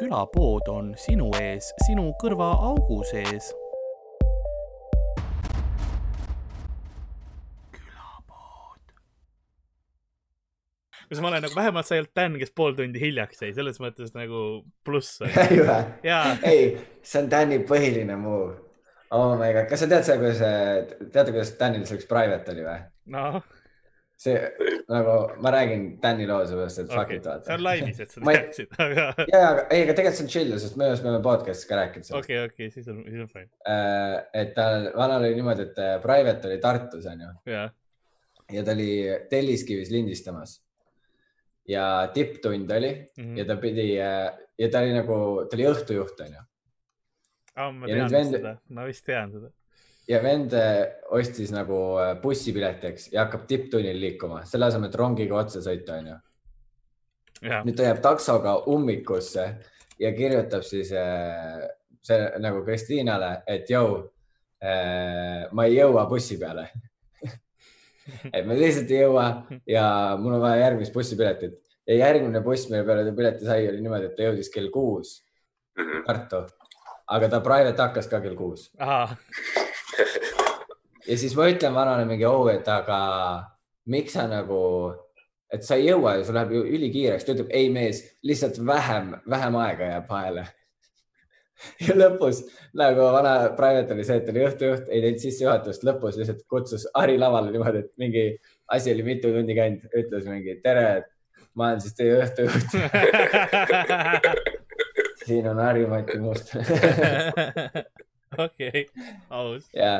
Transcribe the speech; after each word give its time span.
külapood 0.00 0.68
on 0.72 0.94
sinu 0.96 1.28
ees, 1.40 1.72
sinu 1.86 2.10
kõrvaaugu 2.22 3.02
sees. 3.10 3.50
kas 11.10 11.18
ma 11.18 11.26
olen 11.26 11.42
nagu 11.42 11.56
vähemalt 11.58 11.88
sa 11.88 11.96
ei 11.96 12.00
olnud 12.04 12.12
Dan, 12.14 12.36
kes 12.38 12.52
pool 12.54 12.76
tundi 12.78 13.00
hiljaks 13.02 13.40
jäi, 13.42 13.48
selles 13.56 13.80
mõttes 13.82 14.12
nagu 14.14 14.42
pluss. 14.86 15.18
ei 15.42 15.58
jaa, 16.06 16.36
ei, 16.46 16.68
see 17.02 17.24
on 17.24 17.30
Dan'i 17.32 17.58
põhiline 17.66 18.14
move. 18.20 18.52
oh 19.10 19.34
my 19.34 19.50
god, 19.56 19.66
kas 19.72 19.82
sa 19.82 19.88
tead 19.90 20.06
seda, 20.06 20.20
kuidas, 20.22 21.10
teate, 21.10 21.34
kuidas 21.34 21.50
Danil 21.58 21.82
see 21.88 21.98
üks 21.98 22.06
private 22.08 22.54
oli 22.54 22.62
või? 22.62 22.78
noh, 23.16 23.40
see 24.22 24.38
nagu 24.90 25.16
ma 25.44 25.50
räägin 25.54 25.82
Dan'i 26.02 26.26
loo 26.28 26.40
seepärast, 26.48 26.78
et 26.82 26.88
fuck 26.92 27.10
it, 27.14 27.24
vaata. 27.26 27.44
see 27.46 27.54
on 27.56 27.62
laivis, 27.64 28.00
et 28.04 28.10
sa 28.14 28.20
teaksid, 28.26 28.72
aga 28.86 29.04
ja, 29.30 29.42
aga 29.52 29.66
ei, 29.70 29.82
aga 29.84 29.94
tegelikult 29.98 30.16
see 30.18 30.24
on 30.26 30.30
chill, 30.34 30.54
sest 30.64 30.76
me 30.80 30.88
just 30.90 31.04
me 31.06 31.12
oleme 31.12 31.24
podcast'is 31.26 31.68
ka 31.70 31.78
rääkinud 31.78 32.08
sellest 32.08 32.24
okei, 32.24 32.40
okei, 32.48 32.70
siis 32.74 32.88
on, 32.90 32.98
siis 33.06 33.20
on 33.24 33.28
fine, 33.30 33.48
okay.. 33.62 34.24
et 34.42 34.50
tal, 34.56 34.88
vanal 34.98 35.22
oli 35.28 35.36
niimoodi, 35.38 35.68
et 35.70 35.78
äh, 35.84 35.94
private 36.02 36.50
oli 36.50 36.58
Tartus 36.64 37.06
onju 37.12 37.30
jaa, 37.54 37.68
ja 38.56 38.64
ta 38.66 38.74
oli 38.74 38.90
Telliskivis 39.30 39.90
lindistamas. 39.94 40.58
ja 41.70 41.84
tipptund 42.14 42.70
oli 42.74 42.92
Mhm. 43.18 43.36
ja 43.38 43.44
ta 43.46 43.56
pidi 43.62 43.88
äh, 44.00 44.32
ja 44.58 44.68
ta 44.72 44.80
oli 44.82 44.92
nagu, 44.96 45.16
ta 45.50 45.56
oli 45.56 45.68
õhtujuht 45.70 46.24
onju 46.26 46.42
aa, 47.56 47.70
ma 47.72 47.86
Ja 47.86 47.94
tean 48.00 48.10
vend- 48.14 48.36
seda, 48.38 48.56
ma 48.74 48.84
vist 48.88 49.04
tean 49.06 49.30
seda, 49.32 49.50
ja 50.08 50.20
vend 50.22 50.54
äh, 50.56 50.86
ostis 51.16 51.52
nagu 51.54 51.78
äh, 52.00 52.14
bussipileti, 52.22 52.92
eks, 52.92 53.08
ja 53.14 53.24
hakkab 53.24 53.46
tipptunnil 53.50 54.00
liikuma, 54.00 54.44
selle 54.48 54.68
asemel, 54.70 54.90
et 54.90 54.98
rongiga 54.98 55.38
otse 55.40 55.62
sõita 55.64 55.98
onju. 56.00 56.16
nüüd 57.40 57.76
ta 57.76 57.86
jääb 57.86 58.02
taksoga 58.04 58.58
ummikusse 58.68 59.46
ja 60.00 60.12
kirjutab 60.16 60.64
siis 60.66 60.92
äh, 60.92 61.62
see 62.04 62.20
nagu 62.40 62.64
Kristiinale, 62.64 63.40
et 63.48 63.70
jõu 63.70 64.02
ma 64.60 65.64
ei 65.64 65.78
jõua 65.78 66.02
bussi 66.04 66.36
peale. 66.36 66.66
et 68.36 68.44
ma 68.44 68.52
lihtsalt 68.52 68.90
ei 68.92 68.98
jõua 69.06 69.24
ja 69.68 69.84
mul 70.20 70.34
on 70.36 70.42
vaja 70.42 70.66
järgmist 70.66 70.92
bussipiletit 70.92 71.54
ja 71.88 71.96
järgmine 71.96 72.42
buss, 72.44 72.68
mille 72.68 72.84
peale 72.84 73.06
ta 73.06 73.14
pileti 73.16 73.48
sai, 73.48 73.70
oli 73.70 73.80
niimoodi, 73.80 74.10
et 74.10 74.18
ta 74.18 74.28
jõudis 74.28 74.52
kell 74.52 74.68
kuus 74.74 75.14
Mhm. 75.80 76.04
Tartu, 76.06 76.44
aga 77.08 77.28
ta 77.30 77.40
private 77.40 77.82
hakkas 77.82 78.08
ka 78.10 78.20
kell 78.20 78.36
kuus 78.38 78.68
ja 81.10 81.18
siis 81.18 81.34
ma 81.36 81.48
ütlen 81.50 81.74
vanale 81.74 82.06
mingi, 82.06 82.26
oo, 82.28 82.46
et 82.52 82.68
aga 82.70 83.00
miks 83.90 84.14
sa 84.14 84.26
nagu, 84.30 84.60
et 85.52 85.66
sa 85.66 85.78
ei 85.78 85.88
jõua 85.90 86.18
ju, 86.18 86.28
sul 86.28 86.38
läheb 86.38 86.54
ju 86.54 86.62
ülikiireks. 86.78 87.26
ta 87.26 87.34
ütleb, 87.34 87.50
ei 87.56 87.68
mees, 87.74 88.04
lihtsalt 88.26 88.60
vähem, 88.66 89.14
vähem 89.30 89.60
aega 89.64 89.92
jääb 89.94 90.10
vahele. 90.10 90.46
ja 91.86 91.96
lõpus 91.96 92.44
nagu 92.78 93.10
vana 93.12 93.34
private 93.56 93.94
oli 93.96 94.04
see, 94.06 94.20
et 94.20 94.28
oli 94.32 94.44
õhtujuht, 94.46 94.86
ei 94.88 95.02
teinud 95.04 95.24
sissejuhatust, 95.24 95.84
lõpus 95.88 96.16
lihtsalt 96.20 96.44
kutsus 96.48 96.86
Harri 96.94 97.18
lavale 97.20 97.52
niimoodi, 97.52 97.84
et 97.84 97.90
mingi 98.00 98.24
asi 98.72 98.94
oli 98.94 99.04
mitu 99.10 99.32
tundi 99.34 99.56
käinud, 99.58 99.84
ütles 99.90 100.28
mingi 100.30 100.56
tere, 100.64 100.86
ma 101.58 101.72
olen 101.72 101.82
siis 101.84 101.98
teie 101.98 102.16
õhtujuht, 102.22 102.78
siin 105.26 105.50
on 105.50 105.60
Harri-Mati 105.60 106.18
Must 106.22 106.54
okei, 108.46 108.86
aus, 109.28 109.68
ja, 109.76 109.94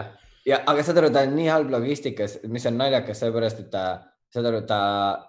ja 0.46 0.60
aga 0.70 0.84
saad 0.84 1.00
aru, 1.02 1.10
ta 1.14 1.24
on 1.26 1.34
nii 1.36 1.50
halb 1.50 1.72
logistikas, 1.74 2.38
mis 2.52 2.66
on 2.70 2.78
naljakas, 2.80 3.20
sellepärast 3.22 3.62
et 3.64 3.70
ta, 3.72 3.84
saad 4.32 4.48
aru, 4.50 4.62
ta, 4.68 4.80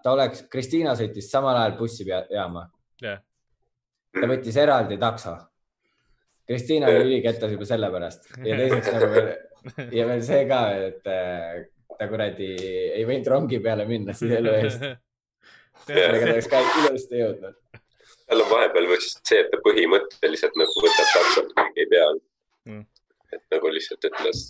ta 0.04 0.16
oleks, 0.16 0.46
Kristiina 0.52 0.96
sõitis 1.00 1.30
samal 1.32 1.60
ajal 1.60 1.78
bussijaama, 1.80 2.66
jah, 3.04 3.22
ta 4.18 4.30
võttis 4.32 4.60
eraldi 4.62 5.00
takso. 5.02 5.38
Kristiina 6.48 6.90
oli 6.90 7.06
ülikettas 7.06 7.54
juba 7.54 7.68
sellepärast 7.70 8.32
ja 8.44 8.58
teiseks 8.60 8.90
nagu 8.96 9.12
veel 9.14 9.30
ja 9.98 10.08
veel 10.10 10.24
see 10.26 10.42
ka, 10.50 10.62
et 10.90 11.08
äh, 11.08 11.62
ta 12.00 12.08
kuradi 12.10 12.50
ei 12.98 13.06
võinud 13.08 13.30
rongi 13.30 13.62
peale 13.64 13.86
minna 13.88 14.16
siis 14.18 14.34
elu 14.40 14.56
eest, 14.58 14.88
sellega 15.86 16.26
ta 16.26 16.34
oleks 16.34 16.50
ka 16.52 16.64
ilusti 16.82 17.22
jõudnud. 17.22 17.56
tal 18.26 18.44
on 18.44 18.52
vahepeal 18.52 18.90
vist 18.90 19.22
see, 19.22 19.40
et 19.44 19.54
ta 19.54 19.62
põhimõtteliselt 19.64 20.58
nagu 20.60 20.86
võtab 20.88 21.16
kuigi 21.56 21.86
ei 21.86 21.90
pea 21.94 22.12
Mm. 22.62 22.84
et 23.34 23.42
nagu 23.50 23.70
lihtsalt 23.74 24.06
ütles 24.06 24.42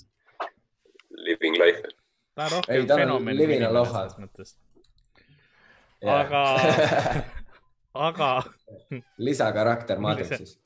living 1.25 1.57
life. 1.59 1.93
ta 2.35 2.45
on 2.45 2.51
Ei, 2.67 2.81
rohkem 2.81 2.87
fenomen. 3.03 3.37
living 3.37 3.63
aloha. 3.67 4.07
aga, 6.17 6.43
aga 8.09 8.31
lisakarakter 9.17 9.99
Matrixis. 9.99 10.57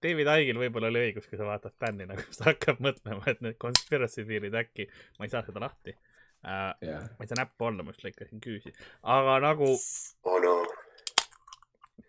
David 0.00 0.30
Aigil 0.32 0.56
võib-olla 0.56 0.88
oli 0.88 1.02
õigus, 1.10 1.26
kui 1.28 1.36
sa 1.36 1.44
vaatad 1.44 1.74
bändi 1.80 2.06
nagu, 2.08 2.22
siis 2.24 2.40
ta 2.40 2.48
hakkab 2.48 2.78
mõtlema, 2.80 3.20
et 3.28 3.42
need 3.44 3.58
conspiracy 3.60 4.24
theory'd 4.24 4.56
äkki, 4.56 4.86
ma 5.18 5.28
ei 5.28 5.32
saa 5.32 5.44
seda 5.44 5.60
lahti 5.60 5.92
uh,. 5.92 6.72
jah, 6.80 7.04
ma 7.18 7.26
ei 7.26 7.28
saa 7.28 7.42
näppu 7.42 7.68
alla, 7.68 7.84
ma 7.84 7.92
just 7.92 8.06
lõikasin 8.06 8.40
küüsi, 8.40 8.72
aga 9.04 9.36
nagu 9.44 9.68
oh 9.68 10.38
no, 10.40 10.54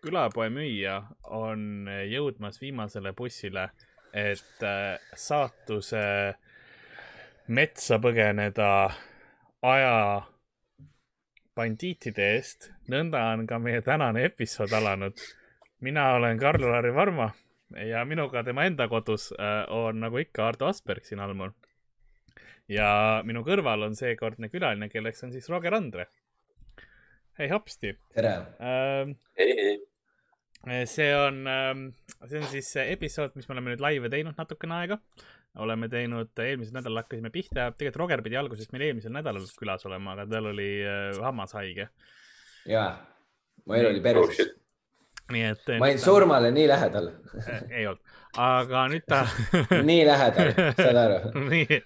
külapoe 0.02 0.48
müüja 0.52 1.02
on 1.36 1.90
jõudmas 2.08 2.60
viimasele 2.62 3.12
bussile, 3.16 3.68
et 4.12 4.64
äh, 4.66 4.96
saatuse 5.14 6.02
metsa 7.48 7.98
põgeneda 7.98 8.68
aja 9.66 10.22
bandiitide 11.56 12.28
eest. 12.36 12.70
nõnda 12.88 13.22
on 13.34 13.46
ka 13.46 13.58
meie 13.58 13.82
tänane 13.82 14.24
episood 14.24 14.72
alanud. 14.72 15.18
mina 15.80 16.12
olen 16.14 16.38
Karl-Lari 16.38 16.94
Varma 16.94 17.32
ja 17.86 18.04
minuga 18.04 18.44
tema 18.44 18.64
enda 18.64 18.88
kodus 18.88 19.32
äh, 19.32 19.66
on 19.70 20.00
nagu 20.00 20.18
ikka 20.18 20.46
Ardo 20.48 20.66
Asperg 20.66 21.04
siin 21.04 21.20
all 21.20 21.34
mul. 21.34 21.50
ja 22.68 23.22
minu 23.24 23.42
kõrval 23.42 23.88
on 23.88 23.96
seekordne 23.96 24.48
külaline, 24.48 24.88
kelleks 24.88 25.24
on 25.24 25.32
siis 25.32 25.48
Roger 25.50 25.74
Andre. 25.74 26.06
hei 27.38 27.48
hopsti 27.48 27.96
tere. 28.14 28.36
ähm,. 28.60 29.18
ei, 29.36 29.80
ei, 30.66 30.86
see 30.86 31.10
on, 31.16 31.44
see 32.28 32.38
on 32.38 32.50
siis 32.54 32.72
see 32.72 32.92
episood, 32.92 33.34
mis 33.34 33.48
me 33.48 33.58
oleme 33.58 33.74
nüüd 33.74 33.82
laive 33.82 34.08
teinud 34.08 34.38
natukene 34.38 34.78
aega. 34.78 35.02
Oleme 35.60 35.88
teinud, 35.92 36.30
eelmisel 36.40 36.78
nädalal 36.78 37.02
hakkasime 37.02 37.30
pihta, 37.32 37.68
tegelikult 37.76 38.00
Roger 38.00 38.22
pidi 38.24 38.38
alguses 38.40 38.70
meil 38.72 38.86
eelmisel 38.88 39.12
nädalal 39.12 39.44
külas 39.58 39.84
olema, 39.88 40.14
aga 40.16 40.26
tal 40.30 40.48
oli 40.52 40.68
äh, 40.80 41.20
hammas 41.24 41.52
haige. 41.58 41.88
ja, 42.68 42.86
mu 43.66 43.76
elu 43.76 43.90
oli 43.92 44.00
oh 44.00 44.06
perses 44.06 44.38
shit, 44.38 44.54
nii 45.32 45.44
et. 45.50 45.72
ma 45.76 45.90
olin. 45.90 46.00
surmale 46.00 46.52
nii 46.56 46.68
lähedal, 46.70 47.10
ei 47.68 47.86
olnud, 47.90 48.14
aga 48.46 48.86
nüüd 48.94 49.04
ta. 49.08 49.24
nii 49.90 50.06
lähedal, 50.08 50.54
saad 50.78 51.00
aru? 51.04 51.34
nii, 51.52 51.82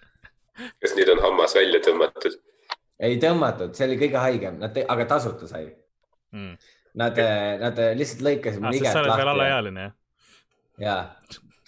kas 0.84 0.94
nüüd 0.98 1.10
on 1.16 1.24
hammas 1.26 1.58
välja 1.58 1.82
tõmmatud? 1.88 2.38
ei 3.06 3.18
tõmmatud, 3.22 3.74
see 3.76 3.90
oli 3.90 3.98
kõige 4.00 4.22
haigem, 4.22 4.62
nad, 4.62 4.78
aga 4.86 5.08
tasuta 5.16 5.50
sai. 5.50 5.68
mm.. 6.36 6.56
Nad, 6.96 7.18
nad 7.60 7.76
lihtsalt 7.92 8.22
lõikasid 8.24 8.62
Ah, 8.62 8.70
mul 8.70 8.72
sest 8.72 8.86
iget 8.86 8.94
sa 8.94 9.00
oled 9.02 9.10
veel 9.10 9.26
lahti. 9.28 9.40
alaealine 9.42 9.82
jah? 9.82 9.90
ja, 10.80 10.94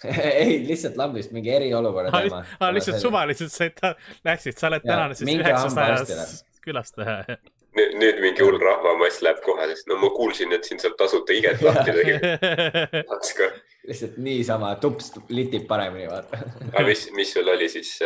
ei 0.03 0.59
lihtsalt 0.67 0.97
lambist 0.97 1.31
mingi 1.35 1.51
eriolukorra 1.53 2.11
teema. 2.11 2.43
Ah, 2.59 2.73
lihtsalt. 2.73 2.99
suvaliselt 3.01 3.51
said, 3.51 3.79
läksid, 4.25 4.57
sa 4.59 4.69
oled 4.71 4.85
tänane 4.85 5.17
siis 5.17 5.31
üheksasajas 5.35 6.43
külastaja. 6.65 7.39
nüüd, 7.77 7.97
nüüd 8.01 8.21
mingi 8.23 8.43
hull 8.43 8.59
rahvamass 8.61 9.21
läheb 9.25 9.41
kohale, 9.45 9.75
sest 9.75 9.89
no 9.91 9.99
ma 10.01 10.11
kuulsin, 10.15 10.53
et 10.55 10.67
siin 10.67 10.81
saab 10.81 10.95
tasuta 10.99 11.35
iget 11.35 11.61
lahti 11.65 11.95
teha. 11.97 13.03
aga 13.17 13.51
lihtsalt 13.89 14.17
niisama 14.23 14.73
tups 14.83 15.13
litib 15.29 15.67
paremini, 15.67 16.07
vaata. 16.11 16.41
mis, 16.87 17.09
mis 17.15 17.35
sul 17.35 17.47
oli 17.47 17.69
siis, 17.71 17.97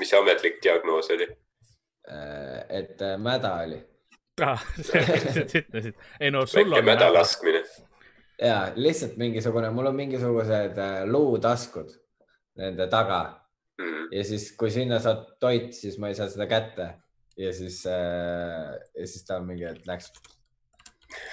mis 0.00 0.10
see 0.12 0.20
ametlik 0.20 0.60
diagnoos 0.64 1.12
oli? 1.16 1.28
et 2.10 3.02
äh, 3.04 3.18
mäda 3.20 3.52
oli 3.62 3.76
ah,, 4.42 4.62
ütlesid, 5.60 5.94
ei 6.20 6.30
no 6.30 6.46
sul 6.46 6.64
väike 6.64 6.80
on. 6.80 6.86
mäda 6.88 7.10
laskmine. 7.12 7.62
Ja 8.40 8.72
lihtsalt 8.76 9.18
mingisugune, 9.20 9.70
mul 9.74 9.90
on 9.92 9.98
mingisugused 9.98 10.78
äh, 10.78 11.02
luutaskud 11.08 11.92
nende 12.60 12.86
taga 12.92 13.40
Mm. 13.80 14.08
ja 14.12 14.24
siis, 14.26 14.50
kui 14.58 14.70
sinna 14.72 14.98
saad 15.00 15.24
toit, 15.40 15.72
siis 15.76 15.96
ma 16.00 16.10
ei 16.10 16.16
saa 16.18 16.28
seda 16.30 16.46
kätte 16.50 16.88
ja 17.40 17.52
siis 17.56 17.80
äh,, 17.88 18.74
ja 18.98 19.06
siis 19.08 19.24
ta 19.24 19.38
on 19.40 19.46
mingi, 19.48 19.64
et 19.68 19.86
läks. 19.88 20.10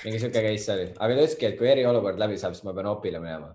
mingi 0.06 0.20
sihuke 0.22 0.44
case 0.46 0.74
oli, 0.74 0.86
aga 0.96 1.10
ta 1.10 1.18
ütleski, 1.18 1.50
et 1.50 1.58
kui 1.60 1.70
eriolukord 1.70 2.20
läbi 2.22 2.38
saab, 2.40 2.56
siis 2.56 2.66
ma 2.68 2.76
pean 2.78 2.88
opile 2.90 3.20
minema. 3.24 3.52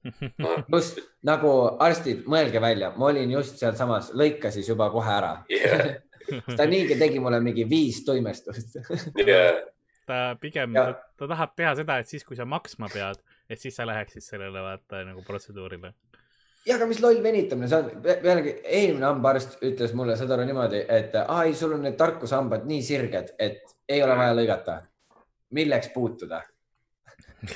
pluss 0.70 0.94
nagu 1.26 1.50
arstid, 1.82 2.22
mõelge 2.30 2.62
välja, 2.62 2.92
ma 2.96 3.10
olin 3.10 3.34
just 3.34 3.58
sealsamas, 3.60 4.14
lõika 4.16 4.52
siis 4.54 4.70
juba 4.70 4.88
kohe 4.94 5.10
ära. 5.16 5.34
jah, 5.50 5.84
ta 6.58 6.68
niigi 6.70 6.96
tegi 7.00 7.20
mulle 7.20 7.42
mingi 7.44 7.66
viis 7.68 8.04
tuimestust. 8.06 8.78
ja 9.26 9.42
ta 10.06 10.36
pigem, 10.40 10.72
ta, 10.74 10.94
ta 11.18 11.26
tahab 11.30 11.52
teha 11.56 11.74
seda, 11.78 11.98
et 12.02 12.08
siis, 12.08 12.24
kui 12.26 12.36
sa 12.38 12.44
maksma 12.48 12.88
pead, 12.92 13.20
et 13.50 13.58
siis 13.60 13.76
sa 13.76 13.86
läheksid 13.88 14.22
sellele 14.24 14.62
vaata 14.64 15.04
nagu 15.06 15.22
protseduurile. 15.26 15.92
ja 16.66 16.74
aga 16.76 16.86
mis 16.86 17.00
loll 17.00 17.22
venitamine, 17.24 17.68
see 17.68 17.78
on 17.78 18.02
pe- 18.04 18.18
pealegi 18.22 18.54
eelmine 18.64 19.06
hambaarst 19.06 19.58
ütles 19.64 19.94
mulle, 19.96 20.16
saad 20.16 20.30
aru 20.36 20.44
niimoodi, 20.48 20.82
et 20.88 21.14
aa 21.22 21.44
ei, 21.48 21.54
sul 21.56 21.72
on 21.76 21.82
need 21.86 21.96
tarkushambad 22.00 22.66
nii 22.68 22.82
sirged, 22.84 23.34
et 23.38 23.76
ei 23.88 24.02
ole 24.04 24.16
vaja 24.16 24.34
lõigata. 24.36 24.80
milleks 25.56 25.88
puutuda? 25.94 26.42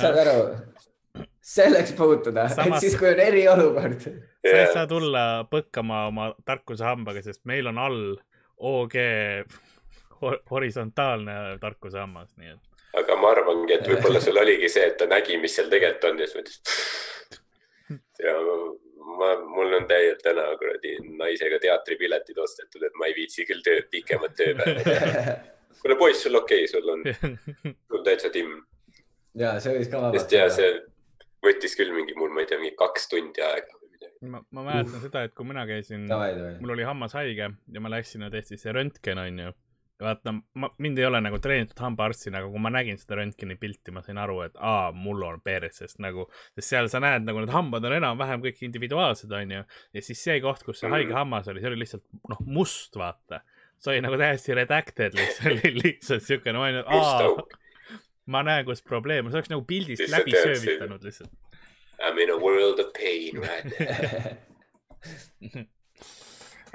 saad 0.00 0.16
aru, 0.22 0.38
selleks 1.44 1.92
puutuda, 1.98 2.46
et 2.48 2.56
Samas- 2.56 2.80
siis, 2.84 2.96
kui 2.98 3.10
on 3.10 3.20
eriolukord. 3.20 4.00
sa 4.44 4.54
ei 4.60 4.70
saa 4.72 4.86
tulla 4.90 5.24
põkkama 5.50 6.06
oma 6.12 6.30
tarkuse 6.44 6.84
hambaga, 6.86 7.22
sest 7.26 7.42
meil 7.48 7.66
on 7.72 7.78
all 7.78 8.00
OG 8.56 8.94
horisontaalne 10.50 11.58
tarkuse 11.60 11.98
hammas, 11.98 12.30
nii 12.40 12.54
et. 12.54 12.86
aga 13.00 13.16
ma 13.20 13.32
arvangi, 13.34 13.74
et 13.78 13.88
võib-olla 13.90 14.22
sul 14.22 14.38
oligi 14.40 14.70
see, 14.70 14.86
et 14.92 14.96
ta 15.00 15.08
nägi, 15.10 15.38
mis 15.42 15.56
seal 15.56 15.70
tegelikult 15.72 16.10
on 16.10 16.22
ja 16.22 16.30
siis 16.30 16.38
mõtles. 16.40 16.60
ja 18.22 18.36
ma, 19.18 19.32
mul 19.56 19.78
on 19.80 19.88
täielt 19.90 20.22
täna 20.24 20.46
kuradi 20.60 20.96
naisega 21.18 21.58
teatripiletid 21.62 22.38
ostetud, 22.38 22.82
et 22.86 22.96
ma 23.00 23.10
ei 23.10 23.18
viitsi 23.18 23.46
küll 23.48 23.64
töö, 23.64 23.82
pikemat 23.90 24.36
tööpäeva. 24.38 25.36
kuule 25.84 25.98
poiss, 26.00 26.22
sul 26.24 26.38
okei 26.38 26.64
okay,, 26.64 26.70
sul 26.70 26.88
on, 26.88 27.04
sul 27.90 28.04
täitsa 28.06 28.30
timm. 28.32 28.62
ja 29.38 29.56
see 29.60 29.78
võis 29.78 29.90
ka 29.92 30.00
sest 30.14 30.32
ja 30.32 30.46
see 30.52 30.70
võttis 31.44 31.76
küll 31.76 31.92
mingi 31.92 32.16
mul, 32.16 32.32
ma 32.32 32.44
ei 32.44 32.48
tea, 32.48 32.60
mingi 32.60 32.76
kaks 32.78 33.10
tundi 33.12 33.44
aega 33.44 33.76
või 33.76 33.90
midagi. 33.92 34.30
ma, 34.32 34.40
ma 34.56 34.64
mäletan 34.70 35.02
seda, 35.02 35.26
et 35.28 35.34
kui 35.36 35.48
mina 35.48 35.66
käisin, 35.68 36.06
mul 36.08 36.74
oli 36.76 36.86
hammas 36.88 37.16
haige 37.18 37.50
ja 37.50 37.84
ma 37.84 37.92
läksin 37.92 38.24
ju 38.24 38.32
tehti 38.32 38.60
see 38.60 38.74
röntgen 38.74 39.20
onju. 39.26 39.52
vaata, 40.02 40.32
ma, 40.58 40.70
mind 40.82 40.98
ei 40.98 41.06
ole 41.06 41.20
nagu 41.22 41.38
treenitud 41.42 41.78
hambaarstina, 41.84 42.40
aga 42.40 42.50
kui 42.50 42.62
ma 42.62 42.70
nägin 42.74 42.98
seda 42.98 43.18
röntgeni 43.20 43.56
pilti, 43.60 43.92
ma 43.94 44.02
sain 44.04 44.18
aru, 44.20 44.40
et 44.46 44.56
aa, 44.58 44.90
mul 44.96 45.22
on 45.26 45.40
peres, 45.44 45.78
sest 45.82 46.00
nagu, 46.02 46.26
sest 46.56 46.72
seal 46.72 46.90
sa 46.92 47.00
näed 47.04 47.26
nagu 47.26 47.42
need 47.42 47.52
hambad 47.54 47.86
on 47.86 47.96
enam-vähem 47.98 48.42
kõik 48.44 48.62
individuaalsed 48.66 49.32
onju. 49.38 49.64
ja 49.94 50.04
siis 50.04 50.22
see 50.26 50.40
koht, 50.44 50.64
kus 50.66 50.82
see 50.82 50.90
haige 50.92 51.14
hammas 51.16 51.50
oli, 51.50 51.62
see 51.62 51.70
oli 51.70 51.82
lihtsalt 51.84 52.04
noh, 52.32 52.40
must 52.46 52.98
vaata. 52.98 53.42
see 53.78 53.94
oli 53.94 54.04
nagu 54.06 54.18
täiesti 54.20 54.58
redacted 54.58 55.14
lihtsalt, 55.20 55.68
lihtsalt 55.82 56.26
siukene, 56.26 56.58
ma 56.58 56.70
olin, 56.70 56.82
aa, 56.86 58.00
ma 58.34 58.42
näen, 58.46 58.64
kus 58.66 58.82
probleem 58.82 59.26
on, 59.26 59.32
see 59.34 59.42
oleks 59.42 59.52
nagu 59.52 59.66
pildist 59.68 60.02
Lihtsalt 60.02 60.26
läbi 60.26 60.36
söövitanud 60.40 61.06
lihtsalt. 61.06 61.32
I 62.02 62.10
m 62.10 62.18
in 62.18 62.30
a 62.34 62.36
world 62.36 62.80
of 62.82 62.90
pain 62.92 63.38
right 63.38 63.70
now. 63.78 64.34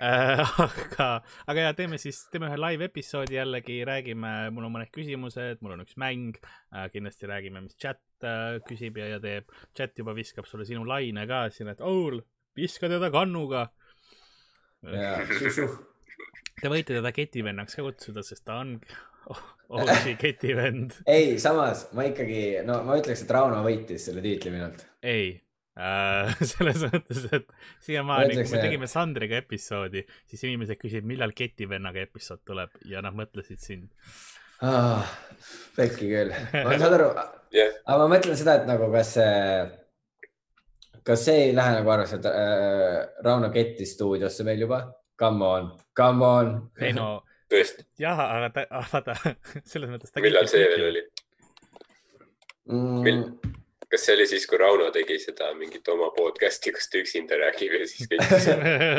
Äh, 0.01 0.40
aga, 0.63 1.07
aga 1.51 1.63
ja 1.66 1.72
teeme 1.75 1.98
siis, 2.00 2.22
teeme 2.31 2.48
ühe 2.48 2.60
live 2.62 2.88
episoodi 2.88 3.36
jällegi, 3.36 3.81
räägime, 3.88 4.31
mul 4.56 4.69
on 4.69 4.72
mõned 4.78 4.92
küsimused, 4.96 5.60
mul 5.66 5.75
on 5.75 5.84
üks 5.84 5.98
mäng 6.00 6.38
äh,, 6.40 6.86
kindlasti 6.94 7.28
räägime, 7.28 7.66
mis 7.66 7.75
chat 7.75 8.00
äh, 8.24 8.62
küsib 8.68 9.00
ja, 9.01 9.10
ja 9.16 9.19
teeb. 9.24 9.51
chat 9.75 10.00
juba 10.00 10.16
viskab 10.16 10.48
sulle 10.48 10.68
sinu 10.69 10.86
laine 10.88 11.25
ka 11.28 11.42
siin, 11.51 11.72
et 11.74 11.84
Oul, 11.84 12.22
viska 12.56 12.88
teda 12.92 13.12
kannuga. 13.12 13.68
Te 14.80 16.72
võite 16.72 16.95
teda 16.95 17.12
ketivennaks 17.16 17.75
ka 17.75 17.84
kutsuda, 17.84 18.24
sest 18.24 18.45
ta 18.48 18.62
on 18.63 18.78
OG 19.75 20.16
ketivend. 20.22 20.95
ei, 21.12 21.36
samas 21.44 21.90
ma 21.92 22.07
ikkagi, 22.07 22.63
no 22.63 22.80
ma 22.88 22.95
ütleks, 23.02 23.28
et 23.28 23.36
Rauno 23.36 23.60
võitis 23.68 24.07
selle 24.07 24.24
tiitli 24.24 24.56
minult. 24.56 24.88
ei 25.04 25.36
selles 26.52 26.84
mõttes, 26.92 27.26
et 27.31 27.48
siiamaani, 27.86 28.36
kui 28.42 28.52
me 28.52 28.64
tegime 28.64 28.90
Sandriga 28.92 29.40
episoodi, 29.40 30.04
siis 30.30 30.44
inimesed 30.48 30.80
küsisid, 30.80 31.08
millal 31.08 31.31
ketivennaga 31.36 32.04
episood 32.04 32.44
tuleb 32.48 32.74
ja 32.90 33.04
nad 33.06 33.16
mõtlesid 33.18 33.64
sind. 33.64 33.90
ah,. 34.66 35.08
pekki 35.78 36.10
küll, 36.12 36.34
ma 36.54 36.76
saan 36.81 36.98
aru, 36.98 37.12
jah, 37.60 37.78
aga 37.86 38.00
ma 38.02 38.10
mõtlen 38.16 38.40
seda, 38.40 38.58
et 38.60 38.68
nagu 38.68 38.90
kas 38.92 39.14
see, 39.16 39.38
kas 41.08 41.26
see 41.30 41.46
ei 41.48 41.56
lähe 41.56 41.78
nagu 41.80 41.96
arvesse, 41.96 42.20
et 42.20 42.28
äh, 42.28 43.00
Rauno 43.26 43.52
kettis 43.56 43.96
stuudiosse 43.96 44.48
meil 44.48 44.68
juba? 44.68 44.84
Come 45.20 45.44
on, 45.46 45.72
come 45.96 46.26
on. 46.26 46.54
ei 46.80 46.94
no 46.96 47.18
jah, 48.04 48.20
aga 48.20 48.52
ta, 48.56 48.66
vaata 48.92 49.16
selles 49.66 49.90
mõttes 49.90 50.14
millal 50.22 50.48
see 50.52 50.68
veel 50.70 50.86
oli? 50.92 51.06
mm? 52.70 53.50
Kas 53.90 54.06
see 54.06 54.16
oli 54.16 54.28
siis, 54.30 54.46
kui 54.50 54.60
Rauno 54.62 54.90
tegi 54.94 55.18
seda 55.22 55.50
mingit 55.58 55.88
oma 55.90 56.12
podcast'i, 56.16 56.74
kus 56.76 56.90
ta 56.92 57.02
üksinda 57.02 57.40
räägib 57.42 57.74
ja 57.80 57.88
siis 57.90 58.10
kõik 58.12 58.24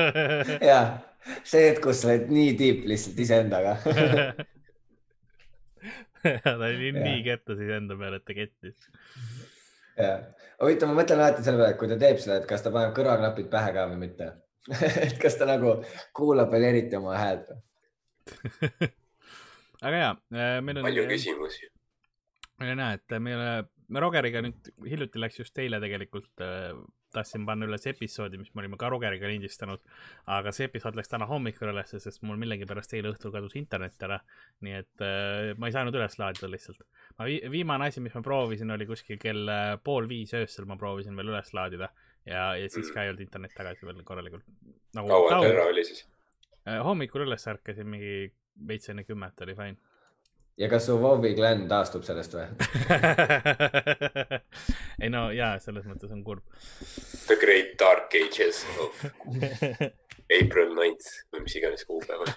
ja 0.70 0.80
see 1.44 1.68
hetk, 1.68 1.82
kus 1.84 2.02
sa 2.02 2.10
oled 2.10 2.32
nii 2.32 2.56
tiip 2.58 2.84
lihtsalt 2.90 3.22
iseendaga. 3.22 3.76
ta 6.44 6.54
oli 6.56 6.90
Jah. 6.90 7.00
nii 7.06 7.22
kettas 7.24 7.62
iseenda 7.62 7.96
peale, 8.00 8.20
et 8.20 8.26
ta 8.26 8.36
kettis. 8.36 8.76
jah, 10.00 10.20
huvitav, 10.62 10.90
ma 10.90 11.00
mõtlen 11.00 11.22
alati 11.22 11.46
selle 11.46 11.62
peale, 11.62 11.72
et 11.74 11.80
kui 11.80 11.90
ta 11.90 11.98
teeb 12.00 12.22
seda, 12.22 12.40
et 12.40 12.48
kas 12.50 12.64
ta 12.64 12.74
paneb 12.74 12.94
kõrvaklapid 12.96 13.50
pähe 13.52 13.74
ka 13.76 13.88
või 13.92 14.00
mitte. 14.04 14.32
et 15.06 15.18
kas 15.22 15.38
ta 15.40 15.48
nagu 15.48 15.78
kuulab 16.16 16.50
veel 16.52 16.66
eriti 16.72 16.98
oma 16.98 17.16
häält. 17.16 17.52
aga 19.80 19.96
ja, 20.02 20.10
meil 20.60 20.80
on. 20.80 20.84
palju 20.84 21.06
küsimusi. 21.14 21.70
ja 22.66 22.74
näe, 22.76 22.98
et 22.98 23.20
me 23.22 23.32
ei 23.32 23.38
ole, 23.38 23.52
me 23.90 24.00
Rogeriga 24.02 24.42
nüüd 24.44 24.70
hiljuti 24.86 25.20
läks 25.20 25.40
just 25.40 25.58
eile 25.58 25.80
tegelikult 25.82 26.42
äh, 26.44 26.72
tahtsin 27.14 27.44
panna 27.46 27.66
üles 27.66 27.86
episoodi, 27.90 28.38
mis 28.38 28.52
me 28.54 28.62
olime 28.62 28.78
ka 28.80 28.90
Rogeriga 28.92 29.28
lindistanud, 29.30 29.82
aga 30.30 30.52
see 30.54 30.68
episood 30.68 30.98
läks 30.98 31.10
täna 31.10 31.26
hommikul 31.30 31.72
ülesse, 31.72 31.98
sest 32.02 32.22
mul 32.26 32.38
millegipärast 32.40 32.94
eile 32.94 33.10
õhtul 33.10 33.34
kadus 33.34 33.56
internet 33.58 34.06
ära, 34.06 34.20
nii 34.66 34.76
et 34.78 35.04
äh, 35.06 35.50
ma 35.58 35.70
ei 35.70 35.74
saanud 35.74 35.98
üles 35.98 36.16
laadida 36.20 36.50
lihtsalt. 36.52 36.86
ma 37.18 37.26
vi 37.28 37.40
viimane 37.50 37.90
asi, 37.90 38.02
mis 38.04 38.14
ma 38.14 38.22
proovisin, 38.26 38.70
oli 38.76 38.86
kuskil 38.88 39.18
kell 39.22 39.50
äh, 39.50 39.74
pool 39.84 40.08
viis 40.10 40.34
öösel, 40.38 40.68
ma 40.70 40.78
proovisin 40.80 41.18
veel 41.18 41.34
üles 41.34 41.52
laadida 41.56 41.90
ja, 42.26 42.54
ja 42.56 42.70
siis 42.70 42.90
ka 42.94 43.04
ei 43.04 43.12
olnud 43.12 43.24
internet 43.26 43.54
tagasi 43.56 43.86
veel 43.88 44.02
korralikult. 44.06 44.46
nagu 44.96 45.10
kaua 45.10 45.34
ta 45.34 45.42
ära 45.48 45.66
oli 45.72 45.84
siis? 45.86 46.04
äh, 46.66 46.78
hommikul 46.84 47.26
üles 47.26 47.46
ärkasin 47.50 47.88
mingi 47.90 48.30
veits 48.68 48.90
enne 48.92 49.04
kümmet 49.08 49.40
oli 49.46 49.56
fine. 49.56 49.89
Ja 50.58 50.68
kas 50.68 50.86
su 50.86 50.98
Vovi 51.00 51.34
klann 51.38 51.66
taastub 51.70 52.02
sellest 52.06 52.34
või? 52.36 52.46
ei 55.02 55.08
no 55.12 55.28
jaa, 55.34 55.56
selles 55.62 55.86
mõttes 55.88 56.10
on 56.14 56.22
kurb. 56.26 56.42
The 57.26 57.36
Great 57.40 57.70
Dark 57.80 58.14
Ages 58.18 58.62
of 58.82 59.04
April 60.30 60.74
ninth 60.78 61.08
või 61.32 61.40
mis 61.46 61.56
iganes 61.60 61.84
kuupäev 61.88 62.20
on. 62.26 62.32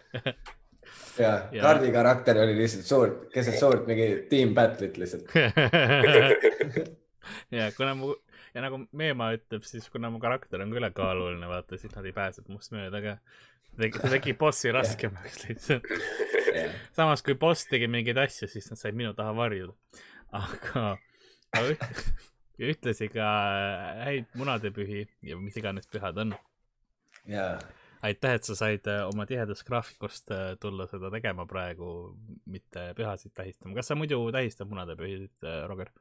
ja 1.19 1.33
Ja- 1.51 1.61
Kardi 1.61 1.91
karakter 1.93 2.35
oli 2.43 2.55
lihtsalt 2.57 2.85
suurt, 2.89 3.17
keset 3.33 3.59
suurt 3.59 3.87
mingi 3.89 4.07
team 4.31 4.49
battle'it 4.57 4.97
lihtsalt. 5.01 5.25
ja 7.57 7.69
kuna 7.77 7.93
mu 7.95 8.13
ja 8.53 8.61
nagu 8.65 8.75
Meemaa 8.91 9.33
ütleb, 9.37 9.63
siis 9.67 9.89
kuna 9.93 10.09
mu 10.13 10.19
karakter 10.21 10.61
on 10.63 10.71
ka 10.73 10.77
ülekaaluline, 10.81 11.47
vaata, 11.49 11.77
siis 11.81 11.93
nad 11.95 12.05
ei 12.05 12.13
pääse 12.15 12.41
must 12.49 12.71
mööda 12.75 12.99
ka. 13.03 13.13
See 13.77 14.11
tegi 14.15 14.35
bossi 14.37 14.71
raskemaks 14.73 15.43
lihtsalt. 15.47 15.87
samas 16.97 17.23
kui 17.25 17.37
boss 17.39 17.67
tegi 17.69 17.89
mingeid 17.91 18.19
asju, 18.21 18.49
siis 18.51 18.69
nad 18.71 18.81
said 18.81 18.97
minu 18.97 19.13
taha 19.17 19.35
varjuda. 19.37 19.73
aga, 20.33 20.97
aga 21.53 21.93
ühtlasi 22.61 23.09
ka 23.13 23.29
häid 24.03 24.27
munadepühi 24.37 25.05
ja 25.25 25.37
mis 25.41 25.57
iganes 25.57 25.89
pühad 25.89 26.19
on. 26.21 26.35
ja, 27.29 27.57
aitäh, 28.03 28.37
et 28.37 28.47
sa 28.47 28.55
said 28.57 28.87
äh, 28.91 29.03
oma 29.07 29.25
tihedast 29.29 29.65
graafikust 29.67 30.31
äh, 30.35 30.53
tulla 30.61 30.87
seda 30.91 31.11
tegema 31.13 31.45
praegu, 31.49 32.13
mitte 32.45 32.91
pühasid 32.97 33.33
tähistama. 33.35 33.75
kas 33.77 33.91
sa 33.91 33.97
muidu 33.99 34.19
tähistad 34.35 34.69
munadepühisid, 34.69 35.47
Roger? 35.69 35.91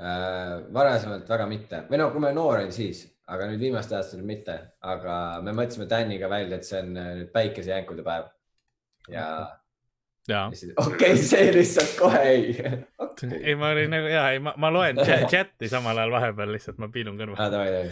äh, 0.00 0.60
varasemalt 0.74 1.28
väga 1.30 1.48
mitte 1.50 1.84
või 1.90 2.02
no 2.02 2.10
kui 2.12 2.24
ma 2.24 2.32
noor 2.34 2.58
olin, 2.58 2.72
siis, 2.74 3.06
aga 3.26 3.48
nüüd 3.48 3.62
viimastel 3.62 3.98
aastatel 3.98 4.24
mitte, 4.28 4.56
aga 4.84 5.18
me 5.44 5.54
mõtlesime 5.56 5.88
Daniga 5.90 6.28
välja, 6.32 6.58
et 6.58 6.68
see 6.68 6.80
on 6.82 6.96
äh, 7.00 7.12
nüüd 7.20 7.30
päikesejänkude 7.34 8.04
päev. 8.06 8.32
ja 9.12 9.28
ja 10.28 10.50
siis 10.52 10.72
okei 10.76 11.12
okay,, 11.12 11.22
see 11.22 11.52
lihtsalt 11.52 11.94
kohe 11.98 12.20
ei. 12.28 12.56
ei, 13.48 13.54
ma 13.60 13.70
olin 13.74 13.92
nagu 13.92 14.08
jaa, 14.08 14.30
ei 14.32 14.40
ma, 14.44 14.54
ma 14.56 14.72
loen 14.72 15.00
chat- 15.00 15.28
chati 15.32 15.68
samal 15.68 15.98
ajal 16.00 16.14
vahepeal 16.16 16.52
lihtsalt, 16.56 16.80
ma 16.80 16.88
piilun 16.92 17.18
kõrva. 17.20 17.48
davai, 17.52 17.72
davai. 17.74 17.90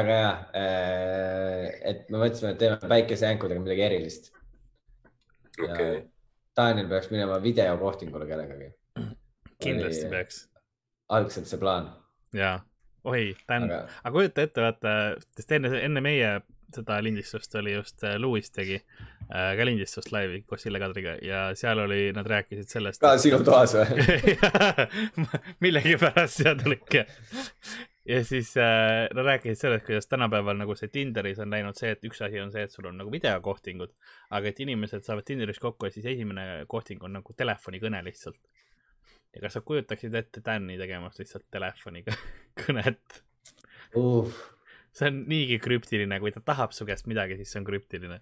aga 0.00 0.18
ja, 0.20 0.32
et 1.92 2.10
me 2.10 2.22
mõtlesime, 2.24 2.54
et 2.54 2.62
teeme 2.62 2.90
päikesejänkudega 2.94 3.62
midagi 3.62 3.86
erilist. 3.86 4.32
okei, 5.62 6.02
Daniel 6.56 6.90
peaks 6.90 7.10
minema 7.14 7.38
videokohtingule 7.42 8.26
kellegagi. 8.30 8.72
kindlasti 9.62 10.08
oli- 10.08 10.14
peaks. 10.16 10.44
algselt 11.14 11.50
see 11.50 11.62
plaan, 11.62 11.92
jaa. 12.34 12.58
oi, 13.04 13.36
Dan, 13.48 13.68
aga 13.68 13.84
aga 14.02 14.14
kujuta 14.16 14.44
ette, 14.48 14.64
vaata, 14.64 14.96
sest 15.36 15.56
enne, 15.58 15.72
enne 15.84 16.04
meie 16.04 16.34
seda 16.74 16.98
lindistust 17.02 17.54
oli 17.54 17.72
just 17.72 18.04
äh, 18.04 18.16
Lewis 18.18 18.50
tegi 18.50 18.76
äh, 18.76 19.56
ka 19.56 19.66
lindistust 19.66 20.12
laivi 20.12 20.42
koos 20.48 20.64
Sille 20.64 20.80
Kadriga 20.82 21.16
ja 21.22 21.46
seal 21.58 21.78
oli, 21.84 22.12
nad 22.16 22.26
rääkisid 22.26 22.70
sellest. 22.70 23.02
ka 23.02 23.16
sinu 23.20 23.40
toas 23.46 23.76
või? 23.76 24.36
millegipärast 25.64 26.42
seal 26.42 26.76
ikka. 26.76 27.04
ja 28.08 28.20
siis 28.26 28.54
äh, 28.60 29.06
nad 29.14 29.30
rääkisid 29.30 29.60
sellest, 29.60 29.86
kuidas 29.86 30.10
tänapäeval 30.10 30.58
nagu 30.60 30.76
see 30.78 30.92
Tinderis 30.92 31.40
on 31.44 31.54
läinud 31.54 31.78
see, 31.78 31.94
et 31.94 32.04
üks 32.08 32.22
asi 32.26 32.42
on 32.42 32.52
see, 32.54 32.66
et 32.66 32.74
sul 32.74 32.90
on 32.90 32.98
nagu 33.00 33.12
videokohtingud, 33.12 33.94
aga 34.34 34.50
et 34.50 34.62
inimesed 34.66 35.06
saavad 35.06 35.26
Tinderis 35.28 35.62
kokku 35.62 35.90
ja 35.90 35.94
siis 35.94 36.08
esimene 36.16 36.64
kohting 36.68 37.02
on 37.04 37.20
nagu 37.20 37.36
telefonikõne 37.36 38.02
lihtsalt. 38.08 38.40
ja 39.34 39.42
kas 39.42 39.58
sa 39.58 39.64
kujutaksid 39.66 40.14
ette 40.14 40.42
Dan'i 40.46 40.78
tegemas 40.78 41.18
lihtsalt 41.18 41.46
telefoniga 41.50 42.14
kõnet? 42.60 43.22
uh,. 43.98 44.28
see 44.94 45.10
on 45.10 45.24
niigi 45.30 45.58
krüptiline, 45.62 46.20
kui 46.22 46.32
ta 46.34 46.42
tahab 46.44 46.74
su 46.76 46.86
käest 46.88 47.08
midagi, 47.10 47.38
siis 47.40 47.54
see 47.54 47.62
on 47.62 47.68
krüptiline. 47.68 48.20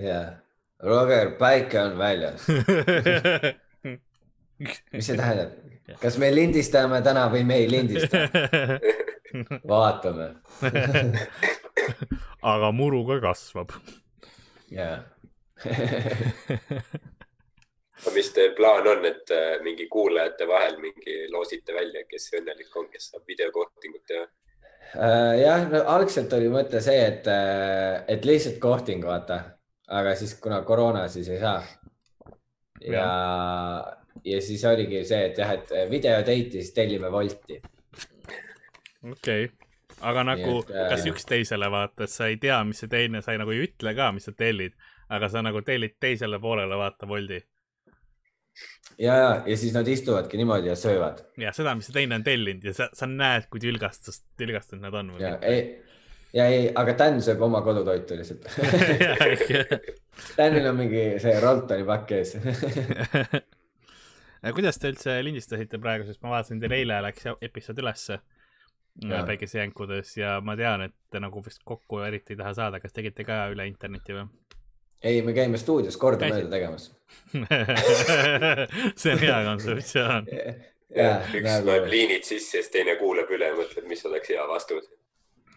jah, 0.00 0.38
Roger, 0.86 1.34
päike 1.40 1.82
on 1.82 1.98
väljas. 2.00 2.46
mis 4.92 5.06
see 5.06 5.18
tähendab? 5.18 5.50
kas 6.00 6.18
me 6.22 6.30
lindistame 6.34 7.00
täna 7.04 7.28
või 7.32 7.42
me 7.46 7.60
ei 7.62 7.70
lindista? 7.70 8.26
vaatame. 9.72 10.26
aga 12.54 12.72
muru 12.74 13.04
ka 13.08 13.16
kasvab. 13.28 13.68
jaa. 14.70 14.96
aga 18.00 18.12
mis 18.14 18.30
teie 18.32 18.52
plaan 18.56 18.86
on, 18.88 19.04
et 19.04 19.32
äh, 19.34 19.60
mingi 19.64 19.86
kuulajate 19.92 20.48
vahel 20.48 20.78
mingi 20.80 21.16
loosite 21.32 21.74
välja, 21.76 22.04
kes 22.08 22.30
õnnelik 22.38 22.76
on, 22.76 22.88
kes 22.92 23.10
saab 23.12 23.28
videokohtingut 23.28 24.04
teha? 24.08 24.26
Äh, 24.96 25.40
jah, 25.42 25.66
no 25.70 25.82
algselt 25.94 26.32
oli 26.36 26.48
mõte 26.52 26.80
see, 26.84 26.98
et, 27.10 27.28
et 28.08 28.24
lihtsalt 28.26 28.58
kohting, 28.62 29.04
vaata, 29.06 29.40
aga 30.00 30.16
siis 30.18 30.34
kuna 30.40 30.62
koroona, 30.66 31.06
siis 31.12 31.28
ei 31.28 31.40
saa. 31.42 31.60
ja, 32.80 33.06
ja 34.24 34.42
siis 34.42 34.64
oligi 34.64 35.04
see, 35.04 35.26
et 35.30 35.38
jah, 35.38 35.52
et 35.58 35.74
videodate'i 35.90 36.48
siis 36.56 36.72
tellime 36.74 37.12
Wolti. 37.12 37.60
okei 39.12 39.44
okay., 39.44 39.50
aga 40.00 40.24
nagu 40.24 40.62
äh, 40.64 40.88
kas 40.88 41.04
üksteisele 41.06 41.68
vaata, 41.70 42.08
et 42.08 42.16
sa 42.16 42.32
ei 42.32 42.40
tea, 42.40 42.62
mis 42.64 42.80
see 42.80 42.88
teine, 42.88 43.20
sa 43.20 43.36
ei, 43.36 43.40
nagu 43.42 43.52
ei 43.52 43.66
ütle 43.68 43.92
ka, 43.94 44.08
mis 44.16 44.24
sa 44.24 44.32
tellid, 44.32 44.72
aga 45.12 45.28
sa 45.28 45.44
nagu 45.44 45.60
tellid 45.62 46.00
teisele 46.00 46.40
poolele 46.40 46.80
vaata 46.80 47.08
Woldi 47.10 47.42
ja, 48.98 49.14
ja, 49.14 49.28
ja 49.46 49.56
siis 49.56 49.74
nad 49.76 49.88
istuvadki 49.88 50.40
niimoodi 50.40 50.70
ja 50.70 50.76
söövad 50.76 51.22
ja 51.40 51.52
seda, 51.56 51.74
mis 51.78 51.90
teine 51.94 52.18
on 52.20 52.26
tellinud 52.26 52.64
ja 52.70 52.74
sa, 52.76 52.90
sa 52.96 53.08
näed, 53.10 53.48
kui 53.50 53.62
tülgastust, 53.62 54.26
tülgastunud 54.40 54.86
nad 54.88 54.98
on. 55.02 55.14
ja 55.22 55.36
ei, 55.46 55.62
ja 56.36 56.46
ei, 56.50 56.66
aga 56.74 56.96
Dan 56.98 57.22
sööb 57.24 57.42
oma 57.46 57.62
kodutoitu 57.66 58.18
lihtsalt. 58.18 58.50
Danil 60.38 60.68
on 60.70 60.76
mingi 60.78 61.06
see 61.22 61.38
Roltoni 61.42 61.86
pakk 61.88 62.12
ees. 62.18 62.36
kuidas 64.56 64.80
te 64.80 64.92
üldse 64.92 65.16
lindistasite 65.24 65.80
praegu, 65.82 66.06
sest 66.08 66.22
ma 66.24 66.36
vaatasin 66.36 66.60
teil 66.62 66.76
eile 66.80 67.00
läks 67.08 67.28
episood 67.40 67.80
ülesse 67.82 68.20
päikesejänkudes 69.00 70.16
ja 70.18 70.38
ma 70.44 70.56
tean, 70.58 70.82
et 70.88 70.94
te 71.10 71.20
nagu 71.22 71.42
vist 71.44 71.62
kokku 71.64 72.02
eriti 72.04 72.34
ei 72.34 72.40
taha 72.40 72.54
saada, 72.56 72.80
kas 72.82 72.92
tegite 72.92 73.24
ka 73.24 73.44
üle 73.52 73.66
interneti 73.70 74.16
või? 74.16 74.26
ei, 75.02 75.22
me 75.22 75.32
käime 75.36 75.58
stuudios 75.60 75.96
kordamööda 76.00 76.50
tegemas. 76.52 76.90
see 79.00 79.12
on 79.14 79.22
hea 79.22 79.40
kontseptsioon. 79.46 80.30
ja, 81.02 81.10
üks 81.32 81.44
nagu 81.46 81.68
loeb 81.70 81.90
liinid 81.90 82.26
sisse, 82.26 82.58
siis 82.58 82.72
teine 82.74 82.96
kuulab 83.00 83.30
üle 83.32 83.52
ja 83.52 83.58
mõtleb, 83.58 83.86
mis 83.90 84.02
oleks 84.08 84.32
hea 84.34 84.46
vastus. 84.50 84.88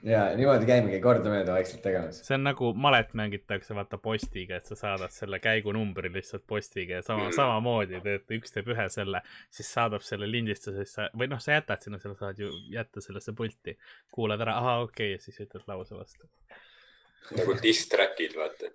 ja 0.03 0.23
niimoodi 0.35 0.67
käimegi 0.67 0.99
kordamööda 1.01 1.53
vaikselt 1.55 1.81
tegemas. 1.85 2.19
see 2.27 2.35
on 2.35 2.43
nagu 2.43 2.73
malet 2.75 3.13
mängitakse 3.15 3.75
vaata 3.75 3.97
postiga, 3.97 4.57
et 4.59 4.67
sa 4.67 4.75
saadad 4.75 5.13
selle 5.15 5.39
käigunumbri 5.39 6.11
lihtsalt 6.13 6.43
postiga 6.47 6.99
ja 6.99 7.05
sama, 7.05 7.29
Mm. 7.29 7.37
samamoodi 7.37 8.01
teed, 8.03 8.27
üks 8.39 8.51
teeb 8.51 8.67
ühe 8.75 8.89
selle, 8.89 9.21
siis 9.49 9.71
saadab 9.73 10.03
selle 10.03 10.27
lindistusesse 10.31 11.09
või 11.15 11.31
noh, 11.31 11.39
sa 11.39 11.55
jätad 11.55 11.81
sinna, 11.81 11.99
sa 11.99 12.13
saad 12.19 12.39
ju 12.39 12.51
jätta 12.71 13.01
sellesse 13.01 13.33
pulti, 13.33 13.77
kuulad 14.11 14.41
ära, 14.41 14.57
ahah, 14.59 14.83
okei 14.83 15.15
okay,, 15.15 15.17
ja 15.17 15.23
siis 15.23 15.39
ütled 15.47 15.67
lause 15.67 15.95
vastu. 15.95 16.27
Nagu 17.31 17.55
diss 17.63 17.87
track'id, 17.91 18.35
vaata. 18.37 18.65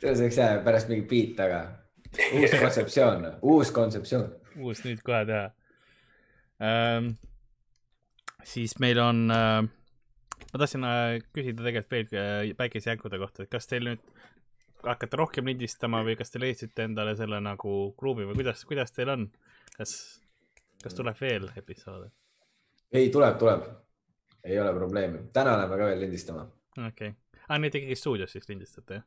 see 0.00 0.10
oleks 0.10 0.38
hea, 0.40 0.60
pärast 0.64 0.90
mingi 0.90 1.06
beat 1.10 1.36
taga. 1.38 1.60
uus 2.34 2.54
kontseptsioon, 2.58 3.26
uus 3.42 3.70
kontseptsioon. 3.74 4.30
uus 4.60 4.84
nüüd 4.86 5.02
kohe 5.06 5.24
teha 5.28 5.46
ähm,. 6.66 7.12
siis 8.44 8.78
meil 8.82 8.98
on 8.98 9.30
äh,, 9.30 9.60
ma 10.52 10.62
tahtsin 10.62 10.84
äh, 10.88 11.20
küsida 11.34 11.66
tegelikult 11.66 11.92
veel 11.94 12.08
äh, 12.18 12.56
päikesejänkude 12.58 13.20
kohta, 13.22 13.44
et 13.44 13.52
kas 13.52 13.70
teil 13.70 13.86
nüüd 13.92 14.02
hakkate 14.84 15.18
rohkem 15.20 15.48
lindistama 15.50 16.00
või 16.06 16.16
kas 16.18 16.32
te 16.32 16.40
leidsite 16.40 16.86
endale 16.88 17.14
selle 17.18 17.40
nagu 17.44 17.76
kruumi 18.00 18.26
või 18.28 18.40
kuidas, 18.40 18.64
kuidas 18.68 18.94
teil 18.96 19.12
on? 19.12 19.28
kas, 19.76 19.92
kas 20.82 20.96
tuleb 20.96 21.16
veel 21.20 21.48
episoode? 21.56 22.10
ei, 22.92 23.10
tuleb, 23.12 23.38
tuleb. 23.40 23.68
Ei 24.44 24.60
ole 24.60 24.72
probleemi. 24.74 25.18
täna 25.32 25.56
läheme 25.58 25.76
ka 25.76 25.86
veel 25.90 26.00
lindistama. 26.00 26.46
okei 26.86 27.08
okay., 27.08 27.12
aa 27.48 27.58
nii, 27.58 27.70
te 27.70 27.78
ikkagi 27.78 27.96
stuudios 27.96 28.32
siis 28.32 28.48
lindistate 28.48 28.94
jah? 28.94 29.04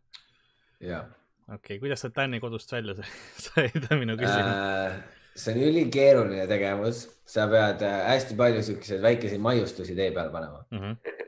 ja 0.79 0.99
okei 1.03 1.55
okay., 1.55 1.79
kuidas 1.79 2.01
sa 2.05 2.09
Tänni 2.09 2.39
kodust 2.39 2.71
välja 2.71 2.95
sai- 3.01 3.69
said, 3.69 3.87
on 3.91 3.99
minu 3.99 4.17
küsimus. 4.17 4.55
äh,. 4.55 5.03
see 5.35 5.53
on 5.55 5.61
ülikeeruline 5.69 6.47
tegevus, 6.47 7.05
sa 7.25 7.47
pead 7.49 7.81
äh, 7.81 7.99
hästi 8.11 8.35
palju 8.37 8.63
siukseid 8.63 9.01
väikeseid 9.01 9.41
maiustusi 9.41 9.95
tee 9.95 10.11
peal 10.11 10.29
panema, 10.31 10.65
Mm 10.71 10.79
-hmm. 10.79 11.21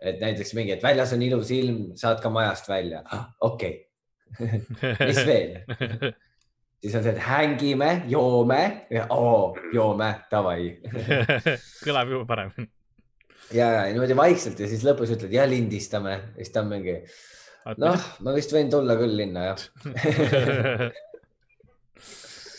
et 0.00 0.20
näiteks 0.20 0.54
mingi, 0.54 0.72
et 0.72 0.82
väljas 0.82 1.12
on 1.12 1.22
ilus 1.22 1.50
ilm, 1.50 1.96
saad 1.96 2.20
ka 2.22 2.30
majast 2.30 2.68
välja. 2.68 3.02
okei, 3.40 3.88
mis 5.08 5.26
veel? 5.26 5.58
siis 6.84 6.94
on 6.94 7.02
see, 7.02 7.12
et 7.12 7.18
hängime, 7.18 8.02
joome, 8.06 8.86
oo, 9.10 9.56
joome, 9.72 10.14
davai. 10.30 10.78
kõlab 11.84 12.10
juba 12.12 12.24
paremini. 12.28 12.68
ja, 13.52 13.68
ja 13.68 13.92
niimoodi 13.92 14.16
vaikselt 14.16 14.60
ja 14.60 14.68
siis 14.70 14.84
lõpus 14.86 15.12
ütled 15.16 15.32
ja 15.34 15.44
lindistame 15.48 16.14
siis 16.38 16.52
ta 16.54 16.62
on 16.64 16.70
mingi, 16.72 16.96
noh, 17.80 18.06
ma 18.24 18.36
vist 18.36 18.54
võin 18.54 18.70
tulla 18.72 18.96
küll 19.00 19.16
linna 19.20 19.50
jah. 19.50 19.60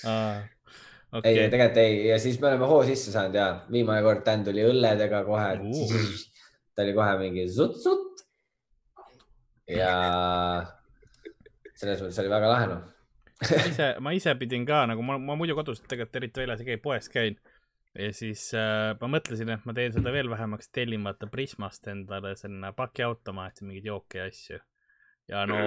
ei, 0.05 1.33
okei, 1.33 1.49
tegelikult 1.49 1.81
ei 1.81 1.99
ja 2.11 2.17
siis 2.21 2.37
me 2.41 2.51
oleme 2.51 2.69
hoo 2.69 2.81
sisse 2.87 3.13
saanud 3.13 3.35
ja 3.39 3.47
viimane 3.71 4.03
kord 4.05 4.25
Dan 4.27 4.45
tuli 4.45 4.65
õlledega 4.65 5.23
kohe 5.27 5.51
Uh. 5.65 5.91
ta 6.75 6.83
oli 6.83 6.93
kohe 6.93 7.13
mingi 7.21 7.45
sutt-sutt. 7.49 8.25
ja 9.71 9.93
selles 11.75 12.03
mõttes 12.03 12.19
oli 12.21 12.31
väga 12.31 12.51
lahe 12.51 12.67
noh. 12.69 12.83
ma 13.41 13.63
ise, 13.71 13.87
ma 14.03 14.13
ise 14.15 14.35
pidin 14.39 14.65
ka 14.67 14.83
nagu 14.91 15.03
ma, 15.05 15.17
ma 15.19 15.37
muidu 15.39 15.55
kodus 15.57 15.81
tegelikult 15.83 16.19
eriti 16.21 16.43
väljas 16.43 16.61
ei 16.61 16.69
käi, 16.69 16.81
poes 16.83 17.09
käin. 17.11 17.39
Ja 17.99 18.13
siis 18.13 18.47
äh, 18.57 18.93
ma 18.99 19.09
mõtlesin, 19.17 19.51
et 19.53 19.65
ma 19.67 19.75
teen 19.75 19.93
seda 19.95 20.13
veel 20.13 20.29
vähemaks, 20.31 20.71
tellin 20.75 21.03
vaata 21.05 21.29
Prismast 21.31 21.87
endale 21.91 22.35
sinna 22.39 22.73
pakiautomaati 22.75 23.67
mingeid 23.67 23.91
jooke 23.91 24.19
ja 24.19 24.29
asju. 24.31 24.59
ja 25.31 25.45
no 25.49 25.59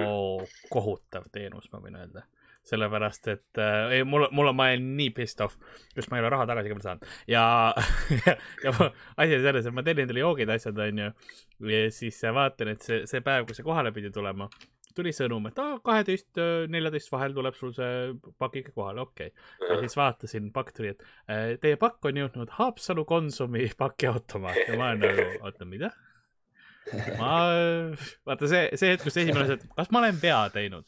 kohutav 0.71 1.27
teenus, 1.33 1.71
ma 1.73 1.81
võin 1.83 1.97
öelda. 1.99 2.25
sellepärast, 2.69 3.27
et 3.31 3.57
äh, 3.57 3.95
ei, 3.97 4.03
mul, 4.05 4.27
mul 4.35 4.51
on, 4.51 4.55
ma 4.55 4.67
olen 4.69 4.91
nii 4.97 5.09
pissed 5.15 5.41
off, 5.41 5.55
just 5.95 6.11
ma 6.11 6.19
ei 6.19 6.21
ole 6.21 6.29
raha 6.29 6.45
tagasi 6.45 6.69
ka 6.69 6.75
veel 6.75 6.83
saanud 6.85 7.13
ja, 7.31 7.43
ja, 8.25 8.35
ja 8.65 8.73
asi 9.15 9.37
on 9.39 9.45
selles, 9.47 9.65
et 9.65 9.73
ma 9.73 9.83
tellin 9.87 10.09
talle 10.09 10.21
joogid, 10.21 10.51
asjad 10.53 10.83
onju. 10.85 11.07
ja 11.71 11.79
siis 11.95 12.19
vaatan, 12.35 12.75
et 12.75 12.85
see, 12.85 13.05
see 13.09 13.23
päev, 13.25 13.47
kui 13.47 13.57
see 13.57 13.65
kohale 13.65 13.95
pidi 13.95 14.11
tulema, 14.13 14.49
tuli 14.97 15.13
sõnum, 15.15 15.47
et 15.49 15.59
kaheteist, 15.85 16.39
neljateist 16.71 17.11
vahel 17.13 17.35
tuleb 17.35 17.57
sul 17.57 17.71
see 17.75 18.11
pakk 18.41 18.59
ikka 18.61 18.75
kohale, 18.75 19.05
okei 19.05 19.31
okay.. 19.31 19.69
ja 19.69 19.79
siis 19.83 19.97
vaatasin, 19.99 20.51
pakk 20.55 20.73
tuli, 20.75 20.93
et 20.95 21.05
äh, 21.29 21.55
teie 21.61 21.79
pakk 21.79 22.09
on 22.09 22.21
jõudnud 22.23 22.53
Haapsalu 22.57 23.05
Konsumi 23.09 23.69
pakiautomaati 23.79 24.67
ja 24.71 24.79
ma 24.79 24.91
olen 24.93 25.05
nagu, 25.05 25.27
oota, 25.45 25.69
mida? 25.69 25.93
ma, 27.19 27.31
vaata 28.27 28.49
see, 28.49 28.65
see 28.79 28.93
hetk, 28.93 29.05
kus 29.07 29.17
esimene 29.21 29.45
asi, 29.45 29.57
et 29.59 29.65
kas 29.77 29.91
ma 29.93 30.01
olen 30.03 30.19
vea 30.21 30.41
teinud. 30.53 30.85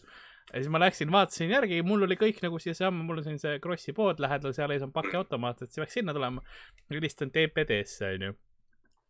ja 0.52 0.60
siis 0.60 0.72
ma 0.74 0.82
läksin, 0.82 1.12
vaatasin 1.14 1.54
järgi, 1.54 1.82
mul 1.88 2.08
oli 2.08 2.18
kõik 2.20 2.42
nagu 2.46 2.60
siiasamma, 2.62 3.06
mul 3.08 3.22
on 3.22 3.28
siin 3.28 3.42
see 3.42 3.60
Krossi 3.64 3.96
pood 3.98 4.22
lähedal, 4.24 4.56
seal 4.58 4.74
ees 4.74 4.86
on 4.86 4.94
pakiautomaat, 4.96 5.64
et 5.64 5.74
see 5.74 5.84
peaks 5.84 6.00
sinna 6.00 6.16
tulema. 6.18 6.44
helistan 6.92 7.34
TPD-sse, 7.34 8.16
onju. 8.18 8.38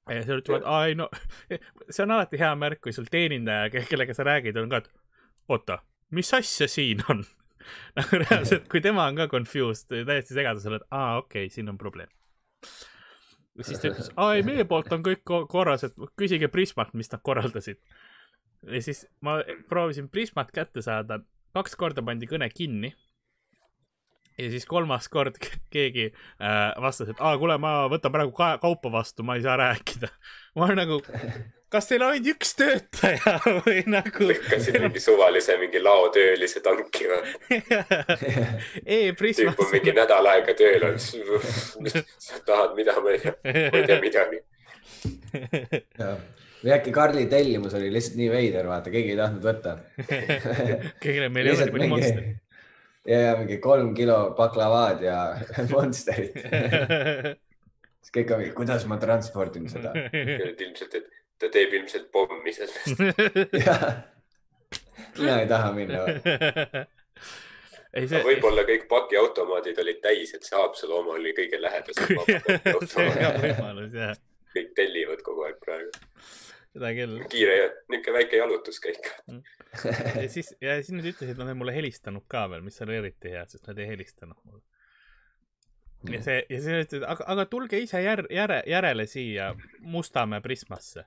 Ja 0.09 0.23
seal 0.25 0.41
ütlevad, 0.41 0.65
aa 0.65 0.87
ei 0.89 0.97
no, 0.97 1.07
see 1.93 2.05
on 2.05 2.15
alati 2.15 2.39
hea 2.41 2.51
märk, 2.59 2.81
kui 2.85 2.95
sul 2.95 3.09
teenindaja, 3.11 3.69
kellega 3.89 4.15
sa 4.17 4.25
räägid, 4.27 4.57
on 4.61 4.71
ka, 4.71 4.81
et 4.81 5.51
oota, 5.51 5.81
mis 6.15 6.31
asja 6.37 6.69
siin 6.71 7.03
on? 7.11 7.23
nagu 7.97 8.21
reaalselt, 8.23 8.67
kui 8.71 8.81
tema 8.83 9.05
on 9.09 9.19
ka 9.19 9.27
confused, 9.31 9.91
täiesti 9.91 10.37
segadusel, 10.37 10.79
et 10.79 10.87
aa, 10.89 11.19
okei 11.21 11.45
okay,, 11.45 11.53
siin 11.53 11.69
on 11.71 11.77
probleem. 11.81 12.09
siis 13.61 13.81
ta 13.81 13.91
ütles, 13.91 14.09
aa 14.15 14.37
ei, 14.37 14.45
meie 14.47 14.65
poolt 14.69 14.91
on 14.95 15.05
kõik 15.05 15.21
ko- 15.27 15.45
korras, 15.49 15.85
et 15.87 15.97
küsige 16.19 16.49
Prismalt, 16.51 16.95
mis 16.97 17.11
nad 17.13 17.21
korraldasid. 17.25 17.81
ja 18.65 18.81
siis 18.81 19.05
ma 19.21 19.39
proovisin 19.69 20.09
Prismat 20.09 20.51
kätte 20.55 20.81
saada, 20.85 21.21
kaks 21.55 21.77
korda 21.77 22.03
pandi 22.05 22.29
kõne 22.29 22.49
kinni. 22.53 22.93
Ja 24.37 24.49
siis 24.51 24.65
kolmas 24.65 25.07
kord 25.11 25.37
ke- 25.41 25.59
keegi 25.73 26.05
äh, 26.11 26.59
vastas, 26.81 27.09
et 27.11 27.19
aa, 27.19 27.37
kuule, 27.41 27.57
ma 27.61 27.87
võtan 27.91 28.13
praegu 28.13 28.31
ka 28.35 28.53
kaupa 28.61 28.91
vastu, 28.93 29.23
ma 29.27 29.35
ei 29.39 29.45
saa 29.45 29.57
rääkida. 29.59 30.07
ma 30.55 30.67
olen 30.67 30.79
nagu, 30.81 30.99
kas 31.71 31.87
teil 31.87 32.03
on 32.03 32.15
ainult 32.15 32.31
üks 32.33 32.55
töötaja 32.59 33.35
või 33.65 33.83
nagu 33.91 34.27
lükkasid 34.31 34.79
mingi 34.83 35.03
suvalise 35.03 35.55
mingi 35.61 35.81
laotöölise 35.83 36.63
tanki 36.65 37.07
või? 37.11 37.61
e-Prismas 38.97 39.55
tüüp 39.55 39.65
on 39.65 39.71
mingi 39.75 39.95
nädal 39.95 40.31
aega 40.33 40.55
tööl 40.59 40.89
olnud. 40.89 41.79
mis 41.85 41.97
sa 42.27 42.41
tahad, 42.47 42.75
mida 42.79 42.97
ma 43.03 43.15
ei 43.15 43.23
tea, 43.23 43.35
ma 43.45 43.81
ei 43.81 43.87
tea 43.87 43.99
midagi. 44.03 44.43
või 46.61 46.73
äkki 46.75 46.91
Karli 46.93 47.25
tellimus 47.31 47.73
oli 47.77 47.89
lihtsalt 47.93 48.19
nii 48.19 48.29
veider, 48.33 48.67
vaata, 48.69 48.91
keegi 48.93 49.15
ei 49.15 49.19
tahtnud 49.19 49.47
võtta. 49.47 49.77
kõigile 51.01 51.31
meil 51.31 51.47
ei 51.47 51.55
ole 51.55 51.67
nii 51.69 51.75
palju 51.77 51.91
monsterit. 51.95 52.40
ja, 53.07 53.19
ja 53.19 53.37
mingi 53.39 53.57
kolm 53.57 53.93
kilo 53.95 54.33
baklavaad 54.37 55.01
ja 55.05 55.17
monsterit. 55.73 56.37
siis 58.01 58.13
kõik 58.17 58.33
on 58.33 58.43
mingi, 58.43 58.55
kuidas 58.57 58.85
ma 58.89 58.97
transpordin 59.01 59.69
seda. 59.71 59.93
ilmselt, 60.13 60.95
et 60.95 61.07
ta 61.41 61.49
teeb 61.53 61.71
ilmselt 61.79 62.07
pommi 62.13 62.53
sellest. 62.53 62.99
mina 65.19 65.39
ei 65.41 65.47
taha 65.49 65.71
minna. 65.75 66.03
ei 67.93 68.07
see, 68.07 68.21
võib-olla 68.25 68.63
kõik 68.67 68.87
pakiautomaadid 68.91 69.79
olid 69.83 69.99
täis, 70.03 70.35
et 70.37 70.43
see 70.47 70.57
Haapsalu 70.57 70.99
oma 71.01 71.17
oli 71.17 71.33
kõige 71.37 71.61
lähedasem 71.61 72.13
see 72.13 73.07
on 73.07 73.17
ka 73.17 73.33
võimalus 73.41 73.97
jah, 73.97 74.15
kõik 74.53 74.71
tellivad 74.77 75.21
kogu 75.25 75.41
aeg 75.49 75.57
praegu. 75.63 75.91
Seda 76.71 76.91
küll. 76.95 77.17
kiire 77.31 77.55
ja 77.57 77.69
niisugune 77.91 78.13
väike 78.17 78.37
jalutuskäik. 78.39 79.07
ja 80.21 80.27
siis, 80.29 80.53
ja 80.61 80.75
siis 80.81 80.91
nad 80.95 81.05
ütlesid, 81.11 81.37
nad 81.39 81.51
on 81.51 81.57
mulle 81.59 81.73
helistanud 81.75 82.23
ka 82.31 82.45
veel, 82.51 82.61
mis 82.65 82.81
oli 82.85 82.95
eriti 83.01 83.33
hea, 83.33 83.45
sest 83.51 83.67
nad 83.67 83.79
ei 83.79 83.87
helistanud 83.91 84.37
mulle. 84.43 84.61
ja 86.15 86.21
see, 86.23 86.37
ja 86.49 86.57
siis 86.61 86.69
nad 86.71 86.85
ütlesid, 86.85 87.07
aga, 87.07 87.27
aga 87.35 87.45
tulge 87.51 87.79
ise 87.83 88.01
jär-, 88.03 88.27
järe, 88.33 88.61
järele 88.67 89.05
siia 89.07 89.51
Mustamäe 89.79 90.41
Prismasse. 90.41 91.03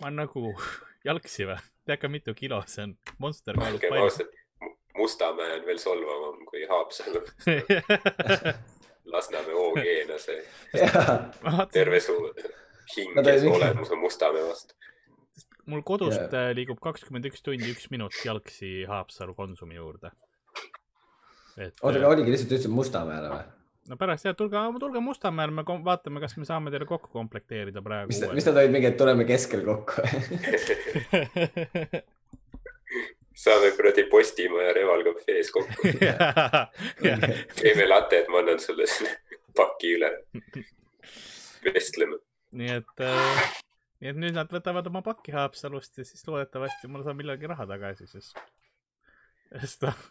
ma 0.00 0.06
olen 0.08 0.22
nagu, 0.24 0.54
jalgsi 1.08 1.46
või? 1.50 1.58
tead 1.86 1.98
ka 2.00 2.08
mitu 2.08 2.34
kilo 2.38 2.62
see 2.70 2.84
on? 2.86 2.94
Monster 3.18 3.56
kaalub 3.58 3.82
palju. 3.90 4.28
Mustamäe 4.96 5.54
on 5.58 5.66
veel 5.66 5.78
solvavam 5.78 6.44
kui 6.46 6.64
Haapsalu. 6.68 7.20
Lasnamäe 9.10 9.54
OG-na 9.58 10.18
see 10.22 10.42
terve 11.72 12.00
su 12.00 12.14
hing 12.96 13.14
Nad 13.16 13.26
ja 13.26 13.32
olid 13.32 13.40
su 13.40 13.46
mingi- 13.48 13.56
olemus 13.56 13.90
on 13.90 13.98
Mustamäe 13.98 14.42
vastu. 14.48 14.74
Mul 15.70 15.84
kodust 15.86 16.20
yeah. 16.20 16.50
liigub 16.56 16.80
kakskümmend 16.82 17.30
üks 17.30 17.44
tundi, 17.46 17.70
üks 17.72 17.88
minut 17.92 18.16
jalgsi 18.24 18.84
Haapsalu 18.90 19.34
Konsumi 19.38 19.78
juurde. 19.78 20.12
et 21.56 21.74
oota, 21.82 21.96
aga 21.98 22.12
oligi 22.12 22.34
lihtsalt 22.34 22.52
ütlesid 22.52 22.74
Mustamäele 22.74 23.32
või? 23.32 23.44
no 23.90 23.98
pärast 24.00 24.28
jah, 24.28 24.36
tulge, 24.38 24.62
tulge 24.82 25.02
Mustamäele, 25.04 25.54
me 25.54 25.64
vaatame, 25.86 26.22
kas 26.22 26.36
me 26.40 26.48
saame 26.48 26.72
teile 26.74 26.86
kokku 26.88 27.12
komplekteerida 27.14 27.82
praegu 27.84 28.12
mis, 28.12 28.22
mis 28.36 28.50
nad 28.50 28.62
olid 28.62 28.76
mingi, 28.76 28.90
et 28.92 28.98
tuleme 29.00 29.26
keskel 29.28 29.64
kokku 29.66 29.94
saame 33.40 33.70
kuradi 33.76 34.04
Postimaja 34.10 34.66
ja 34.68 34.72
Reval 34.72 35.04
Cafe's 35.04 35.50
kokku. 35.50 35.88
teeme 37.62 37.88
latte, 37.88 38.18
et 38.18 38.28
ma 38.28 38.42
annan 38.42 38.60
sulle 38.60 38.86
selle 38.90 39.16
paki 39.56 39.94
üle. 39.96 40.10
vestleme. 41.64 42.18
nii 42.56 42.70
et 42.80 43.04
äh,, 43.06 43.50
nii 44.00 44.12
et 44.12 44.20
nüüd 44.20 44.36
nad 44.36 44.50
võtavad 44.52 44.86
oma 44.90 45.02
pakki 45.04 45.34
Haapsalust 45.36 46.00
ja 46.00 46.06
siis 46.08 46.24
loodetavasti 46.28 46.88
mul 46.88 47.04
saab 47.04 47.18
millalgi 47.20 47.50
raha 47.50 47.66
tagasi, 47.68 48.08
sest, 48.08 48.38
sest 49.60 49.84
noh, 49.84 50.04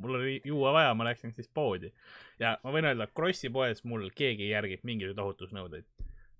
mul 0.00 0.18
oli 0.20 0.40
juua 0.44 0.72
vaja, 0.72 0.94
ma 0.94 1.06
läksin 1.08 1.34
siis 1.36 1.50
poodi 1.54 1.92
ja 2.40 2.56
ma 2.64 2.72
võin 2.74 2.88
öelda, 2.88 3.08
Krossi 3.14 3.50
poes 3.52 3.84
mul 3.88 4.08
keegi 4.16 4.48
järgib 4.50 4.84
mingeid 4.88 5.18
ohutusnõudeid. 5.18 5.86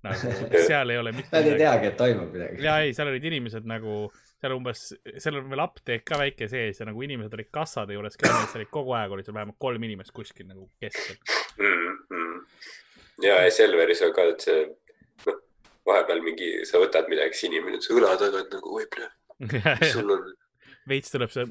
nagu 0.04 0.32
seal 0.68 0.90
ei 0.92 0.98
ole 1.00 1.14
mitte 1.16 1.32
Nad 1.32 1.48
ei 1.48 1.58
teagi, 1.60 1.90
et 1.92 1.98
toimub 2.00 2.32
midagi. 2.32 2.64
ja 2.64 2.78
ei, 2.84 2.94
seal 2.96 3.08
olid 3.12 3.24
inimesed 3.24 3.68
nagu, 3.68 3.98
seal 4.40 4.56
umbes, 4.56 4.86
seal 5.16 5.40
on 5.40 5.50
veel 5.52 5.64
apteek 5.64 6.04
ka 6.08 6.18
väike 6.20 6.48
sees 6.52 6.80
ja 6.80 6.88
nagu 6.88 7.04
inimesed 7.04 7.36
olid 7.36 7.50
kassade 7.54 7.96
juures 7.96 8.16
ka, 8.20 8.32
seal 8.46 8.62
olid 8.62 8.72
kogu 8.74 8.96
aeg 8.98 9.16
olid 9.16 9.28
seal 9.28 9.36
vähemalt 9.36 9.60
kolm 9.60 9.86
inimest 9.90 10.12
kuskil 10.16 10.48
nagu 10.48 10.70
keskel. 10.80 11.20
mm. 11.60 12.00
-hmm. 12.08 12.40
ja, 13.28 13.42
ja 13.44 13.50
Selveris 13.50 14.02
on 14.08 14.16
ka, 14.16 14.28
et 14.34 14.48
see, 14.48 14.66
vahepeal 15.86 16.22
mingi, 16.24 16.48
sa 16.68 16.80
võtad 16.82 17.08
midagi, 17.12 17.36
siis 17.36 17.50
inimene 17.50 17.80
su 17.82 17.98
õla 17.98 18.14
tagant 18.20 18.52
nagu, 18.56 18.78
oi, 18.78 18.86
mis 19.44 19.92
sul 19.92 20.10
on. 20.14 20.26
veits 20.88 21.12
tuleb 21.12 21.32
see 21.32 21.46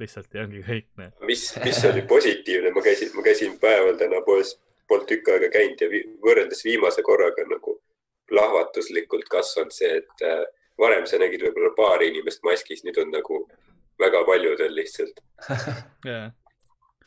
lihtsalt 0.00 0.34
ja 0.34 0.46
ongi 0.46 0.62
kõik 0.64 0.86
mis, 1.28 1.44
mis 1.64 1.82
oli 1.90 2.04
positiivne, 2.08 2.72
ma 2.74 2.84
käisin, 2.84 3.12
ma 3.16 3.24
käisin 3.26 3.58
päeval 3.60 3.98
täna 4.00 4.20
poes, 4.26 4.56
polnud 4.88 5.08
tükk 5.10 5.28
aega 5.34 5.50
käinud 5.52 5.84
ja 5.84 5.90
vi 5.92 6.02
võrreldes 6.24 6.64
viimase 6.64 7.04
korraga 7.04 7.44
nagu 7.48 7.78
plahvatuslikult 8.28 9.28
kasvanud 9.32 9.72
see, 9.72 10.00
et 10.00 10.24
äh, 10.24 10.44
varem 10.80 11.06
sa 11.08 11.20
nägid 11.20 11.42
võib-olla 11.44 11.72
paari 11.76 12.12
inimest 12.12 12.44
maskis, 12.46 12.84
nüüd 12.84 13.00
on 13.02 13.12
nagu 13.12 13.42
väga 13.98 14.22
paljudel 14.28 14.74
lihtsalt. 14.78 15.20
jah, 16.08 16.30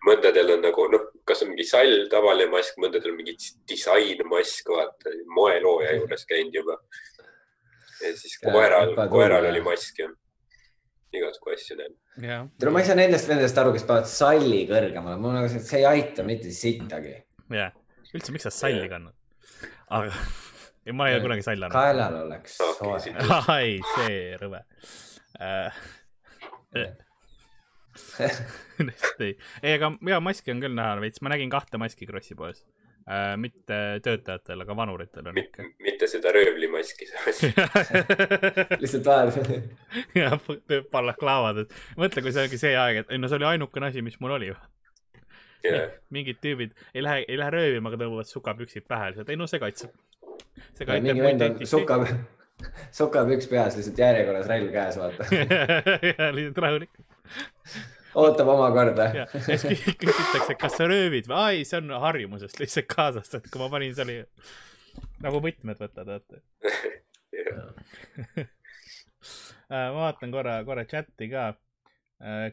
mõndadel 0.06 0.56
on 0.56 0.64
nagu 0.66 0.88
noh, 0.92 1.08
kas 1.28 1.44
on 1.46 1.52
mingi 1.52 1.66
sall, 1.68 2.08
tavaline 2.12 2.50
mask, 2.52 2.80
mõndadel 2.82 3.14
on 3.14 3.20
mingi 3.20 3.36
disainmask, 3.70 4.72
vaata, 4.74 5.14
moelooja 5.36 5.94
juures 6.00 6.26
käinud 6.30 6.58
juba. 6.62 6.80
ja 8.02 8.16
siis 8.18 8.40
koeral 8.42 8.96
koeral 9.12 9.46
oli 9.52 9.62
mask 9.62 10.00
ja 10.02 10.10
igasugu 11.14 11.54
asju 11.54 11.78
jah. 12.24 12.48
no 12.64 12.74
ma 12.74 12.82
ei 12.82 12.88
saa 12.88 12.98
nendest 12.98 13.30
vendadest 13.30 13.60
aru, 13.62 13.74
kes 13.76 13.86
panevad 13.88 14.10
salli 14.10 14.62
kõrgemale, 14.70 15.20
mul 15.22 15.36
nagu 15.38 15.52
see, 15.52 15.64
see 15.68 15.82
ei 15.84 15.88
aita 15.90 16.26
mitte 16.28 16.54
sittagi. 16.56 17.16
jah, 17.58 17.76
üldse, 18.12 18.34
miks 18.34 18.48
sa 18.48 18.54
salli 18.56 18.90
kannad? 18.92 19.16
aga, 19.92 20.24
ei 20.88 20.98
ma 20.98 21.12
ei 21.12 21.20
ole 21.20 21.28
kunagi 21.28 21.46
salli 21.46 21.68
andnud. 21.68 21.78
kaelal 21.78 22.20
oleks 22.26 22.58
soe 22.58 23.16
ai, 23.54 23.78
see 23.94 24.20
rõve 24.42 24.66
äh,. 25.38 25.82
ei, 29.20 29.38
ei, 29.64 29.74
aga 29.74 29.92
ja 30.08 30.20
maski 30.24 30.54
on 30.54 30.62
küll 30.64 30.76
näha 30.78 30.96
veits, 31.04 31.22
ma 31.24 31.34
nägin 31.34 31.52
kahte 31.52 31.80
maski 31.82 32.08
Krossi 32.08 32.38
poes 32.40 32.64
äh,. 33.04 33.38
mitte 33.38 33.78
töötajatel, 34.04 34.64
aga 34.64 34.76
vanuritel 34.76 35.28
on 35.28 35.38
ikka. 35.38 35.66
mitte 35.86 36.08
seda 36.08 36.32
röövlimaski. 36.36 37.08
lihtsalt 38.82 39.06
vahepeal. 39.06 39.64
ja 40.16 40.38
ballaklaavad, 40.92 41.66
et 41.66 41.76
mõtle, 42.00 42.24
kui 42.24 42.36
see 42.36 42.48
ongi 42.48 42.62
see 42.62 42.76
aeg, 42.78 43.04
et 43.04 43.12
ei 43.12 43.22
no 43.22 43.32
see 43.32 43.42
oli 43.42 43.50
ainukene 43.54 43.92
asi, 43.92 44.06
mis 44.06 44.20
mul 44.24 44.38
oli. 44.40 44.54
mingid 46.10 46.40
tüübid 46.42 46.72
ei 46.96 47.04
lähe, 47.04 47.26
ei 47.28 47.38
lähe 47.38 47.54
röövima, 47.54 47.92
aga 47.92 48.00
tõmbavad 48.02 48.30
sukapüksid 48.30 48.88
pähe, 48.90 49.12
lihtsalt 49.12 49.30
ei 49.30 49.38
no 49.38 49.50
see 49.52 49.62
kaitseb. 49.62 49.92
see 50.74 50.88
kaitseb 50.88 51.12
mingi 51.12 51.26
vend 51.28 51.46
on 51.46 51.60
suka, 51.70 52.00
sukapüks 52.96 53.52
peas, 53.52 53.78
lihtsalt 53.78 54.00
järjekorras 54.08 54.50
relv 54.50 54.72
käes, 54.74 54.98
vaata. 54.98 55.28
ja 56.18 56.32
lihtsalt 56.34 56.64
rahulik. 56.66 57.11
Ootab 58.16 58.48
oma 58.52 58.70
korda. 58.76 59.06
ja 59.16 59.26
siis 59.32 59.64
kü- 59.66 59.96
küsitakse, 60.06 60.56
kas 60.60 60.76
sa 60.80 60.88
röövid 60.90 61.30
või, 61.32 61.38
ai, 61.40 61.62
see 61.68 61.80
on 61.80 61.94
harjumusest 62.04 62.60
lihtsalt 62.60 62.90
kaasast, 62.92 63.38
et 63.40 63.50
kui 63.52 63.62
ma 63.62 63.70
panin, 63.72 63.94
see 63.96 64.06
oli 64.08 64.18
nagu 65.24 65.40
võtmed 65.44 65.80
võtta, 65.80 66.06
teate. 66.08 66.42
ma 69.72 69.86
vaatan 69.96 70.34
korra, 70.34 70.58
korra 70.68 70.84
chati 70.90 71.30
ka. 71.32 71.52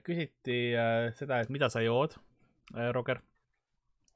küsiti 0.07 0.61
äh, 0.79 1.11
seda, 1.19 1.43
et 1.45 1.51
mida 1.53 1.69
sa 1.69 1.83
jood, 1.85 2.14
Roger. 2.95 3.19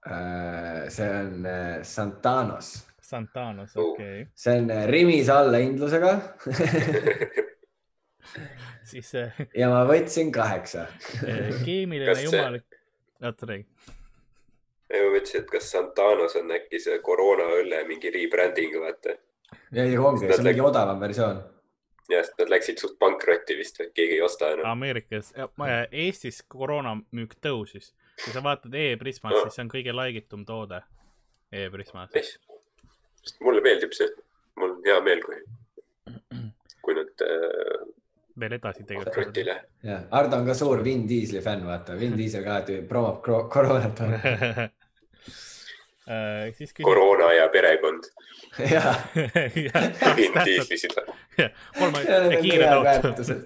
Äh, 0.06 0.88
see 0.90 1.08
on 1.10 1.44
äh, 1.46 1.82
Santanos, 1.86 2.70
Santanos, 3.02 3.74
Oh. 3.76 3.92
okei 3.92 4.22
okay.. 4.22 4.30
see 4.34 4.56
on 4.62 4.70
äh, 4.72 4.86
Rimis 4.88 5.28
allahindlusega 5.30 6.14
siis 8.90 9.14
äh, 9.18 9.40
ja 9.58 9.68
ma 9.72 9.82
võtsin 9.88 10.32
kaheksa. 10.34 10.86
keemiline 11.64 12.06
Kas 12.10 12.22
see- 12.22 12.28
jumalik, 12.30 12.78
oota 13.22 13.46
räägi. 13.50 13.66
ma 14.92 15.08
mõtlesin, 15.14 15.40
et 15.42 15.50
kas 15.50 15.70
Santanos 15.72 16.36
on 16.40 16.50
äkki 16.58 16.80
see 16.82 16.98
koroonaõlle 17.04 17.84
mingi 17.88 18.10
rebranding, 18.14 18.76
vaata. 18.82 19.16
ja 19.72 19.86
ongi, 20.02 20.26
see 20.28 20.38
on 20.38 20.46
mingi 20.50 20.64
odavam 20.64 21.00
versioon. 21.00 21.42
jah, 22.10 22.24
sest 22.26 22.38
nad 22.42 22.50
läksid 22.52 22.80
suht 22.82 22.98
pankrotti 23.00 23.56
vist 23.56 23.78
keegi 23.94 24.18
ei 24.18 24.22
osta 24.24 24.50
enam. 24.52 24.66
Ameerikas, 24.74 25.32
Eestis 25.90 26.42
koroonamüük 26.48 27.38
tõusis. 27.44 27.92
kui 28.24 28.32
sa 28.34 28.42
vaatad 28.44 28.74
e-Prismat, 28.76 29.32
siis 29.42 29.54
see 29.56 29.64
on 29.64 29.70
kõige 29.72 29.94
laigitum 29.96 30.44
toode 30.46 30.82
e-Prismas. 31.52 32.10
mulle 33.40 33.60
meeldib 33.64 33.92
see, 33.96 34.08
mul 34.56 34.74
on 34.76 34.82
hea 34.84 35.00
meel, 35.00 35.22
kui, 35.24 35.38
kui 36.82 36.94
nad 36.98 37.24
äh, 37.24 37.86
veel 38.40 38.52
edasi 38.58 38.84
tegelikult. 38.88 39.36
jah, 39.82 40.04
Ardo 40.10 40.36
on 40.40 40.46
ka 40.46 40.54
suur 40.56 40.82
Vin 40.84 41.06
Diesli 41.08 41.40
fänn, 41.44 41.64
vaata, 41.66 41.96
Vin 42.00 42.16
Diesel 42.16 42.44
ka 42.44 42.60
kro- 43.24 43.48
koroonat. 43.52 43.98
siis 46.56 46.72
küsis. 46.72 46.84
koroona 46.84 47.32
ja 47.36 47.48
perekond. 47.52 48.08
Vin 50.18 50.32
Diesli 50.44 50.76
on 51.78 51.92
kiired 52.42 52.66
head 52.66 52.72
autod. 52.72 52.84
väärtused. 52.90 53.44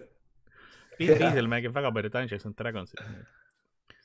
Vin 0.98 1.18
Diesel 1.20 1.50
mängib 1.52 1.74
väga 1.76 1.92
palju 1.92 2.10
Dungeons 2.12 2.46
and 2.48 2.56
Dragonsit, 2.56 3.02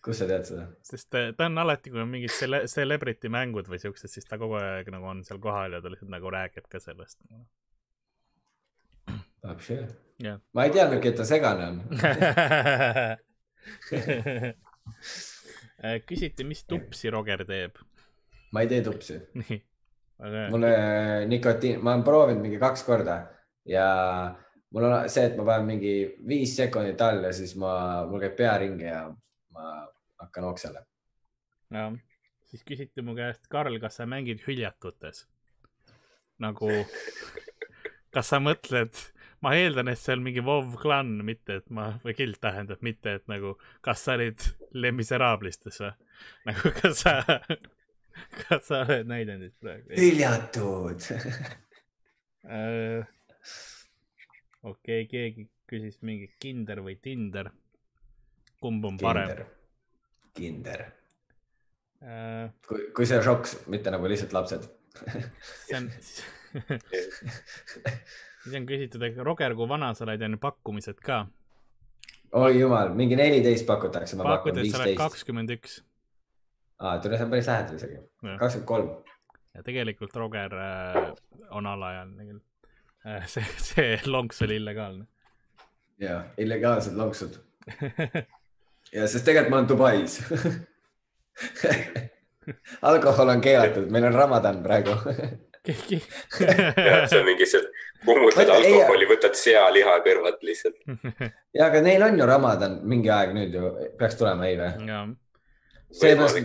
kust 0.04 0.20
sa 0.20 0.28
tead 0.28 0.44
seda? 0.50 0.66
sest 0.84 1.16
äh, 1.16 1.30
ta 1.38 1.48
on 1.48 1.58
alati, 1.62 1.92
kui 1.94 2.02
on 2.04 2.10
mingid 2.12 2.34
cele-, 2.36 2.66
celebrity 2.72 3.30
mängud 3.32 3.70
või 3.72 3.80
siuksed, 3.80 4.12
siis 4.12 4.28
ta 4.28 4.40
kogu 4.42 4.58
aeg 4.60 4.90
nagu 4.92 5.08
on 5.08 5.24
seal 5.28 5.40
kohal 5.40 5.78
ja 5.78 5.82
ta 5.82 5.92
lihtsalt 5.94 6.12
nagu 6.12 6.32
räägib 6.34 6.68
ka 6.72 6.82
sellest. 6.84 7.22
jah. 10.22 10.38
ma 10.54 10.66
ei 10.68 10.74
teadnudki, 10.76 11.12
et 11.12 11.18
ta 11.18 11.26
segane 11.28 11.68
on. 11.68 11.82
küsiti, 16.10 16.42
mis 16.48 16.62
tupsi 16.70 17.10
Roger 17.14 17.42
teeb. 17.48 17.74
ma 18.52 18.58
ei 18.64 18.68
tee 18.72 18.82
tupsi. 18.86 19.16
hea. 19.50 20.48
mulle 20.54 20.72
nikotiin, 21.26 21.78
ma 21.84 21.90
olen 21.96 22.06
proovinud 22.06 22.42
mingi 22.46 22.60
kaks 22.62 22.82
korda 22.86 23.16
ja 23.66 23.88
mul 24.70 24.84
on 24.88 25.10
see, 25.10 25.26
et 25.30 25.36
ma 25.40 25.44
panen 25.48 25.68
mingi 25.74 25.94
viis 26.28 26.52
sekundit 26.58 27.02
all 27.02 27.24
ja 27.26 27.32
siis 27.36 27.56
ma, 27.60 27.72
mul 28.10 28.22
käib 28.24 28.36
pea 28.38 28.54
ringi 28.62 28.88
ja 28.88 29.02
ma 29.56 29.64
hakkan 30.22 30.44
oksele. 30.52 30.80
jah, 31.74 31.92
siis 32.52 32.62
küsiti 32.68 33.00
mu 33.06 33.12
käest, 33.18 33.44
Karl, 33.52 33.76
kas 33.82 33.94
sa 34.00 34.04
mängid 34.10 34.40
hüljatutes? 34.48 35.18
nagu, 36.42 36.70
kas 38.14 38.26
sa 38.34 38.38
mõtled 38.42 38.94
ma 39.42 39.54
eeldan, 39.58 39.90
et 39.92 40.00
see 40.00 40.16
on 40.16 40.24
mingi 40.26 40.44
WoW 40.46 40.76
klann, 40.82 41.22
mitte 41.26 41.60
et 41.62 41.70
ma, 41.74 41.88
või 42.06 42.16
guild 42.18 42.40
tähendab, 42.44 42.82
mitte 42.86 43.18
et 43.20 43.28
nagu, 43.32 43.56
kas 43.86 44.06
sa 44.06 44.18
olid 44.20 44.44
Les 44.78 44.94
Miserablistes 44.96 45.82
või? 45.82 45.94
nagu, 46.50 46.74
kas 46.78 47.02
sa, 47.06 47.16
kas 48.44 48.68
sa 48.70 48.84
oled 48.86 49.10
näidendit 49.10 49.56
praegu? 49.62 49.94
hüljatud. 49.98 51.10
Äh, 52.42 53.06
okei, 54.66 55.04
keegi 55.06 55.44
küsis 55.70 56.00
mingi 56.02 56.32
Kinder 56.42 56.82
või 56.82 56.96
Tinder. 57.02 57.52
kumb 58.62 58.86
on 58.86 58.98
parem? 58.98 59.44
kinder. 60.38 60.86
Äh, 62.02 62.50
kui, 62.66 62.88
kui 62.96 63.06
see 63.06 63.22
šoks, 63.22 63.60
mitte 63.70 63.94
nagu 63.94 64.10
lihtsalt 64.10 64.34
lapsed. 64.34 64.66
see 65.68 65.78
on, 65.78 65.90
siis 68.44 68.58
on 68.58 68.66
küsitud, 68.70 69.06
et 69.06 69.22
Roger, 69.26 69.56
kui 69.56 69.70
vana 69.70 69.94
sa 69.98 70.06
oled, 70.08 70.26
on 70.26 70.38
ju 70.38 70.42
pakkumised 70.42 71.00
ka. 71.06 71.24
oi 72.42 72.60
jumal, 72.60 72.94
mingi 72.98 73.18
neliteist 73.20 73.66
pakutakse, 73.70 74.20
ma 74.20 74.28
pakun 74.28 74.52
pakud, 74.52 74.62
et 74.64 74.74
sa 74.74 74.84
oled 74.84 75.00
kakskümmend 75.00 75.58
üks 75.58 75.80
aa, 76.82 77.00
tule, 77.00 77.18
see 77.18 77.26
on 77.26 77.34
päris 77.34 77.50
lähedal 77.50 77.80
isegi. 77.80 77.98
Kakskümmend 78.40 78.68
kolm. 78.68 78.90
ja 79.56 79.64
tegelikult 79.64 80.16
Roger 80.16 80.54
äh, 80.56 81.14
on 81.52 81.68
alaealine 81.68 82.26
küll 82.30 82.40
äh,. 83.06 83.28
see, 83.28 83.46
see 83.58 84.00
lonks 84.06 84.42
oli 84.42 84.56
illegaalne. 84.62 85.06
ja 86.00 86.24
illegaalsed 86.38 86.98
lonksud. 86.98 87.40
ja 88.98 89.08
sest 89.08 89.26
tegelikult 89.26 89.52
ma 89.52 89.62
olen 89.62 89.70
Dubais. 89.70 90.24
alkohol 92.92 93.30
on 93.30 93.42
keelatud, 93.42 93.92
meil 93.92 94.06
on 94.10 94.14
Ramadan 94.14 94.64
praegu. 94.64 94.98
keegi 95.66 96.00
see 96.36 97.20
on 97.20 97.26
mingi 97.28 97.48
see, 97.50 97.64
kummutad 98.06 98.50
alkoholi, 98.50 99.08
võtad 99.10 99.36
sealiha 99.38 99.98
kõrvalt 100.06 100.46
lihtsalt. 100.46 100.80
ja 101.58 101.68
aga 101.68 101.82
neil 101.86 102.06
on 102.06 102.18
ju 102.20 102.30
Ramadan 102.30 102.80
mingi 102.88 103.12
aeg 103.14 103.36
nüüd 103.38 103.58
ju 103.58 103.74
peaks 104.00 104.18
tulema, 104.20 104.50
ei 104.50 104.58
või? 104.60 105.12
seepärast 105.92 106.40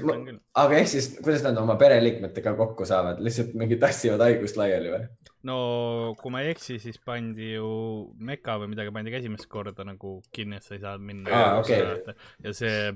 aga 0.59 0.81
ehk 0.81 0.91
siis, 0.91 1.13
kuidas 1.23 1.45
nad 1.47 1.59
oma 1.61 1.77
pereliikmetega 1.81 2.57
kokku 2.59 2.87
saavad, 2.89 3.23
lihtsalt 3.23 3.55
mingi 3.59 3.79
tassivad 3.81 4.25
haigust 4.27 4.59
laiali 4.59 4.93
või? 4.93 5.05
no 5.47 5.59
kui 6.21 6.33
ma 6.35 6.43
ei 6.43 6.53
eksi, 6.55 6.81
siis 6.83 6.99
pandi 7.05 7.53
ju 7.55 7.69
Meka 8.19 8.59
või 8.61 8.73
midagi 8.73 8.93
pandi 8.95 9.15
ka 9.15 9.21
esimest 9.23 9.49
korda 9.51 9.87
nagu 9.87 10.19
kinni, 10.35 10.59
et 10.59 10.67
sa 10.67 10.75
ei 10.75 10.83
saa 10.83 10.97
minna 10.99 11.31
Aa, 11.31 11.61
okei. 11.61 12.17
ja 12.45 12.55
see, 12.57 12.91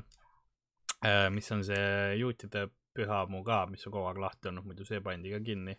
mis 1.32 1.52
on 1.54 1.64
see 1.66 2.18
juutide 2.20 2.66
pühamu 2.96 3.44
ka, 3.46 3.64
mis 3.70 3.86
on 3.86 3.94
kogu 3.94 4.10
aeg 4.10 4.20
lahti 4.20 4.50
olnud, 4.50 4.66
muidu 4.66 4.86
see 4.88 5.00
pandi 5.04 5.32
ka 5.32 5.40
kinni. 5.44 5.76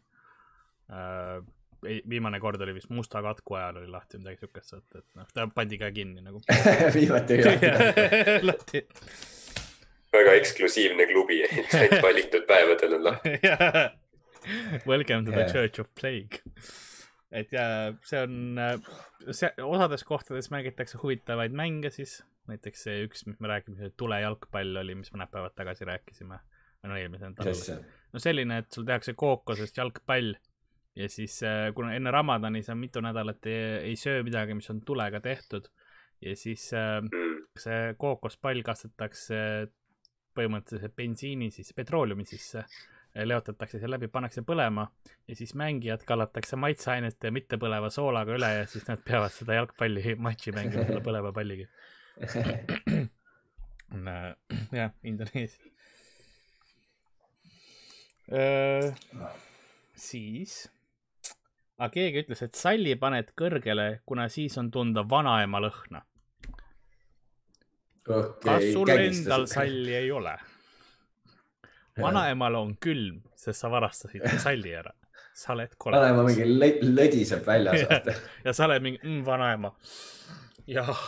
Viimane 2.09 2.39
kord 2.39 2.61
oli 2.61 2.73
vist 2.77 2.89
musta 2.93 3.21
katku 3.25 3.55
ajal 3.57 3.81
oli 3.81 3.89
lahti 3.89 4.19
midagi 4.21 4.43
siukest, 4.45 4.73
et, 4.77 4.97
et 4.99 5.17
noh, 5.17 5.29
ta 5.33 5.47
pandi 5.55 5.79
ka 5.81 5.89
kinni 5.95 6.21
nagu. 6.21 6.41
viimati 6.97 7.39
üle. 7.41 7.71
lahti. 8.45 8.83
väga 10.15 10.35
eksklusiivne 10.41 11.07
klubi, 11.09 11.41
ainult 11.79 12.03
valitud 12.05 12.45
päevadel 12.49 12.97
on 12.99 13.07
lahti. 13.09 13.37
Welcome 14.87 15.25
to 15.25 15.31
the 15.31 15.45
Yeah. 15.45 15.51
church 15.53 15.79
of 15.79 15.89
plague. 15.99 16.41
et 17.31 17.51
ja 17.55 17.93
see 18.03 18.19
on, 18.19 18.59
see 19.31 19.49
osades 19.63 20.03
kohtades 20.03 20.49
mängitakse 20.51 20.99
huvitavaid 20.99 21.53
mänge 21.55 21.89
siis, 21.93 22.17
näiteks 22.51 22.83
see 22.87 23.05
üks, 23.05 23.23
mis 23.29 23.39
me 23.39 23.47
rääkisime, 23.53 23.77
see 23.79 23.93
tulejalgpall 23.97 24.81
oli, 24.81 24.97
mis 24.99 25.13
mõned 25.13 25.31
päevad 25.31 25.55
tagasi 25.55 25.87
rääkisime. 25.87 26.41
no 26.83 26.97
eelmisel 26.97 27.31
mis 27.31 27.39
nädalal. 27.39 27.85
no 28.13 28.19
selline, 28.19 28.57
et 28.63 28.73
sul 28.73 28.85
tehakse 28.89 29.13
kookosest 29.13 29.77
jalgpall 29.77 30.33
ja 30.95 31.09
siis 31.09 31.41
äh, 31.43 31.73
kuna 31.75 31.95
enne 31.95 32.11
Ramadani 32.11 32.63
sa 32.63 32.75
mitu 32.75 33.01
nädalat 33.01 33.45
ei, 33.45 33.91
ei 33.91 33.95
söö 33.95 34.23
midagi, 34.23 34.53
mis 34.53 34.69
on 34.69 34.81
tulega 34.85 35.21
tehtud 35.23 35.69
ja 36.21 36.35
siis 36.35 36.73
äh, 36.73 36.99
Mm. 37.51 37.59
see 37.59 37.95
kookospall 37.99 38.61
kastetakse 38.63 39.37
põhimõtteliselt 40.37 40.95
bensiini 40.95 41.49
sisse, 41.51 41.73
petrooleumi 41.75 42.23
sisse, 42.27 42.63
leotatakse 43.27 43.81
see 43.81 43.89
läbi, 43.89 44.07
pannakse 44.07 44.43
põlema 44.47 44.85
ja 45.27 45.35
siis 45.35 45.51
mängijad 45.59 46.05
kallatakse 46.07 46.55
maitseainete 46.55 47.27
ja 47.27 47.35
mittepõleva 47.35 47.89
soolaga 47.91 48.37
üle 48.37 48.53
ja 48.61 48.69
siis 48.71 48.87
nad 48.87 49.03
peavad 49.03 49.35
seda 49.35 49.59
jalgpalli 49.59 50.15
matši 50.27 50.55
mängima 50.55 50.87
selle 50.87 51.03
põleva 51.03 51.33
palliga. 51.35 51.67
jah, 54.79 54.95
Indoneesia. 55.03 55.67
siis, 59.99 60.61
aga 61.81 61.89
keegi 61.93 62.21
ütles, 62.25 62.43
et 62.45 62.57
salli 62.57 62.93
paned 62.99 63.33
kõrgele, 63.37 63.87
kuna 64.05 64.27
siis 64.29 64.57
on 64.61 64.69
tunda 64.73 65.03
vanaema 65.09 65.61
lõhna. 65.63 66.03
kas 68.05 68.65
sul 68.73 68.89
endal? 68.89 69.45
salli 69.49 69.95
ei 69.95 70.11
ole? 70.11 70.35
vanaemal 72.01 72.55
on 72.59 72.75
külm, 72.81 73.21
sest 73.35 73.63
sa 73.63 73.71
varastasid 73.71 74.23
ta 74.25 74.37
salli 74.41 74.73
ära. 74.75 74.93
sa 75.33 75.53
oled 75.53 75.73
kole 75.79 75.97
vanaema 75.97 76.23
mingi 76.27 76.45
lõ- 76.45 76.81
lõdiseb 76.83 77.45
väljas, 77.47 77.85
vaata. 77.89 78.15
ja 78.45 78.53
sa 78.53 78.67
oled 78.67 78.83
mingi 78.83 79.01
mm, 79.03 79.21
vanaema. 79.25 79.73
jah. 80.67 81.01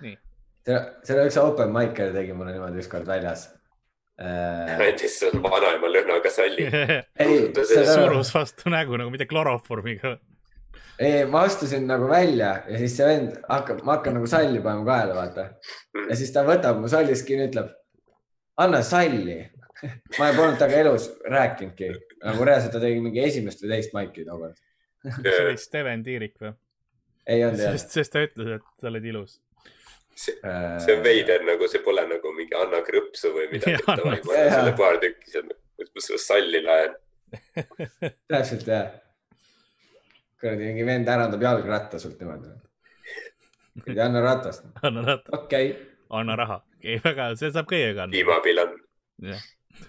nii. 0.00 0.16
selle, 0.66 0.82
selle 1.06 1.26
üks 1.30 1.40
open 1.40 1.72
micer 1.76 2.12
tegi 2.16 2.36
mulle 2.36 2.56
niimoodi 2.56 2.84
ükskord 2.84 3.08
väljas. 3.08 3.48
andis 4.86 5.18
sulle 5.20 5.40
vanaema 5.42 5.88
lõhnaga 5.88 6.32
salli. 6.32 6.66
ei, 7.24 7.38
surus 7.88 8.32
vastu 8.34 8.72
nägu 8.72 8.98
nagu 9.00 9.12
mitte 9.12 9.26
kloroformiga. 9.30 10.16
ei, 10.98 11.24
ma 11.24 11.44
astusin 11.48 11.86
nagu 11.88 12.08
välja 12.10 12.52
ja 12.68 12.80
siis 12.82 12.96
see 12.98 13.08
vend 13.08 13.38
hakkab, 13.48 13.82
ma 13.86 13.96
hakkan 13.96 14.18
nagu 14.18 14.28
salli 14.30 14.60
panema 14.60 14.84
kaela, 14.88 15.16
vaata. 15.16 15.46
ja 16.08 16.18
siis 16.20 16.32
ta 16.36 16.44
võtab 16.46 16.82
mu 16.82 16.90
sallist 16.92 17.26
kinni, 17.28 17.48
ütleb, 17.48 17.72
anna 18.60 18.82
salli. 18.86 19.40
ma 20.18 20.32
polnud 20.36 20.58
temaga 20.60 20.82
elus 20.84 21.06
rääkinudki, 21.24 21.94
nagu 22.26 22.44
reaalselt 22.44 22.74
ta 22.76 22.82
tegi 22.82 23.00
mingi 23.00 23.22
esimest 23.24 23.62
või 23.64 23.76
teist 23.76 23.94
maiki 23.96 24.26
tookord. 24.28 24.58
see 25.22 25.38
oli 25.46 25.56
Steven 25.56 26.02
Tiirik 26.04 26.36
või? 26.42 26.52
ei 27.30 27.44
olnud 27.46 27.62
jah. 27.64 27.78
sest, 27.78 27.96
sest 27.96 28.12
ta 28.12 28.26
ütles, 28.26 28.58
et 28.58 28.82
sa 28.82 28.92
oled 28.92 29.08
ilus. 29.08 29.40
see 30.12 30.36
see 30.84 30.98
on 30.98 31.04
veider, 31.06 31.46
nagu 31.48 31.68
see 31.72 31.80
pole 31.84 32.04
nagu 32.10 32.29
mingi 32.50 32.58
anna 32.66 32.82
krõpsu 32.84 33.30
või 33.34 33.46
midagi. 33.52 33.78
Jaa, 33.78 33.96
davai, 33.96 34.18
anna- 34.18 34.26
ma 34.26 34.32
annan 34.34 34.48
jaa. 34.50 34.58
sulle 34.58 34.72
paar 34.78 34.98
tükki, 35.02 35.30
siis 35.30 35.90
ma 35.94 36.00
sulle 36.00 36.18
salli 36.18 36.62
laen. 36.64 36.96
täpselt 38.30 38.66
jah. 38.66 38.90
kuradi 40.40 40.64
mingi 40.66 40.84
vend 40.86 41.08
ärandab 41.08 41.42
jalgratta 41.42 41.98
sult 41.98 42.18
niimoodi. 42.20 42.50
kuradi 43.84 44.00
anna 44.00 44.20
ratast, 44.24 44.64
anna 44.86 45.04
ratta, 45.06 45.36
okei 45.38 45.70
okay.. 45.70 45.86
anna 46.10 46.36
raha. 46.36 46.60
ei, 46.82 46.98
väga, 47.04 47.34
see 47.36 47.52
saab 47.54 47.68
kõigega 47.70 48.06
anda. 48.06 48.16
tiimapilan. 48.16 48.74
jah, 49.22 49.44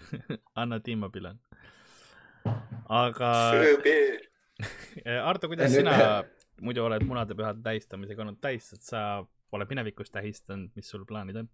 anna 0.62 0.80
tiimapilan. 0.80 1.40
aga 2.90 3.32
Äh. 4.62 5.18
Arto, 5.26 5.48
kuidas 5.50 5.74
Ja 5.74 5.82
nüüd- 5.82 5.88
sina 5.90 6.24
muidu 6.62 6.84
oled 6.86 7.02
munadepühade 7.10 7.64
tähistamisega 7.66 8.22
olnud 8.22 8.38
täis, 8.38 8.68
et 8.76 8.84
sa 8.86 9.24
pole 9.50 9.66
minevikus 9.66 10.12
tähistanud, 10.14 10.70
mis 10.78 10.90
sul 10.94 11.08
plaanid 11.10 11.40
on? 11.42 11.48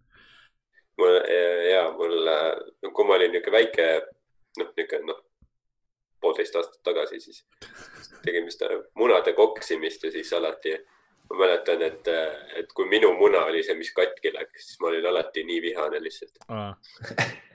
Mul 0.98 1.16
ja 1.70 1.88
mul, 1.94 2.30
kui 2.92 3.08
ma 3.08 3.16
olin 3.16 3.32
niisugune 3.34 3.56
väike, 3.56 3.88
noh, 4.58 4.70
niisugune 4.76 5.12
noh, 5.12 5.24
poolteist 6.20 6.56
aastat 6.58 6.80
tagasi, 6.86 7.20
siis 7.22 7.44
tegime 8.24 8.50
seda 8.50 8.72
munade 8.98 9.32
koksimist 9.38 10.04
ja 10.04 10.12
siis 10.14 10.32
alati 10.34 10.74
ma 11.28 11.42
mäletan, 11.42 11.82
et, 11.84 12.08
et 12.56 12.72
kui 12.74 12.88
minu 12.88 13.12
muna 13.18 13.44
oli 13.50 13.62
see, 13.62 13.76
mis 13.78 13.92
katki 13.96 14.32
läks, 14.34 14.64
siis 14.64 14.80
ma 14.80 14.88
olin 14.90 15.06
alati 15.10 15.44
nii 15.44 15.60
vihane 15.68 16.00
lihtsalt. 16.02 16.40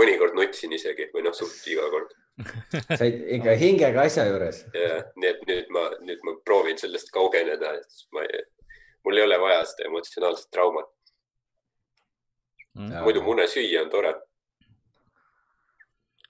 mõnikord 0.00 0.36
nutsin 0.38 0.72
isegi 0.74 1.08
või 1.14 1.24
noh, 1.26 1.34
suht 1.34 1.66
iga 1.70 1.86
kord. 1.92 2.14
sa 2.96 3.04
olid 3.04 3.26
ikka 3.36 3.56
hingega 3.60 4.06
asja 4.06 4.24
juures. 4.28 4.62
ja 4.74 5.02
nii 5.16 5.28
et 5.28 5.42
nüüd 5.48 5.72
ma, 5.74 5.84
nüüd 6.06 6.22
ma 6.26 6.36
proovin 6.46 6.78
sellest 6.80 7.10
kaugeneda, 7.14 7.74
et 7.80 8.04
ma 8.16 8.24
ei, 8.24 8.44
mul 9.04 9.18
ei 9.18 9.26
ole 9.26 9.38
vaja 9.42 9.64
seda 9.68 9.88
emotsionaalset 9.90 10.50
traumat, 10.54 10.90
muidu 12.78 13.22
mune 13.26 13.46
süüa 13.50 13.82
on 13.84 13.90
tore. 13.90 14.14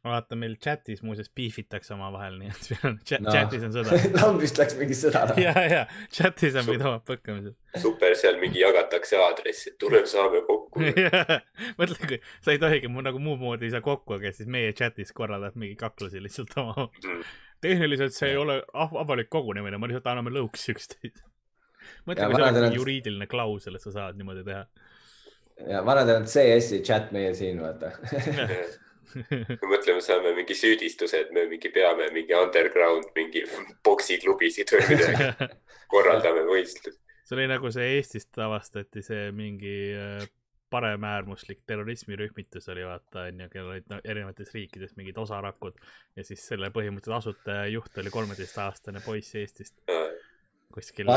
ma 0.00 0.14
vaatan, 0.14 0.38
meil 0.40 0.55
chatis 0.64 1.03
muuseas 1.05 1.29
piifitakse 1.37 1.92
omavahel, 1.92 2.38
nii 2.40 2.48
et 2.48 2.68
meil 2.72 2.85
on 2.88 2.94
chat, 3.05 3.20
Noh. 3.20 3.35
chatis 3.35 3.64
on 3.66 3.74
sõda. 3.74 3.98
lambist 4.16 4.57
läks 4.62 4.76
mingi 4.81 4.94
sõda. 4.96 5.26
ja, 5.42 5.53
ja 5.68 5.83
chatis 6.16 6.55
on 6.57 6.64
mingid 6.70 6.85
omad 6.88 7.03
põkkamised. 7.11 7.53
super, 7.83 8.14
seal 8.16 8.38
mingi 8.40 8.62
jagatakse 8.62 9.18
aadressi, 9.20 9.74
et 9.74 9.76
tule 9.83 10.00
saame 10.09 10.40
kokku. 10.46 10.81
mõtle, 11.83 11.98
kui 12.07 12.20
sa 12.40 12.55
ei 12.55 12.62
tohigi 12.62 12.88
mu 12.88 13.05
nagu 13.05 13.20
muud 13.20 13.42
moodi 13.44 13.68
ei 13.68 13.74
saa 13.76 13.85
kokku, 13.85 14.16
aga 14.16 14.33
siis 14.33 14.48
meie 14.48 14.72
chatis 14.79 15.12
korraldab 15.12 15.59
mingi 15.61 15.76
kaklusi 15.83 16.22
lihtsalt 16.24 16.57
oma. 16.64 16.88
Mm. 17.05 17.20
tehniliselt 17.61 18.16
see 18.16 18.31
ei 18.33 18.38
ole 18.40 18.62
av- 18.72 18.96
avalik 19.05 19.29
kogunemine, 19.29 19.76
me 19.76 19.90
lihtsalt 19.92 20.09
anname 20.14 20.33
lõuksi 20.33 20.72
üksteist. 20.79 21.20
mõtle, 22.09 22.24
kui 22.33 22.40
see 22.40 22.46
oleks 22.48 22.64
on- 22.70 22.79
juriidiline 22.81 23.29
klausel, 23.29 23.76
et 23.76 23.85
sa 23.85 23.92
saad 23.98 24.16
niimoodi 24.16 24.46
teha. 24.48 24.64
Ja 25.68 25.82
vanadel 25.86 26.22
on 26.22 26.28
CS-i 26.30 26.80
chat 26.86 27.10
meie 27.12 27.34
siin, 27.34 27.60
vaata. 27.62 27.92
me 29.30 29.70
mõtleme, 29.72 30.00
saame 30.04 30.34
mingi 30.36 30.54
süüdistuse, 30.54 31.24
et 31.24 31.30
me 31.34 31.46
mingi 31.50 31.72
peame 31.74 32.10
mingi 32.14 32.36
underground 32.38 33.10
mingi 33.16 33.42
poksiklubisid 33.86 34.70
või 34.76 34.84
midagi, 34.92 35.48
korraldame 35.92 36.44
võistlusi. 36.48 36.98
see 37.26 37.38
oli 37.38 37.48
nagu 37.50 37.72
see 37.74 37.96
Eestist 37.96 38.38
avastati 38.38 39.02
see 39.06 39.32
mingi 39.34 39.74
äh, 39.98 40.22
paremäärmuslik 40.70 41.64
terrorismirühmitus 41.66 42.68
oli 42.70 42.84
vaata 42.86 43.26
onju, 43.26 43.48
kellel 43.50 43.72
olid 43.74 43.90
no, 43.90 43.98
erinevates 44.04 44.54
riikides 44.54 44.94
mingid 44.96 45.18
osarakud 45.18 45.74
ja 46.16 46.24
siis 46.26 46.44
selle 46.46 46.70
põhimõtteliselt 46.70 47.18
asutaja 47.18 47.66
juht 47.74 47.98
oli 47.98 48.12
kolmeteistaastane 48.14 49.02
poiss 49.04 49.34
Eestist 49.40 49.82
kuskil. 50.70 51.10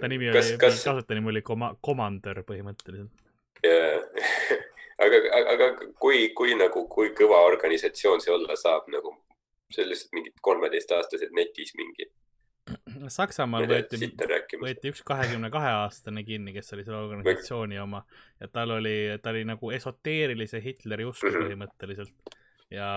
Ta 0.00 0.08
nimi 0.08 0.32
kas- 0.32 0.50
oli, 0.50 0.58
kas- 0.58 0.84
kasutanimi 0.84 1.30
oli 1.30 1.42
koma-, 1.46 1.74
komandör 1.80 2.42
põhimõtteliselt. 2.46 3.12
aga, 5.04 5.20
aga 5.54 5.68
kui, 6.00 6.30
kui 6.36 6.54
nagu, 6.58 6.86
kui 6.92 7.12
kõva 7.16 7.42
organisatsioon 7.50 8.20
see 8.24 8.32
olla 8.34 8.56
saab 8.56 8.88
nagu, 8.92 9.14
see 9.72 9.84
on 9.84 9.92
lihtsalt 9.92 10.16
mingid 10.16 10.40
kolmeteistaastased 10.44 11.36
netis 11.36 11.74
mingi, 11.78 12.10
Saksamaal 13.10 13.64
võeti, 13.66 13.98
võeti 14.60 14.90
üks 14.92 15.00
kahekümne 15.06 15.48
kahe 15.50 15.70
aastane 15.80 16.22
kinni, 16.26 16.52
kes 16.54 16.68
oli 16.76 16.84
selle 16.84 17.00
organisatsiooni 17.02 17.80
oma 17.82 18.04
ja 18.38 18.46
tal 18.52 18.76
oli, 18.76 18.92
ta 19.22 19.32
oli 19.32 19.42
nagu 19.48 19.72
esoteerilise 19.74 20.60
Hitleri 20.62 21.06
usku 21.08 21.26
Mhm. 21.30 21.40
põhimõtteliselt 21.46 22.36
ja 22.70 22.90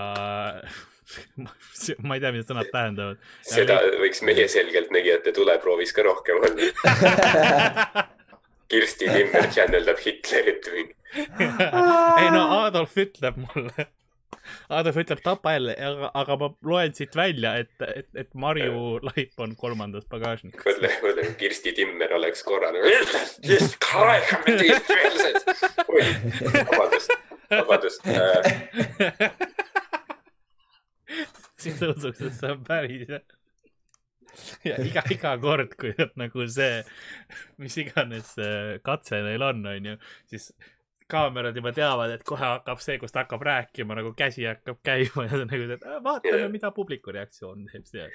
ma 2.06 2.14
ei 2.14 2.22
tea, 2.22 2.32
mida 2.32 2.46
sõnad 2.46 2.70
tähendavad. 2.70 3.22
seda 3.42 3.80
võiks 3.98 4.22
meie 4.26 4.46
selgeltnägijate 4.48 5.32
tuleproovis 5.34 5.92
ka 5.96 6.06
rohkem 6.06 6.36
olla. 6.38 8.04
Kirsti 8.68 9.08
Timmer 9.10 9.50
channeldab 9.52 10.00
Hitlerit 10.04 10.70
või 10.72 10.86
ei 12.22 12.30
no 12.34 12.46
Adolf 12.64 12.96
ütleb 12.98 13.36
mulle, 13.38 13.86
Adolf 14.74 14.98
ütleb 15.00 15.20
tapa 15.24 15.54
jälle, 15.54 15.76
aga, 15.88 16.10
aga 16.20 16.36
ma 16.40 16.48
loen 16.70 16.94
siit 16.96 17.16
välja, 17.16 17.54
et, 17.62 17.74
et, 17.86 18.08
et 18.24 18.30
Marju 18.34 18.98
laip 19.04 19.44
on 19.44 19.54
kolmandas 19.58 20.06
pagasnikus. 20.10 20.64
mõtle, 20.66 20.90
mõtle, 21.04 21.26
kui 21.28 21.38
Kirsti 21.44 21.74
Timmer 21.76 22.16
oleks 22.18 22.42
korra 22.46 22.72
oi, 25.86 26.08
vabandust, 26.72 27.14
vabandust 27.52 28.10
äh,. 28.10 29.30
siis 31.60 31.80
usuks, 31.82 32.20
et 32.20 32.38
see 32.40 32.50
on 32.50 32.64
päris. 32.66 33.08
ja 34.68 34.78
iga, 34.84 35.02
iga 35.14 35.34
kord, 35.42 35.74
kui 35.80 35.94
nagu 36.20 36.46
see, 36.50 36.82
mis 37.62 37.76
iganes 37.82 38.34
see 38.36 38.78
katse 38.86 39.20
neil 39.24 39.42
on, 39.46 39.64
onju, 39.74 39.98
siis 40.30 40.50
kaamerad 41.10 41.56
juba 41.56 41.72
teavad, 41.76 42.14
et 42.14 42.24
kohe 42.26 42.44
hakkab 42.44 42.80
see, 42.82 42.96
kus 43.00 43.12
ta 43.12 43.24
hakkab 43.24 43.44
rääkima, 43.44 43.96
nagu 43.98 44.14
käsi 44.16 44.46
hakkab 44.48 44.80
käima 44.86 45.26
ja 45.28 45.42
nagu, 45.50 45.68
et 45.76 45.84
"Äh, 45.84 46.00
vaatame 46.04 46.48
mida 46.52 46.70
publiku 46.74 47.12
reaktsioon 47.14 47.68
teeb 47.72 47.84
seal 47.88 48.10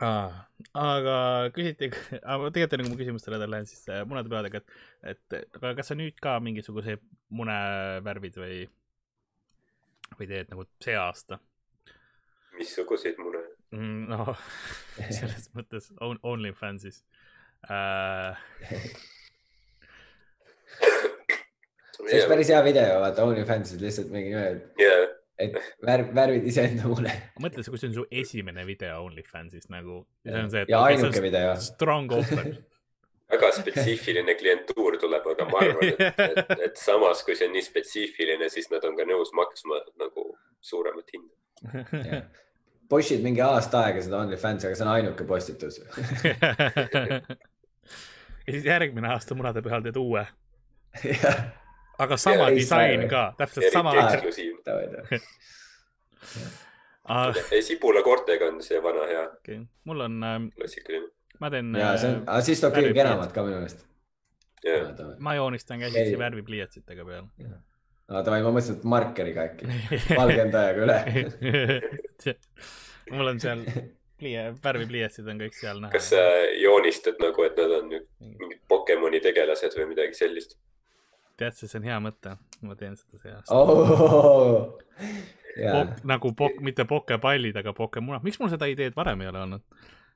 ah,. 0.00 0.40
aga 0.74 1.16
küsiti, 1.56 1.90
tegelikult 1.92 2.74
enne 2.76 2.86
kui 2.86 2.94
ma 2.94 3.00
küsimustele 3.02 3.36
edasi 3.40 3.54
lähen, 3.54 3.68
siis 3.70 3.84
äh, 3.92 4.02
munade 4.08 4.32
peadega, 4.32 4.62
et, 4.62 5.20
et 5.36 5.60
aga 5.60 5.74
kas 5.80 5.92
sa 5.92 5.98
nüüd 5.98 6.16
ka 6.22 6.38
mingisuguseid 6.44 7.04
munevärvid 7.36 8.40
või, 8.40 8.58
või 10.16 10.30
teed 10.32 10.52
nagu 10.54 10.66
see 10.80 10.96
aasta 10.96 11.40
missuguseid 12.60 13.18
mune? 13.22 13.42
mm,? 13.74 14.02
no 14.10 14.34
selles 15.18 15.48
mõttes 15.56 15.90
on, 16.00 16.20
OnlyFansis 16.22 17.02
äh,. 17.68 18.40
see 20.80 22.18
oleks 22.18 22.28
päris 22.32 22.52
hea 22.52 22.60
video, 22.66 23.00
vaata 23.04 23.26
OnlyFansis 23.28 23.80
lihtsalt 23.82 24.12
mingi 24.14 24.34
niimoodi, 24.34 24.84
jaa, 24.84 25.06
et 25.40 25.56
värv, 25.86 26.10
värvid 26.16 26.48
iseenda 26.52 26.88
mune 26.90 27.14
mõtle, 27.42 27.64
kui 27.66 27.80
see 27.80 27.92
on 27.92 28.00
su 28.00 28.08
esimene 28.24 28.66
video 28.68 29.04
OnlyFansis 29.06 29.70
nagu, 29.72 30.02
see 30.26 30.42
on 30.44 30.52
see, 30.52 30.66
et 30.66 30.74
ja 30.74 30.82
ainuke 30.88 31.24
video. 31.24 31.54
strong 31.70 32.12
open. 32.18 32.54
väga 33.30 33.50
spetsiifiline 33.54 34.34
klientuur 34.38 34.96
tuleb, 35.00 35.26
aga 35.32 35.46
ma 35.46 35.60
arvan, 35.62 35.92
et, 35.92 36.22
et, 36.26 36.54
et 36.66 36.80
samas, 36.80 37.22
kui 37.26 37.36
see 37.38 37.46
on 37.46 37.54
nii 37.54 37.62
spetsiifiline, 37.62 38.48
siis 38.52 38.70
nad 38.72 38.84
on 38.88 38.96
ka 38.98 39.06
nõus 39.08 39.30
maksma 39.36 39.78
nagu 40.00 40.32
suuremat 40.70 41.14
hinda. 41.14 42.22
Push'id 42.90 43.22
mingi 43.22 43.42
aasta 43.44 43.84
aega 43.86 44.02
seda 44.02 44.18
OnlyFansi, 44.24 44.66
aga 44.66 44.78
see 44.78 44.86
on 44.86 44.92
ainuke 44.92 45.26
postitus. 45.28 45.76
ja 48.46 48.50
siis 48.50 48.64
järgmine 48.66 49.12
aasta 49.14 49.36
munadepühal 49.38 49.84
teed 49.84 49.98
uue, 50.00 50.24
aga 51.98 52.16
sama 52.18 52.48
Ja 52.48 52.56
disain 52.56 53.06
ka, 53.10 53.22
täpselt 53.38 53.72
sama. 53.72 53.90
Ah, 57.10 57.34
sibula 57.64 58.02
koortega 58.06 58.44
on 58.50 58.60
see 58.62 58.78
vana 58.82 59.06
hea 59.08 59.22
okay. 59.28 59.58
mul 59.88 60.00
on, 60.04 60.20
klassikaline. 60.54 61.08
ma 61.40 61.50
teen, 61.50 61.72
ja 61.74 61.96
see 61.98 62.10
on, 62.12 62.20
aga 62.26 62.42
siis 62.46 62.60
toob 62.62 62.74
kõige 62.76 62.92
kenamat 62.94 63.32
ka 63.34 63.42
minu 63.46 63.56
meelest. 63.62 63.80
ma 65.18 65.34
joonistan 65.38 65.78
käsitsi 65.86 66.18
värvipliiatsitega 66.18 67.02
peal. 67.08 67.24
Aga 68.10 68.24
davai, 68.26 68.42
ma 68.42 68.52
mõtlesin, 68.56 68.80
et 68.80 68.86
markeriga 68.90 69.46
äkki, 69.48 69.70
valgendajaga 70.18 70.86
üle. 70.86 70.98
mul 73.14 73.32
on 73.32 73.40
seal 73.42 73.62
plie-, 74.20 74.48
värvipliiatsid 74.64 75.28
on 75.30 75.38
kõik 75.44 75.56
seal 75.58 75.80
näha. 75.82 75.92
kas 75.94 76.10
sa 76.12 76.24
joonistad 76.60 77.20
nagu, 77.22 77.46
et 77.46 77.56
nad 77.60 77.76
on 77.78 77.88
nüüd 77.92 78.08
mingid 78.20 78.60
Pokemoni 78.70 79.22
tegelased 79.24 79.78
või 79.78 79.92
midagi 79.94 80.18
sellist? 80.18 80.58
tead 81.40 81.56
sa, 81.56 81.64
see 81.70 81.78
on 81.80 81.86
hea 81.88 81.96
mõte, 82.04 82.34
ma 82.66 82.76
teen 82.76 82.98
seda 82.98 83.22
see 83.22 83.32
aasta 83.32 83.56
Oh. 83.56 84.76
ja, 85.56 85.72
Pok,. 85.78 86.04
nagu 86.10 86.34
pok,, 86.36 86.60
mitte 86.66 86.84
pokepallid, 86.88 87.56
aga 87.62 87.72
pokemunad, 87.76 88.26
miks 88.26 88.40
mul 88.42 88.52
seda 88.52 88.68
ideed 88.70 88.96
varem 88.98 89.24
ei 89.24 89.30
ole 89.32 89.46
olnud? 89.46 89.64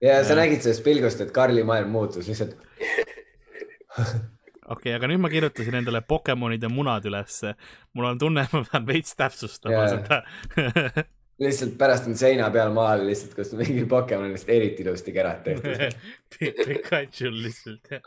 ja 0.05 0.19
sa 0.27 0.37
nägid 0.37 0.67
sellest 0.67 0.85
pilgust, 0.85 1.23
et 1.25 1.33
Karli 1.35 1.65
maailm 1.65 1.95
muutus 1.95 2.29
lihtsalt. 2.29 2.59
okei 4.65 4.77
okay,, 4.77 4.95
aga 4.99 5.11
nüüd 5.11 5.23
ma 5.25 5.33
kirjutasin 5.33 5.81
endale 5.81 6.01
Pokemonid 6.09 6.63
ja 6.63 6.71
munad 6.73 7.05
ülesse. 7.09 7.55
mul 7.93 8.13
on 8.13 8.19
tunne, 8.19 8.47
et 8.47 8.55
ma 8.57 8.65
pean 8.71 8.87
veits 8.87 9.17
täpsustama 9.19 9.75
Jaa. 9.75 9.89
seda 9.97 10.23
lihtsalt 11.45 11.79
pärast 11.79 12.07
on 12.09 12.17
seina 12.19 12.51
peal 12.55 12.73
maal 12.75 13.05
lihtsalt, 13.07 13.35
kus 13.37 13.53
mingi 13.59 13.85
Pokemon 13.91 14.29
on 14.29 14.35
lihtsalt 14.35 14.55
eriti 14.55 14.85
ilusti 14.85 15.15
kerad 15.15 15.43
tehtud. 15.47 15.97
Pikachul 16.69 17.41
lihtsalt 17.43 17.91
jah 17.91 18.05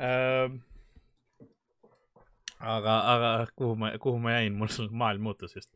ähm,. 0.00 0.58
aga, 2.58 2.96
aga 3.12 3.30
kuhu 3.56 3.76
ma, 3.76 3.92
kuhu 4.00 4.18
ma 4.18 4.38
jäin, 4.38 4.56
mul 4.58 4.90
maailm 4.90 5.28
muutus 5.28 5.56
just 5.56 5.70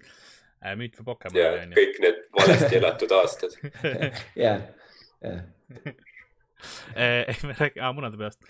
äh,. 0.64 0.74
müüt 0.77 0.96
või 0.98 1.11
Pokemon 1.12 1.38
ja 1.38 1.53
kõik 1.77 2.03
need 2.05 2.24
valesti 2.40 2.81
elatud 2.81 3.14
aastad. 3.20 3.57
jah, 4.46 4.64
jah. 5.22 5.40
ei, 6.96 7.37
me 7.44 7.55
räägime, 7.55 7.92
munade 7.94 8.18
peast. 8.20 8.40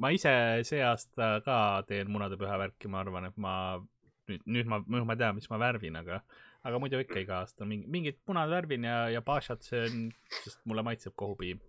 Ma 0.00 0.12
ise 0.14 0.32
see 0.68 0.82
aasta 0.84 1.34
ka 1.44 1.56
teen 1.88 2.10
munadepüha 2.12 2.58
värki, 2.64 2.90
ma 2.92 3.02
arvan, 3.02 3.28
et 3.28 3.36
ma 3.40 3.54
nüüd, 4.30 4.46
nüüd 4.46 4.70
ma, 4.70 4.80
nüüd 4.86 5.06
ma 5.08 5.16
tean, 5.18 5.36
mis 5.36 5.48
ma 5.50 5.58
värvin, 5.60 5.98
aga, 6.00 6.20
aga 6.66 6.80
muidu 6.82 7.00
ikka 7.02 7.20
iga 7.22 7.40
aasta 7.42 7.66
mingi, 7.68 7.88
mingid 7.92 8.20
punad 8.26 8.50
värvin 8.52 8.86
ja, 8.88 9.02
ja 9.12 9.22
pašat 9.26 9.66
söön, 9.68 10.08
sest 10.40 10.62
mulle 10.68 10.84
maitseb 10.86 11.16
kohupiim 11.18 11.60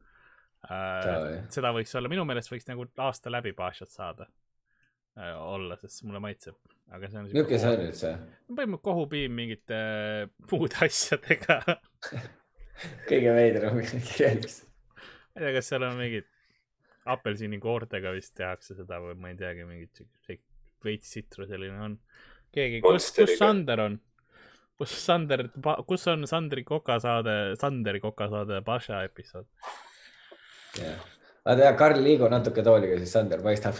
äh,. 0.69 1.41
seda 1.53 1.73
võiks 1.75 1.93
olla, 1.97 2.11
minu 2.11 2.25
meelest 2.29 2.53
võiks 2.53 2.69
nagu 2.69 2.87
aasta 3.07 3.33
läbi 3.33 3.55
pašat 3.57 3.93
saada 3.93 4.29
äh, 5.17 5.33
olla, 5.33 5.77
sest 5.81 6.05
mulle 6.07 6.21
maitseb, 6.23 6.59
aga 6.93 7.09
see 7.09 7.21
on. 7.21 7.31
milline 7.31 7.59
see 7.65 7.73
on? 7.73 7.87
üldse? 7.89 8.13
põhimõtteliselt 8.53 8.87
kohupiim 8.89 9.35
mingite 9.41 9.81
äh, 9.81 10.29
muude 10.51 10.85
asjadega 10.87 11.59
kõige 13.09 13.33
veidram 13.35 13.81
kirjeldus. 14.09 14.61
ma 15.33 15.41
ei 15.41 15.47
tea, 15.47 15.55
kas 15.57 15.73
seal 15.73 15.89
on 15.89 15.97
mingid 15.99 16.29
apelsinikoortega 17.05 18.13
vist 18.15 18.35
tehakse 18.37 18.77
seda 18.77 18.99
või 19.03 19.17
ma 19.19 19.33
ei 19.33 19.39
teagi, 19.39 19.67
mingid 19.67 19.91
siuksed 19.97 20.43
veits 20.83 21.13
sitruseline 21.15 21.79
on. 21.79 21.97
keegi, 22.55 22.81
kus, 22.83 23.11
kus. 23.15 23.37
Sander 23.39 23.85
on? 23.85 23.99
kus 24.77 24.93
Sander, 25.05 25.47
kus 25.87 26.07
on 26.11 26.27
Sandri 26.27 26.63
kokasaade, 26.67 27.55
Sanderi 27.61 28.01
kokasaade 28.03 28.61
Paša 28.65 29.03
episood? 29.07 29.47
vaata 31.45 31.67
ja 31.67 31.73
Karl 31.77 32.03
liigu 32.03 32.27
natuke 32.31 32.63
tooliga, 32.63 32.97
siis 32.99 33.13
Sander 33.13 33.43
paistab 33.43 33.77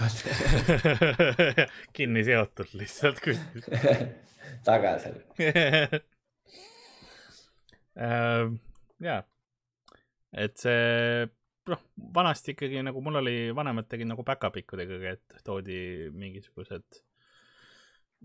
kinni 1.98 2.24
seotud 2.28 2.76
lihtsalt 2.78 3.22
kuskil. 3.24 3.68
taga 4.68 4.98
seal. 5.04 5.22
Ähm, 7.94 8.56
jaa, 9.06 9.20
et 10.34 10.56
see, 10.58 11.28
noh, 11.72 11.82
vanasti 12.16 12.54
ikkagi 12.54 12.84
nagu 12.84 13.02
mul 13.02 13.22
oli, 13.22 13.38
vanemad 13.56 13.88
tegid 13.92 14.10
nagu 14.10 14.26
päkapikkudega, 14.28 15.16
et 15.16 15.44
toodi 15.48 16.10
mingisugused 16.14 17.04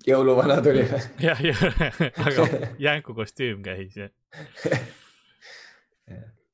jõuluvana 0.07 0.59
tuli 0.63 0.85
või? 0.89 1.01
jah, 1.29 1.43
aga 2.27 2.47
jänku 2.83 3.15
kostüüm 3.17 3.63
käis 3.67 3.97
ja 3.99 4.11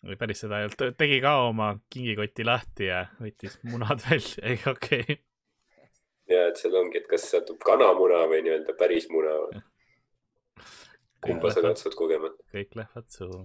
või 0.05 0.17
päris 0.21 0.43
seda 0.45 0.61
ei 0.61 0.69
olnud, 0.69 0.97
tegi 1.01 1.21
ka 1.25 1.35
oma 1.49 1.75
kingikoti 1.93 2.47
lahti 2.47 2.89
ja 2.91 3.05
võttis 3.21 3.59
munad 3.69 4.03
välja, 4.05 4.45
ei 4.45 4.59
okei 4.69 5.05
okay.. 5.05 5.19
ja 6.31 6.49
et 6.51 6.61
seal 6.61 6.77
ongi, 6.81 7.01
et 7.01 7.09
kas 7.11 7.27
satub 7.33 7.61
kanamuna 7.65 8.25
või 8.31 8.43
nii-öelda 8.47 8.77
päris 8.79 9.09
muna. 9.13 9.35
kumba 11.25 11.53
sa 11.53 11.61
kõik 11.61 11.71
katsud 11.71 11.99
kogemata. 11.99 12.49
kõik 12.53 12.81
lähevad 12.81 13.09
suhu. 13.13 13.45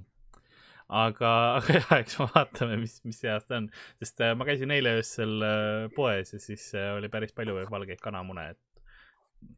Aga, 0.90 1.32
aga 1.60 1.74
jah, 1.78 1.92
eks 2.02 2.18
me 2.20 2.26
vaatame, 2.34 2.78
mis, 2.82 2.96
mis 3.06 3.20
see 3.22 3.32
aasta 3.32 3.60
on, 3.60 3.70
sest 4.02 4.22
äh, 4.26 4.34
ma 4.38 4.48
käisin 4.48 4.74
eile 4.74 4.90
öösel 5.00 5.34
äh, 5.46 5.86
poes 5.96 6.34
ja 6.34 6.40
siis 6.42 6.64
äh, 6.78 6.92
oli 6.98 7.10
päris 7.14 7.34
palju 7.38 7.54
valgeid 7.70 8.02
kanamune, 8.04 8.50
et 8.56 8.62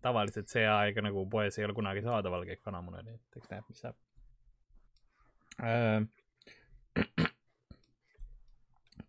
tavaliselt 0.04 0.52
see 0.52 0.66
aeg 0.68 1.00
nagu 1.02 1.20
poes 1.32 1.58
ei 1.58 1.66
ole 1.66 1.74
kunagi 1.78 2.02
saada 2.06 2.34
valgeid 2.34 2.62
kanamune, 2.66 3.00
nii 3.08 3.16
et 3.18 3.40
eks 3.42 3.50
näeb, 3.54 3.66
mis 3.70 3.80
saab 3.86 3.98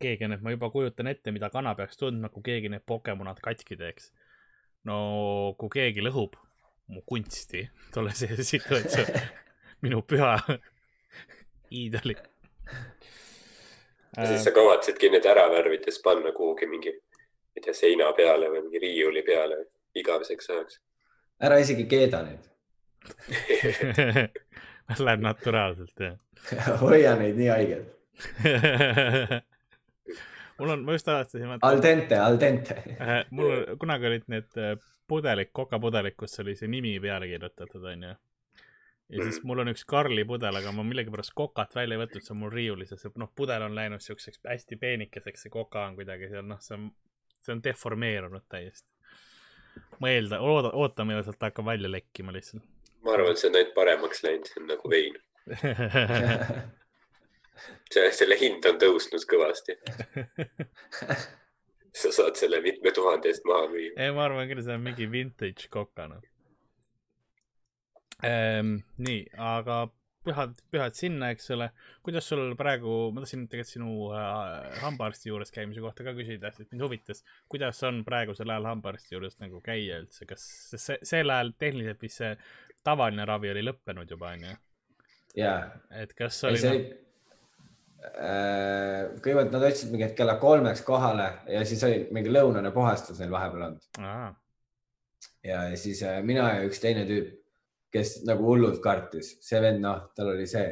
keegi 0.02 0.26
on, 0.26 0.34
et 0.34 0.42
ma 0.42 0.50
juba 0.54 0.68
kujutan 0.74 1.06
ette, 1.10 1.32
mida 1.34 1.48
kana 1.52 1.74
peaks 1.78 1.96
tundma, 2.00 2.28
kui 2.32 2.42
keegi 2.46 2.68
need 2.72 2.84
Pokemonad 2.86 3.38
katki 3.42 3.76
teeks. 3.78 4.04
no 4.88 4.96
kui 5.58 5.70
keegi 5.70 6.02
lõhub 6.02 6.32
mu 6.92 7.00
kunsti 7.06 7.60
tolle 7.94 8.12
see 8.18 8.34
situatsioon, 8.42 9.10
minu 9.84 10.02
püha 10.02 10.34
iidoli. 11.80 12.16
ja 14.16 14.26
siis 14.28 14.44
sa 14.44 14.50
kavatsedki 14.54 15.10
need 15.12 15.26
ära 15.26 15.48
värvida, 15.52 15.90
siis 15.90 16.02
panna 16.04 16.32
kuhugi 16.36 16.66
mingi, 16.70 16.92
ma 16.92 17.60
ei 17.60 17.66
tea, 17.66 17.74
seina 17.74 18.12
peale 18.16 18.48
või 18.52 18.62
mingi 18.66 18.78
riiuli 18.82 19.22
peale 19.26 19.56
igaveseks 19.94 20.50
ajaks. 20.50 20.80
ära 21.40 21.58
isegi 21.62 21.86
keeda 21.90 22.22
neid. 22.26 22.48
Läheb 25.06 25.20
naturaalselt 25.24 26.00
jah. 26.00 26.16
hoia 26.84 27.14
neid 27.18 27.36
nii 27.38 27.48
haiged. 27.50 27.84
mul 30.58 30.70
on, 30.74 30.82
ma 30.84 30.92
just 30.96 31.08
avastasin, 31.08 31.56
Al 31.62 31.80
dente, 31.82 32.18
al 32.18 32.38
dente. 32.40 32.74
Äh, 33.00 33.24
mul 33.30 33.50
on- 33.50 33.78
kunagi 33.80 34.06
olid 34.10 34.22
need 34.30 34.50
äh, 34.60 34.74
pudelid, 35.08 35.50
kokapudelid, 35.52 36.14
kus 36.18 36.38
oli 36.44 36.54
see 36.58 36.68
nimi 36.70 36.98
peale 37.00 37.26
kirjutatud, 37.30 37.84
onju. 37.94 38.12
Ja 39.12 39.24
siis 39.24 39.42
mul 39.46 39.62
on 39.62 39.70
üks 39.72 39.84
Karli 39.88 40.24
pudel, 40.28 40.56
aga 40.58 40.72
ma 40.74 40.84
millegipärast 40.86 41.34
kokat 41.36 41.74
välja 41.76 41.96
ei 41.96 42.02
võtnud, 42.02 42.24
see 42.24 42.34
on 42.34 42.40
mul 42.42 42.54
riiulis 42.54 42.94
ja 42.94 42.98
see 43.00 43.12
noh, 43.20 43.30
pudel 43.36 43.64
on 43.66 43.76
läinud 43.76 44.04
siukseks 44.04 44.42
hästi 44.48 44.78
peenikeseks, 44.80 45.46
see 45.46 45.52
koka 45.52 45.86
on 45.88 45.98
kuidagi 45.98 46.30
seal 46.32 46.46
noh, 46.48 46.60
see 46.64 46.76
on, 46.78 46.88
see 47.44 47.56
on 47.56 47.64
deformeerunud 47.64 48.46
täiesti. 48.52 48.88
ma 50.00 50.12
eeldan, 50.12 50.40
oodan, 50.40 50.72
ootan, 50.74 51.08
millal 51.08 51.26
sealt 51.26 51.44
hakkab 51.44 51.68
välja 51.68 51.90
lekkima 51.92 52.34
lihtsalt. 52.34 52.64
ma 53.04 53.16
arvan, 53.16 53.34
et 53.34 53.42
see 53.42 53.50
on 53.50 53.60
ainult 53.60 53.76
paremaks 53.76 54.24
läinud, 54.24 54.48
see 54.48 54.62
on 54.62 54.72
nagu 54.72 54.96
vein. 54.96 55.20
see, 57.92 58.08
selle 58.16 58.40
hind 58.40 58.64
on 58.70 58.80
tõusnud 58.80 59.28
kõvasti. 59.28 59.76
sa 62.02 62.12
saad 62.12 62.38
selle 62.40 62.62
mitme 62.64 62.92
tuhande 62.96 63.28
eest 63.28 63.44
maha 63.48 63.68
müüa. 63.72 63.96
ei, 63.96 64.12
ma 64.16 64.24
arvan 64.24 64.48
küll, 64.48 64.64
see 64.64 64.78
on 64.78 64.86
mingi 64.86 65.10
vintage 65.12 65.68
koka 65.72 66.08
ehm,. 68.26 68.78
nii, 69.02 69.26
aga 69.38 69.82
pühad, 70.26 70.54
pühad 70.72 70.96
sinna, 70.96 71.30
eks 71.34 71.50
ole. 71.54 71.68
kuidas 72.06 72.26
sul 72.30 72.54
praegu, 72.58 72.94
ma 73.14 73.22
tahtsin 73.24 73.46
tegelikult 73.50 73.74
sinu 73.74 73.94
äh, 74.14 74.80
hambaarsti 74.82 75.30
juures 75.30 75.52
käimise 75.54 75.82
kohta 75.84 76.06
ka 76.06 76.14
küsida, 76.16 76.52
sest 76.54 76.70
mind 76.72 76.86
huvitas, 76.86 77.22
kuidas 77.52 77.82
on 77.88 78.02
praegusel 78.06 78.52
ajal 78.52 78.70
hambaarsti 78.72 79.16
juures 79.16 79.38
nagu 79.42 79.62
käia 79.64 80.00
üldse, 80.02 80.26
kas 80.30 80.44
see, 80.74 80.98
sel 81.02 81.32
ajal 81.34 81.54
tehniliselt 81.58 82.02
vist 82.02 82.22
see 82.22 82.34
tavaline 82.86 83.26
ravi 83.28 83.50
oli 83.52 83.64
lõppenud 83.66 84.10
juba 84.10 84.34
onju, 84.36 84.58
ja, 85.38 85.56
et 86.02 86.14
kas 86.18 86.42
ei 86.44 86.52
oli 86.52 86.62
see 86.62 86.76
noh 86.76 86.82
oli. 86.82 87.00
kõigepealt 89.22 89.52
nad 89.54 89.62
ütlesid 89.62 89.92
mingi, 89.92 90.08
et 90.08 90.16
kella 90.18 90.34
kolmeks 90.42 90.80
kohale 90.82 91.28
ja 91.46 91.60
siis 91.66 91.84
oli 91.86 92.00
mingi 92.14 92.32
lõunane 92.34 92.72
puhastus 92.74 93.20
neil 93.22 93.30
vahepeal 93.30 93.68
olnud 93.68 94.40
ja 95.46 95.76
siis 95.76 96.02
äh, 96.06 96.18
mina 96.26 96.48
ja 96.56 96.66
üks 96.66 96.82
teine 96.82 97.04
tüüp, 97.08 97.30
kes 97.92 98.22
nagu 98.28 98.46
hullult 98.48 98.80
kartis, 98.84 99.36
see 99.44 99.60
vend, 99.62 99.82
noh, 99.84 100.08
tal 100.16 100.32
oli 100.34 100.48
see. 100.50 100.70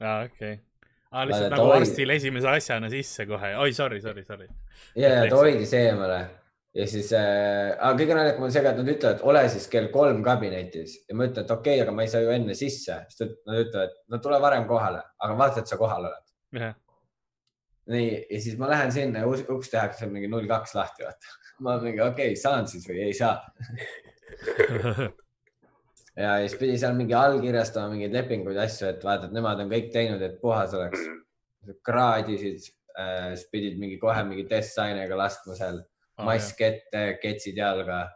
aa 0.00 0.24
okei 0.24 0.54
okay.. 0.54 0.58
aa, 1.10 1.26
lihtsalt 1.28 1.48
ta 1.48 1.54
nagu 1.56 1.68
oli- 1.68 1.84
arstile 1.84 2.18
esimese 2.20 2.50
asjana 2.54 2.90
sisse 2.92 3.26
kohe, 3.28 3.54
oi 3.64 3.72
sorry, 3.76 4.00
sorry, 4.04 4.24
sorry. 4.24 4.48
ja, 4.96 5.14
ja 5.20 5.30
ta 5.30 5.40
hoidis 5.42 5.74
eemale 5.78 6.20
ja 6.78 6.86
siis 6.86 7.12
äh,, 7.16 7.74
aga 7.74 7.94
kõige 7.98 8.16
naljakam 8.16 8.48
on 8.48 8.52
see 8.54 8.64
ka, 8.64 8.72
et 8.72 8.82
nad 8.82 8.90
ütlevad, 8.94 9.22
ole 9.30 9.44
siis 9.52 9.68
kell 9.72 9.88
kolm 9.94 10.20
kabinetis 10.26 10.98
ja 11.08 11.16
ma 11.16 11.28
ütlen, 11.28 11.46
et 11.46 11.54
okei 11.54 11.78
okay,, 11.78 11.86
aga 11.86 11.94
ma 11.96 12.04
ei 12.04 12.12
saa 12.12 12.24
ju 12.24 12.34
enne 12.34 12.56
sisse, 12.58 13.00
sest 13.12 13.40
nad 13.48 13.62
ütlevad, 13.64 13.96
no 14.12 14.20
tule 14.24 14.40
varem 14.42 14.68
kohale, 14.68 15.02
aga 15.24 15.38
vaata, 15.38 15.64
et 15.64 15.72
sa 15.72 15.80
kohal 15.80 16.10
oled. 16.10 16.26
jah, 16.60 16.76
nii, 17.92 18.10
ja 18.30 18.42
siis 18.44 18.58
ma 18.60 18.68
lähen 18.70 18.92
sinna 18.94 19.24
ja 19.24 19.28
uks 19.28 19.72
tehakse 19.72 20.08
mingi 20.10 20.28
null 20.30 20.48
kaks 20.50 20.76
lahti, 20.78 21.06
vaata. 21.08 21.38
ma 21.64 21.78
mingi 21.82 22.04
okei 22.04 22.34
okay,, 22.34 22.40
saan 22.40 22.68
siis 22.70 22.84
või 22.88 23.08
ei 23.08 23.16
saa. 23.16 23.40
ja 26.18 26.34
siis 26.42 26.56
pidi 26.60 26.78
seal 26.80 26.96
mingi 26.98 27.14
allkirjastama 27.14 27.92
mingeid 27.94 28.16
lepinguid, 28.16 28.58
asju, 28.64 28.88
et 28.90 29.04
vaata, 29.06 29.28
et 29.28 29.36
nemad 29.36 29.62
on 29.62 29.70
kõik 29.70 29.92
teinud, 29.94 30.22
et 30.24 30.40
puhas 30.42 30.74
oleks. 30.74 31.04
kraadisid 31.84 32.68
äh,, 32.98 33.34
siis 33.34 33.48
pidid 33.52 33.78
mingi 33.80 33.98
kohe 34.00 34.22
mingi 34.24 34.46
testainega 34.48 35.16
laskma 35.18 35.56
seal, 35.58 35.82
mask 36.24 36.60
ette, 36.64 37.02
ketsid 37.22 37.58
jalga, 37.60 38.06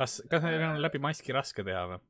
kas, 0.00 0.20
kas 0.30 0.44
neil 0.44 0.62
on 0.68 0.82
läbi 0.82 1.00
maski 1.02 1.34
raske 1.36 1.64
teha 1.66 1.86
või? 1.92 2.00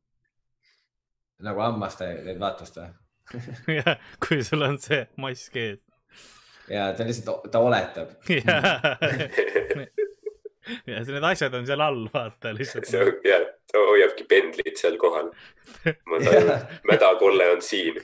nagu 1.47 1.63
hammaste 1.65 2.09
neid 2.27 2.41
vaatust 2.41 2.77
või? 2.81 2.91
jah, 3.81 3.95
kui 4.23 4.43
sul 4.47 4.63
on 4.67 4.77
see 4.83 5.05
mask 5.23 5.57
ees. 5.61 5.81
ja 6.71 6.91
ta 6.97 7.07
lihtsalt, 7.07 7.49
ta 7.53 7.63
oletab. 7.65 8.13
ja, 10.91 11.01
see- 11.05 11.15
need 11.15 11.29
asjad 11.33 11.55
on 11.59 11.67
seal 11.71 11.83
all, 11.87 12.05
vaata 12.13 12.53
lihtsalt. 12.57 12.91
on 13.01 13.13
jah, 13.27 13.47
hoiabki 13.79 14.25
pendlit 14.29 14.77
seal 14.81 14.97
kohal. 15.01 15.31
ma 16.07 16.21
tajun, 16.25 16.53
mädakolle 16.91 17.51
on 17.55 17.63
siin. 17.63 18.01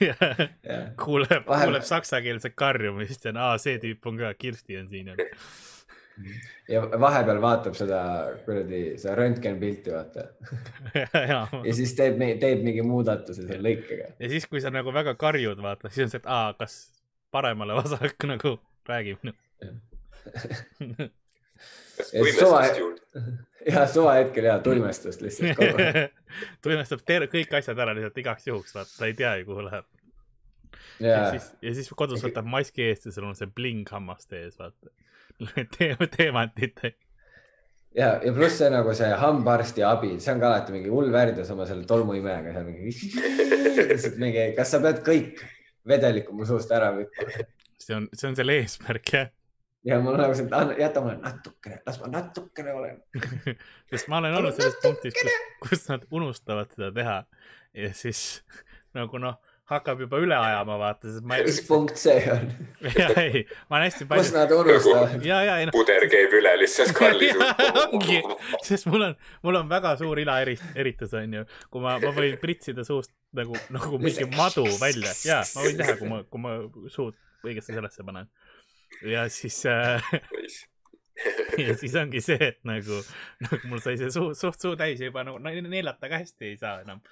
kuuleb, 1.04 1.46
Vahel- 1.48 1.70
kuuleb 1.70 1.86
saksakeelset 1.86 2.54
karjumist 2.54 3.24
ja 3.24 3.34
aa, 3.36 3.58
see 3.58 3.78
tüüp 3.82 4.06
on 4.06 4.20
ka, 4.20 4.34
Kirsti 4.38 4.78
on 4.80 4.88
siin. 4.88 5.12
ja 6.72 6.82
vahepeal 7.00 7.40
vaatab 7.42 7.74
seda 7.76 8.00
kuradi, 8.44 8.82
seda 9.00 9.14
röntgenpilti, 9.18 9.92
vaata. 9.92 10.28
ja 11.28 11.42
ja 11.50 11.74
siis 11.76 11.92
teeb, 11.98 12.20
teeb 12.40 12.64
mingi 12.64 12.84
muudatuse 12.86 13.42
selle 13.42 13.60
lõikega. 13.68 14.14
ja 14.18 14.30
siis, 14.32 14.46
kui 14.50 14.62
sa 14.64 14.72
nagu 14.74 14.94
väga 14.94 15.14
karjud, 15.20 15.60
vaata, 15.62 15.90
siis 15.92 16.06
on 16.06 16.14
see, 16.14 16.22
et 16.24 16.30
aa, 16.30 16.54
kas 16.58 16.78
paremale 17.34 17.76
vasak 17.76 18.28
nagu 18.30 18.56
räägib. 18.88 19.18
Kas 21.96 22.12
suva- 22.38 22.64
juurde? 22.78 23.24
ja 23.74 23.86
suvahetkel 23.86 24.44
ja 24.44 24.58
tuimestust 24.62 25.22
lihtsalt 25.24 25.56
kogu 25.58 25.82
aeg. 25.82 26.12
tuimestab 26.64 27.02
ter-, 27.06 27.26
kõik 27.32 27.54
asjad 27.58 27.78
ära 27.82 27.94
lihtsalt 27.96 28.20
igaks 28.22 28.46
juhuks, 28.48 28.74
vaata, 28.76 28.92
ta 28.98 29.08
ei 29.08 29.16
tea 29.18 29.32
ju, 29.40 29.48
kuhu 29.50 29.64
läheb. 29.66 29.88
ja 31.02 31.24
siis, 31.34 31.48
ja 31.62 31.74
siis 31.78 31.90
kodus 31.96 32.22
võtab 32.24 32.46
maski 32.50 32.86
eest 32.90 33.08
ja 33.08 33.16
sul 33.16 33.26
on 33.28 33.34
see 33.38 33.50
bling 33.50 33.88
hammaste 33.92 34.44
ees, 34.44 34.60
vaata. 34.60 34.92
teeme 35.76 36.08
teemantitega. 36.12 36.96
ja, 37.96 38.14
ja 38.22 38.32
pluss 38.36 38.60
see 38.62 38.70
nagu 38.72 38.94
see 38.96 39.10
hambaarsti 39.24 39.84
abi, 39.86 40.14
see 40.22 40.34
on 40.34 40.40
ka 40.44 40.52
alati 40.52 40.76
mingi 40.76 40.92
hull 40.92 41.10
värdjas 41.12 41.50
oma 41.54 41.66
selle 41.68 41.88
tolmuimejaga 41.88 42.54
seal 42.54 42.70
mingi. 42.70 42.94
lihtsalt 43.82 44.22
mingi, 44.22 44.50
kas 44.56 44.72
sa 44.72 44.82
pead 44.84 45.02
kõik 45.06 45.42
vedeliku 45.86 46.34
mu 46.36 46.46
suust 46.48 46.72
ära 46.74 46.92
võtma? 46.96 47.46
see 47.82 47.98
on, 47.98 48.08
see 48.14 48.30
on 48.30 48.38
selle 48.38 48.60
eesmärk 48.62 49.12
jah. 49.18 49.32
Ja 49.86 49.98
mul 50.02 50.18
nagu 50.18 50.34
see, 50.34 50.46
jäta 50.80 51.00
mulle 51.00 51.18
natukene, 51.22 51.80
las 51.86 52.00
ma 52.02 52.10
natukene 52.10 52.72
olen. 52.74 53.02
sest 53.90 54.08
ma 54.10 54.20
olen 54.22 54.38
olnud 54.40 54.56
selles 54.56 54.78
punktis, 54.82 55.14
kus, 55.18 55.42
kus 55.68 55.84
nad 55.90 56.06
unustavad 56.10 56.72
seda 56.74 56.92
teha 56.94 57.18
ja 57.76 57.92
siis 57.94 58.22
nagu 58.98 59.20
noh, 59.22 59.36
hakkab 59.70 60.00
juba 60.04 60.18
üle 60.22 60.34
ajama, 60.38 60.78
vaata, 60.80 61.10
sest 61.10 61.26
ma 61.26 61.38
mis 61.42 61.60
punkt 61.66 61.98
see 62.00 62.18
on? 62.32 62.48
ja 63.00 63.08
ei, 63.22 63.44
ma 63.70 63.78
olen 63.78 63.88
hästi 63.88 64.04
kus 64.04 64.10
palju, 64.12 64.32
nad 64.36 64.54
unustavad? 64.56 65.26
ja, 65.26 65.40
ja 65.46 65.58
ei 65.60 65.68
noh, 65.70 65.76
puder 65.76 66.06
käib 66.10 66.34
üle 66.38 66.54
lihtsalt 66.62 66.94
Karli 66.96 67.30
ongi, 67.36 68.20
suust. 68.22 68.66
sest 68.70 68.90
mul 68.90 69.08
on, 69.10 69.14
mul 69.46 69.60
on 69.62 69.70
väga 69.70 69.94
suur 70.02 70.22
ilaeritus 70.22 71.14
onju, 71.18 71.44
kui 71.70 71.84
ma, 71.84 71.98
ma 72.02 72.14
võin 72.16 72.38
pritsida 72.42 72.86
suust 72.86 73.14
nagu, 73.36 73.58
nagu 73.74 74.02
mingi 74.02 74.26
madu 74.34 74.66
välja 74.80 75.14
ja 75.26 75.42
ma 75.54 75.66
võin 75.66 75.78
teha, 75.82 75.96
kui 76.00 76.10
ma, 76.10 76.22
kui 76.30 76.42
ma 76.42 76.58
suud 76.90 77.18
õigesti 77.46 77.74
sellesse 77.76 78.06
panen. 78.06 78.30
Ja 79.06 79.26
siis 79.32 79.62
äh,, 79.70 80.12
ja 81.66 81.74
siis 81.80 81.94
ongi 81.96 82.20
see, 82.24 82.38
et 82.52 82.62
nagu, 82.68 83.00
nagu 83.46 83.70
mul 83.70 83.82
sai 83.84 83.96
see 84.00 84.12
suu, 84.12 84.34
suht 84.36 84.60
suu 84.62 84.76
täis 84.78 85.00
ja 85.00 85.10
juba 85.10 85.24
nagu 85.26 85.40
ne- 85.42 85.64
neelata 85.64 86.10
ka 86.12 86.20
hästi 86.22 86.50
ei 86.50 86.56
saa 86.60 86.80
enam. 86.84 87.02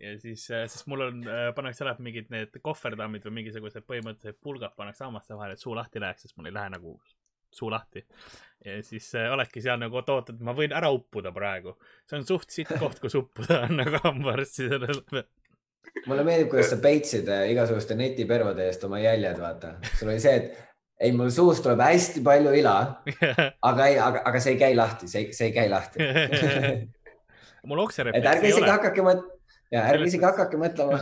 ja 0.00 0.16
siis, 0.20 0.46
sest 0.48 0.86
mul 0.90 1.06
on, 1.08 1.24
pannakse 1.56 1.84
alati 1.84 2.06
mingid 2.06 2.30
need 2.32 2.60
kohverdammid 2.64 3.26
või 3.28 3.40
mingisugused 3.40 3.86
põhimõtteliselt 3.86 4.40
pulgad 4.42 4.76
pannakse 4.76 5.04
hammaste 5.06 5.36
vahele, 5.36 5.58
et 5.58 5.62
suu 5.62 5.76
lahti 5.76 6.02
läheks, 6.02 6.26
sest 6.26 6.38
mul 6.38 6.50
ei 6.50 6.56
lähe 6.56 6.72
nagu 6.76 6.96
suu 7.50 7.70
lahti. 7.70 8.06
ja 8.64 8.82
siis 8.82 9.14
äh, 9.14 9.32
oledki 9.32 9.62
seal 9.62 9.78
nagu, 9.80 9.96
oot, 9.96 10.08
oot, 10.14 10.32
et 10.32 10.40
ma 10.44 10.54
võin 10.56 10.72
ära 10.76 10.90
uppuda 10.94 11.32
praegu. 11.34 11.76
see 12.08 12.18
on 12.20 12.26
suht 12.28 12.50
sitt 12.54 12.72
koht, 12.78 13.00
kus 13.02 13.16
uppuda 13.18 13.64
on 13.66 13.80
nagu 13.80 14.00
hambaarstidele. 14.04 15.24
mulle 16.06 16.24
meeldib, 16.24 16.50
kuidas 16.52 16.70
sa 16.74 16.80
peitsid 16.82 17.28
äh, 17.28 17.48
igasuguste 17.54 17.96
netipervade 17.98 18.66
eest 18.68 18.84
oma 18.86 19.00
jäljed, 19.02 19.40
vaata. 19.42 19.74
sul 19.98 20.12
oli 20.12 20.20
see, 20.22 20.36
et 20.36 20.69
ei, 21.00 21.12
mul 21.16 21.30
suust 21.32 21.64
tuleb 21.64 21.80
hästi 21.80 22.22
palju 22.24 22.52
ila, 22.60 22.74
aga 23.70 23.86
ei, 23.88 23.98
aga, 24.02 24.22
aga 24.28 24.42
see 24.42 24.54
ei 24.56 24.60
käi 24.60 24.76
lahti, 24.76 25.08
see, 25.10 25.30
see 25.36 25.48
ei 25.48 25.54
käi 25.56 25.68
lahti. 25.72 26.04
mul 27.70 27.80
et 27.80 27.86
okserefleks 27.86 28.30
ärge 28.34 28.48
ei 28.48 28.52
isegi 28.52 28.66
ole. 28.66 28.74
hakake 28.74 29.04
mõt-, 29.06 29.26
ja 29.72 29.86
ärge 29.92 30.10
isegi 30.10 30.28
hakake 30.28 30.60
mõtlema. 30.60 31.00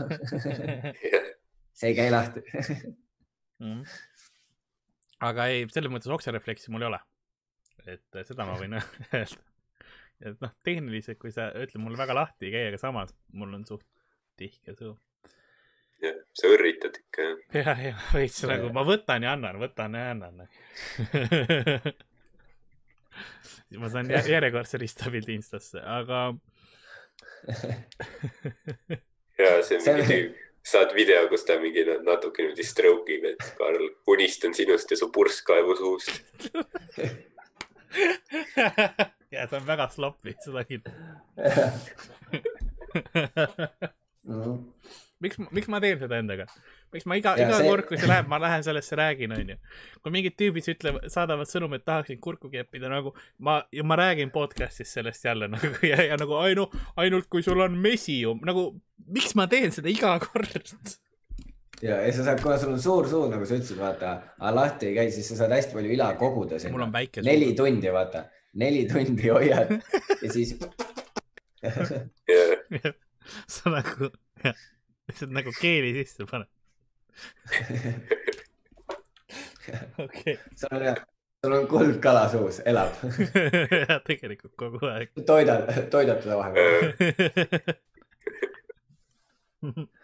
see 1.78 1.92
ei 1.92 1.98
käi 1.98 2.08
lahti. 2.14 2.44
Mhm. 3.58 3.82
aga 5.26 5.48
ei, 5.50 5.66
selles 5.74 5.90
mõttes 5.90 6.14
okserefleksi 6.14 6.70
mul 6.74 6.86
ei 6.86 6.92
ole. 6.92 7.02
et 7.88 8.22
seda 8.28 8.46
ma 8.46 8.54
võin 8.60 8.78
öelda. 8.78 9.26
et 10.22 10.38
noh, 10.44 10.54
tehniliselt, 10.66 11.18
kui 11.18 11.34
sa 11.34 11.50
ütled 11.56 11.82
mulle 11.82 11.98
väga 11.98 12.14
lahti 12.20 12.50
ei 12.50 12.54
käi, 12.54 12.66
aga 12.70 12.78
samas 12.80 13.14
mul 13.34 13.58
on 13.58 13.66
suht 13.66 13.86
tihke 14.38 14.78
suu. 14.78 14.94
Sa 16.38 16.44
õrritad 16.52 16.94
ikka 17.00 17.20
jah. 17.26 17.38
jah, 17.60 17.78
jah, 17.88 17.98
veits 18.14 18.38
nagu 18.48 18.66
ma 18.74 18.82
võtan 18.86 19.20
ja 19.26 19.30
annan, 19.36 19.56
võtan 19.62 19.90
ja 19.98 20.04
annan. 20.14 20.36
ma 23.82 23.86
saan 23.92 24.06
jä- 24.12 24.28
järjekordse 24.30 24.76
ristapildi 24.80 25.32
Instasse, 25.38 25.78
aga 25.82 26.18
ja 29.38 29.50
see 29.62 29.78
on 29.78 29.84
mingi 29.86 30.04
tüüp, 30.08 30.32
saad 30.68 30.90
video, 30.96 31.20
kus 31.32 31.44
ta 31.48 31.54
mingi 31.62 31.82
natuke 32.04 32.38
niimoodi 32.44 32.64
stroke 32.66 33.08
ib, 33.14 33.24
et 33.32 33.42
Karl, 33.58 33.84
unistan 34.10 34.52
sinust 34.56 34.88
ja 34.92 34.96
su 35.00 35.06
purss 35.14 35.38
kaevu 35.46 35.72
suust. 35.78 36.14
ja 39.34 39.40
see 39.48 39.58
on 39.60 39.66
väga 39.68 39.86
sloppy, 39.94 40.30
seda 40.44 40.62
küll. 40.68 40.84
miks, 45.24 45.38
miks 45.54 45.68
ma 45.70 45.80
teen 45.82 45.98
seda 46.00 46.18
endaga? 46.20 46.46
miks 46.94 47.06
ma 47.08 47.18
iga, 47.18 47.34
iga 47.40 47.58
see- 47.58 47.68
kord, 47.68 47.86
kui 47.88 47.98
see 48.00 48.08
läheb, 48.08 48.28
ma 48.30 48.38
lähen 48.42 48.62
sellesse 48.64 48.96
räägin, 48.98 49.34
onju. 49.36 49.56
kui 50.02 50.14
mingid 50.14 50.36
tüübid 50.40 50.68
ütlevad, 50.74 51.08
saadavad 51.12 51.50
sõnumi, 51.50 51.80
et 51.80 51.86
tahaksid 51.88 52.20
kurku 52.24 52.50
keppida 52.52 52.90
nagu 52.92 53.14
ma, 53.44 53.60
ja 53.74 53.84
ma 53.84 53.98
räägin 54.00 54.32
podcast'is 54.34 54.94
sellest 54.98 55.26
jälle 55.28 55.50
nagu 55.54 55.74
ja, 55.86 56.00
ja 56.12 56.16
nagu 56.20 56.38
ainu, 56.40 56.68
ainult 56.96 57.28
kui 57.32 57.44
sul 57.46 57.60
on 57.64 57.76
mesium, 57.78 58.40
nagu 58.46 58.70
miks 59.06 59.36
ma 59.38 59.48
teen 59.50 59.74
seda 59.74 59.92
iga 59.92 60.14
kord? 60.22 60.74
ja, 61.82 62.00
ja 62.00 62.12
sa 62.14 62.24
saad, 62.30 62.42
kuna 62.42 62.58
sul 62.58 62.74
on 62.74 62.82
suur 62.82 63.10
suu, 63.10 63.26
nagu 63.32 63.46
sa 63.46 63.58
ütlesid, 63.58 63.78
vaata, 63.80 64.16
lahti 64.54 64.92
ei 64.92 64.98
käi, 64.98 65.12
siis 65.14 65.28
sa 65.32 65.42
saad 65.44 65.54
hästi 65.58 65.76
palju 65.78 65.94
ila 65.98 66.12
koguda 66.20 66.58
sinna 66.62 66.90
neli 67.26 67.52
tundi, 67.58 67.92
vaata, 67.94 68.26
neli 68.58 68.86
tundi 68.90 69.28
hoiad 69.30 69.76
ja 70.22 70.32
siis 70.32 70.56
ja 71.62 71.74
sa 73.54 73.70
nagu, 73.70 74.10
lihtsalt 75.08 75.32
nagu 75.34 75.50
keeli 75.60 75.92
sisse 75.96 76.26
paned. 76.30 76.48
okei, 80.04 80.38
sul 80.56 80.74
on, 80.78 80.82
sul 81.44 81.52
on 81.58 81.66
kuldkala 81.70 82.24
suus, 82.32 82.56
elab. 82.66 82.92
tegelikult 84.08 84.54
kogu 84.56 84.86
aeg. 84.90 85.08
toidad, 85.26 85.62
toidad 85.90 86.18
teda 86.24 86.36
vahepeal. 86.40 86.82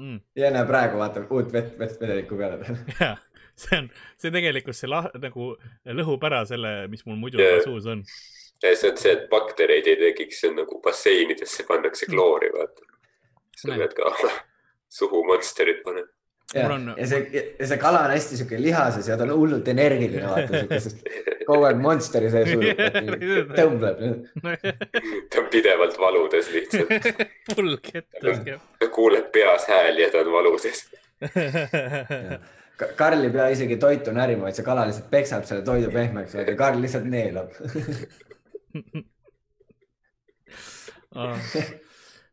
Mm, 0.00 0.20
ja 0.38 0.48
näe 0.54 0.64
praegu 0.64 0.96
vaata 0.96 1.20
uut 1.28 1.50
vett, 1.52 1.74
vett 1.78 1.98
vedelikku 2.00 2.36
peale. 2.38 2.56
jaa, 3.00 3.16
see 3.58 3.78
on, 3.82 3.88
see 4.16 4.30
tegelikult 4.32 4.76
see 4.78 4.88
lah-, 4.88 5.10
nagu 5.20 5.50
lõhub 5.98 6.22
ära 6.24 6.38
selle, 6.48 6.70
mis 6.88 7.02
mul 7.04 7.18
muidu 7.20 7.42
Jaa. 7.42 7.58
suus 7.66 7.84
on. 7.90 8.00
ja 8.62 8.70
see 8.72 8.92
on 8.94 9.00
see, 9.02 9.12
et 9.12 9.26
baktereid 9.32 9.90
ei 9.90 9.98
tekiks, 10.00 10.38
see 10.40 10.48
on 10.52 10.56
nagu 10.62 10.78
basseinidesse 10.86 11.66
pannakse 11.68 12.08
kloori, 12.08 12.48
vaata. 12.54 12.82
Sa 13.60 13.76
pead 13.76 13.92
ka 13.98 14.14
suhu 15.00 15.20
monsterit 15.28 15.82
panema. 15.86 16.08
ja 16.54 16.66
on- 16.74 16.94
ja 16.98 17.06
see, 17.06 17.20
ja 17.60 17.66
see 17.70 17.76
kala 17.78 18.00
on 18.08 18.10
hästi 18.16 18.36
siuke 18.40 18.58
lihases 18.62 19.06
ja 19.08 19.16
ta 19.16 19.22
on 19.28 19.30
hullult 19.38 19.68
energiline, 19.70 20.26
vaata 20.26 20.62
siukesest 20.64 21.04
kogu 21.50 21.66
aeg 21.68 21.78
monsteri 21.82 22.30
sees 22.32 22.48
tõmbleb. 23.58 24.00
ta 25.30 25.42
on 25.44 25.46
pidevalt 25.52 25.98
valudes 26.02 26.50
lihtsalt. 26.54 26.90
full 27.54 27.76
kettas 27.86 28.42
käib. 28.46 28.64
ta 28.82 28.88
kuuleb 28.96 29.30
peas 29.34 29.68
hääli 29.70 30.02
ja 30.06 30.10
ta 30.14 30.24
on 30.24 30.32
valudes. 30.34 30.82
Karl 32.96 33.22
ei 33.26 33.30
pea 33.34 33.46
isegi 33.52 33.76
toitu 33.76 34.12
närima, 34.16 34.46
vaid 34.48 34.56
see 34.56 34.64
kala 34.64 34.86
lihtsalt 34.88 35.10
peksab 35.12 35.44
selle 35.44 35.62
toidu 35.66 35.90
pehmeks 35.92 36.32
ja 36.38 36.44
Karl 36.56 36.80
lihtsalt 36.80 37.04
neelab. 37.12 37.50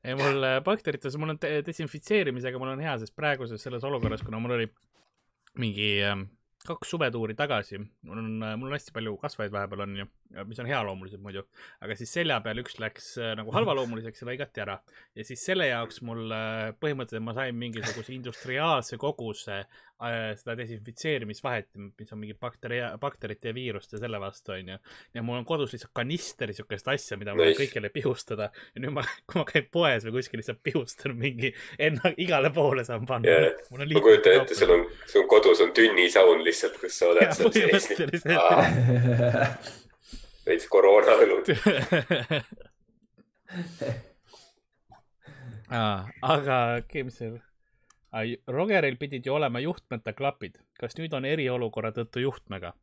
ei, 0.07 0.15
mul 0.15 0.47
äh, 0.47 0.57
bakterites, 0.63 1.17
mul 1.19 1.35
on 1.35 1.41
de- 1.43 1.61
desinfitseerimisega, 1.67 2.59
mul 2.61 2.73
on 2.77 2.83
hea, 2.85 2.95
sest 3.01 3.15
praeguses 3.17 3.63
selles 3.63 3.85
olukorras, 3.87 4.23
kuna 4.25 4.39
mul 4.39 4.55
oli 4.55 4.67
mingi 5.59 5.97
ähm, 6.05 6.27
kaks 6.67 6.91
suvetuuri 6.93 7.35
tagasi, 7.37 7.79
mul 8.07 8.21
on, 8.21 8.29
mul 8.59 8.69
on 8.69 8.75
hästi 8.75 8.93
palju 8.95 9.15
kasvajaid 9.21 9.53
vahepeal 9.53 9.83
on 9.85 9.95
ju, 10.01 10.07
mis 10.49 10.59
on 10.63 10.69
healoomulised 10.69 11.21
muidu, 11.23 11.43
aga 11.83 11.95
siis 11.99 12.13
selja 12.19 12.39
peal 12.45 12.61
üks 12.63 12.79
läks 12.83 13.13
äh, 13.21 13.33
nagu 13.39 13.53
halvaloomuliseks 13.55 14.23
ja 14.23 14.29
lõigati 14.29 14.63
ära. 14.63 14.77
Ja 15.17 15.27
siis 15.27 15.43
selle 15.47 15.69
jaoks 15.69 16.01
mul 16.07 16.31
äh, 16.35 16.71
põhimõtteliselt 16.81 17.27
ma 17.27 17.35
sain 17.37 17.59
mingisuguse 17.59 18.15
industriaalse 18.15 18.99
koguse 19.01 19.61
äh, 19.63 19.85
seda 19.97 20.53
desinfitseerimisvahet, 20.59 21.71
mis 21.97 22.11
on 22.13 22.19
mingi 22.21 22.35
bakteri, 22.37 22.79
bakterite 23.01 23.49
ja 23.49 23.55
viiruste 23.57 23.97
selle 23.97 24.19
vastu 24.21 24.53
onju. 24.53 24.77
ja 25.13 25.23
mul 25.25 25.39
on 25.39 25.45
kodus 25.45 25.73
lihtsalt 25.73 25.93
kanister 25.97 26.53
siukest 26.53 26.87
asja, 26.93 27.17
mida 27.17 27.33
ma 27.33 27.41
võin 27.41 27.53
Nice. 27.53 27.63
kõigile 27.63 27.89
pihustada 27.93 28.51
ja 28.53 28.83
nüüd 28.83 28.93
ma, 28.93 29.01
kui 29.29 29.41
ma 29.41 29.45
käin 29.49 29.65
poes 29.73 30.05
või 30.05 30.19
kuskil 30.19 30.37
lihtsalt 30.43 30.61
pihustan 30.63 31.17
mingi, 31.17 31.49
enna 31.79 32.13
igale 32.17 32.53
poole 32.53 32.85
saan 32.85 33.09
panna 33.09 33.27
Jaa.. 33.31 33.51
ma 33.73 34.05
kujutan 34.05 34.41
ette, 34.43 34.53
sul 34.59 34.75
on, 34.75 34.85
sul 35.09 35.25
kodus 35.31 35.65
on 35.65 35.73
tünnisaun 35.73 36.45
lihtsalt, 36.45 36.77
kus 36.83 36.93
sa 37.01 37.09
oled 37.13 37.33
seal 37.33 37.51
sees. 37.57 38.23
veits 40.47 40.67
koroonaõlud. 40.71 41.49
aga, 46.33 46.57
okei, 46.79 47.03
mis 47.07 47.17
see, 47.19 47.29
Rogeril 48.47 48.97
pidid 48.97 49.25
ju 49.25 49.33
olema 49.35 49.59
juhtmeta 49.59 50.13
klapid, 50.15 50.61
kas 50.79 50.95
nüüd 50.97 51.13
on 51.13 51.25
eriolukorra 51.27 51.91
tõttu 51.95 52.23
juhtmega? 52.23 52.73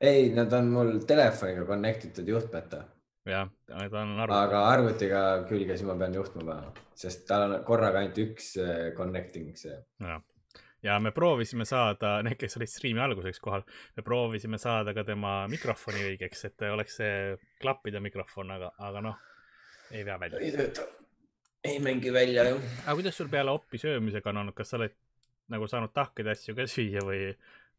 ei, 0.00 0.30
nad 0.34 0.52
on 0.52 0.70
mul 0.70 0.92
telefoniga 1.06 1.64
connect 1.66 2.08
itud 2.10 2.28
juhtmeta, 2.30 2.84
jah, 3.26 3.50
ta 3.66 4.00
on 4.02 4.16
aru. 4.22 4.34
aga 4.34 4.64
arvutiga 4.70 5.22
külge, 5.48 5.76
siis 5.76 5.86
ma 5.88 5.96
pean 5.98 6.14
juhtme 6.14 6.44
panema, 6.44 6.72
sest 6.98 7.26
tal 7.28 7.46
on 7.48 7.54
korraga 7.66 8.02
ainult 8.02 8.20
üks 8.22 8.52
eh, 8.62 8.90
connecting 8.96 9.56
see. 9.58 9.74
ja 10.86 10.98
me 11.02 11.12
proovisime 11.14 11.66
saada, 11.68 12.18
need, 12.26 12.38
kes 12.40 12.58
olid 12.60 12.70
striimi 12.70 13.02
alguseks 13.02 13.42
kohal, 13.42 13.66
me 13.96 14.06
proovisime 14.06 14.60
saada 14.62 14.94
ka 14.94 15.06
tema 15.08 15.40
mikrofoni 15.50 16.04
õigeks, 16.12 16.46
et 16.50 16.68
oleks 16.70 17.00
see 17.02 17.18
klappide 17.62 18.02
mikrofon, 18.04 18.54
aga, 18.54 18.72
aga 18.90 19.04
noh, 19.10 19.18
ei 19.90 20.06
vea 20.06 20.18
välja. 20.20 20.44
ei 20.44 20.54
tööta, 20.54 20.86
ei 21.64 21.78
mängi 21.82 22.12
välja 22.14 22.48
ju. 22.48 22.56
aga 22.86 22.94
kuidas 23.00 23.16
sul 23.18 23.28
peale 23.28 23.50
oppi 23.50 23.78
söömisega 23.78 24.30
on 24.30 24.36
olnud, 24.44 24.54
kas 24.54 24.70
sa 24.70 24.76
oled 24.80 24.94
nagu 25.48 25.66
saanud 25.66 25.92
tahkeid 25.96 26.26
asju 26.34 26.54
ka 26.54 26.66
süüa 26.68 27.02
või, 27.04 27.22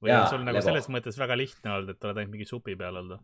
või 0.02 0.10
Jaa, 0.12 0.24
on 0.24 0.30
sul 0.34 0.42
nagu 0.44 0.58
lebo. 0.58 0.66
selles 0.66 0.90
mõttes 0.90 1.20
väga 1.22 1.38
lihtne 1.38 1.72
olnud, 1.76 1.90
et 1.96 2.04
oled 2.10 2.18
ainult 2.18 2.34
mingi 2.38 2.46
supi 2.50 2.76
peal 2.76 2.98
olnud? 3.04 3.20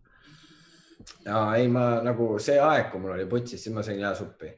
ja 1.25 1.39
ei, 1.57 1.67
ma 1.67 2.01
nagu 2.05 2.35
see 2.39 2.59
aeg, 2.61 2.91
kui 2.91 3.01
mul 3.03 3.15
oli 3.17 3.25
putsis, 3.29 3.63
siis 3.65 3.73
ma 3.75 3.81
sõin 3.83 3.99
hea 3.99 4.13
suppi. 4.15 4.51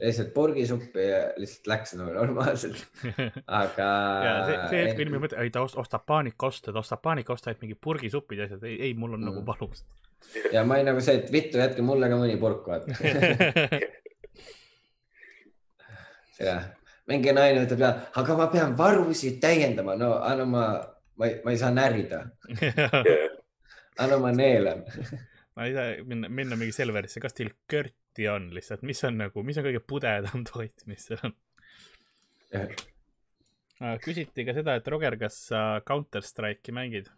lihtsalt 0.00 0.30
purgisuppi 0.34 1.04
ja 1.08 1.18
lihtsalt 1.40 1.66
läks 1.72 1.94
nagu 1.98 2.12
normaalselt, 2.16 2.80
aga. 3.60 3.88
ja 4.24 4.34
see, 4.46 4.58
see 4.70 4.82
hetk, 4.84 4.94
kui 4.96 5.04
inimene 5.06 5.22
mõtleb, 5.26 5.40
ei 5.44 5.50
ta 5.52 5.62
ost- 5.66 5.78
ostab 5.80 6.04
paanikaoste, 6.08 6.72
ta 6.72 6.78
ostab 6.80 7.02
paanikaoste, 7.04 7.50
et 7.50 7.60
mingi 7.64 7.74
purgisupid 7.76 8.38
ja 8.40 8.48
asjad, 8.48 8.64
ei, 8.68 8.76
ei, 8.88 8.94
mul 8.94 9.16
on 9.18 9.20
mm. 9.24 9.30
nagu 9.32 9.40
Mm. 9.40 9.46
valus. 9.52 9.84
ja 10.52 10.64
ma 10.64 10.74
olin 10.78 10.90
nagu 10.92 11.00
see, 11.04 11.16
et 11.20 11.32
vittu, 11.32 11.58
jätke 11.58 11.82
mulle 11.82 12.08
ka 12.12 12.16
mõni 12.20 12.36
purk, 12.40 12.66
vaata. 12.68 12.92
jah, 16.40 16.68
mingi 17.10 17.34
naine 17.36 17.64
ütleb 17.66 17.84
ja, 17.84 17.90
aga 18.20 18.36
ma 18.38 18.48
pean 18.52 18.76
varusid 18.78 19.40
täiendama, 19.42 19.96
no 20.00 20.14
anna 20.24 20.46
ma, 20.48 20.64
ma 21.20 21.28
ei, 21.28 21.38
ma 21.44 21.54
ei 21.54 21.60
saa 21.60 21.72
närida, 21.74 22.22
anna 24.02 24.20
ma 24.22 24.32
neelan. 24.34 24.84
ma 25.56 25.68
ei 25.68 25.76
saa 25.76 25.88
minna, 26.06 26.30
minna 26.40 26.58
mingi 26.60 26.76
Selverisse, 26.76 27.22
kas 27.22 27.36
teil 27.36 27.52
körti 27.70 28.28
on 28.32 28.50
lihtsalt, 28.56 28.84
mis 28.86 29.02
on 29.08 29.20
nagu, 29.20 29.44
mis 29.46 29.60
on 29.60 29.68
kõige 29.68 29.82
pudedam 29.84 30.44
toit, 30.50 30.86
mis 30.90 31.08
seal 31.08 31.22
on? 31.30 31.36
küsiti 34.02 34.44
ka 34.44 34.54
seda, 34.56 34.76
et 34.80 34.88
Roger, 34.90 35.16
kas 35.20 35.44
sa 35.52 35.64
Counter 35.86 36.24
Strike'i 36.26 36.74
mängid? 36.76 37.10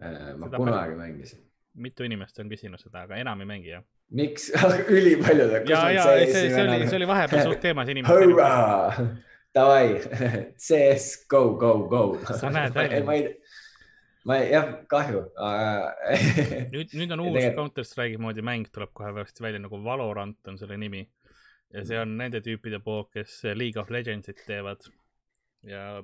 ma 0.00 0.48
Seda 0.48 0.58
kunagi 0.60 0.96
mängisin. 0.98 1.45
Mitu 1.76 2.06
inimest 2.06 2.38
on 2.42 2.50
küsinud 2.50 2.80
seda, 2.80 3.04
aga 3.06 3.18
enam 3.20 3.42
ei 3.44 3.48
mängi 3.48 3.72
jah? 3.74 3.84
miks? 4.10 4.50
ülipaljud. 4.98 5.56
ja, 5.68 5.80
ja 5.90 6.04
see, 6.04 6.26
see, 6.32 6.50
see 6.54 6.62
oli, 6.62 6.86
see 6.88 6.98
oli 7.00 7.08
vahepeal 7.10 7.48
suht 7.50 7.62
teemas 7.64 7.90
inimestel. 7.92 8.34
davai, 9.56 10.00
CS, 10.60 11.26
go, 11.30 11.42
go, 11.60 11.72
go. 11.90 12.02
Sa 12.28 12.50
näed 12.52 12.74
välja. 12.76 13.02
ma 14.26 14.38
ei, 14.38 14.50
jah, 14.52 14.72
kahju. 14.90 15.22
nüüd, 16.74 16.94
nüüd 16.98 17.14
on 17.16 17.24
uus 17.24 17.32
Tegelikult- 17.38 17.60
Counter 17.60 17.86
Strike'i 17.88 18.20
moodi 18.22 18.44
mäng 18.46 18.68
tuleb 18.72 18.92
kohe 18.96 19.12
varsti 19.16 19.44
välja 19.46 19.62
nagu 19.62 19.80
Valorant 19.84 20.52
on 20.52 20.58
selle 20.60 20.78
nimi. 20.80 21.06
ja 21.74 21.82
see 21.84 21.98
on 21.98 22.14
nende 22.18 22.40
tüüpide 22.44 22.78
poolt, 22.82 23.10
kes 23.16 23.40
League 23.54 23.80
of 23.80 23.90
Legendsit 23.90 24.44
teevad. 24.46 24.86
ja 25.66 26.02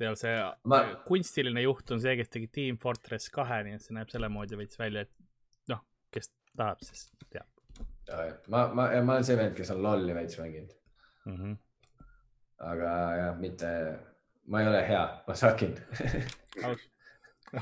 seal 0.00 0.18
see 0.18 0.34
Ma- 0.40 0.56
ma... 0.72 0.82
kunstiline 1.06 1.64
juht 1.66 1.94
on 1.94 2.02
see, 2.02 2.16
kes 2.20 2.32
tegi 2.32 2.50
Team 2.58 2.80
Fortress 2.80 3.30
kahe, 3.32 3.62
nii 3.66 3.78
et 3.78 3.86
see 3.86 3.96
näeb 3.96 4.12
selle 4.12 4.32
moodi 4.32 4.58
veits 4.60 4.80
välja, 4.80 5.06
et 5.06 5.72
noh, 5.72 5.84
kes 6.14 6.32
tahab, 6.56 6.82
siis 6.86 7.08
teab 7.28 7.48
ma, 8.48 8.66
ma, 8.74 8.88
ma 9.02 9.16
olen 9.16 9.26
see 9.26 9.38
vend, 9.38 9.56
kes 9.56 9.72
on 9.74 9.82
lolli 9.84 10.14
veits 10.16 10.38
mänginud, 10.40 10.72
mm. 11.26 11.36
-hmm. 11.36 11.56
aga 12.70 12.92
jah, 13.20 13.38
mitte, 13.38 13.70
ma 14.46 14.62
ei 14.62 14.68
ole 14.68 14.82
hea, 14.88 15.04
ma 15.26 15.34
sakin. 15.34 15.76
aus, 16.64 16.86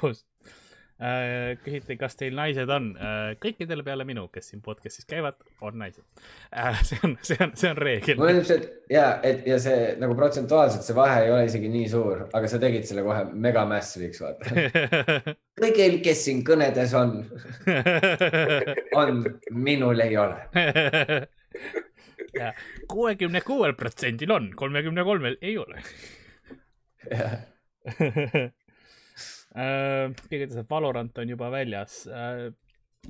aus. 0.03 0.26
küsiti, 1.62 1.94
kas 1.99 2.16
teil 2.18 2.34
naised 2.34 2.70
on? 2.74 2.88
kõikidel 3.38 3.84
peale 3.86 4.03
minu, 4.09 4.24
kes 4.34 4.51
siin 4.51 4.62
podcast'is 4.64 5.07
käivad, 5.07 5.38
on 5.62 5.78
naised. 5.78 6.03
see 6.88 6.99
on, 7.07 7.14
see 7.22 7.38
on, 7.44 7.53
see 7.55 7.70
on 7.70 7.78
reegel. 7.78 8.18
mul 8.18 8.32
on 8.32 8.40
ilmselt 8.40 8.66
ja, 8.90 9.20
et 9.22 9.46
ja 9.46 9.61
see 9.62 9.94
nagu 10.03 10.16
protsentuaalselt 10.18 10.82
see 10.86 10.96
vahe 10.99 11.22
ei 11.26 11.32
ole 11.34 11.46
isegi 11.46 11.70
nii 11.70 11.86
suur, 11.92 12.26
aga 12.34 12.51
sa 12.51 12.59
tegid 12.62 12.88
selle 12.88 13.07
kohe 13.07 13.22
mega 13.46 13.62
massive'iks, 13.70 14.22
vaata. 14.24 14.42
kõigil, 15.62 15.99
kes 16.03 16.24
siin 16.26 16.42
kõnedes 16.46 16.94
on, 16.99 17.18
on, 18.99 19.24
minul 19.55 20.03
ei 20.03 20.18
ole. 20.18 20.38
kuuekümne 22.90 23.40
kuuel 23.46 23.74
protsendil 23.78 24.34
on, 24.34 24.51
kolmekümne 24.59 25.07
kolmel 25.07 25.38
ei 25.42 25.59
ole. 25.62 25.82
Äh, 29.59 30.14
keegi 30.28 30.46
ütles, 30.46 30.61
et 30.62 30.70
Valorant 30.70 31.18
on 31.18 31.30
juba 31.34 31.50
väljas. 31.50 32.04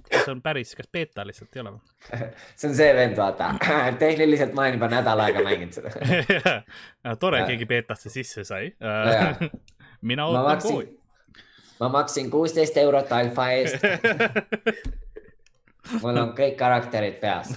kas 0.08 0.28
on 0.28 0.40
päris, 0.44 0.74
kas 0.76 0.88
beeta 0.92 1.24
lihtsalt 1.26 1.56
ei 1.56 1.62
ole 1.62 1.72
või? 1.74 1.80
see 2.58 2.68
on 2.70 2.76
see 2.78 2.92
vend, 2.96 3.16
vaata, 3.18 3.50
tehniliselt 4.02 4.54
ma 4.56 4.66
olen 4.66 4.78
juba 4.78 4.90
nädal 4.92 5.24
aega 5.24 5.42
mänginud 5.44 5.74
seda. 5.76 5.90
tore, 7.22 7.42
Jaa. 7.42 7.48
keegi 7.50 7.68
beetasse 7.68 8.12
sisse 8.12 8.44
sai 8.48 8.70
Jaa.. 8.80 9.50
mina 10.00 10.28
ootan 10.28 10.62
kooli., 10.62 10.88
ma 11.80 11.90
maksin 11.94 12.30
kuusteist 12.30 12.76
eurot 12.80 13.12
alfa 13.16 13.50
eest, 13.56 13.84
mul 16.02 16.16
on 16.16 16.32
kõik 16.38 16.56
karakterid 16.60 17.20
peas 17.22 17.54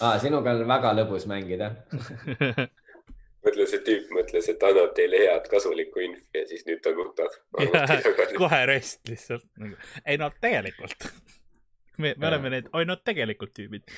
ah,. 0.00 0.18
sinuga 0.22 0.54
on 0.54 0.66
väga 0.68 0.94
lõbus 1.02 1.26
mängida. 1.30 1.72
mõtle, 3.48 3.66
see 3.70 3.82
tüüp 3.86 4.12
mõtles, 4.14 4.50
et 4.52 4.66
annab 4.68 4.92
teile 4.96 5.22
head 5.24 5.48
kasulikku 5.50 6.04
infi 6.04 6.42
ja 6.42 6.44
siis 6.50 6.66
nüüd 6.68 6.82
ta 6.84 6.92
nutab. 6.96 7.34
kohe 8.42 8.60
rest 8.70 9.08
lihtsalt. 9.08 9.46
ei 10.04 10.20
no 10.20 10.30
tegelikult. 10.40 11.08
me, 11.98 12.14
me 12.16 12.30
oleme 12.30 12.52
need, 12.54 12.68
oi 12.72 12.84
no 12.86 12.98
tegelikult 13.02 13.56
tüübid 13.56 13.88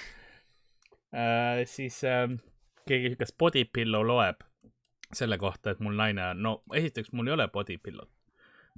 äh,. 1.13 1.67
siis 1.69 2.01
äh, 2.05 2.29
keegi, 2.89 3.17
kas 3.21 3.35
body 3.37 3.65
pillow 3.65 4.07
loeb 4.07 4.47
selle 5.13 5.39
kohta, 5.39 5.75
et 5.75 5.81
mul 5.83 5.97
naine 5.99 6.23
on, 6.31 6.43
no 6.43 6.53
esiteks 6.77 7.13
mul 7.13 7.29
ei 7.29 7.35
ole 7.35 7.49
body 7.53 7.77
pillow't. 7.83 8.11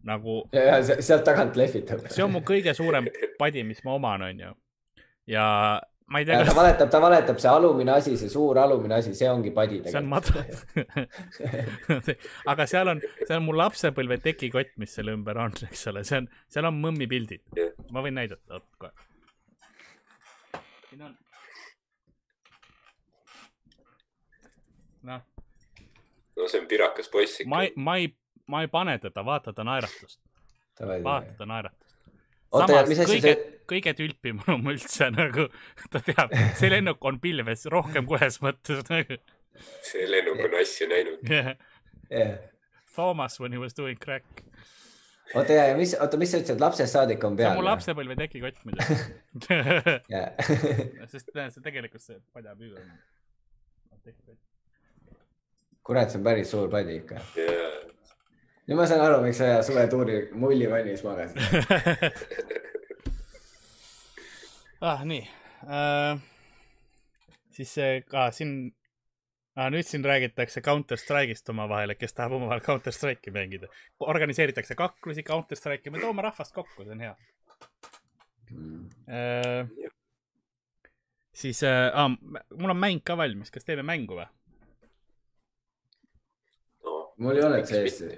nagu 0.08 0.48
ja 0.52 0.82
se- 0.82 1.02
sealt 1.02 1.24
tagant 1.24 1.56
lehvitab. 1.56 2.06
see 2.08 2.24
on 2.24 2.32
mu 2.32 2.40
kõige 2.40 2.74
suurem 2.74 3.08
padi, 3.38 3.64
mis 3.64 3.84
ma 3.84 3.94
oman, 3.98 4.22
onju. 4.30 4.54
ja 5.26 5.46
ma 6.12 6.20
ei 6.20 6.28
tea, 6.28 6.38
ta 6.42 6.48
kas 6.50 6.56
valetab, 6.58 6.90
ta 6.92 7.00
valetab, 7.00 7.38
see 7.40 7.50
alumine 7.50 7.94
asi, 7.96 8.16
see 8.20 8.30
suur 8.32 8.58
alumine 8.60 8.98
asi, 9.00 9.14
see 9.16 9.30
ongi 9.32 9.52
padi 9.56 9.80
see 9.84 9.96
on 9.96 10.10
tegelikult. 10.12 10.50
madal. 11.88 12.16
aga 12.52 12.66
seal 12.68 12.92
on, 12.92 13.00
seal 13.22 13.38
on 13.38 13.46
mu 13.46 13.56
lapsepõlve 13.56 14.20
tekikott, 14.24 14.74
mis 14.82 14.92
selle 14.98 15.16
ümber 15.16 15.40
on, 15.40 15.56
eks 15.68 15.86
ole, 15.92 16.04
see 16.08 16.20
on, 16.20 16.28
seal 16.52 16.68
on 16.68 16.80
mõmmi 16.84 17.08
pildid 17.10 17.44
ma 17.92 18.04
võin 18.04 18.16
näidata, 18.16 18.58
oot 18.58 18.66
kohe. 18.78 18.92
siin 20.88 21.02
on. 21.08 21.14
noh, 25.08 25.22
no 26.36 26.48
see 26.48 26.62
on 26.62 26.68
pirakas 26.70 27.10
poiss 27.12 27.40
ikka 27.42 27.52
ma 27.52 27.62
ei, 27.66 27.72
ma 27.76 27.96
ei, 28.00 28.12
ma 28.52 28.62
ei 28.64 28.70
pane 28.72 28.98
teda, 29.02 29.24
vaata 29.26 29.56
ta 29.56 29.64
naeratust, 29.66 30.20
vaata 30.80 31.36
ta 31.38 31.48
naeratust. 31.48 31.96
oota, 32.52 32.84
mis 32.88 33.04
asi 33.06 33.20
see,, 33.20 33.51
kõige 33.70 33.94
tülpim 33.98 34.42
on 34.50 34.66
üldse 34.74 35.10
nagu, 35.14 35.48
ta 35.92 36.02
teab, 36.04 36.34
see 36.58 36.70
lennuk 36.72 37.04
on 37.08 37.20
pilves 37.22 37.66
rohkem 37.72 38.08
kui 38.08 38.20
ühes 38.20 38.40
mõttes 38.44 38.82
nagu 38.90 39.18
see 39.84 40.06
lennuk 40.10 40.40
on 40.46 40.56
asja 40.60 40.88
näinud. 40.88 41.28
yeah.. 41.30 42.38
Thomas 42.94 43.40
when 43.40 43.52
he 43.52 43.58
was 43.58 43.76
doing 43.76 43.98
crack. 43.98 44.24
oota 45.34 45.52
ja, 45.52 45.66
ja 45.70 45.76
mis, 45.76 45.94
oota, 46.00 46.18
mis 46.20 46.32
sa 46.32 46.40
ütlesid, 46.42 46.60
lapsest 46.60 46.92
saadik 46.92 47.24
on 47.24 47.36
see 47.36 47.44
peal 47.44 47.56
on 47.56 47.62
mu? 47.62 47.68
lapsepõlve 47.70 48.16
tekikott 48.18 48.58
muidugi. 48.68 48.96
sest 51.12 51.32
näe, 51.34 51.48
see 51.54 51.64
tegelikult 51.64 52.04
see 52.04 52.18
padjapüür 52.34 52.76
on 52.82 52.90
kurat, 55.82 56.10
see 56.10 56.20
on 56.20 56.26
päris 56.26 56.52
suur 56.52 56.68
padi 56.70 56.98
ikka. 57.00 57.22
ja 57.38 57.62
nüüd 58.68 58.78
ma 58.78 58.86
saan 58.86 59.02
aru, 59.04 59.22
miks 59.24 59.40
sa 59.42 59.56
suvetuuri 59.66 60.18
mullivannis 60.38 61.02
magasid. 61.06 61.40
ah 64.83 65.03
nii 65.07 65.22
uh,. 65.62 66.18
siis 67.55 67.74
see 67.76 68.01
ka 68.09 68.26
siin 68.35 68.55
ah,, 69.55 69.68
nüüd 69.70 69.87
siin 69.87 70.05
räägitakse 70.07 70.62
Counter 70.64 70.99
Strike'ist 70.99 71.49
omavahel, 71.55 71.95
et 71.95 72.01
kes 72.01 72.16
tahab 72.16 72.35
omavahel 72.41 72.64
Counter 72.66 72.95
Strike'i 72.95 73.35
mängida. 73.35 73.70
organiseeritakse 74.01 74.74
kaklusi 74.74 75.22
Counter 75.22 75.59
Strike'i, 75.59 75.95
me 75.95 76.03
toome 76.03 76.26
rahvast 76.26 76.55
kokku, 76.57 76.83
see 76.83 76.97
on 76.97 77.07
hea 77.07 77.14
uh,. 79.07 79.91
siis 81.45 81.62
uh,, 81.62 81.89
ah, 81.95 82.11
mul 82.59 82.74
on 82.74 82.83
mäng 82.83 83.05
ka 83.07 83.16
valmis, 83.16 83.55
kas 83.55 83.68
teeme 83.68 83.87
mängu 83.87 84.18
või? 84.18 84.26
Mul 87.18 87.36
ei 87.36 87.44
ole 87.44 87.60
Miks 87.60 87.70
CS-i. 87.70 88.16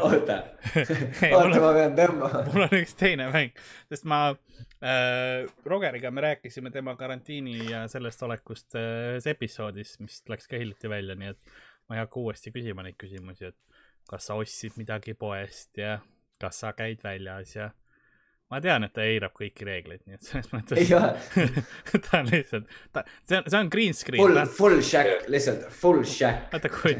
oota, 0.00 0.38
oota, 1.30 1.60
ma 1.60 1.72
pean 1.76 1.96
tõmbama. 1.98 2.42
mul 2.52 2.66
on 2.66 2.78
üks 2.80 2.94
teine 2.98 3.28
mäng, 3.32 3.52
sest 3.92 4.06
ma 4.10 4.22
äh, 4.32 5.44
Rogeriga 5.68 6.10
me 6.14 6.24
rääkisime 6.26 6.72
tema 6.74 6.96
karantiini 6.98 7.58
ja 7.70 7.84
sellest 7.92 8.22
olekust 8.26 8.78
äh, 8.78 9.12
ühes 9.14 9.28
episoodis, 9.30 9.98
mis 10.02 10.22
läks 10.30 10.50
ka 10.50 10.60
hiljuti 10.60 10.90
välja, 10.92 11.18
nii 11.18 11.34
et 11.34 11.54
ma 11.88 11.98
ei 11.98 12.04
hakka 12.04 12.22
uuesti 12.22 12.54
küsima 12.54 12.84
neid 12.86 12.98
küsimusi, 13.00 13.52
et 13.52 13.82
kas 14.10 14.28
sa 14.28 14.38
ostsid 14.40 14.78
midagi 14.80 15.14
poest 15.18 15.78
ja 15.78 16.00
kas 16.42 16.64
sa 16.64 16.72
käid 16.76 17.02
väljas 17.04 17.56
ja 17.56 17.70
ma 18.52 18.60
tean, 18.60 18.84
et 18.84 18.92
ta 18.92 19.04
eirab 19.08 19.32
kõiki 19.36 19.66
reegleid, 19.66 20.04
nii 20.06 20.18
et 20.18 20.28
selles 20.28 20.48
ei 20.50 20.56
mõttes 20.58 20.88
ta 22.06 22.20
on 22.20 22.30
lihtsalt, 22.30 22.78
ta, 22.92 23.04
see 23.24 23.40
on, 23.40 23.48
see 23.48 23.60
on 23.62 23.72
green 23.72 23.96
screen 23.96 24.20
full, 24.20 24.40
full 24.58 24.82
shack, 24.84 25.28
lihtsalt 25.32 25.68
full 25.72 26.04
shack. 26.08 26.50
vaata 26.52 26.70
kui, 26.72 26.96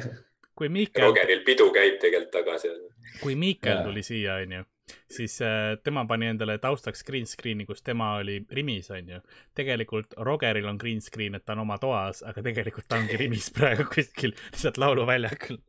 kui 0.59 0.73
Miikel 0.73 1.05
Rogeril 1.05 1.45
pidu 1.47 1.69
käib 1.75 1.99
tegelikult 2.03 2.33
taga 2.39 2.59
seal. 2.63 2.79
kui 3.21 3.37
Miikel 3.39 3.85
tuli 3.85 4.05
siia, 4.07 4.39
onju, 4.41 4.65
siis 5.13 5.37
äh, 5.45 5.77
tema 5.85 6.07
pani 6.09 6.31
endale 6.33 6.57
taustaks 6.63 7.05
green 7.09 7.29
screen'i, 7.29 7.69
kus 7.69 7.85
tema 7.85 8.15
oli 8.23 8.41
Rimis, 8.51 8.91
onju. 8.95 9.21
tegelikult 9.59 10.17
Rogeril 10.25 10.69
on 10.73 10.81
green 10.81 11.05
screen, 11.05 11.37
et 11.37 11.45
ta 11.45 11.57
on 11.57 11.67
oma 11.67 11.79
toas, 11.83 12.25
aga 12.29 12.45
tegelikult 12.49 12.89
ta 12.89 13.01
ongi 13.03 13.19
Rimis 13.23 13.53
praegu 13.53 13.89
kuskil 13.93 14.33
lihtsalt 14.37 14.81
lauluväljakul. 14.81 15.61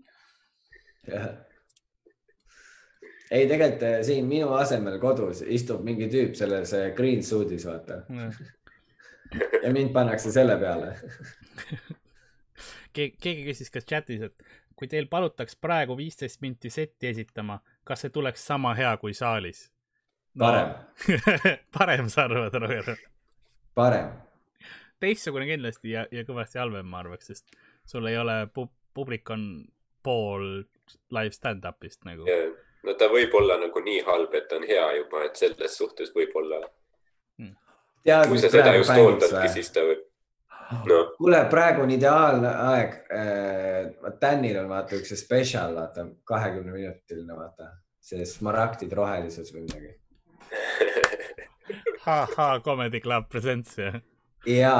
ei, 3.32 3.48
tegelikult 3.48 3.86
eh, 3.88 4.00
siin 4.06 4.28
minu 4.30 4.54
asemel 4.58 5.00
kodus 5.02 5.44
istub 5.46 5.84
mingi 5.86 6.10
tüüp 6.12 6.36
selles 6.38 6.74
eh, 6.78 6.90
green 6.98 7.24
suit'is, 7.24 7.68
vaata. 7.70 8.04
ja 9.64 9.74
mind 9.74 9.94
pannakse 9.96 10.32
selle 10.32 10.58
peale. 10.62 10.96
keegi, 12.94 13.16
keegi 13.22 13.48
küsis 13.50 13.74
ka 13.74 13.82
chatis, 13.82 14.28
et 14.30 14.48
kui 14.76 14.90
teil 14.90 15.08
palutaks 15.12 15.56
praegu 15.56 15.98
viisteist 15.98 16.42
minti 16.42 16.70
setti 16.74 17.12
esitama, 17.14 17.60
kas 17.84 18.06
see 18.06 18.14
tuleks 18.14 18.46
sama 18.46 18.74
hea 18.78 18.96
kui 19.02 19.14
saalis 19.18 19.70
Parem. 20.40 20.74
parem, 21.78 22.10
sa 22.10 22.24
arvad, 22.24 22.54
Roger? 22.54 22.98
parem. 23.74 24.10
teistsugune 25.00 25.46
kindlasti 25.46 25.92
ja, 25.94 26.08
ja 26.12 26.24
kõvasti 26.26 26.58
halvem, 26.58 26.88
ma 26.90 27.04
arvaks, 27.04 27.30
sest 27.30 27.54
sul 27.86 28.08
ei 28.10 28.18
ole 28.18 28.48
pu-, 28.50 28.72
publik 28.98 29.30
on 29.34 29.44
pool 30.04 30.64
live 31.14 31.36
stand-up'ist 31.38 32.08
nagu. 32.10 32.26
No 32.84 32.96
ta 33.00 33.10
võib 33.12 33.36
olla 33.40 33.58
nagu 33.62 33.84
nii 33.84 34.02
halb, 34.08 34.34
et 34.40 34.52
on 34.56 34.66
hea 34.68 34.88
juba, 35.00 35.26
et 35.28 35.40
selles 35.40 35.78
suhtes 35.78 36.12
võib-olla, 36.16 36.62
tead, 38.04 38.28
kui 38.30 38.42
sa 38.42 38.52
seda 38.52 38.74
just 38.78 38.96
ootadki, 38.96 39.48
siis 39.54 39.72
ta 39.74 39.86
võib, 39.88 40.04
noh, 40.90 41.14
kuule, 41.18 41.44
praegu 41.52 41.86
on 41.86 41.94
ideaalne 41.96 42.52
aeg. 42.68 42.98
Danil 44.22 44.60
on 44.64 44.70
vaata 44.72 44.98
üks 45.00 45.16
spetsial, 45.20 45.76
vaata 45.78 46.08
kahekümne 46.28 46.76
minutiline, 46.76 47.38
vaata. 47.38 47.72
See 48.04 48.26
smaragdid 48.28 48.92
rohelises 48.98 49.54
või 49.56 49.62
midagi. 49.64 49.94
ha-ha, 52.06 52.60
Comedy 52.60 53.00
Club 53.00 53.30
Presents 53.32 53.78
jah. 53.80 54.02
ja, 54.46 54.74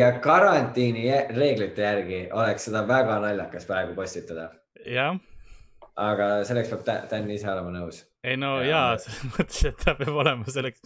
ja 0.00 0.08
karantiini 0.24 1.04
reeglite 1.36 1.84
järgi 1.84 2.22
oleks 2.32 2.64
seda 2.68 2.86
väga 2.88 3.18
naljakas 3.20 3.68
praegu 3.68 3.94
postitada, 3.98 4.48
jah, 4.88 5.18
aga 6.00 6.28
selleks 6.48 6.70
peab 6.72 7.08
Dan 7.10 7.30
ise 7.30 7.48
olema 7.52 7.72
nõus. 7.74 8.04
ei 8.24 8.36
no 8.40 8.60
Jaa. 8.62 8.68
jaa, 8.68 8.98
selles 9.04 9.34
mõttes, 9.36 9.64
et 9.68 9.80
ta 9.84 9.94
peab 9.98 10.20
olema 10.24 10.44
selleks 10.48 10.80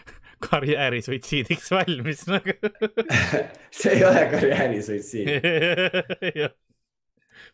karjäärisuitsiidiks 0.48 1.70
valmis 1.74 2.24
nagu. 2.28 2.56
see 3.80 3.92
ei 3.96 4.04
ole 4.04 4.24
karjäärisuitsiid, 4.32 5.28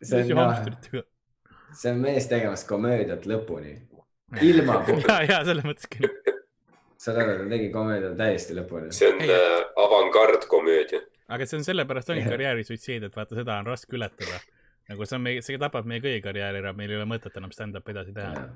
see 0.03 0.23
on, 0.23 0.39
hamstritega. 0.39 1.03
see 1.73 1.93
on 1.93 2.03
mees 2.03 2.31
tegemas 2.31 2.65
komöödiat 2.69 3.27
lõpuni. 3.27 3.77
ilma, 4.43 4.81
ja, 5.07 5.21
ja 5.23 5.43
selles 5.47 5.67
mõttes 5.67 5.91
küll. 5.91 6.11
saad 6.99 7.21
aru, 7.23 7.39
ta 7.43 7.51
tegi 7.55 7.71
komöödia 7.75 8.15
täiesti 8.19 8.59
lõpuni. 8.59 8.91
see 8.95 9.13
on 9.13 9.23
äh, 9.23 9.63
avangardkomöödia. 9.87 11.05
aga 11.29 11.47
see 11.47 11.61
on 11.61 11.67
sellepärast 11.71 12.15
ongi 12.15 12.27
karjäärisuitsiid, 12.27 13.07
et 13.07 13.19
vaata, 13.19 13.39
seda 13.39 13.61
on 13.63 13.75
raske 13.75 13.99
ületada. 13.99 14.43
Nagu 14.91 15.07
see 15.07 15.19
on 15.19 15.25
meie, 15.25 15.43
see 15.45 15.59
tapab 15.61 15.89
meie 15.89 16.03
kõigi 16.05 16.23
karjääri 16.25 16.63
ära, 16.63 16.73
meil 16.77 16.93
ei 16.93 17.01
ole 17.01 17.09
mõtet 17.11 17.37
enam 17.41 17.53
stand-up'i 17.55 17.95
edasi 17.95 18.15
teha. 18.17 18.47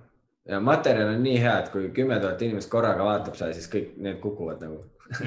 ja 0.51 0.61
materjal 0.64 1.12
on 1.14 1.22
nii 1.24 1.43
hea, 1.43 1.57
et 1.64 1.68
kui 1.74 1.91
kümme 1.97 2.20
tuhat 2.22 2.43
inimest 2.47 2.70
korraga 2.72 3.07
vaatab 3.07 3.39
seda, 3.39 3.53
siis 3.57 3.68
kõik 3.72 3.93
need 4.03 4.20
kukuvad 4.22 4.62
nagu. 4.64 4.81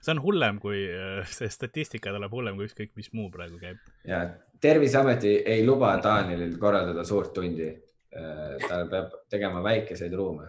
see 0.00 0.12
on 0.14 0.22
hullem 0.24 0.58
kui, 0.62 0.86
see 1.28 1.48
statistika 1.52 2.14
tuleb 2.14 2.32
hullem 2.32 2.56
kui 2.56 2.68
ükskõik 2.70 2.94
mis 2.96 3.12
muu 3.12 3.30
praegu 3.32 3.60
käib. 3.60 3.80
ja 4.08 4.24
Terviseameti 4.60 5.34
ei 5.44 5.66
luba 5.66 5.90
Danielil 6.02 6.54
korraldada 6.58 7.04
suurt 7.04 7.34
tundi. 7.36 7.68
tal 8.68 8.86
peab 8.88 9.10
tegema 9.28 9.60
väikeseid 9.62 10.14
ruume. 10.16 10.46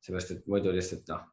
seepärast, 0.00 0.30
et 0.30 0.46
muidu 0.46 0.72
lihtsalt 0.72 1.08
noh, 1.10 1.26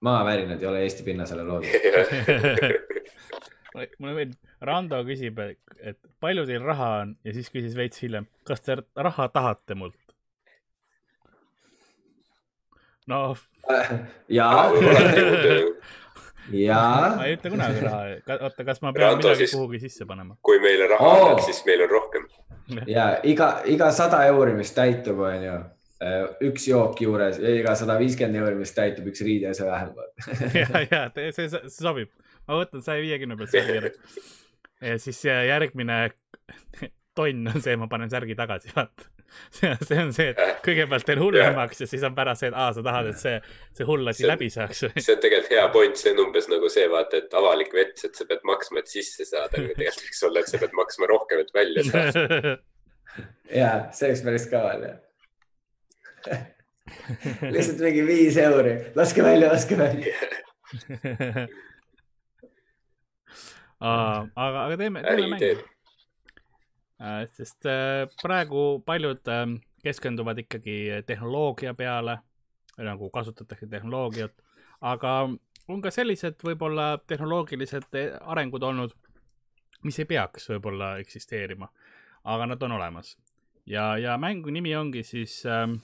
maavärinad 0.00 0.62
ei 0.62 0.68
ole 0.68 0.80
Eesti 0.86 1.02
pinnasele 1.02 1.44
loodud. 1.44 1.68
mulle 3.74 4.14
meeldib, 4.14 4.38
Rando 4.64 5.00
küsib, 5.06 5.40
et 5.82 5.98
palju 6.22 6.44
teil 6.48 6.62
raha 6.64 6.90
on 7.02 7.16
ja 7.26 7.34
siis 7.36 7.50
küsis 7.52 7.74
veits 7.76 8.00
hiljem, 8.04 8.26
kas 8.48 8.62
te 8.64 8.76
raha 8.96 9.28
tahate 9.34 9.74
mult? 9.78 9.98
no 13.10 13.34
ja, 14.32 14.48
ja 16.52 16.80
ma 17.16 17.26
ei 17.26 17.36
ütle 17.36 17.50
kunagi 17.52 17.82
raha, 17.84 18.00
oota, 18.38 18.64
kas 18.68 18.80
ma 18.84 18.92
pean 18.96 19.10
Rando 19.10 19.28
midagi 19.28 19.44
siis- 19.44 19.54
kuhugi 19.56 19.80
sisse 19.82 20.06
panema? 20.08 20.36
kui 20.44 20.60
meile 20.62 20.88
raha 20.94 21.04
Oo. 21.10 21.20
annab, 21.26 21.44
siis 21.44 21.60
meil 21.68 21.84
on 21.86 21.92
rohkem. 21.92 22.26
ja 22.88 23.06
iga, 23.28 23.50
iga 23.68 23.90
sada 23.92 24.22
euri, 24.30 24.54
mis 24.56 24.72
täitub, 24.76 25.20
onju, 25.28 25.56
üks 26.48 26.66
jook 26.68 27.00
juures 27.04 27.38
ja 27.40 27.52
iga 27.60 27.74
sada 27.78 27.98
viiskümmend 28.00 28.40
euri, 28.40 28.56
mis 28.60 28.72
täitub, 28.76 29.06
üks 29.12 29.20
riideese 29.24 29.66
vähemalt. 29.68 30.12
ja, 30.54 30.84
ja 31.06 31.32
see, 31.32 31.48
see 31.52 31.68
sobib, 31.76 32.08
ma 32.48 32.60
võtan 32.60 32.84
saja 32.84 33.02
viiekümne 33.04 33.38
pealt 33.40 33.54
särgi 33.54 33.80
ära. 33.80 33.90
ja 34.90 34.98
siis 35.02 35.24
järgmine 35.24 35.98
tonn 37.14 37.50
on 37.50 37.62
see, 37.62 37.76
ma 37.78 37.88
panen 37.90 38.10
särgi 38.10 38.36
tagasi, 38.38 38.72
vaata. 38.74 39.10
see 39.54 39.98
on 39.98 40.12
see, 40.14 40.28
et 40.30 40.60
kõigepealt 40.62 41.06
teen 41.08 41.18
hullemaks 41.18 41.80
ja 41.82 41.88
siis 41.90 42.04
on 42.06 42.14
pärast 42.14 42.44
see, 42.44 42.50
et 42.52 42.58
aa, 42.58 42.68
sa 42.76 42.84
tahad, 42.86 43.08
et 43.10 43.18
see, 43.18 43.34
see 43.74 43.86
hull 43.88 44.10
asi 44.10 44.26
läbi 44.28 44.50
saaks. 44.52 44.84
see 44.94 45.16
on 45.16 45.22
tegelikult 45.22 45.54
hea 45.56 45.64
point, 45.74 45.98
see 45.98 46.12
on 46.14 46.22
umbes 46.26 46.46
nagu 46.52 46.70
see, 46.70 46.86
vaata, 46.90 47.22
et 47.22 47.34
avalik 47.38 47.74
vets, 47.74 48.06
et 48.06 48.18
sa 48.18 48.26
pead 48.30 48.44
maksma, 48.46 48.82
et 48.82 48.92
sisse 48.92 49.26
saada, 49.26 49.52
aga 49.58 49.74
tegelikult 49.74 50.06
võiks 50.06 50.22
olla, 50.28 50.42
et 50.44 50.52
sa 50.52 50.62
pead 50.62 50.78
maksma 50.78 51.10
rohkem, 51.10 51.42
et 51.42 51.54
välja 51.56 51.86
saada. 51.88 52.54
ja 53.60 53.72
see 53.94 54.10
oleks 54.10 54.24
päris 54.28 54.48
kaval 54.52 54.88
jah. 54.88 54.98
lihtsalt 57.54 57.82
mingi 57.82 58.06
viis 58.06 58.38
euri, 58.42 58.74
laske 58.98 59.26
välja, 59.26 59.52
laske 59.54 59.78
välja. 59.78 60.14
aga, 63.84 64.64
aga 64.66 64.76
teeme, 64.80 65.02
teeme 65.02 65.28
mängu. 65.28 65.44
äriideed.. 65.44 65.64
sest 67.36 67.66
äh, 67.66 68.08
praegu 68.22 68.82
paljud 68.86 69.28
ähm, 69.28 69.58
keskenduvad 69.84 70.38
ikkagi 70.38 71.02
tehnoloogia 71.06 71.74
peale, 71.74 72.18
nagu 72.78 73.10
kasutatakse 73.10 73.66
tehnoloogiat, 73.66 74.32
aga 74.80 75.12
on 75.68 75.82
ka 75.84 75.90
sellised 75.94 76.40
võib-olla 76.44 76.94
tehnoloogilised 77.08 77.98
eh, 78.00 78.14
arengud 78.20 78.62
olnud, 78.62 78.94
mis 79.84 79.98
ei 80.00 80.08
peaks 80.08 80.48
võib-olla 80.52 80.94
eksisteerima, 81.02 81.68
aga 82.24 82.48
nad 82.52 82.62
on 82.62 82.78
olemas. 82.78 83.16
ja, 83.66 83.96
ja 83.98 84.16
mängu 84.18 84.50
nimi 84.50 84.76
ongi 84.76 85.02
siis 85.02 85.42
ähm,, 85.46 85.78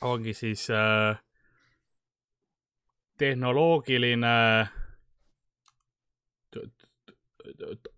ongi 0.00 0.34
siis 0.34 0.70
äh, 0.70 1.18
tehnoloogiline 3.18 4.36
t- 4.66 4.81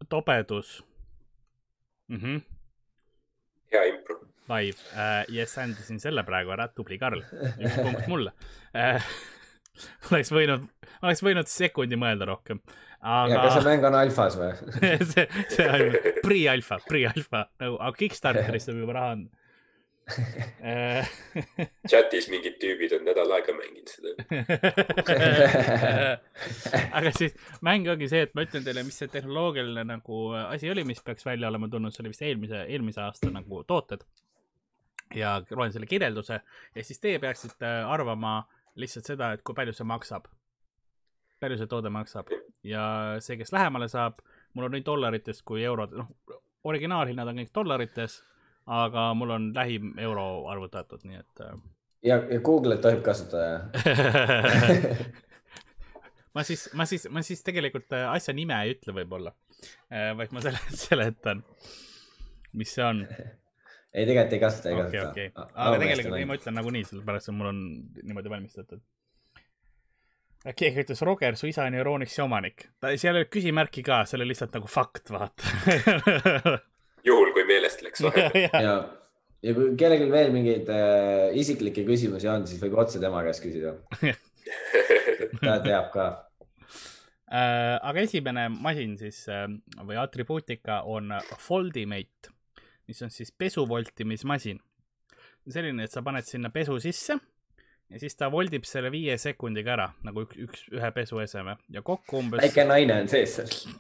tobedus 0.08 0.84
mm. 2.08 2.16
-hmm. 2.16 2.40
hea 3.72 3.84
impro. 3.84 4.20
live 4.48 4.78
äh,, 4.96 5.24
yes, 5.34 5.58
andisin 5.58 6.00
selle 6.00 6.24
praegu 6.24 6.52
ära, 6.56 6.68
tubli 6.68 6.98
Karl, 6.98 7.22
üks 7.58 7.78
punkt 7.82 8.08
mulle 8.12 8.32
äh. 8.76 9.04
oleks 10.10 10.30
võinud, 10.32 10.68
oleks 11.02 11.22
võinud 11.26 11.50
sekundi 11.50 11.96
mõelda 11.98 12.28
rohkem, 12.30 12.60
ja 13.02 13.40
kas 13.40 13.56
see 13.56 13.60
aga 13.60 13.70
mäng 13.70 13.86
on 13.88 13.96
alfas 13.98 14.36
või? 14.38 14.52
see, 15.12 15.24
see 15.50 15.66
on 15.66 15.96
pre-alfa, 16.22 16.78
pre-alfa 16.88 17.48
nagu, 17.60 17.80
aga 17.80 17.96
Kickstarterist 17.98 18.70
on 18.70 18.84
juba 18.84 18.94
raha 19.00 19.16
Äh, 19.16 19.43
chatis 21.88 22.26
mingid 22.28 22.58
tüübid 22.60 22.92
on 22.92 23.06
nädal 23.08 23.30
aega 23.38 23.54
mänginud 23.56 23.88
seda. 23.88 24.10
aga 26.98 27.12
siis 27.16 27.32
mäng 27.64 27.88
ongi 27.88 28.08
see, 28.12 28.26
et 28.26 28.34
ma 28.36 28.44
ütlen 28.44 28.66
teile, 28.66 28.84
mis 28.84 28.98
see 29.00 29.08
tehnoloogiline 29.12 29.84
nagu 29.88 30.18
asi 30.42 30.68
oli, 30.72 30.84
mis 30.88 31.00
peaks 31.04 31.24
välja 31.24 31.48
olema 31.48 31.70
tulnud, 31.72 31.94
see 31.94 32.04
oli 32.04 32.12
vist 32.12 32.26
eelmise, 32.26 32.58
eelmise 32.68 33.00
aasta 33.06 33.32
nagu 33.32 33.64
tooted. 33.68 34.04
ja 35.14 35.38
loen 35.50 35.72
selle 35.72 35.86
kirjelduse 35.86 36.40
ja 36.74 36.84
siis 36.84 37.00
teie 37.00 37.18
peaksite 37.22 37.66
arvama 37.88 38.42
lihtsalt 38.80 39.06
seda, 39.06 39.32
et 39.32 39.42
kui 39.46 39.54
palju 39.56 39.72
see 39.72 39.86
maksab. 39.88 40.28
palju 41.40 41.56
see 41.60 41.70
toode 41.70 41.90
maksab 41.92 42.28
ja 42.64 42.84
see, 43.24 43.36
kes 43.40 43.52
lähemale 43.52 43.88
saab, 43.88 44.20
mul 44.54 44.68
on 44.68 44.76
nii 44.76 44.84
dollarites 44.84 45.42
kui 45.46 45.64
eurod, 45.64 45.96
noh, 45.96 46.08
originaalhinnad 46.64 47.28
on 47.28 47.42
kõik 47.42 47.52
dollarites, 47.54 48.22
aga 48.66 49.12
mul 49.14 49.30
on 49.30 49.52
lähim 49.54 49.92
euro 50.00 50.46
arvutatud, 50.48 51.04
nii 51.04 51.20
et 51.20 51.44
äh, 51.44 51.54
ja, 52.04 52.16
ja 52.30 52.40
Google'it 52.40 52.82
tohib 52.84 53.02
kasutada 53.04 53.44
jah? 53.50 53.62
ma 56.36 56.44
siis, 56.46 56.66
ma 56.72 56.88
siis, 56.88 57.06
ma 57.12 57.22
siis 57.26 57.44
tegelikult 57.44 57.92
äh, 57.92 58.08
asja 58.12 58.34
nime 58.36 58.56
ei 58.64 58.74
ütle 58.76 58.96
võib-olla, 58.96 59.34
vaid 59.90 60.34
ma 60.34 60.44
sele-, 60.44 60.64
seletan, 60.86 61.44
mis 62.56 62.74
see 62.74 62.84
on. 62.86 63.04
ei, 63.04 64.08
tegelikult 64.08 64.36
ei 64.38 64.42
kasuta, 64.46 64.72
ei 64.72 64.80
okei, 64.80 64.98
kasuta. 64.98 65.12
okei, 65.12 65.30
aga 65.68 65.78
tegelikult 65.84 66.20
ei, 66.20 66.28
ma 66.28 66.40
ütlen 66.40 66.60
nagunii, 66.60 66.84
sellepärast 66.90 67.30
et 67.30 67.38
mul 67.38 67.52
on 67.52 67.62
niimoodi 68.02 68.32
valmistatud. 68.32 68.84
keegi 70.56 70.86
ütles, 70.86 71.04
Roger, 71.04 71.36
su 71.36 71.52
isa 71.52 71.68
on 71.68 71.76
Euronixi 71.76 72.24
omanik. 72.24 72.70
ta, 72.80 72.96
seal 72.96 73.12
ei 73.12 73.26
olnud 73.26 73.34
küsimärki 73.36 73.84
ka, 73.84 74.06
see 74.08 74.16
oli 74.20 74.32
lihtsalt 74.32 74.56
nagu 74.56 74.72
fakt, 74.72 75.12
vaata. 75.12 76.62
juhul, 77.04 77.32
kui 77.36 77.44
meelest 77.48 77.82
läks 77.84 78.02
vahepeal. 78.04 78.64
ja, 78.64 78.74
ja 79.44 79.54
kui 79.56 79.72
kellelgi 79.80 80.10
veel 80.12 80.30
mingeid 80.34 80.70
äh, 80.72 81.32
isiklikke 81.40 81.82
küsimusi 81.88 82.30
on, 82.30 82.46
siis 82.50 82.62
võib 82.62 82.74
otse 82.84 82.98
tema 83.02 83.22
käest 83.26 83.44
küsida. 83.44 83.70
ta 85.44 85.58
teab 85.64 85.90
ka. 85.94 86.06
Äh, 87.34 87.76
aga 87.80 88.04
esimene 88.04 88.48
masin 88.52 88.96
siis 89.00 89.24
äh, 89.32 89.46
või 89.82 89.96
atribuutika 90.00 90.82
on 90.90 91.14
Foldimate, 91.40 92.32
mis 92.88 93.02
on 93.02 93.12
siis 93.12 93.32
pesuvoltimismasin. 93.32 94.58
selline, 95.48 95.84
et 95.84 95.92
sa 95.92 96.02
paned 96.02 96.24
sinna 96.24 96.50
pesu 96.50 96.78
sisse 96.80 97.18
ja 97.90 97.98
siis 98.00 98.16
ta 98.16 98.30
voldib 98.32 98.64
selle 98.64 98.90
viie 98.92 99.18
sekundiga 99.20 99.72
ära 99.74 99.88
nagu 100.06 100.22
üks, 100.24 100.38
üks, 100.40 100.62
ühe 100.72 100.90
pesueseme 100.96 101.56
ja 101.68 101.82
kokku 101.84 102.18
umbes. 102.22 102.40
väike 102.40 102.64
naine 102.64 103.02
on 103.02 103.08
sees 103.12 103.36
seal. 103.36 103.74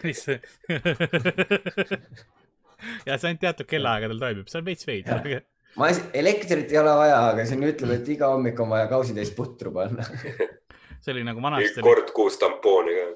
ja 3.06 3.18
see 3.18 3.30
ainult 3.30 3.42
teatud 3.44 3.68
kellaaegadel 3.70 4.20
toimib, 4.22 4.48
see 4.50 4.60
on 4.60 4.66
veits 4.66 4.88
veider. 4.88 5.44
ma, 5.80 5.90
elektrit 6.22 6.72
ei 6.72 6.80
ole 6.80 6.96
vaja, 7.02 7.20
aga 7.32 7.46
siin 7.48 7.66
ütleb, 7.68 7.94
et 7.98 8.10
iga 8.16 8.32
hommik 8.34 8.60
on 8.62 8.72
vaja 8.72 8.88
kausitäis 8.90 9.32
putru 9.36 9.72
panna. 9.74 10.06
see 11.02 11.14
oli 11.14 11.24
nagu 11.26 11.42
vanasti, 11.42 11.84
kord 11.84 12.12
kuus 12.16 12.40
tampooni 12.40 12.96
ka. 12.98 13.06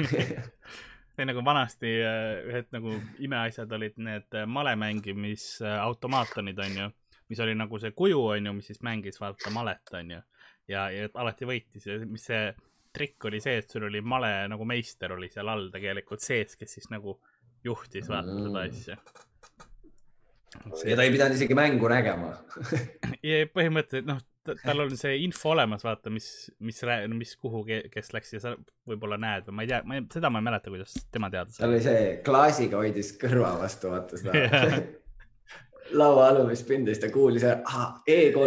see 0.14 1.24
oli 1.24 1.28
nagu 1.32 1.44
vanasti 1.46 1.94
äh, 2.06 2.24
ühed 2.48 2.72
nagu 2.76 2.96
imeasjad 3.26 3.78
olid 3.78 4.00
need 4.00 4.40
äh, 4.40 4.48
male 4.48 4.74
mängimisautomaatonid 4.80 6.64
onju, 6.66 6.90
mis 7.30 7.44
oli 7.44 7.54
nagu 7.58 7.78
see 7.82 7.94
kuju 7.96 8.26
onju, 8.36 8.56
mis 8.56 8.72
siis 8.72 8.82
mängis 8.86 9.20
vaata 9.22 9.52
malet 9.54 9.96
onju 10.00 10.20
ja, 10.70 10.88
ja 10.94 11.08
alati 11.20 11.48
võitis 11.48 11.86
ja 11.86 11.98
mis 12.06 12.26
see 12.30 12.50
trikk 12.94 13.28
oli 13.30 13.40
see, 13.42 13.60
et 13.62 13.70
sul 13.70 13.86
oli 13.86 14.00
male 14.02 14.32
nagu 14.50 14.66
meister 14.66 15.14
oli 15.14 15.30
seal 15.30 15.50
all 15.50 15.68
tegelikult 15.72 16.22
sees, 16.24 16.56
kes 16.58 16.78
siis 16.78 16.90
nagu 16.90 17.18
juhtis 17.64 18.08
vaata 18.08 18.32
Mm. 18.32 18.46
seda 18.46 18.60
asja. 18.68 18.96
ja 20.90 20.96
ta 20.96 21.04
ei 21.06 21.12
pidanud 21.14 21.36
isegi 21.38 21.54
mängu 21.54 21.88
nägema. 21.90 22.32
ja 23.26 23.44
põhimõtteliselt 23.54 24.08
noh, 24.08 24.20
tal 24.64 24.82
on 24.86 24.96
see 24.98 25.18
info 25.24 25.52
olemas, 25.52 25.84
vaata, 25.86 26.10
mis, 26.12 26.26
mis, 26.64 26.80
mis 27.12 27.34
kuhu, 27.38 27.62
kes 27.92 28.12
läks 28.16 28.32
ja 28.34 28.40
sa 28.42 28.54
võib-olla 28.88 29.18
näed 29.20 29.46
või 29.48 29.58
ma 29.58 29.66
ei 29.66 29.70
tea, 29.70 29.82
ma 29.86 29.98
ei, 29.98 30.06
seda 30.12 30.30
ma 30.32 30.40
ei 30.42 30.48
mäleta, 30.48 30.72
kuidas 30.72 30.96
tema 31.12 31.30
teada 31.32 31.54
tal 31.56 31.70
oli 31.70 31.82
see 31.84 32.16
klaasiga 32.26 32.80
hoidis 32.80 33.12
kõrva 33.20 33.52
vastu, 33.60 33.92
vaata 33.92 34.20
seda. 34.20 34.80
Laua 35.96 36.28
alumist 36.30 36.66
pinda, 36.68 36.92
siis 36.92 37.02
ta 37.02 37.10
kuulis, 37.12 37.44
E3, 37.44 38.46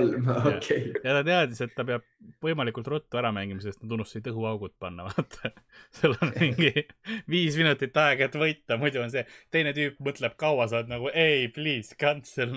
okei. 0.54 0.94
ja 1.04 1.16
ta 1.18 1.24
teadis, 1.26 1.62
et 1.66 1.74
ta 1.76 1.86
peab 1.88 2.06
võimalikult 2.44 2.88
ruttu 2.92 3.20
ära 3.20 3.32
mängima, 3.36 3.62
sest 3.64 3.82
nad 3.84 3.96
unustasid 3.98 4.28
õhuaugud 4.32 4.76
panna, 4.82 5.06
vaata. 5.10 5.52
sul 5.94 6.16
on 6.22 6.34
mingi 6.38 6.86
viis 7.30 7.58
minutit 7.60 7.98
aega, 8.00 8.30
et 8.30 8.40
võita, 8.40 8.78
muidu 8.82 9.04
on 9.04 9.14
see, 9.14 9.26
teine 9.54 9.76
tüüp 9.76 10.00
mõtleb 10.04 10.38
kaua, 10.40 10.68
sa 10.70 10.82
oled 10.82 10.92
nagu 10.94 11.12
ei, 11.14 11.48
please 11.54 11.98
cancel. 12.00 12.56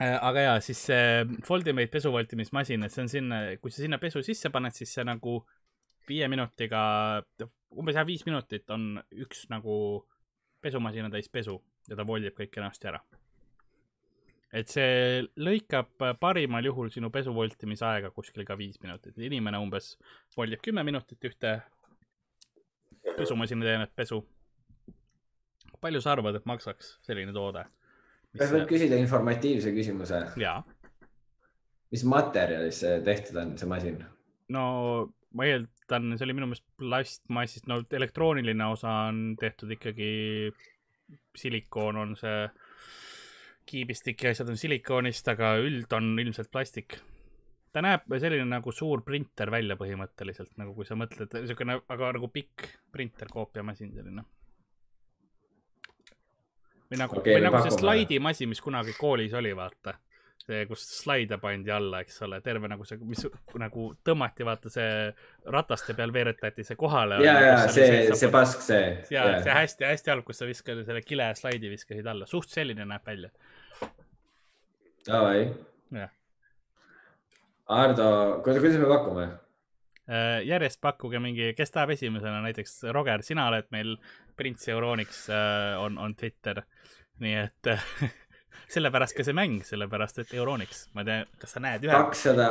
aga 0.00 0.46
ja 0.46 0.52
siis 0.64 0.84
see 0.88 1.40
Foldimate 1.46 1.92
pesuvoltimismasin, 1.92 2.86
et 2.86 2.94
see 2.94 3.04
on 3.04 3.10
sinna, 3.12 3.42
kui 3.60 3.72
sa 3.72 3.84
sinna 3.84 4.00
pesu 4.02 4.24
sisse 4.26 4.52
paned, 4.52 4.76
siis 4.76 4.94
see 4.96 5.06
nagu 5.06 5.40
viie 6.08 6.26
minutiga, 6.32 6.80
umbes 7.76 7.98
jah, 7.98 8.06
viis 8.08 8.24
minutit 8.26 8.70
on 8.74 8.96
üks 9.14 9.44
nagu 9.52 9.74
pesumasina 10.60 11.10
täis 11.10 11.28
pesu 11.28 11.56
ja 11.88 11.96
ta 11.96 12.06
voldib 12.06 12.36
kõik 12.36 12.52
kenasti 12.54 12.90
ära 12.92 13.00
et 14.52 14.70
see 14.70 15.20
lõikab 15.38 15.92
parimal 16.20 16.66
juhul 16.66 16.90
sinu 16.90 17.10
pesu 17.14 17.32
voltimise 17.34 17.86
aega 17.86 18.10
kuskil 18.14 18.44
ka 18.46 18.56
viis 18.58 18.80
minutit. 18.82 19.16
inimene 19.18 19.60
umbes 19.62 19.94
voldib 20.36 20.62
kümme 20.62 20.82
minutit 20.86 21.24
ühte 21.24 21.60
pesumasina 23.16 23.64
teenet 23.64 23.94
pesu. 23.96 24.24
palju 25.80 26.00
sa 26.00 26.12
arvad, 26.12 26.36
et 26.36 26.46
maksaks 26.46 26.98
selline 27.06 27.32
toode? 27.32 27.64
kas 28.38 28.52
võib 28.52 28.66
küsida 28.70 28.98
informatiivse 29.00 29.72
küsimuse, 29.74 30.20
jaa, 30.38 30.58
mis 31.90 32.04
materjalist 32.04 32.84
see 32.84 33.00
tehtud 33.06 33.38
on, 33.42 33.56
see 33.58 33.70
masin? 33.70 34.02
no 34.48 34.64
ma 35.32 35.46
eeldan, 35.90 36.16
see 36.16 36.26
oli 36.26 36.36
minu 36.36 36.48
meelest 36.50 36.66
plastmassist, 36.78 37.66
no 37.70 37.80
elektrooniline 37.90 38.66
osa 38.70 38.92
on 39.10 39.36
tehtud 39.40 39.70
ikkagi, 39.74 40.10
silikoon 41.36 41.96
on 41.96 42.16
see 42.18 42.48
kiibistik 43.70 44.22
ja 44.24 44.34
asjad 44.34 44.50
on 44.50 44.58
silikoonist, 44.58 45.28
aga 45.30 45.54
üld 45.62 45.90
on 45.96 46.12
ilmselt 46.18 46.50
plastik. 46.50 46.98
ta 47.72 47.82
näeb 47.82 48.02
selline 48.18 48.44
nagu 48.50 48.72
suur 48.74 49.04
printer 49.06 49.50
välja 49.50 49.76
põhimõtteliselt, 49.78 50.56
nagu 50.58 50.74
kui 50.74 50.86
sa 50.86 50.96
mõtled, 50.98 51.30
niisugune, 51.38 51.78
aga 51.88 52.12
nagu 52.16 52.28
pikk 52.28 52.66
printer, 52.92 53.30
koopiamasin 53.30 53.92
selline. 53.94 54.24
või 56.90 56.98
nagu 56.98 57.18
okay,, 57.18 57.36
või 57.36 57.46
nagu 57.46 57.62
see 57.62 57.78
slaidimasin, 57.78 58.50
mis 58.50 58.60
kunagi 58.60 58.94
koolis 58.98 59.34
oli, 59.38 59.54
vaata. 59.56 59.94
see, 60.40 60.64
kus 60.68 60.84
slaide 61.00 61.38
pandi 61.42 61.72
alla, 61.74 62.00
eks 62.04 62.22
ole, 62.26 62.40
terve 62.44 62.68
nagu 62.70 62.86
see, 62.88 62.98
mis 63.06 63.24
nagu 63.60 63.90
tõmmati, 64.06 64.46
vaata 64.46 64.72
see 64.72 64.92
rataste 65.52 65.94
peal 65.98 66.12
veeretati 66.14 66.64
see 66.66 66.78
kohale. 66.80 67.20
ja, 67.24 67.36
ja 67.44 67.56
see, 67.68 68.06
see 68.16 68.32
pask, 68.32 68.64
see. 68.64 68.94
ja 69.12 69.26
see 69.44 69.56
hästi-hästi 69.56 70.14
halb, 70.14 70.26
kus 70.28 70.40
sa 70.42 70.48
viskad 70.48 70.80
selle 70.86 71.04
kile 71.06 71.30
slaidi 71.38 71.72
viskasid 71.72 72.08
alla, 72.10 72.28
suht 72.30 72.52
selline 72.52 72.88
näeb 72.88 73.06
välja. 73.06 73.32
Davai. 75.06 75.44
Ardo, 77.70 78.40
kuidas, 78.44 78.74
me 78.82 78.86
pakume? 78.90 79.28
Äh, 80.10 80.40
järjest 80.42 80.80
pakkuge 80.82 81.20
mingi, 81.22 81.52
kes 81.54 81.70
tahab 81.70 81.92
esimesena, 81.94 82.40
näiteks 82.42 82.80
Roger, 82.90 83.22
sina 83.22 83.44
oled 83.46 83.68
meil 83.70 83.94
Prints 84.36 84.66
Euroniks 84.72 85.28
äh, 85.30 85.76
on, 85.78 85.98
on 86.02 86.16
Twitter, 86.18 86.64
nii 87.22 87.36
et 87.44 87.70
sellepärast 88.70 89.16
ka 89.16 89.26
see 89.26 89.36
mäng, 89.36 89.60
sellepärast 89.66 90.22
et 90.22 90.34
Euroniks, 90.38 90.86
ma 90.94 91.04
ei 91.04 91.10
tea, 91.10 91.20
kas 91.42 91.54
sa 91.56 91.62
näed 91.64 91.86
ühe 91.86 91.94
kakssada, 91.94 92.48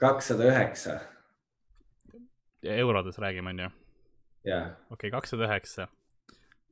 kakssada 0.00 0.48
üheksa. 0.50 1.00
eurodes 2.62 3.18
räägime, 3.20 3.52
onju, 3.54 3.68
ja, 4.44 4.60
okei 4.90 5.08
okay,, 5.08 5.10
kakssada 5.14 5.48
üheksa. 5.48 5.88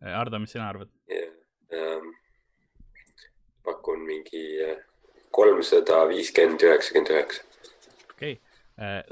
Ardo, 0.02 0.38
mis 0.42 0.50
sina 0.50 0.68
arvad? 0.68 0.90
Ähm, 1.12 2.08
pakun 3.62 4.00
mingi 4.06 4.42
äh, 4.64 4.80
kolmsada 5.30 6.08
viiskümmend, 6.10 6.64
üheksakümmend 6.66 7.12
üheksa. 7.14 7.44
okei 8.10 8.34
okay., 8.38 8.40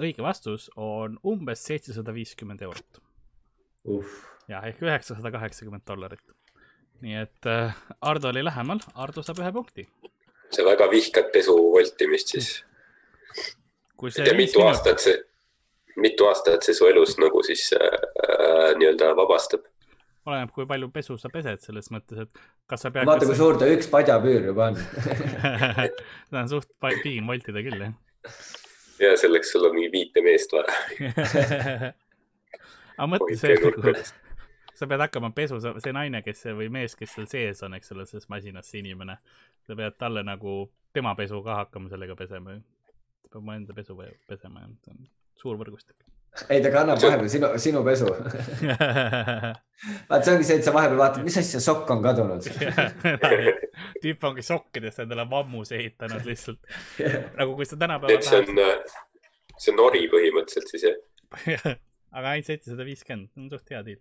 õige 0.00 0.24
vastus 0.24 0.70
on 0.76 1.18
umbes 1.26 1.62
seitsesada 1.68 2.14
viiskümmend 2.16 2.62
eurot 2.64 3.00
uh, 3.84 4.14
ja 4.50 4.62
ehk 4.66 4.82
üheksasada 4.82 5.30
kaheksakümmend 5.34 5.86
dollarit. 5.86 6.32
Nii 7.04 7.16
et 7.22 7.48
äh, 7.48 7.74
Ardo 8.00 8.28
oli 8.28 8.44
lähemal, 8.44 8.80
Ardo 8.94 9.24
saab 9.24 9.40
ühe 9.42 9.52
punkti. 9.52 9.86
sa 10.50 10.64
väga 10.66 10.90
vihkad 10.90 11.30
pesu 11.32 11.56
voltimist 11.72 12.34
siis. 12.34 12.48
kui 13.96 14.10
viis 14.10 14.36
mitu 14.36 14.62
aastat 14.66 15.02
see, 15.02 15.16
mitu 15.96 16.26
aastat 16.26 16.66
see 16.66 16.74
su 16.74 16.88
elus 16.90 17.16
nagu 17.22 17.42
siis 17.46 17.70
äh, 17.76 17.86
äh, 18.26 18.72
nii-öelda 18.78 19.14
vabastab? 19.16 19.68
oleneb, 20.26 20.52
kui 20.54 20.66
palju 20.68 20.90
pesu 20.94 21.16
sa 21.18 21.30
pesed 21.32 21.62
selles 21.64 21.88
mõttes, 21.94 22.26
et 22.26 22.42
kas 22.68 22.84
sa 22.84 22.92
vaata, 22.92 23.18
kui 23.18 23.30
pead. 23.32 23.38
suur 23.40 23.58
ta 23.60 23.68
üks 23.72 23.88
padjapüür 23.90 24.50
juba 24.50 24.70
on. 24.70 24.80
seda 26.28 26.42
on 26.42 26.50
suht 26.52 26.70
piin 27.02 27.26
voltida 27.28 27.64
küll 27.64 27.86
jah. 27.86 27.94
ja 29.00 29.14
selleks 29.20 29.54
sul 29.54 29.68
on 29.70 29.76
mingi 29.78 29.90
viite 29.94 30.24
meest 30.24 30.52
vaja. 30.52 30.74
aga 33.00 33.08
mõtle, 33.14 33.38
see 33.40 33.56
nagu, 33.56 33.94
sa 34.80 34.86
pead 34.88 35.02
hakkama 35.04 35.28
pesu, 35.36 35.58
see 35.60 35.92
naine, 35.92 36.22
kes 36.24 36.46
või 36.56 36.70
mees, 36.72 36.94
kes 36.96 37.12
seal 37.16 37.26
sees 37.28 37.58
on, 37.66 37.74
eks 37.76 37.92
ole, 37.92 38.06
selles 38.08 38.28
masinas, 38.32 38.70
see 38.70 38.80
inimene, 38.80 39.18
sa 39.66 39.76
pead 39.76 39.98
talle 40.00 40.22
nagu 40.24 40.62
tema 40.96 41.12
pesu 41.18 41.42
ka 41.44 41.58
hakkama 41.64 41.92
sellega 41.92 42.16
pesema 42.16 42.54
ju. 42.56 42.62
ta 43.22 43.28
peab 43.34 43.42
omaenda 43.42 43.76
pesu 43.76 43.96
pe- 43.98 44.16
pesema 44.28 44.62
ja 44.64 44.70
see 44.86 44.94
on 44.94 45.02
suur 45.42 45.58
võrgustik. 45.60 45.98
ei, 46.48 46.62
ta 46.64 46.70
kannab 46.72 47.02
vahepeal 47.02 47.28
sinu, 47.28 47.50
sinu 47.60 47.82
pesu. 47.84 48.08
vaat 50.08 50.24
see 50.24 50.34
ongi 50.34 50.48
see, 50.48 50.56
et 50.56 50.64
sa 50.64 50.72
vahepeal 50.72 51.02
vaatad, 51.02 51.26
mis 51.28 51.36
asja 51.42 51.60
sokk 51.60 51.92
on 51.92 52.00
kadunud. 52.06 52.48
tüüp 54.02 54.26
ongi 54.30 54.46
sokkidest 54.46 55.04
endale 55.04 55.28
mammuse 55.28 55.76
ehitanud 55.76 56.24
lihtsalt, 56.24 56.64
nagu 57.36 57.58
kui 57.58 57.68
sa 57.68 57.76
et 57.76 57.84
tänapäeval 57.84 58.26
see 58.30 58.40
on, 58.40 58.64
see 59.58 59.76
on 59.76 59.86
ori 59.90 60.06
põhimõtteliselt 60.16 60.72
siis 60.72 60.88
jah? 60.88 61.78
aga 62.10 62.34
ainult 62.34 62.50
seitsesada 62.50 62.86
viiskümmend, 62.86 63.32
on 63.38 63.50
suht 63.52 63.72
hea 63.72 63.82
deal 63.86 64.00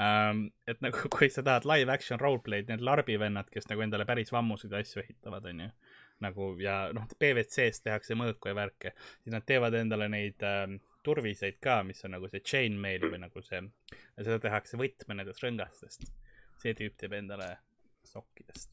um,. 0.00 0.44
et 0.70 0.80
nagu, 0.84 1.06
kui 1.14 1.30
sa 1.32 1.44
tahad 1.46 1.66
live 1.68 1.92
action 1.92 2.20
roleplay'd, 2.20 2.70
need 2.70 2.84
larbi 2.86 3.18
vennad, 3.20 3.50
kes 3.52 3.68
nagu 3.70 3.84
endale 3.84 4.06
päris 4.08 4.32
vammusid 4.34 4.74
asju 4.80 5.02
ehitavad, 5.04 5.48
onju. 5.52 5.70
nagu 6.24 6.52
ja 6.60 6.76
noh, 6.96 7.08
PVC-st 7.20 7.86
tehakse 7.88 8.16
mõõku 8.18 8.52
ja 8.52 8.56
värke, 8.58 8.94
siis 9.22 9.34
nad 9.34 9.46
teevad 9.48 9.76
endale 9.78 10.10
neid 10.12 10.44
ähm, 10.46 10.80
turviseid 11.06 11.56
ka, 11.64 11.80
mis 11.86 12.04
on 12.04 12.16
nagu 12.16 12.28
see 12.28 12.42
chainmail 12.44 13.06
või 13.08 13.22
nagu 13.22 13.42
see, 13.44 13.62
seda 14.20 14.40
tehakse 14.42 14.80
võtme 14.80 15.16
nendest 15.16 15.40
rõngastest. 15.44 16.04
see 16.60 16.76
tüüp 16.76 16.98
teeb 17.00 17.16
endale 17.16 17.54
sokkidest. 18.04 18.68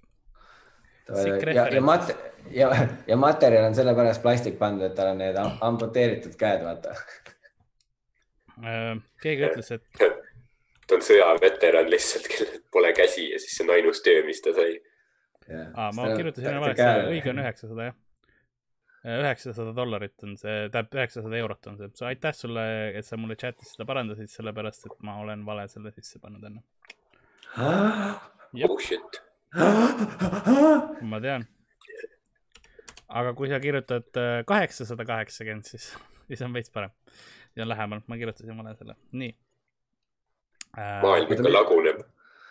Sick 1.08 1.48
ja, 1.56 1.70
ja 1.72 1.82
mat- 1.82 2.12
ja, 2.52 2.68
ja 3.08 3.16
materjal 3.16 3.70
on 3.70 3.76
sellepärast 3.78 4.20
plastik 4.22 4.58
pandud, 4.60 4.90
et 4.90 4.96
tal 4.98 5.14
on 5.14 5.22
need 5.24 5.38
am- 5.40 5.56
amputeeritud 5.70 6.36
käed, 6.40 6.66
vaata. 6.66 6.92
Uh, 8.58 8.98
keegi 9.22 9.46
ütles, 9.46 9.68
et 9.76 9.84
ta 10.88 10.96
on 10.98 11.04
sõjaveteran 11.06 11.90
lihtsalt, 11.92 12.26
kellel 12.32 12.62
pole 12.74 12.90
käsi 12.98 13.28
ja 13.30 13.42
siis 13.42 13.54
see 13.54 13.66
on 13.68 13.76
ainus 13.76 14.02
töö, 14.06 14.24
mis 14.26 14.42
ta 14.42 14.54
sai. 14.58 14.80
aa, 15.48 15.92
ma 15.94 16.08
kirjutasin 16.16 16.50
enne 16.52 16.64
valesti, 16.64 16.88
õige 17.14 17.32
on 17.34 17.42
üheksasada 17.44 17.90
jah. 17.90 18.00
üheksasada 19.18 19.76
dollarit 19.78 20.26
on 20.26 20.34
see, 20.42 20.56
tähendab 20.74 20.98
üheksasada 20.98 21.40
eurot 21.44 21.70
on 21.70 21.78
see, 21.84 21.92
aitäh 22.10 22.34
sulle, 22.36 22.66
et 22.98 23.06
sa 23.06 23.20
mulle 23.22 23.38
chat'is 23.38 23.76
seda 23.76 23.86
parandasid, 23.90 24.32
sellepärast 24.34 24.90
et 24.90 24.98
ma 25.06 25.20
olen 25.22 25.46
vale 25.46 25.68
selle 25.72 25.94
sisse 25.94 26.24
pannud 26.24 26.50
enne. 26.50 26.66
Oh 28.66 28.82
shit. 28.82 29.22
ma 31.14 31.22
tean. 31.22 31.46
aga 33.08 33.38
kui 33.38 33.54
sa 33.54 33.62
kirjutad 33.62 34.24
kaheksasada 34.50 35.06
kaheksakümmend, 35.08 35.70
siis, 35.70 35.92
siis 36.26 36.42
on 36.42 36.58
veits 36.58 36.74
parem. 36.74 36.96
Siis 37.58 37.64
on 37.64 37.70
lähemal, 37.70 38.02
ma 38.08 38.18
kirjutasin 38.18 38.58
vale 38.58 38.76
selle, 38.78 38.96
nii. 39.12 39.36
maailm 41.02 41.32
ikka 41.32 41.52
laguneb. 41.52 42.02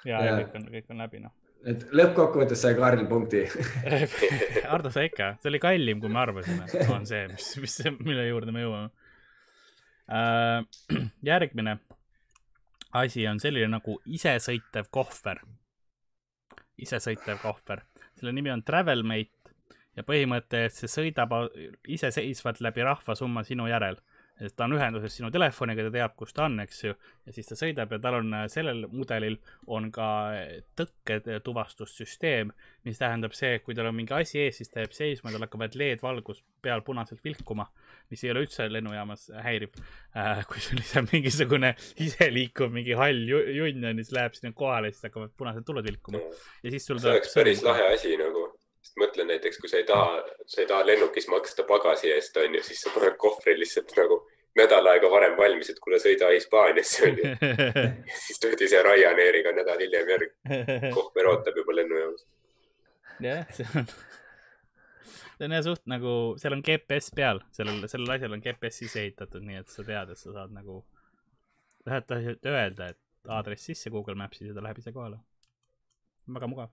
ja, 0.05 0.23
ja 0.25 0.39
kõik 0.41 0.57
on, 0.59 0.71
kõik 0.73 0.91
on 0.91 1.03
läbi 1.03 1.21
noh. 1.23 1.35
et 1.65 1.85
lõppkokkuvõttes 1.95 2.63
sai 2.63 2.75
Karl 2.79 3.07
punkti. 3.07 3.45
Ardo 4.75 4.91
sai 4.91 5.07
ikka, 5.11 5.37
see 5.43 5.53
oli 5.53 5.61
kallim, 5.63 6.01
kui 6.03 6.11
me 6.11 6.23
arvasime, 6.25 6.67
on 6.95 7.07
see, 7.07 7.27
mis, 7.31 7.53
mis, 7.63 7.77
mille 8.01 8.27
juurde 8.27 8.55
me 8.55 8.65
jõuame. 8.67 8.91
järgmine 11.31 11.79
asi 12.99 13.27
on 13.27 13.41
selline 13.43 13.71
nagu 13.71 13.99
isesõitev 14.07 14.91
kohver. 14.91 15.43
isesõitev 16.83 17.39
kohver, 17.43 17.87
selle 18.19 18.35
nimi 18.35 18.51
on 18.53 18.63
Travelmate 18.67 19.55
ja 19.97 20.03
põhimõtteliselt 20.05 20.83
see 20.83 20.93
sõidab 20.93 21.33
iseseisvalt 21.89 22.61
läbi 22.61 22.85
rahvasumma 22.85 23.47
sinu 23.47 23.71
järel. 23.71 23.97
Sest 24.37 24.57
ta 24.59 24.67
on 24.67 24.77
ühenduses 24.77 25.15
sinu 25.17 25.31
telefoniga, 25.33 25.87
ta 25.87 25.93
teab, 25.95 26.15
kus 26.19 26.35
ta 26.37 26.45
on, 26.47 26.59
eks 26.65 26.83
ju. 26.85 26.95
ja 27.27 27.35
siis 27.35 27.49
ta 27.49 27.57
sõidab 27.59 27.95
ja 27.95 27.99
tal 28.03 28.19
on 28.19 28.35
äh, 28.37 28.47
sellel 28.53 28.85
mudelil 28.93 29.39
on 29.73 29.89
ka 29.95 30.09
tõkked 30.79 31.31
tuvastussüsteem, 31.47 32.53
mis 32.87 33.01
tähendab 33.01 33.35
see, 33.37 33.55
et 33.57 33.65
kui 33.65 33.77
tal 33.77 33.91
on 33.91 33.97
mingi 33.97 34.15
asi 34.17 34.43
ees, 34.45 34.61
siis 34.61 34.73
ta 34.73 34.85
jääb 34.85 34.97
seisma, 34.97 35.33
tal 35.33 35.47
hakkavad 35.47 35.77
LED-valgus 35.79 36.43
peal 36.63 36.85
punaselt 36.87 37.23
vilkuma, 37.25 37.69
mis 38.13 38.25
ei 38.25 38.35
ole 38.35 38.45
üldse 38.47 38.69
lennujaamas 38.71 39.31
häiriv 39.47 39.75
äh,. 40.17 40.45
kui 40.51 40.61
sul 40.63 40.81
lihtsalt 40.81 41.13
mingisugune 41.15 41.75
iseliikuv 42.05 42.75
mingi 42.75 42.97
hall 42.99 43.25
ju- 43.31 43.47
junn 43.57 43.89
on, 43.93 44.03
siis 44.03 44.13
läheb 44.17 44.37
sinna 44.37 44.53
kohale, 44.57 44.93
siis 44.93 45.09
hakkavad 45.09 45.33
punased 45.37 45.67
tuled 45.67 45.87
vilkuma 45.87 46.21
ja 46.21 46.73
siis 46.75 46.87
sul 46.87 47.01
see 47.03 47.15
oleks 47.15 47.35
päris 47.37 47.65
lahe 47.67 47.89
asi 47.95 48.17
nagu, 48.21 48.47
sest 48.87 49.01
mõtle 49.01 49.27
näiteks, 49.27 49.59
kui 49.59 49.71
sa 49.71 49.81
ei 49.81 49.87
taha, 49.89 50.21
sa 50.47 50.63
ei 50.63 50.69
taha 50.71 50.87
lennukis 50.87 51.27
maksta 51.33 51.67
pagasi 51.67 52.13
eest, 52.15 52.37
onju, 52.39 52.63
siis 52.63 52.85
sa 52.85 52.93
paned 52.95 53.17
kohvri 53.19 53.57
lihtsalt 53.59 53.95
nagu 53.99 54.21
nädal 54.57 54.87
aega 54.93 55.11
varem 55.13 55.35
valmis, 55.37 55.71
et 55.73 55.81
kuule, 55.83 55.99
sõida 56.01 56.31
Hispaaniasse, 56.33 57.11
onju. 57.11 57.33
siis 58.27 58.41
tuldi 58.43 58.69
see 58.71 58.83
Ryanairiga 58.87 59.53
nädal 59.57 59.83
hiljem 59.83 60.13
järgi, 60.15 60.31
kohver 60.95 61.33
ootab 61.33 61.59
juba 61.63 61.77
lennujaamas. 61.81 62.23
jah, 63.27 63.43
see 63.59 63.67
on, 63.75 63.91
see 65.35 65.49
on 65.49 65.59
jah 65.59 65.67
suht 65.67 65.85
nagu, 65.91 66.15
seal 66.43 66.57
on 66.57 66.65
GPS 66.71 67.11
peal, 67.19 67.43
sellel, 67.59 67.83
sellel 67.91 68.17
asjal 68.17 68.39
on 68.39 68.45
GPS 68.47 68.83
sisse 68.85 69.03
ehitatud, 69.03 69.45
nii 69.51 69.65
et 69.65 69.75
sa 69.75 69.85
tead, 69.85 70.15
et 70.15 70.23
sa 70.23 70.39
saad 70.39 70.55
nagu, 70.55 70.81
tahad 71.85 72.17
öelda, 72.17 72.95
et 72.95 73.31
aadress 73.35 73.67
sisse 73.73 73.91
Google 73.91 74.15
Maps'is 74.15 74.53
ja 74.53 74.55
ta 74.55 74.63
läheb 74.63 74.79
ise 74.79 74.95
kohale. 74.95 75.19
väga 76.31 76.49
mugav 76.51 76.71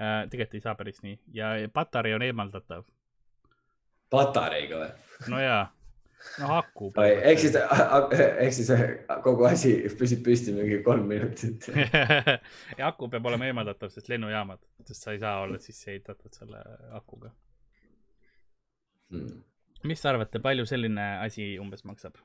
äh,. 0.00 0.24
tegelikult 0.30 0.58
ei 0.58 0.64
saa 0.64 0.74
päris 0.78 1.02
nii 1.02 1.18
ja 1.36 1.52
patarei 1.72 2.14
on 2.14 2.22
eemaldatav. 2.22 2.84
patareiga 4.10 4.80
või? 4.82 4.90
no 5.32 5.40
jaa, 5.42 5.62
no 6.40 6.50
aku. 6.56 6.90
ehk 7.02 7.44
siis, 7.44 7.56
ehk 7.56 8.56
siis 8.56 8.72
kogu 9.24 9.46
asi 9.50 9.74
püsib 9.98 10.24
püsti 10.26 10.54
mingi 10.56 10.82
kolm 10.86 11.06
minutit. 11.10 11.68
ja 12.78 12.90
aku 12.90 13.08
peab 13.12 13.30
olema 13.30 13.48
eemaldatav, 13.50 13.92
sest 13.94 14.10
lennujaamad, 14.12 14.62
sest 14.88 15.06
sa 15.06 15.14
ei 15.16 15.22
saa 15.22 15.38
olla 15.44 15.60
sisse 15.62 15.92
ehitatud 15.94 16.34
selle 16.36 16.62
akuga. 16.98 17.32
Hmm. 19.12 19.42
mis 19.84 20.00
te 20.00 20.08
arvate, 20.08 20.40
palju 20.40 20.64
selline 20.64 21.08
asi 21.20 21.58
umbes 21.60 21.84
maksab? 21.84 22.16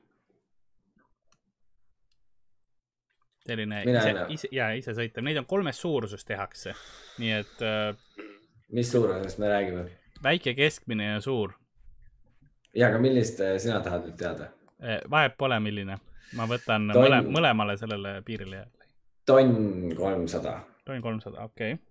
Selline 3.48 3.82
Mina 3.88 4.02
ise 4.02 4.26
ise 4.34 4.50
ja 4.54 4.68
isesõitev, 4.76 5.24
neid 5.26 5.40
on 5.40 5.48
kolmes 5.48 5.80
suuruses 5.80 6.24
tehakse, 6.28 6.74
nii 7.22 7.32
et 7.38 7.64
äh, 7.64 8.26
mis 8.74 8.92
suurusest 8.92 9.40
me 9.42 9.50
räägime? 9.52 9.86
väike, 10.24 10.54
keskmine 10.58 11.12
ja 11.14 11.20
suur 11.24 11.54
ja, 12.74 12.88
aga 12.88 13.00
millist 13.02 13.40
äh, 13.44 13.56
sina 13.62 13.80
tahad 13.84 14.08
nüüd 14.08 14.18
teada? 14.20 14.50
eh,. 14.82 15.00
vahet 15.10 15.36
pole, 15.40 15.60
milline, 15.64 15.98
ma 16.38 16.48
võtan 16.50 16.90
Tonn. 16.92 17.04
mõle, 17.04 17.22
mõlemale 17.38 17.78
sellele 17.80 18.18
piirile, 18.26 18.66
tonn 19.28 19.94
kolmsada. 19.96 20.58
tonn 20.86 21.04
kolmsada, 21.04 21.48
okei 21.48 21.76
okay.. 21.76 21.84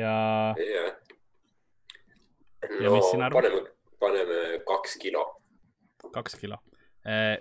ja 0.00 0.14
jah. 0.58 0.92
Ja 2.80 2.90
mis 2.90 3.10
sina 3.10 3.26
arvad? 3.28 3.44
paneme 4.00 4.60
kaks 4.66 4.96
kilo. 4.96 5.24
kaks 6.12 6.38
kilo. 6.40 6.58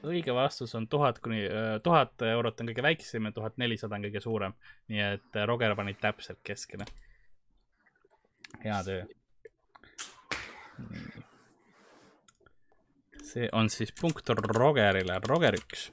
Õige 0.03 0.33
vastus 0.35 0.75
on 0.75 0.87
tuhat 0.91 1.19
kuni, 1.23 1.45
tuhat 1.83 2.21
eurot 2.27 2.59
on 2.59 2.67
kõige 2.71 2.83
väiksem 2.83 3.29
ja 3.29 3.31
tuhat 3.31 3.57
nelisada 3.61 3.95
on 3.95 4.03
kõige 4.03 4.21
suurem. 4.23 4.53
nii 4.91 5.01
et 5.01 5.35
äh, 5.39 5.47
Roger 5.47 5.75
pani 5.75 5.93
täpselt 5.93 6.39
keskele. 6.43 6.85
hea 8.63 8.83
töö. 8.83 9.03
see 13.23 13.49
on 13.51 13.69
siis 13.69 13.93
punkt 14.01 14.29
Rogerile, 14.29 15.19
Roger 15.27 15.55
üks. 15.55 15.91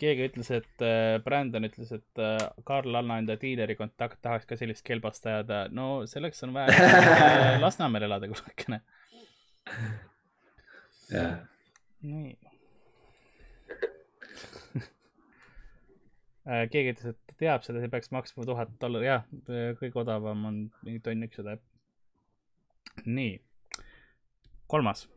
keegi 0.00 0.30
ütles, 0.30 0.50
et 0.50 0.82
äh, 0.82 1.20
Brandon 1.24 1.68
ütles, 1.68 1.92
et 1.92 2.18
äh, 2.22 2.48
Karl, 2.64 2.94
anna 2.94 3.18
enda 3.18 3.36
diileri 3.40 3.76
kontakt, 3.76 4.22
tahaks 4.22 4.48
ka 4.48 4.56
sellist 4.56 4.84
kelbast 4.86 5.26
ajada. 5.26 5.66
no 5.70 6.06
selleks 6.06 6.42
on 6.42 6.56
vaja 6.56 6.72
äh, 6.72 7.60
Lasnamäel 7.64 8.08
elada 8.08 8.32
kusagile. 8.32 8.80
nii. 12.00 12.53
Keegi 16.44 16.94
ütles, 16.94 17.14
et 17.14 17.36
teab 17.40 17.64
seda, 17.64 17.80
see 17.80 17.92
peaks 17.92 18.12
maksma 18.14 18.44
tuhat 18.48 18.74
dollarit, 18.82 19.08
jah, 19.08 19.76
kõige 19.80 20.02
odavam 20.04 20.44
on 20.50 20.58
mingi 20.84 21.00
tonn 21.04 21.24
ükssada. 21.26 21.56
nii, 23.04 23.38
kolmas, 24.70 25.08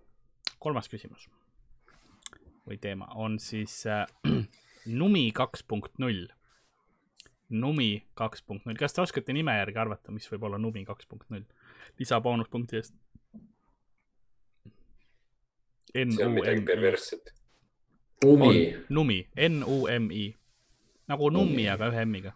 kolmas 0.64 0.88
küsimus 0.90 1.28
või 2.68 2.80
teema 2.84 3.08
on 3.16 3.40
siis 3.40 3.86
äh, 3.88 4.06
Numi 5.00 5.32
kaks 5.36 5.64
punkt 5.68 6.00
null. 6.00 6.28
Numi 7.50 8.06
kaks 8.16 8.44
punkt 8.44 8.68
null, 8.68 8.80
kas 8.80 8.96
te 8.96 9.04
oskate 9.04 9.36
nime 9.36 9.56
järgi 9.56 9.80
arvata, 9.80 10.12
mis 10.16 10.28
võib 10.32 10.48
olla 10.48 10.60
Numi 10.60 10.86
kaks 10.88 11.08
punkt 11.08 11.30
null? 11.34 11.48
lisaboonuspunkti 12.00 12.78
eest. 12.78 12.94
see 15.94 16.26
on 16.26 16.36
midagi 16.36 16.62
perversset. 16.68 17.34
Umi, 18.26 18.76
Numi, 18.90 19.22
N-U-M-I 19.48 20.37
nagu 21.08 21.30
nummi, 21.32 21.66
aga 21.70 21.88
ühe 21.92 22.04
M-iga. 22.06 22.34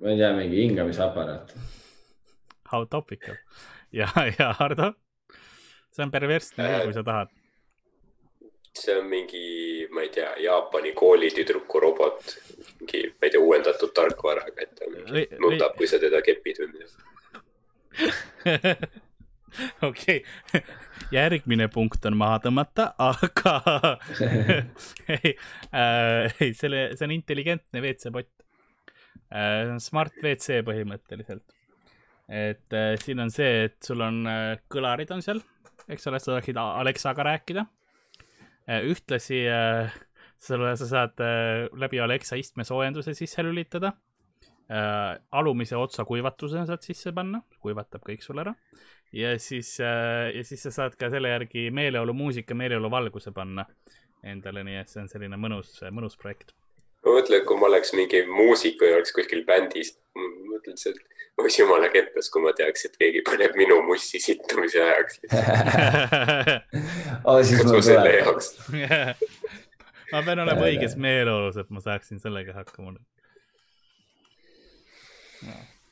ma 0.00 0.10
ei 0.12 0.16
tea, 0.20 0.32
mingi 0.36 0.56
hingamisaparaat. 0.62 1.54
How 2.72 2.84
topical. 2.86 3.34
ja, 3.92 4.08
ja 4.38 4.52
Hardo, 4.58 4.92
see 5.90 6.04
on 6.04 6.10
perversne 6.10 6.64
Äh. 6.68 6.82
kui 6.84 6.92
sa 6.94 7.02
tahad. 7.02 7.28
see 8.78 8.94
on 8.98 9.06
mingi, 9.10 9.88
ma 9.90 10.00
ei 10.04 10.08
tea, 10.14 10.28
Jaapani 10.44 10.92
koolitüdruku 10.94 11.80
robot. 11.80 12.36
mingi, 12.80 13.02
ma 13.20 13.26
ei 13.26 13.30
tea, 13.30 13.40
uuendatud 13.40 13.90
tarkvaraga, 13.94 14.62
et 14.62 14.74
ta 14.78 14.84
mingi 14.92 15.26
nutab, 15.42 15.74
kui 15.76 15.86
sa 15.90 15.98
teda 15.98 16.22
kepid 16.22 16.56
või 16.62 16.68
midagi. 16.76 16.96
okei, 19.88 20.22
järgmine 21.14 21.68
punkt 21.72 22.04
on 22.08 22.16
maha 22.18 22.40
tõmmata, 22.44 22.90
aga 23.00 23.54
ei 25.16 25.34
äh,, 25.72 26.40
ei, 26.40 26.52
selle, 26.56 26.88
see 26.96 27.06
on 27.08 27.14
intelligentne 27.16 27.82
WC-pott 27.82 28.44
äh,. 29.32 29.76
smart 29.82 30.18
WC 30.22 30.60
põhimõtteliselt. 30.66 31.56
et 32.28 32.76
äh, 32.76 32.94
siin 33.02 33.24
on 33.24 33.32
see, 33.34 33.68
et 33.68 33.78
sul 33.84 34.04
on 34.04 34.24
äh, 34.28 34.58
kõlarid 34.72 35.14
on 35.14 35.24
seal, 35.24 35.42
eks 35.88 36.10
ole, 36.10 36.20
sa 36.20 36.34
tahaksid 36.34 36.60
A- 36.60 36.74
Alexaga 36.82 37.26
rääkida 37.30 37.64
äh,. 38.68 38.82
ühtlasi 38.90 39.46
äh, 39.52 39.96
sulle, 40.38 40.76
sa 40.76 40.90
saad 40.90 41.24
äh, 41.24 41.66
läbi 41.78 42.00
Alexa 42.04 42.38
istmesoojenduse 42.40 43.16
sisse 43.16 43.42
lülitada 43.46 43.94
äh,. 44.68 45.16
alumise 45.32 45.76
otsa 45.80 46.04
kuivatuse 46.04 46.66
saad 46.68 46.84
sisse 46.84 47.14
panna, 47.16 47.42
kuivatab 47.62 48.04
kõik 48.04 48.22
sul 48.24 48.44
ära 48.44 48.54
ja 49.12 49.38
siis 49.38 49.78
äh,, 49.80 50.30
ja 50.36 50.44
siis 50.44 50.62
sa 50.62 50.74
saad 50.74 50.96
ka 50.98 51.10
selle 51.10 51.32
järgi 51.32 51.70
meeleolumuusika, 51.74 52.54
meeleoluvalguse 52.54 53.32
panna 53.32 53.66
endale, 54.26 54.64
nii 54.66 54.80
et 54.80 54.90
see 54.90 55.02
on 55.02 55.10
selline 55.10 55.38
mõnus, 55.40 55.76
mõnus 55.94 56.18
projekt. 56.20 56.54
ma 57.04 57.14
mõtlen, 57.14 57.40
et 57.40 57.46
kui 57.48 57.60
ma 57.60 57.68
oleks 57.70 57.94
mingi 57.96 58.24
muusik 58.26 58.80
või 58.82 58.96
oleks 58.98 59.14
kuskil 59.16 59.44
bändis, 59.46 59.94
ma 60.16 60.26
mõtlen, 60.54 60.74
et 60.74 60.82
see 60.82 60.94
oleks 61.38 61.58
jumala 61.60 61.90
kettas, 61.92 62.30
kui 62.34 62.42
ma 62.42 62.52
teaks, 62.56 62.88
et 62.88 62.96
keegi 62.98 63.22
paneb 63.26 63.54
minu 63.58 63.78
mussi 63.86 64.20
sittumise 64.22 64.82
ajaks. 64.82 65.20
oh, 67.28 67.38
siis 67.46 67.62
mul 67.62 67.78
tuleb. 67.78 68.42
ma 70.12 70.24
pean 70.26 70.42
olema 70.44 70.66
õiges 70.66 70.98
meeleolus, 70.98 71.60
et 71.62 71.70
ma 71.70 71.84
saaksin 71.84 72.20
sellega 72.22 72.56
hakkama. 72.58 72.96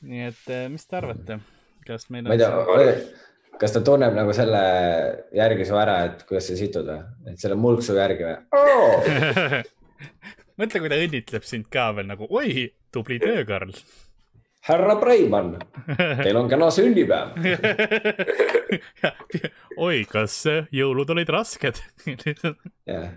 nii 0.07 0.25
et 0.27 0.49
äh, 0.51 0.67
mis 0.69 0.83
te 0.85 0.99
arvate, 0.99 1.39
kas 1.87 2.09
meil 2.13 2.27
ma 2.27 2.35
ei 2.35 2.43
on 2.43 2.83
tea, 2.83 2.97
kas 3.61 3.73
ta 3.73 3.81
tunneb 3.85 4.13
nagu 4.17 4.35
selle 4.35 4.61
järgi 5.35 5.65
su 5.67 5.79
ära, 5.79 5.99
et 6.09 6.27
kuidas 6.27 6.51
sa 6.51 6.59
situd 6.59 6.91
või? 6.91 7.01
et 7.31 7.41
selle 7.41 7.57
mulksu 7.59 7.97
järgi 7.97 8.27
või 8.27 8.37
oh! 8.59 9.63
mõtle, 10.59 10.81
kui 10.81 10.91
ta 10.91 10.99
õnnitleb 10.99 11.47
sind 11.47 11.69
ka 11.73 11.91
veel 11.97 12.09
nagu, 12.09 12.27
oi, 12.33 12.67
tubli 12.93 13.19
töö, 13.21 13.43
Karl. 13.47 13.73
härra 14.67 14.97
Breimann, 14.99 15.55
teil 16.23 16.39
on 16.39 16.49
kena 16.51 16.69
sünnipäev. 16.73 17.37
oi, 19.87 20.01
kas 20.09 20.41
jõulud 20.73 21.13
olid 21.15 21.31
rasked? 21.33 21.81
jah. 22.91 23.07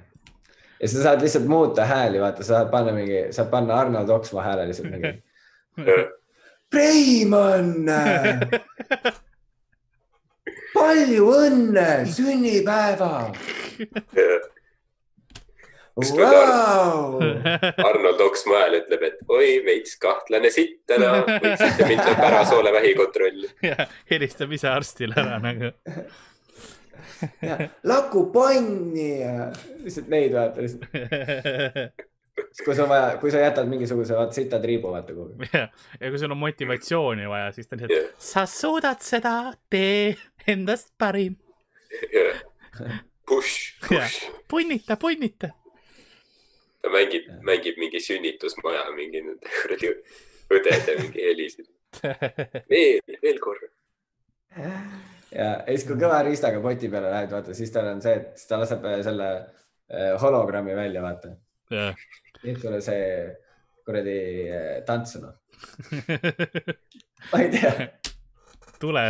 ja 0.80 0.92
sa 0.92 1.08
saad 1.08 1.24
lihtsalt 1.24 1.48
muuta 1.50 1.88
hääli, 1.88 2.22
vaata, 2.22 2.44
sa 2.46 2.60
saad 2.60 2.72
panna 2.72 2.94
mingi, 2.96 3.26
saad 3.34 3.50
panna 3.52 3.80
Arnold 3.82 4.12
Oksmaa 4.20 4.46
hääle 4.50 4.68
lihtsalt 4.70 4.92
mingi. 4.92 5.16
Breimann, 6.70 7.88
palju 10.74 11.26
õnne 11.34 11.88
sünnipäeval. 12.06 13.34
Vau, 16.00 17.18
Arnold 17.84 18.20
Oksmaa 18.24 18.62
hääl 18.62 18.76
ütleb, 18.78 19.02
et 19.04 19.18
oi, 19.28 19.48
veits 19.66 19.96
kahtlane 20.00 20.52
sitt 20.54 20.78
täna, 20.88 21.24
võiksite 21.26 21.88
mind 21.90 22.06
pärasoole 22.20 22.72
vähikontrolli. 22.72 23.50
ja 23.66 23.88
helistab 24.10 24.54
ise 24.54 24.70
arstile 24.70 25.18
ära 25.20 25.40
nagu. 25.42 25.72
ja 27.42 27.58
lakupanni 27.84 29.10
ja 29.20 29.50
lihtsalt 29.82 30.08
neid 30.14 30.32
vaata 30.38 30.64
lihtsalt. 30.64 32.06
kui 32.64 32.74
sul 32.74 32.84
on 32.84 32.90
vaja, 32.92 33.12
kui 33.20 33.32
sa 33.32 33.42
jätad 33.42 33.68
mingisuguse 33.70 34.16
vaata 34.16 34.36
sita 34.36 34.60
triibu 34.62 34.92
vaata 34.92 35.14
kuhugi. 35.16 35.50
ja, 35.52 35.68
ja 36.00 36.10
kui 36.10 36.18
sul 36.18 36.34
on 36.34 36.40
motivatsiooni 36.40 37.28
vaja, 37.28 37.52
siis 37.52 37.68
ta 37.68 37.76
on 37.76 37.84
Jah. 37.84 37.90
lihtsalt, 37.90 38.26
sa 38.30 38.46
suudad 38.46 39.04
seda, 39.04 39.34
tee 39.70 40.16
endast 40.48 40.92
parim. 40.98 41.36
Push, 43.30 43.78
push. 43.88 44.26
punnita, 44.50 44.96
punnita. 44.96 45.48
ta 46.82 46.90
mängib, 46.90 47.28
mängib 47.46 47.76
mingi 47.78 48.00
sünnitusmaja, 48.02 48.88
mingi 48.96 49.20
nende 49.22 49.52
kuradi 49.54 49.92
õdede 50.50 50.96
mingi 50.98 51.26
helisid. 51.28 51.68
veel, 52.72 52.98
veel 53.22 53.38
korra. 53.42 53.68
ja, 54.56 54.72
ja 55.34 55.50
siis, 55.68 55.86
kui 55.86 55.98
kõva 56.00 56.22
riistaga 56.26 56.62
poti 56.64 56.90
peale 56.90 57.12
lähed, 57.12 57.30
vaata, 57.34 57.54
siis 57.54 57.70
tal 57.74 57.92
on 57.92 58.02
see, 58.02 58.16
et 58.18 58.34
siis 58.38 58.50
ta 58.50 58.58
laseb 58.58 58.86
äh, 58.90 58.98
selle 59.06 59.30
äh, 59.36 60.10
hologrammi 60.22 60.74
välja, 60.78 61.04
vaata. 61.04 61.34
jah, 61.74 62.02
teeb 62.42 62.58
sulle 62.60 62.80
see 62.84 63.04
kuradi 63.86 64.16
äh, 64.48 64.84
tantsu, 64.86 65.20
noh. 65.24 65.34
ma 67.32 67.40
ei 67.42 67.50
tea. 67.52 67.72
tule, 68.80 69.04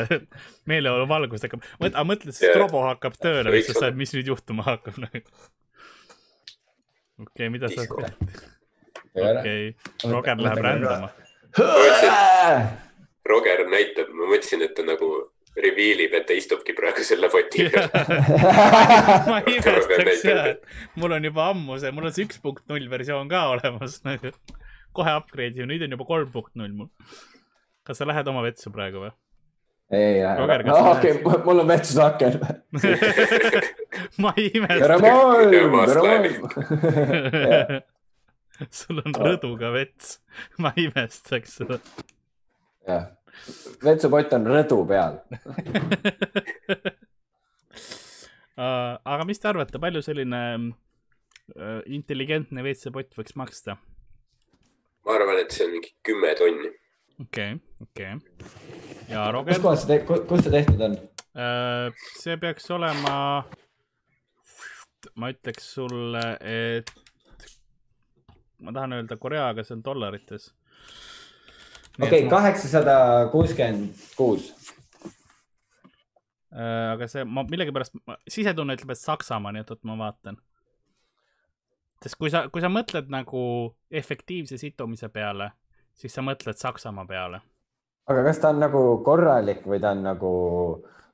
meeleoluvalgus 0.70 1.44
hakkab, 1.46 1.64
aga 1.78 2.04
mõtle, 2.06 2.34
siis 2.34 2.48
Jah. 2.48 2.56
Strobo 2.56 2.82
hakkab 2.88 3.18
tööle, 3.22 3.52
siis 3.58 3.70
sa 3.70 3.86
saad, 3.86 3.98
mis 3.98 4.14
nüüd 4.16 4.32
juhtuma 4.32 4.66
hakkab. 4.66 4.98
okei, 7.26 7.50
mida 7.54 7.70
sa, 7.70 7.86
okei, 9.14 9.74
Roger 10.10 10.42
läheb 10.42 10.64
rändama. 10.66 11.12
Roger 13.30 13.66
näitab, 13.70 14.10
ma 14.10 14.32
mõtlesin, 14.32 14.64
et 14.66 14.74
ta 14.74 14.82
nagu 14.86 15.29
reveal 15.58 16.04
ib, 16.04 16.14
et 16.14 16.26
ta 16.28 16.36
istubki 16.36 16.74
praegu 16.76 17.02
selle 17.06 17.30
poti 17.32 17.66
peal. 17.72 17.88
ma 19.30 19.40
imestaks 19.42 20.24
ja, 20.28 20.44
mul 21.00 21.16
on 21.16 21.26
juba 21.26 21.48
ammu 21.50 21.78
see, 21.82 21.90
mul 21.94 22.06
on 22.10 22.14
see 22.14 22.28
üks 22.28 22.38
punkt 22.42 22.64
null 22.70 22.86
versioon 22.92 23.30
ka 23.32 23.48
olemas 23.56 23.98
nagu. 24.06 24.32
kohe 24.96 25.16
upgrade 25.18 25.58
ime, 25.58 25.70
nüüd 25.72 25.82
on 25.86 25.96
juba 25.96 26.06
kolm 26.06 26.30
punkt 26.34 26.54
null 26.58 26.76
mul. 26.82 26.90
kas 27.86 27.98
sa 28.00 28.08
lähed 28.08 28.30
oma 28.30 28.44
vetsu 28.46 28.72
praegu 28.74 29.04
või? 29.06 29.12
ei, 29.90 30.22
sa 30.22 30.86
okei, 30.94 31.18
mul 31.44 31.64
on 31.64 31.68
vetsus 31.72 31.98
aken. 31.98 32.38
ma 34.22 34.34
ei 34.36 34.50
tere, 34.54 34.62
imesta. 34.62 34.98
maailm, 35.02 35.78
tere, 35.86 36.00
maailm. 36.06 37.82
sul 38.80 39.02
on 39.02 39.16
rõduga 39.16 39.72
vets, 39.74 40.20
ma 40.62 40.70
imestaks 40.78 41.58
seda. 41.58 41.80
jah, 42.86 43.10
vetsupott 43.84 44.32
on 44.38 44.50
rõdu 44.54 44.82
peal. 44.90 45.20
Äh, 48.60 48.96
aga 49.08 49.24
mis 49.24 49.38
te 49.40 49.48
arvate, 49.48 49.78
palju 49.80 50.02
selline 50.04 50.38
äh, 50.52 51.78
intelligentne 51.96 52.60
WC-pott 52.60 53.14
võiks 53.16 53.32
maksta? 53.40 53.78
ma 55.06 55.14
arvan, 55.16 55.38
et 55.40 55.54
see 55.54 55.64
on 55.64 55.72
mingi 55.78 55.94
kümme 56.04 56.34
tonni. 56.36 56.72
okei, 57.24 57.54
okei. 57.86 58.18
ja 59.08 59.22
kus 59.22 59.32
Roger, 59.38 59.62
kohas 59.64 59.86
see, 59.86 59.98
kus 60.04 60.44
see 60.44 60.52
tehtud 60.52 60.84
on? 60.90 60.98
see 62.20 62.36
peaks 62.42 62.68
olema, 62.74 63.14
ma 65.16 65.32
ütleks 65.32 65.72
sulle, 65.78 66.24
et 66.44 66.92
ma 68.60 68.74
tahan 68.76 68.98
öelda 68.98 69.16
Korea, 69.16 69.48
aga 69.54 69.64
see 69.64 69.78
on 69.78 69.84
dollarites. 69.86 70.50
okei, 72.06 72.26
kaheksasada 72.30 72.94
kuuskümmend 73.32 74.04
kuus. 74.16 74.50
Äh, 76.50 76.92
aga 76.94 77.06
see, 77.10 77.24
ma 77.24 77.44
millegipärast, 77.46 77.94
sisetunne 78.30 78.74
ütleb, 78.74 78.94
et 78.94 79.00
Saksamaa, 79.00 79.52
nii 79.54 79.62
et 79.62 79.70
oot, 79.70 79.82
ma 79.86 79.94
vaatan. 80.00 80.38
sest 82.02 82.16
kui 82.18 82.30
sa, 82.32 82.46
kui 82.48 82.62
sa 82.64 82.70
mõtled 82.72 83.10
nagu 83.12 83.42
efektiivse 83.90 84.56
situmise 84.58 85.10
peale, 85.12 85.50
siis 85.94 86.14
sa 86.16 86.24
mõtled 86.26 86.58
Saksamaa 86.58 87.06
peale. 87.06 87.42
aga 88.10 88.24
kas 88.26 88.40
ta 88.42 88.50
on 88.50 88.58
nagu 88.58 88.80
korralik 89.06 89.62
või 89.66 89.78
ta 89.80 89.92
on 89.94 90.02
nagu, 90.02 90.32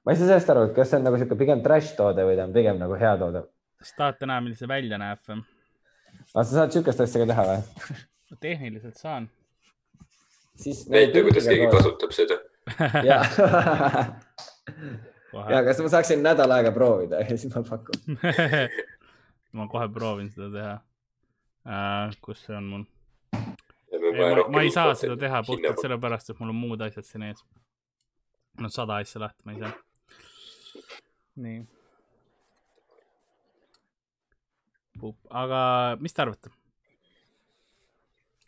ma 0.05 0.12
ei 0.12 0.16
saa 0.16 0.30
sellest 0.30 0.55
aru, 0.55 0.68
et 0.70 0.76
kas 0.78 0.91
see 0.91 1.03
on 1.03 1.09
nagu 1.11 1.20
sihuke 1.20 1.37
pigem 1.37 1.61
trash 1.62 1.93
toode 1.99 2.24
või 2.24 2.39
ta 2.39 2.47
on 2.49 2.57
pigem 2.57 2.80
nagu 2.80 2.97
hea 2.97 3.12
toode? 3.20 3.45
kas 3.82 3.93
tahate 3.99 4.30
näha, 4.30 4.41
milline 4.41 4.62
see 4.62 4.70
välja 4.70 5.01
näeb 5.03 5.20
või? 5.28 5.43
aga 6.32 6.45
sa 6.45 6.53
saad 6.62 6.72
sihukest 6.72 7.05
asja 7.05 7.24
ka 7.24 7.28
teha 7.34 7.49
või? 7.51 7.99
tehniliselt 8.47 8.97
saan. 8.97 9.28
siis. 10.57 10.89
näita, 10.89 11.23
kuidas 11.23 11.45
keegi. 11.45 11.69
kasutab 11.73 12.13
seda. 12.17 12.39
ja, 13.05 13.21
ja, 15.51 15.63
kas 15.65 15.81
ma 15.83 15.93
saaksin 15.93 16.23
nädal 16.25 16.51
aega 16.57 16.73
proovida 16.75 17.21
ja 17.23 17.37
siis 17.37 17.55
ma 17.55 17.63
pakun. 17.67 18.19
ma 19.57 19.69
kohe 19.73 19.89
proovin 19.93 20.31
seda 20.35 20.51
teha 20.57 20.75
äh,. 21.67 22.17
kus 22.25 22.43
see 22.47 22.57
on 22.57 22.69
mul? 22.73 22.85
ma, 23.37 23.47
ma, 24.19 24.49
ma 24.57 24.67
ei 24.67 24.75
saa 24.75 24.95
seda 24.99 25.17
teha 25.21 25.43
puhtalt. 25.47 25.81
sellepärast, 25.85 26.31
et 26.31 26.43
mul 26.43 26.53
on 26.55 26.61
muud 26.65 26.85
asjad 26.89 27.09
siin 27.09 27.29
ees. 27.31 27.45
no 28.61 28.73
sada 28.73 29.01
asja 29.05 29.23
lahti 29.27 29.47
ma 29.47 29.57
ei 29.57 29.65
saa. 29.65 29.73
nii. 31.47 31.65
aga 35.45 35.61
mis 36.01 36.15
te 36.17 36.25
arvate? 36.25 36.57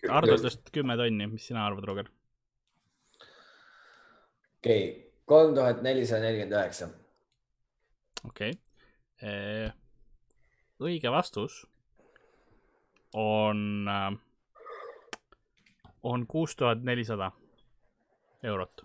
Arvutust 0.09 0.71
kümme 0.73 0.97
tonni, 0.97 1.27
mis 1.27 1.47
sina 1.47 1.67
arvad, 1.67 1.85
Roger? 1.85 2.09
okei, 4.59 5.13
kolm 5.27 5.55
tuhat 5.55 5.83
nelisada 5.83 6.21
nelikümmend 6.27 6.57
üheksa. 6.59 6.89
okei 8.27 8.55
okay.. 8.55 9.71
õige 10.81 11.11
vastus 11.15 11.63
on, 13.15 13.89
on 16.03 16.27
kuus 16.27 16.57
tuhat 16.57 16.83
nelisada 16.83 17.31
eurot. 18.43 18.85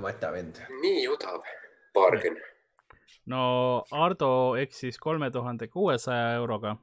matavend. 0.00 0.60
nii 0.80 1.08
odav, 1.08 1.44
bargain. 1.94 2.36
no 3.26 3.84
Ardo 3.90 4.56
eksis 4.56 4.98
kolme 4.98 5.30
tuhande 5.30 5.68
kuuesaja 5.68 6.32
euroga. 6.34 6.76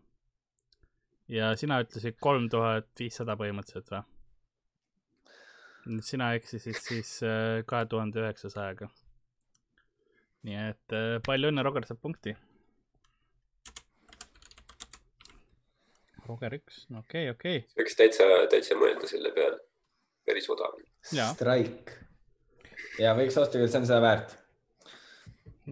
Ja 1.31 1.51
sina 1.59 1.81
ütlesid 1.83 2.19
kolm 2.23 2.47
tuhat 2.51 2.87
viissada 2.99 3.35
põhimõtteliselt 3.39 3.91
või? 3.91 4.03
sina 6.03 6.33
eksisid 6.35 6.79
siis 6.83 7.17
äh, 7.23 7.63
kahe 7.67 7.85
tuhande 7.87 8.19
üheksasajaga. 8.19 8.89
nii 10.47 10.57
et 10.69 10.95
äh, 10.95 11.15
palju 11.25 11.51
õnne, 11.51 11.63
Roger 11.63 11.87
saab 11.87 12.01
punkti. 12.03 12.33
Roger 16.27 16.57
üks, 16.57 16.81
okei 16.91 17.29
okay,, 17.29 17.35
okei 17.35 17.61
okay.. 17.61 17.77
võiks 17.79 17.95
täitsa, 17.99 18.27
täitsa 18.51 18.75
mõelda 18.79 19.07
selle 19.07 19.31
peale. 19.35 19.61
päris 20.27 20.49
odav. 20.51 20.75
Strike. 21.07 21.95
ja 22.99 23.15
võiks 23.15 23.39
osta 23.39 23.55
küll, 23.55 23.71
see 23.71 23.79
on 23.79 23.87
seda 23.87 24.01
väärt. 24.03 24.35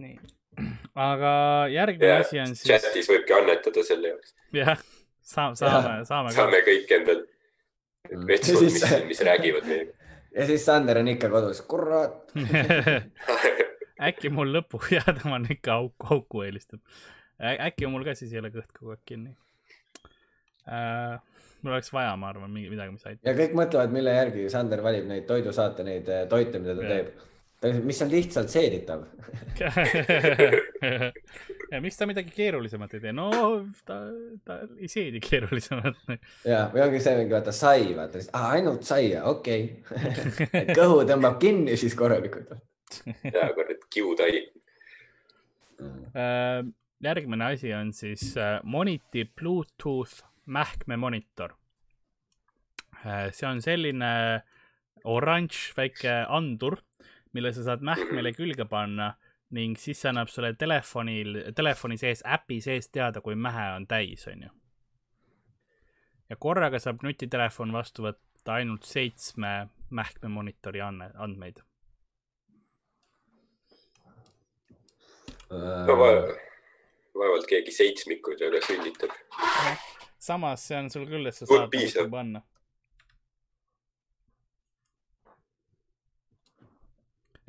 nii, 0.00 0.16
aga 1.10 1.32
järgmine 1.72 2.14
ja 2.14 2.20
asi 2.24 2.40
on 2.40 2.56
siis, 2.56 2.68
chatis 2.72 3.12
võibki 3.12 3.36
annetada 3.36 3.84
selle 3.84 4.14
jaoks. 4.14 4.32
jah, 4.56 4.80
saame, 5.26 5.56
saame, 5.58 6.04
saame 6.08 6.34
saame 6.36 6.62
kõik 6.68 6.92
endal 7.00 7.24
Mm. 8.06 8.22
vetsud, 8.28 8.60
Ja 8.62 8.66
mis 8.70 9.06
mis 9.08 9.20
räägivad 9.26 9.64
meiega. 9.66 9.92
ja 10.36 10.44
siis 10.46 10.62
Sander 10.62 11.00
on 11.00 11.08
ikka 11.10 11.26
kodus, 11.32 11.58
kurat. 11.66 12.30
äkki 14.08 14.30
mul 14.30 14.52
lõpu 14.54 14.78
jäädama 14.94 15.40
on 15.40 15.46
ikka 15.50 15.72
auku, 15.80 16.06
auku 16.14 16.44
helistab. 16.46 16.78
äkki 17.66 17.88
mul 17.90 18.04
ka 18.06 18.14
siis 18.14 18.30
ei 18.32 18.38
ole 18.44 18.52
kõht 18.54 18.70
kogu 18.76 18.94
aeg 18.94 19.02
kinni 19.10 19.32
äh,. 20.70 21.18
mul 21.62 21.72
oleks 21.74 21.90
vaja, 21.92 22.12
ma 22.20 22.28
arvan, 22.30 22.50
mingi 22.52 22.70
midagi, 22.70 22.94
mis 22.94 23.06
aitab. 23.08 23.24
ja 23.26 23.34
kõik 23.40 23.56
mõtlevad, 23.58 23.90
mille 23.98 24.14
järgi 24.14 24.46
Sander 24.54 24.82
valib 24.86 25.08
neid 25.10 25.26
toidusaate, 25.26 25.82
neid 25.86 26.08
eh, 26.08 26.26
toite, 26.30 26.60
mida 26.62 26.76
ta 26.78 26.86
Jah. 26.86 26.92
teeb. 26.94 27.26
Mis 27.84 28.02
on 28.02 28.10
lihtsalt 28.10 28.50
seeditav. 28.52 29.04
ja 31.72 31.80
miks 31.82 31.98
ta 31.98 32.06
midagi 32.08 32.30
keerulisemat 32.34 32.94
ei 32.96 33.02
tee? 33.02 33.12
no 33.16 33.28
ta, 33.88 33.98
ta 34.46 34.58
ei 34.78 34.88
seedi 34.90 35.20
keerulisemat. 35.24 35.98
ja, 36.46 36.66
või 36.72 36.84
ongi 36.86 37.02
see 37.02 37.16
mingi 37.20 37.34
vaata 37.34 37.54
sai, 37.56 37.90
vaata, 37.96 38.22
ainult 38.52 38.86
saia, 38.86 39.24
okei 39.30 39.62
okay.. 39.90 40.64
kõhu 40.76 41.02
tõmbab 41.08 41.36
kinni 41.42 41.76
siis 41.80 41.96
korralikult. 41.98 42.54
ja 43.26 43.48
kurat, 43.56 43.86
kiutai. 43.92 44.32
Äh, 46.16 46.62
järgmine 47.04 47.52
asi 47.52 47.74
on 47.76 47.92
siis 47.96 48.32
äh, 48.40 48.58
Moniti 48.64 49.26
Bluetooth 49.28 50.24
mähkmemonitor. 50.46 51.56
see 53.32 53.46
on 53.46 53.60
selline 53.62 54.42
oranž 55.06 55.70
väike 55.76 56.24
andur, 56.32 56.80
mille 57.36 57.52
sa 57.52 57.64
saad 57.66 57.84
mähkmele 57.84 58.32
külge 58.36 58.64
panna 58.70 59.12
ning 59.56 59.76
siis 59.78 60.00
see 60.02 60.10
annab 60.10 60.30
sulle 60.32 60.54
telefonil, 60.58 61.36
telefoni 61.54 61.98
sees, 62.00 62.22
äpi 62.26 62.58
sees 62.64 62.88
teada, 62.90 63.20
kui 63.22 63.36
mähe 63.38 63.68
on 63.76 63.86
täis, 63.86 64.26
onju. 64.30 64.50
ja 66.30 66.36
korraga 66.36 66.80
saab 66.82 67.04
nutitelefon 67.06 67.72
vastu 67.76 68.08
võtta 68.08 68.56
ainult 68.58 68.88
seitsme 68.88 69.68
mähkmemonitori 69.90 70.82
andme, 70.82 71.12
andmeid. 71.14 71.62
no 75.50 75.96
va- 76.00 76.34
vaevalt 77.20 77.46
keegi 77.50 77.72
seitsmikuid 77.74 78.42
üle 78.48 78.60
sünnitab. 78.66 79.14
samas 80.18 80.66
see 80.68 80.78
on 80.78 80.90
sul 80.90 81.06
küll, 81.06 81.28
et 81.30 81.38
sa 81.38 81.46
saad 81.46 81.70
piisab. 81.70 82.10
panna. 82.10 82.42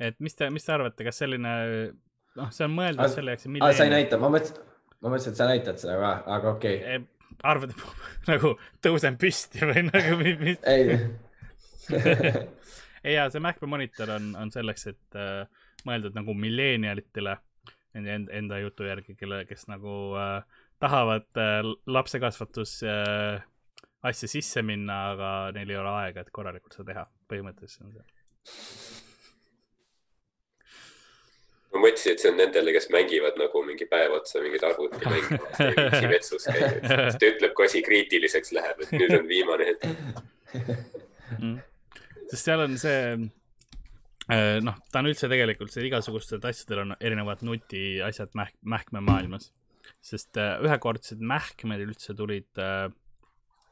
Et 0.00 0.18
mis 0.22 0.36
te, 0.38 0.48
mis 0.54 0.64
te 0.64 0.74
arvate, 0.74 1.06
kas 1.06 1.20
selline, 1.22 1.52
noh, 2.38 2.50
see 2.54 2.66
on 2.66 2.74
mõeldud 2.76 3.14
selle 3.14 3.34
jaoks, 3.34 3.46
et 3.48 3.62
aa, 3.62 3.76
sa 3.76 3.86
ei 3.88 3.94
näita, 3.94 4.20
ma 4.20 4.30
mõtlesin, 4.34 4.60
ma 5.02 5.12
mõtlesin, 5.12 5.34
et 5.34 5.40
sa 5.40 5.48
näitad 5.50 5.80
seda 5.82 5.98
ka, 6.02 6.12
aga 6.36 6.52
okei 6.54 6.78
okay.. 6.82 7.06
arvad, 7.52 7.74
nagu 8.30 8.54
tõusen 8.84 9.18
püsti 9.20 9.64
või 9.66 9.88
nagu 9.90 10.20
mi- 10.22 10.36
mis, 10.42 10.62
ei, 10.68 10.98
ei 13.06 13.18
jaa, 13.18 13.28
see 13.32 13.42
Macbook 13.42 13.74
monitor 13.74 14.16
on, 14.18 14.32
on 14.38 14.54
selleks, 14.54 14.88
et 14.92 15.18
äh, 15.18 15.44
mõeldud 15.88 16.16
nagu 16.18 16.34
millenialitele, 16.36 17.36
nende 17.96 18.16
enda, 18.20 18.34
enda 18.40 18.62
jutu 18.62 18.86
järgi, 18.88 19.16
kelle, 19.18 19.44
kes 19.48 19.68
nagu 19.70 19.94
äh, 20.18 20.64
tahavad 20.82 21.28
äh, 21.38 21.60
lapsekasvatus 21.86 22.80
äh, 22.86 23.42
asja 24.02 24.30
sisse 24.30 24.62
minna, 24.62 24.98
aga 25.12 25.30
neil 25.56 25.72
ei 25.72 25.80
ole 25.80 25.94
aega, 26.04 26.22
et 26.22 26.32
korralikult 26.34 26.76
seda 26.76 26.92
teha. 26.92 27.06
põhimõtteliselt 27.28 27.84
on 27.84 27.92
see. 27.98 29.07
Ma 31.78 31.86
mõtlesin, 31.86 32.14
et 32.14 32.22
see 32.22 32.30
on 32.32 32.38
nendele, 32.40 32.74
kes 32.74 32.88
mängivad 32.94 33.38
nagu 33.38 33.62
mingi 33.66 33.86
päev 33.88 34.16
otsa 34.18 34.42
mingit 34.42 34.64
arvutimänge, 34.66 35.38
ei 35.64 35.74
viitsi 35.76 36.10
vetsus 36.10 36.46
käia. 36.50 36.70
siis 36.82 37.18
ta 37.20 37.30
ütleb, 37.30 37.54
kui 37.56 37.68
asi 37.68 37.82
kriitiliseks 37.86 38.54
läheb, 38.56 38.84
et 38.84 38.94
nüüd 38.96 39.14
on 39.18 39.28
viimane 39.30 39.68
hetk. 39.70 39.86
mm.. 41.38 41.58
sest 42.32 42.42
seal 42.42 42.64
on 42.64 42.76
see, 42.80 43.00
noh, 44.66 44.80
ta 44.90 45.02
on 45.02 45.10
üldse 45.12 45.30
tegelikult 45.30 45.74
see 45.74 45.86
igasugustel 45.88 46.42
asjadel 46.50 46.84
on 46.86 46.96
erinevad 46.98 47.44
nutiasjad 47.46 48.34
mähk-, 48.38 48.58
mähkmemaailmas. 48.76 49.52
sest 50.04 50.36
äh, 50.40 50.58
ühekordsed 50.64 51.22
mähkmed 51.24 51.86
üldse 51.86 52.14
tulid 52.16 52.60
äh,, 52.60 52.88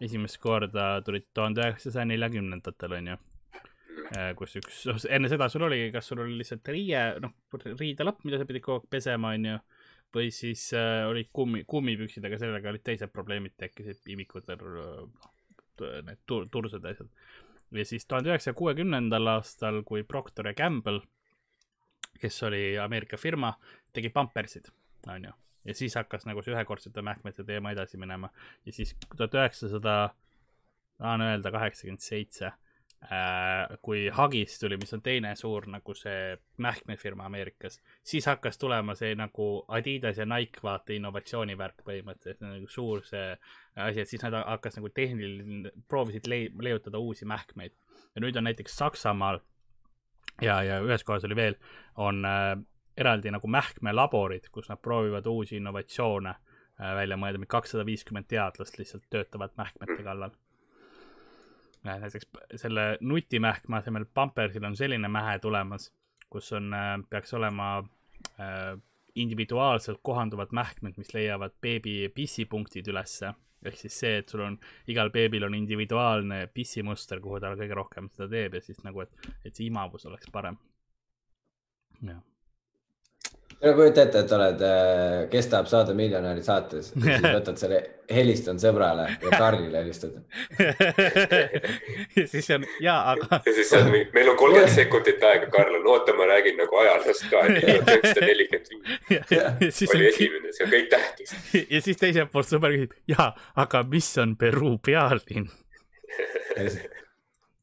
esimest 0.00 0.38
korda 0.42 1.00
tulid 1.04 1.26
tuhande 1.34 1.64
üheksasaja 1.64 2.06
neljakümnendatel, 2.08 3.00
onju. 3.00 3.18
Kus 4.38 4.58
üks, 4.60 4.82
enne 5.10 5.30
seda 5.32 5.48
sul 5.52 5.66
oli, 5.66 5.86
kas 5.94 6.10
sul 6.10 6.22
oli 6.24 6.38
lihtsalt 6.40 6.68
riie, 6.72 7.02
noh, 7.22 7.34
riidelapp, 7.66 8.22
mida 8.26 8.40
sa 8.40 8.48
pidid 8.48 8.64
kogu 8.64 8.82
aeg 8.82 8.90
pesema, 8.96 9.32
onju. 9.36 9.58
või 10.16 10.30
siis 10.32 10.68
äh, 10.78 11.04
olid 11.10 11.32
kummi, 11.34 11.64
kummipüksid, 11.68 12.24
aga 12.24 12.38
sellega 12.40 12.70
olid 12.70 12.84
teised 12.86 13.10
probleemid 13.12 13.56
tekkisid, 13.58 14.04
imikutel, 14.14 14.62
need 16.06 16.22
tur-, 16.24 16.46
tursed 16.52 16.84
ja 16.84 16.94
asjad 16.94 17.10
ja 17.74 17.84
siis 17.84 18.06
tuhande 18.06 18.30
üheksasaja 18.30 18.54
kuuekümnendal 18.54 19.26
aastal, 19.26 19.82
kui 19.84 20.04
Procter 20.04 20.46
ja 20.46 20.54
Gamble, 20.54 21.00
kes 22.20 22.42
oli 22.46 22.78
Ameerika 22.78 23.16
firma, 23.16 23.52
tegi 23.92 24.10
pampersid, 24.10 24.70
onju. 25.08 25.32
ja 25.64 25.74
siis 25.74 25.96
hakkas 25.98 26.26
nagu 26.26 26.42
see 26.42 26.54
ühekordsete 26.54 27.02
mähkmete 27.02 27.44
teema 27.44 27.72
edasi 27.74 27.98
minema 27.98 28.30
ja 28.66 28.72
siis 28.72 28.94
tuhat 29.16 29.34
üheksasada, 29.34 29.96
tahan 30.98 31.26
öelda 31.26 31.50
kaheksakümmend 31.50 32.04
seitse, 32.04 32.52
kui 33.82 34.08
Huggies 34.10 34.58
tuli, 34.58 34.76
mis 34.82 34.94
on 34.96 35.02
teine 35.02 35.30
suur 35.38 35.68
nagu 35.70 35.94
see 35.94 36.34
mähkmefirma 36.62 37.28
Ameerikas, 37.28 37.78
siis 38.02 38.26
hakkas 38.26 38.58
tulema 38.58 38.96
see 38.98 39.14
nagu 39.14 39.64
Adidas 39.68 40.18
ja 40.18 40.26
Nike 40.26 40.62
vaata 40.62 40.94
innovatsioonivärk 40.96 41.84
põhimõtteliselt, 41.86 42.42
nagu 42.42 42.66
suur 42.66 43.04
see 43.06 43.28
asi, 43.76 44.02
et 44.02 44.10
siis 44.10 44.24
nad 44.26 44.34
hakkas 44.40 44.80
nagu 44.80 44.90
tehniline, 44.90 45.70
proovisid 45.88 46.26
lei-, 46.26 46.50
leiutada 46.58 46.98
uusi 46.98 47.28
mähkmeid. 47.28 47.76
ja 48.14 48.24
nüüd 48.24 48.36
on 48.36 48.48
näiteks 48.50 48.76
Saksamaal 48.76 49.38
ja, 50.42 50.62
ja 50.62 50.80
ühes 50.84 51.04
kohas 51.04 51.24
oli 51.24 51.36
veel, 51.36 51.56
on 51.96 52.24
äh, 52.24 52.56
eraldi 52.96 53.30
nagu 53.32 53.48
mähkmelaborid, 53.48 54.50
kus 54.52 54.68
nad 54.70 54.80
proovivad 54.82 55.26
uusi 55.30 55.60
innovatsioone 55.60 56.32
äh, 56.32 56.94
välja 56.96 57.18
mõelda, 57.20 57.46
kakssada 57.48 57.86
viiskümmend 57.86 58.28
teadlast 58.30 58.78
lihtsalt 58.80 59.06
töötavad 59.10 59.54
mähkmete 59.60 60.02
kallal. 60.02 60.34
Näiteks 61.84 62.28
selle 62.56 62.98
nutimähkme 63.00 63.76
asemel 63.78 64.06
Pampersil 64.14 64.64
on 64.64 64.76
selline 64.76 65.08
mähe 65.08 65.38
tulemas, 65.38 65.92
kus 66.30 66.52
on, 66.52 66.72
peaks 67.10 67.34
olema 67.34 67.78
äh, 68.40 68.78
individuaalselt 69.14 70.00
kohanduvad 70.02 70.52
mähkmed, 70.52 70.96
mis 70.96 71.14
leiavad 71.14 71.54
beebi 71.60 72.08
pissipunktid 72.14 72.88
ülesse. 72.92 73.32
ehk 73.66 73.78
siis 73.80 73.94
see, 73.98 74.18
et 74.20 74.28
sul 74.28 74.44
on, 74.44 74.58
igal 74.92 75.08
beebil 75.10 75.42
on 75.42 75.54
individuaalne 75.56 76.44
pissimuster, 76.54 77.20
kuhu 77.24 77.40
ta 77.40 77.54
kõige 77.58 77.74
rohkem 77.74 78.10
seda 78.14 78.28
teeb 78.30 78.54
ja 78.54 78.60
siis 78.62 78.82
nagu, 78.84 79.00
et, 79.02 79.30
et 79.44 79.56
see 79.56 79.66
imavus 79.66 80.06
oleks 80.06 80.30
parem. 80.30 80.58
jah, 82.02 82.20
no 83.62 83.72
kujuta 83.74 84.02
ette, 84.04 84.20
et 84.24 84.32
oled, 84.36 84.62
kes 85.32 85.48
tahab 85.52 85.68
saada 85.70 85.94
miljonäri 85.96 86.42
saates, 86.44 86.90
siis 86.92 87.22
võtad 87.24 87.60
selle, 87.60 87.78
helistan 88.12 88.60
sõbrale 88.62 89.06
ja 89.22 89.30
Karlile 89.32 89.80
helistad. 89.82 90.18
ja 92.18 92.26
siis 92.30 92.50
on, 92.54 92.66
jaa, 92.84 92.98
aga 93.14 93.40
ja 93.46 93.54
siis 93.56 93.72
on, 93.78 93.90
meil 94.14 94.30
on 94.32 94.38
kolmkümmend 94.38 94.74
sekundit 94.74 95.24
aega, 95.26 95.50
Karl 95.52 95.78
on, 95.80 95.86
oota, 95.94 96.14
ma 96.18 96.28
räägin 96.30 96.58
nagu 96.60 96.80
ajaloost 96.82 97.28
ka, 97.32 97.44
et 97.48 97.62
üheksasada 97.64 98.26
nelikümmend 98.30 98.72
viis 98.74 99.14
ja, 99.16 99.22
ja, 99.30 99.52
ja 99.60 99.70
siis 99.70 99.94
oli 99.94 100.10
esimene, 100.10 100.52
see 100.56 100.66
on 100.66 100.74
kõik 100.74 100.90
tähtis. 100.92 101.36
ja 101.62 101.84
siis 101.88 102.02
teiselt 102.02 102.32
poolt 102.34 102.50
sõber 102.50 102.76
küsib, 102.76 102.98
jaa, 103.10 103.30
aga 103.64 103.84
mis 103.90 104.10
on 104.22 104.36
Peruu 104.40 104.76
pealinn? 104.84 105.48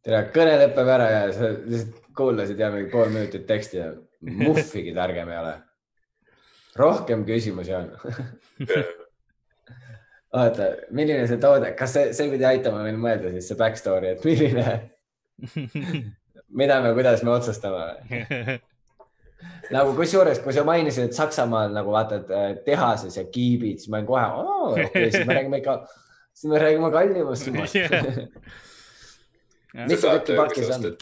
tere, 0.03 0.23
kõne 0.35 0.57
lõpeb 0.65 0.95
ära 0.97 1.11
ja 1.11 1.27
sa 1.35 1.53
lihtsalt 1.53 2.01
kuulasid 2.17 2.59
ja 2.59 2.69
mingi 2.73 2.91
pool 2.91 3.09
minutit 3.13 3.45
teksti 3.49 3.79
ja 3.79 3.93
muhvigi 4.21 4.93
targem 4.95 5.31
ei 5.31 5.37
ole. 5.39 5.53
Rohkem 6.79 7.25
küsimusi 7.27 7.73
on. 7.77 7.91
oota, 10.33 10.67
milline 10.95 11.27
see 11.29 11.39
toode, 11.41 11.71
kas 11.77 11.93
see, 11.95 12.11
see 12.17 12.29
pidi 12.31 12.47
aitama 12.49 12.83
meil 12.85 12.99
mõelda 12.99 13.33
siis 13.35 13.51
see 13.51 13.59
back 13.59 13.79
story, 13.79 14.13
et 14.15 14.25
milline, 14.27 14.67
mida 16.61 16.79
me, 16.83 16.93
kuidas 16.97 17.23
me 17.25 17.33
otsustame? 17.35 18.59
nagu 19.75 19.93
kusjuures, 19.97 20.41
kui 20.43 20.55
sa 20.55 20.65
mainisid, 20.67 21.09
et 21.09 21.17
Saksamaal 21.17 21.73
nagu 21.75 21.93
vaatad 21.93 22.31
äh, 22.33 22.49
tehases 22.65 23.17
ja 23.19 23.25
kiibid, 23.29 23.81
siis 23.81 23.91
ma 23.91 23.99
olin 23.99 24.09
kohe, 24.09 24.27
okei 24.87 25.09
siis 25.11 25.27
me 25.27 25.37
räägime 25.37 25.61
ikka, 25.61 25.79
siis 26.33 26.51
me 26.51 26.61
räägime 26.63 26.91
kallimast 26.93 27.49
summast. 27.49 27.75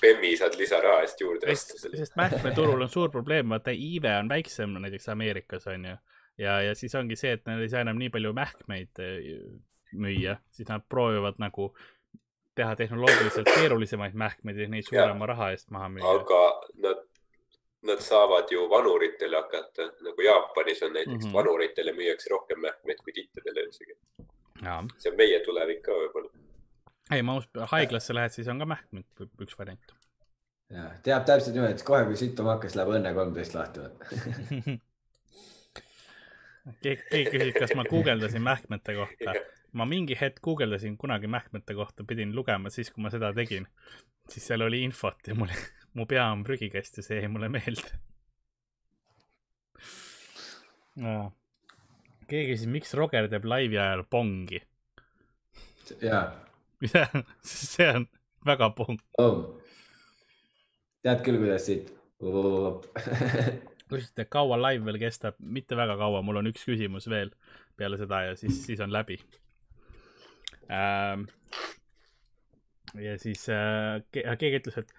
Bemmi, 0.01 0.35
saad 0.39 0.55
lisaraha 0.59 1.01
eest 1.05 1.21
juurde 1.21 1.49
sest 1.51 1.75
osta, 1.75 1.91
sest 1.97 2.15
mähkmeturul 2.19 2.85
on 2.85 2.91
suur 2.91 3.11
probleem, 3.11 3.49
vaata 3.51 3.73
iive 3.75 4.13
on 4.19 4.29
väiksem 4.31 4.77
näiteks 4.79 5.09
Ameerikas 5.11 5.67
on 5.67 5.85
ju. 5.89 5.95
ja, 6.37 6.61
ja 6.61 6.75
siis 6.75 6.95
ongi 6.95 7.17
see, 7.19 7.33
et 7.35 7.43
neil 7.49 7.65
ei 7.65 7.71
saa 7.71 7.83
enam 7.83 7.99
nii 7.99 8.09
palju 8.13 8.31
mähkmeid 8.37 9.01
eh, 9.03 9.17
müüa, 9.91 10.37
siis 10.55 10.69
nad 10.71 10.85
proovivad 10.89 11.41
nagu 11.43 11.73
teha 12.55 12.75
tehnoloogiliselt 12.75 13.49
keerulisemaid 13.55 14.15
mähkmeid 14.15 14.59
ja 14.63 14.67
neid 14.71 14.87
suurema 14.87 15.27
raha 15.27 15.51
eest 15.55 15.71
maha 15.71 15.89
müüa. 15.91 16.13
aga 16.19 16.41
nad, 16.85 17.03
nad 17.91 18.03
saavad 18.05 18.51
ju 18.51 18.69
vanuritele 18.69 19.39
hakata, 19.39 19.89
nagu 20.07 20.27
Jaapanis 20.27 20.83
on 20.83 20.93
näiteks 20.93 21.25
mm. 21.25 21.29
-hmm. 21.29 21.33
vanuritele 21.33 21.91
müüakse 21.91 22.31
rohkem 22.31 22.63
mähkmeid 22.67 23.03
kui 23.03 23.13
tittedele 23.19 23.67
üldsegi. 23.67 23.99
see 24.97 25.11
on 25.11 25.17
meie 25.17 25.39
tulevik 25.39 25.83
ka 25.83 25.91
võib-olla. 25.91 26.31
Ei 27.15 27.25
ma 27.25 27.35
usun, 27.39 27.65
haiglasse 27.73 28.15
lähed, 28.15 28.35
siis 28.35 28.49
on 28.51 28.61
ka 28.61 28.67
mähkmed 28.69 29.25
üks 29.45 29.57
variant. 29.59 29.95
teab 31.03 31.25
täpselt 31.27 31.55
niimoodi, 31.55 31.77
et 31.77 31.85
kohe, 31.87 32.05
kui 32.07 32.19
sittuma 32.19 32.55
hakkas, 32.55 32.77
läheb 32.79 32.93
õnne 32.97 33.13
kolmteist 33.17 33.57
lahti. 33.57 33.87
keegi, 36.83 37.01
keegi 37.09 37.33
küsis, 37.33 37.57
kas 37.57 37.75
ma 37.77 37.87
guugeldasin 37.89 38.45
mähkmete 38.45 38.95
kohta. 38.99 39.35
ma 39.71 39.87
mingi 39.87 40.17
hetk 40.19 40.41
guugeldasin 40.43 40.97
kunagi 40.99 41.27
mähkmete 41.31 41.75
kohta, 41.75 42.03
pidin 42.07 42.35
lugema 42.35 42.69
siis, 42.69 42.91
kui 42.91 43.03
ma 43.03 43.11
seda 43.13 43.33
tegin. 43.35 43.67
siis 44.29 44.47
seal 44.47 44.63
oli 44.67 44.83
infot 44.87 45.27
ja 45.27 45.35
mul, 45.35 45.51
mu 45.97 46.07
pea 46.07 46.29
on 46.31 46.45
prügikast 46.47 47.01
ja 47.01 47.03
see 47.03 47.19
jäi 47.21 47.31
mulle 47.31 47.49
meelde 47.51 47.99
no.. 50.99 51.31
keegi 52.29 52.53
küsis, 52.53 52.69
miks 52.71 52.93
Roger 52.97 53.27
teeb 53.31 53.47
laivi 53.47 53.79
ajal 53.79 54.03
pongi. 54.09 54.61
ja, 56.01 56.23
see 57.45 57.87
on 57.95 58.07
väga 58.45 58.71
pong. 58.77 58.99
tead 61.05 61.21
küll, 61.25 61.39
kuidas 61.41 61.67
siit. 61.69 61.91
küsite, 63.91 64.25
kaua 64.29 64.57
live 64.61 64.85
veel 64.87 64.99
kestab? 65.01 65.37
mitte 65.39 65.77
väga 65.77 65.97
kaua, 65.99 66.21
mul 66.25 66.41
on 66.41 66.49
üks 66.51 66.65
küsimus 66.67 67.09
veel 67.11 67.33
peale 67.77 67.97
seda 68.01 68.23
ja 68.29 68.35
siis, 68.39 68.63
siis 68.65 68.81
on 68.83 68.93
läbi 68.93 69.17
ähm,. 70.71 71.25
ja 72.99 73.17
siis 73.21 73.47
äh, 73.49 74.01
ke- 74.13 74.25
keegi 74.37 74.61
ütles, 74.61 74.77
et 74.83 74.93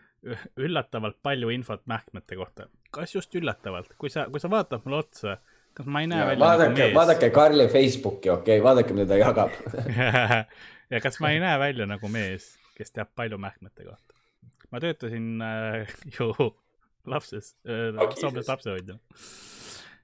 üllatavalt 0.57 1.19
palju 1.23 1.51
infot 1.51 1.87
mähkmete 1.91 2.37
kohta. 2.37 2.69
kas 2.91 3.15
just 3.15 3.35
üllatavalt, 3.35 3.95
kui 3.99 4.11
sa, 4.11 4.27
kui 4.31 4.41
sa 4.41 4.51
vaatad 4.51 4.85
mulle 4.85 5.03
otsa, 5.03 5.39
kas 5.75 5.87
ma 5.89 6.03
ei 6.05 6.09
näe 6.11 6.27
välja 6.27 6.45
vaadake, 6.45 6.69
nagu 6.69 6.81
mees 6.81 6.97
vaadake 6.97 7.31
Karli 7.35 7.69
Facebooki, 7.73 8.31
okei 8.31 8.59
okay?, 8.59 8.65
vaadake, 8.65 8.97
mida 8.97 9.13
ta 9.13 9.21
jagab. 9.21 9.55
ja 10.93 11.01
kas 11.05 11.21
ma 11.25 11.33
ei 11.33 11.41
näe 11.43 11.59
välja 11.63 11.87
nagu 11.89 12.11
mees, 12.13 12.53
kes 12.77 12.93
teab 12.93 13.13
palju 13.17 13.41
mähkmete 13.41 13.87
kohta? 13.89 14.13
ma 14.73 14.81
töötasin 14.81 15.43
äh, 15.45 15.95
ju 16.17 16.33
lapses 17.07 17.55
äh,, 17.69 17.93
Agises. 18.01 18.21
Soomes 18.21 18.49
lapsehoidjana. 18.49 19.01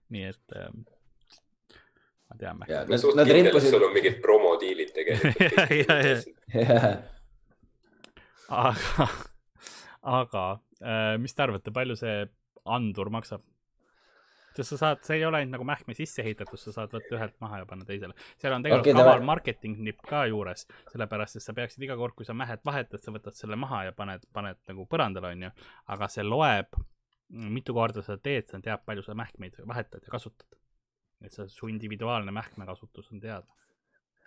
nii 0.09 0.25
et 0.29 0.57
äh, 0.57 0.71
ma 2.29 2.39
tean. 2.41 2.65
ja 2.69 2.85
ma 2.89 2.97
nad, 2.97 3.07
nad 3.21 3.29
kindel, 3.29 3.49
rippusid 3.49 3.75
sul 3.75 3.87
on 3.89 3.95
mingid 3.97 4.21
promodiilid 4.25 4.93
tegelikult. 4.97 5.45
Ja, 5.79 5.99
ja, 6.01 6.65
ja. 6.65 6.93
aga, 8.49 9.09
aga 10.23 10.45
äh, 10.81 11.15
mis 11.21 11.37
te 11.37 11.45
arvate, 11.45 11.75
palju 11.75 11.97
see 12.01 12.19
andur 12.69 13.13
maksab? 13.13 13.45
Sest 14.59 14.75
sa 14.75 14.79
saad, 14.81 15.03
see 15.07 15.19
ei 15.21 15.25
ole 15.27 15.41
ainult 15.41 15.55
nagu 15.57 15.67
mähkme 15.67 15.95
sisse 15.97 16.23
ehitatud, 16.25 16.59
sa 16.61 16.75
saad 16.75 16.95
võtta 16.95 17.15
ühelt 17.15 17.37
maha 17.43 17.63
ja 17.63 17.67
panna 17.69 17.87
teisele. 17.89 18.15
seal 18.41 18.55
on 18.57 18.65
tegelikult 18.65 18.91
okay, 18.91 18.99
kaval 18.99 19.25
marketing 19.27 19.79
nipp 19.87 20.03
ka 20.09 20.25
juures, 20.31 20.67
sellepärast 20.93 21.39
et 21.39 21.45
sa 21.45 21.55
peaksid 21.57 21.85
iga 21.87 21.97
kord, 22.01 22.17
kui 22.19 22.27
sa 22.27 22.37
mähed 22.39 22.65
vahetad, 22.67 23.03
sa 23.05 23.15
võtad 23.15 23.39
selle 23.39 23.59
maha 23.61 23.85
ja 23.89 23.97
paned, 23.97 24.27
paned 24.35 24.59
nagu 24.71 24.87
põrandale, 24.91 25.35
onju. 25.37 25.53
aga 25.95 26.11
see 26.13 26.27
loeb, 26.27 26.81
mitu 27.59 27.77
korda 27.77 28.03
sa 28.05 28.19
teed, 28.19 28.49
see 28.51 28.65
teab, 28.65 28.85
palju 28.89 29.07
sa 29.07 29.17
mähkmeid 29.19 29.61
vahetad 29.69 30.03
ja 30.05 30.15
kasutad. 30.15 30.59
et 31.25 31.35
see 31.35 31.49
su 31.51 31.67
individuaalne 31.71 32.35
mähkmekasutus 32.35 33.13
on 33.13 33.21
teada. 33.21 33.47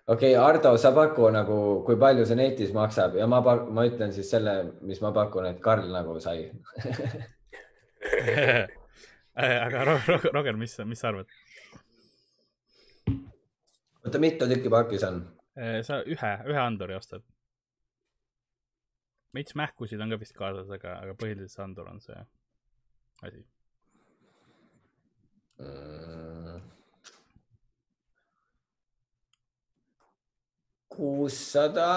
okei, 0.07 0.35
Ardo, 0.35 0.75
sa 0.77 0.91
paku 0.95 1.29
nagu, 1.33 1.57
kui 1.85 1.99
palju 1.99 2.25
see 2.25 2.39
netis 2.39 2.71
maksab 2.75 3.15
ja 3.19 3.27
ma, 3.27 3.41
ma 3.43 3.87
ütlen 3.87 4.13
siis 4.15 4.31
selle, 4.31 4.73
mis 4.81 5.01
ma 5.03 5.11
pakun, 5.15 5.45
et 5.51 5.59
Karl 5.59 5.91
nagu 5.91 6.19
sai. 6.23 6.51
aga 9.35 9.83
Ro- 9.85 10.01
Ro- 10.07 10.31
Roger, 10.33 10.57
mis, 10.59 10.77
mis 10.85 10.99
sa 10.99 11.11
arvad? 11.11 11.29
oota, 14.05 14.19
mitu 14.19 14.47
tükki 14.49 14.69
pakis 14.73 15.05
on? 15.07 15.21
sa 15.87 16.01
ühe, 16.03 16.31
ühe 16.51 16.59
anduri 16.59 16.95
ostad. 16.97 17.23
veits 19.35 19.55
mähkusid 19.55 20.01
on 20.03 20.11
ka 20.11 20.19
vist 20.19 20.35
kaasas, 20.35 20.69
aga, 20.75 20.97
aga 21.05 21.15
põhiliselt 21.15 21.63
andur 21.63 21.89
on 21.91 22.01
see 22.03 22.19
asi. 23.23 23.45
kuussada 30.91 31.91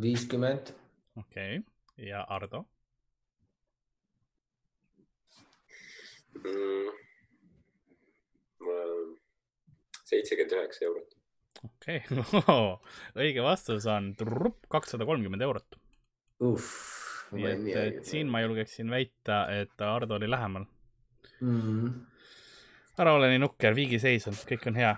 viiskümmend. 0.00 0.72
okei 1.16 1.58
okay., 1.58 2.06
ja 2.08 2.24
Ardo? 2.28 2.64
Seitsekümmend 10.14 10.56
üheksa 10.58 10.84
eurot. 10.88 11.16
okei 11.64 12.02
okay., 12.20 13.24
õige 13.26 13.44
vastus 13.44 13.86
on 13.90 14.12
kakssada 14.72 15.06
kolmkümmend 15.08 15.44
eurot. 15.46 15.78
nii 17.34 17.48
et, 17.50 17.68
et 17.80 18.00
siin 18.08 18.30
ma 18.30 18.44
julgeksin 18.44 18.90
väita, 18.92 19.44
et 19.54 19.86
Ardo 19.86 20.18
oli 20.18 20.30
lähemal. 20.30 20.66
mm.. 21.40 21.90
ära 23.00 23.16
ole 23.18 23.32
nii 23.32 23.42
nukker, 23.42 23.76
viigiseis 23.76 24.28
on, 24.30 24.38
kõik 24.50 24.70
on 24.70 24.80
hea. 24.80 24.94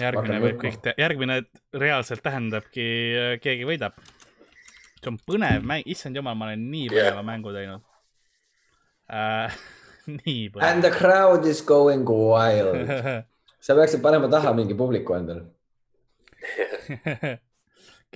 järgmine 0.00 0.42
võib 0.42 0.60
kõik, 0.60 0.92
järgmine 0.98 1.40
reaalselt 1.74 2.24
tähendabki, 2.24 2.86
keegi 3.42 3.68
võidab. 3.68 3.98
see 4.96 5.12
on 5.12 5.20
põnev 5.28 5.66
mäng, 5.66 5.86
issand 5.86 6.16
jumal, 6.16 6.38
ma 6.38 6.50
olen 6.50 6.70
nii 6.72 6.92
põneva 6.94 7.26
mängu 7.26 7.54
teinud 7.56 7.84
äh. 9.12 9.52
nii 10.20 10.50
And 10.60 10.82
põnev 10.82 10.82
the 10.82 10.92
crowd 10.98 11.46
is 11.46 11.62
going 11.62 12.06
wild. 12.06 12.88
sa 13.66 13.74
peaksid 13.74 14.02
panema 14.02 14.30
taha 14.30 14.54
mingi 14.54 14.74
publiku 14.78 15.16
endale. 15.18 15.42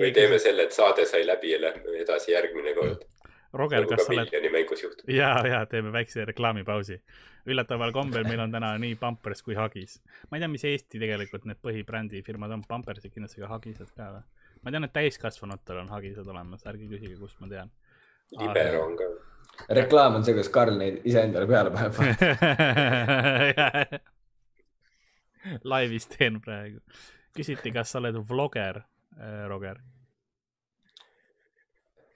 või 0.00 0.12
teeme 0.16 0.38
selle, 0.38 0.68
et 0.68 0.76
saade 0.76 1.06
sai 1.08 1.24
läbi 1.26 1.54
ja 1.54 1.60
lähme 1.60 1.96
edasi 2.00 2.32
järgmine 2.32 2.74
kord. 2.76 3.06
Roger, 3.52 3.82
nagu 3.82 3.90
kas 3.90 4.06
ka 4.06 4.06
sa 4.06 4.14
oled, 4.14 5.02
ja, 5.10 5.30
ja 5.46 5.64
teeme 5.66 5.90
väikse 5.92 6.24
reklaamipausi. 6.28 7.00
üllataval 7.50 7.90
kombel 7.92 8.22
meil 8.28 8.40
on 8.44 8.52
täna 8.52 8.76
nii 8.78 8.94
Pampers 9.00 9.42
kui 9.42 9.56
Huggies. 9.58 9.98
ma 10.30 10.36
ei 10.36 10.44
tea, 10.44 10.48
mis 10.48 10.64
Eesti 10.64 11.00
tegelikult 11.02 11.48
need 11.48 11.58
põhibrändi 11.58 12.22
firmad 12.22 12.52
on, 12.54 12.62
Pampersid 12.68 13.10
kindlasti 13.10 13.42
ka 13.42 13.50
Huggised 13.50 13.90
ka 13.96 14.12
või? 14.14 14.22
ma 14.62 14.70
tean, 14.70 14.86
et 14.86 14.92
täiskasvanutel 14.94 15.82
on 15.82 15.90
Huggised 15.90 16.28
olemas, 16.28 16.62
ärge 16.70 16.86
küsige, 16.86 17.16
kust 17.18 17.40
ma 17.40 17.48
tean. 17.50 17.72
libero 18.38 18.84
on 18.86 18.96
ka. 18.96 19.10
Reklaam 19.68 20.14
on 20.18 20.24
see, 20.24 20.34
kus 20.34 20.48
Karl 20.52 20.76
neid 20.78 21.00
iseendale 21.04 21.46
peale 21.50 21.70
paneb. 21.74 21.94
laivis 25.72 26.06
teen 26.10 26.40
praegu. 26.44 26.80
küsiti, 27.36 27.72
kas 27.72 27.92
sa 27.92 27.98
oled 28.00 28.16
vloger, 28.28 28.82
Roger. 29.48 29.80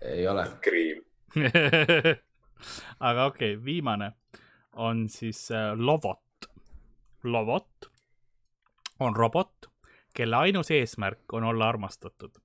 ei 0.02 0.28
ole. 0.28 0.46
Kriim. 0.60 1.02
aga 3.08 3.24
okei 3.24 3.54
okay,, 3.54 3.64
viimane 3.64 4.12
on 4.72 5.08
siis 5.08 5.50
äh, 5.50 5.72
Lovot. 5.78 6.20
Lovot 7.24 7.88
on 9.00 9.16
robot, 9.16 9.70
kelle 10.14 10.36
ainus 10.36 10.70
eesmärk 10.70 11.32
on 11.32 11.44
olla 11.44 11.68
armastatud 11.68 12.36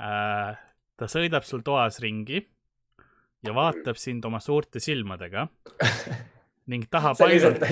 äh,. 0.00 0.69
Ta 1.00 1.08
sõidab 1.08 1.46
sul 1.48 1.62
toas 1.64 1.96
ringi 2.04 2.42
ja 3.46 3.54
vaatab 3.56 3.96
sind 4.00 4.24
oma 4.28 4.40
suurte 4.44 4.82
silmadega 4.84 5.46
ning 6.70 6.84
tahab 6.92 7.20
ainult, 7.24 7.62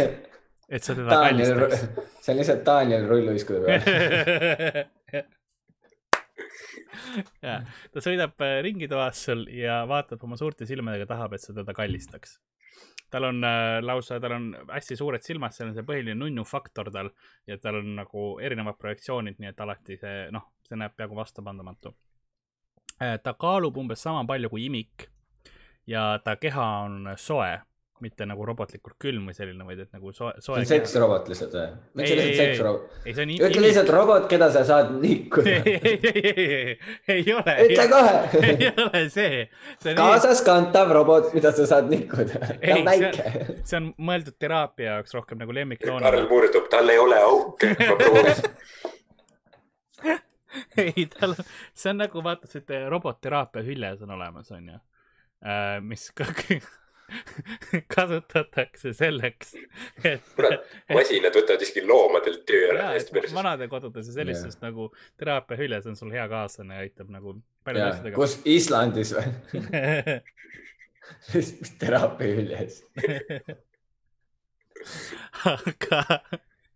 et 0.68 0.84
sa 0.84 0.94
teda 0.96 1.18
kallistaks. 1.26 1.84
see 2.24 2.32
on 2.32 2.38
lihtsalt 2.40 2.64
Daniel 2.66 3.04
rulluiskude 3.10 3.60
peal. 3.66 3.82
ja 7.44 7.58
ta 7.92 8.04
sõidab 8.04 8.34
äh, 8.44 8.58
ringi 8.64 8.88
toas 8.90 9.20
sul 9.28 9.44
ja 9.52 9.82
vaatab 9.90 10.24
oma 10.24 10.40
suurte 10.40 10.66
silmadega, 10.68 11.06
tahab, 11.12 11.36
et 11.36 11.44
sa 11.44 11.54
teda 11.56 11.76
kallistaks. 11.76 12.38
tal 13.12 13.28
on 13.28 13.44
äh, 13.44 13.78
lausa, 13.84 14.20
tal 14.24 14.38
on 14.40 14.50
hästi 14.72 14.96
suured 14.96 15.24
silmad, 15.24 15.52
see 15.52 15.68
on 15.68 15.76
see 15.76 15.86
põhiline 15.86 16.16
nunnu 16.16 16.44
faktor 16.48 16.90
tal 16.94 17.12
ja 17.48 17.60
tal 17.60 17.82
on 17.82 17.94
nagu 18.00 18.28
erinevad 18.40 18.80
projektsioonid, 18.80 19.36
nii 19.38 19.52
et 19.52 19.64
alati 19.64 20.00
see, 20.00 20.28
noh, 20.32 20.44
see 20.64 20.80
näeb 20.80 20.96
peaaegu 20.96 21.16
vastupandamatu. 21.20 21.94
Ta 23.22 23.32
kaalub 23.38 23.76
umbes 23.78 24.02
sama 24.02 24.24
palju 24.26 24.48
kui 24.50 24.64
imik 24.66 25.08
ja 25.86 26.18
ta 26.24 26.36
keha 26.36 26.66
on 26.84 27.08
soe, 27.16 27.58
mitte 27.98 28.22
nagu 28.30 28.44
robotlikult 28.46 28.94
külm 29.02 29.24
või 29.26 29.34
selline, 29.34 29.64
vaid 29.66 29.80
et 29.82 29.88
nagu 29.96 30.12
soe, 30.14 30.28
see 30.38 30.44
soe 30.44 30.58
on. 30.60 30.66
seksrobot 30.70 31.26
lihtsalt 31.30 31.54
või? 31.56 31.64
miks 31.98 32.08
see 32.10 32.14
Ei, 32.14 32.20
ei, 32.20 32.26
lihtsalt 32.28 32.48
seksrobot? 32.52 32.82
ei, 33.06 33.12
see 33.16 33.24
on 33.24 33.30
ütle 33.48 33.62
lihtsalt 33.64 33.90
robot, 33.94 34.24
keda 34.30 34.46
sa 34.54 34.60
saad 34.68 34.88
nikkuda. 35.02 35.50
ei, 35.56 35.62
ei, 35.74 35.78
ei, 36.12 36.20
ei, 36.36 36.76
ei 37.16 37.24
ole. 37.34 37.54
ütle 37.64 37.86
kohe 37.90 38.14
ei. 38.52 38.68
ole 38.84 39.00
see, 39.16 39.40
see 39.82 39.92
kaasas 39.98 40.40
kantav 40.46 40.88
robot, 40.94 41.26
mida 41.34 41.50
sa 41.56 41.66
saad 41.72 41.86
nikkuda. 41.90 42.34
ta 42.44 42.48
Ei, 42.60 42.72
on 42.76 42.84
väike. 42.86 43.24
see 43.64 43.76
on 43.80 43.84
mõeldud 44.10 44.36
teraapia 44.38 44.88
jaoks 44.98 45.12
rohkem 45.18 45.36
nagu 45.42 45.50
Karl 45.50 45.58
lemmikloona. 45.62 46.06
murdub, 46.30 46.66
tal 46.70 46.86
ei 46.94 47.00
ole 47.02 47.18
auke. 47.24 47.66
ei, 50.84 51.06
tal, 51.12 51.36
see 51.74 51.92
on 51.92 52.04
nagu 52.04 52.24
vaata, 52.24 52.50
see 52.50 52.82
robotteraapia 52.90 53.64
hüljes 53.66 54.04
on 54.06 54.14
olemas, 54.18 54.52
onju. 54.54 54.78
mis 55.86 56.10
ka 56.18 56.26
kasutatakse 57.94 58.92
selleks, 58.96 59.54
et, 60.04 60.24
kurat, 60.36 60.64
masinad 60.92 61.36
võtavad 61.36 61.62
isegi 61.64 61.84
loomadelt 61.88 62.42
töö 62.48 62.72
ära 62.74 62.90
vanadekodudes 63.34 64.10
ja 64.10 64.16
sellistes 64.18 64.58
nagu 64.60 64.90
teraapia 65.20 65.56
hüljes 65.60 65.88
on 65.88 65.96
sul 65.96 66.12
hea 66.12 66.26
kaaslane 66.28 66.76
ja 66.76 66.84
aitab 66.84 67.12
nagu 67.12 67.38
paljude 67.64 67.86
asjadega. 67.92 68.18
kus 68.18 68.36
Islandis 68.48 69.14
või? 69.16 70.18
teraapia 71.82 72.36
hüljes. 72.42 72.82
aga 75.48 76.02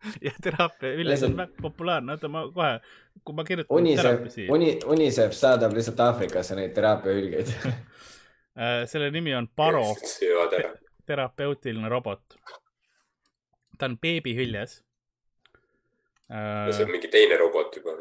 ja 0.26 0.32
teraapia 0.42 0.96
hüljes 0.98 1.22
on 1.26 1.36
väga 1.38 1.62
populaarne, 1.62 2.16
oota 2.16 2.30
ma 2.32 2.44
kohe, 2.54 2.72
kui 3.24 3.36
ma 3.38 3.44
kirjutan 3.46 3.76
Unicef 3.76 4.38
Uni, 4.50 4.74
Unicef 4.90 5.34
saadab 5.36 5.74
lihtsalt 5.76 6.00
Aafrikasse 6.02 6.58
neid 6.58 6.74
teraapia 6.76 7.18
hülgeid. 7.18 7.52
Äh, 8.52 8.82
selle 8.84 9.06
nimi 9.08 9.32
on 9.32 9.46
Paro, 9.56 9.94
terapeutiline 11.08 11.88
robot. 11.88 12.34
ta 13.78 13.86
on 13.88 13.94
beebihüljes. 13.98 14.74
see 16.28 16.84
on 16.84 16.90
mingi 16.92 17.08
teine 17.08 17.38
robot 17.40 17.76
juba. 17.76 17.94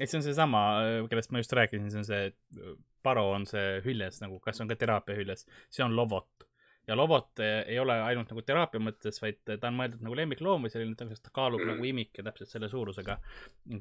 ei, 0.00 0.06
see 0.06 0.16
on 0.16 0.24
seesama, 0.24 0.62
kellest 1.10 1.30
ma 1.30 1.44
just 1.44 1.52
rääkisin, 1.52 1.90
see 1.92 2.00
on 2.00 2.08
see, 2.08 2.72
Paro 3.04 3.26
on 3.34 3.44
see 3.46 3.82
hüljes 3.84 4.22
nagu, 4.24 4.40
kas 4.40 4.64
on 4.64 4.72
ka 4.72 4.78
teraapia 4.80 5.18
hüljes, 5.20 5.44
see 5.68 5.84
on 5.84 5.92
Lovot. 5.96 6.45
Ja 6.86 6.96
Lovot 6.96 7.38
eh, 7.38 7.64
ei 7.66 7.78
ole 7.78 7.96
ainult 8.02 8.30
nagu 8.30 8.42
teraapia 8.46 8.80
mõttes, 8.82 9.18
vaid 9.22 9.40
ta 9.46 9.70
on 9.70 9.80
mõeldud 9.80 10.04
nagu 10.06 10.18
lemmikloom 10.20 10.66
või 10.66 10.72
selline, 10.72 10.94
ta 10.96 11.32
kaalub 11.34 11.64
nagu 11.66 11.84
imik 11.84 12.20
ja 12.20 12.26
täpselt 12.28 12.52
selle 12.52 12.70
suurusega. 12.70 13.18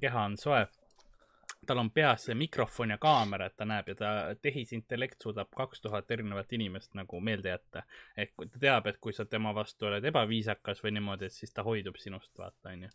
keha 0.01 0.25
on 0.25 0.37
soe. 0.37 0.65
tal 1.65 1.79
on 1.81 1.89
peas 1.89 2.27
see 2.27 2.35
mikrofon 2.37 2.91
ja 2.93 2.97
kaamera, 3.01 3.45
et 3.45 3.55
ta 3.57 3.65
näeb 3.65 3.87
ja 3.89 3.95
ta 3.95 4.09
tehisintellekt 4.41 5.21
suudab 5.21 5.47
kaks 5.57 5.81
tuhat 5.81 6.11
erinevat 6.11 6.53
inimest 6.53 6.93
nagu 6.93 7.19
meelde 7.19 7.49
jätta. 7.49 7.83
ehk 8.17 8.33
ta 8.51 8.59
teab, 8.59 8.87
et 8.87 8.97
kui 8.97 9.13
sa 9.13 9.25
tema 9.25 9.53
vastu 9.53 9.85
oled 9.85 10.05
ebaviisakas 10.05 10.83
või 10.83 10.97
niimoodi, 10.97 11.25
et 11.25 11.33
siis 11.33 11.53
ta 11.53 11.63
hoidub 11.63 11.97
sinust, 11.97 12.33
vaata 12.37 12.73
onju. 12.73 12.89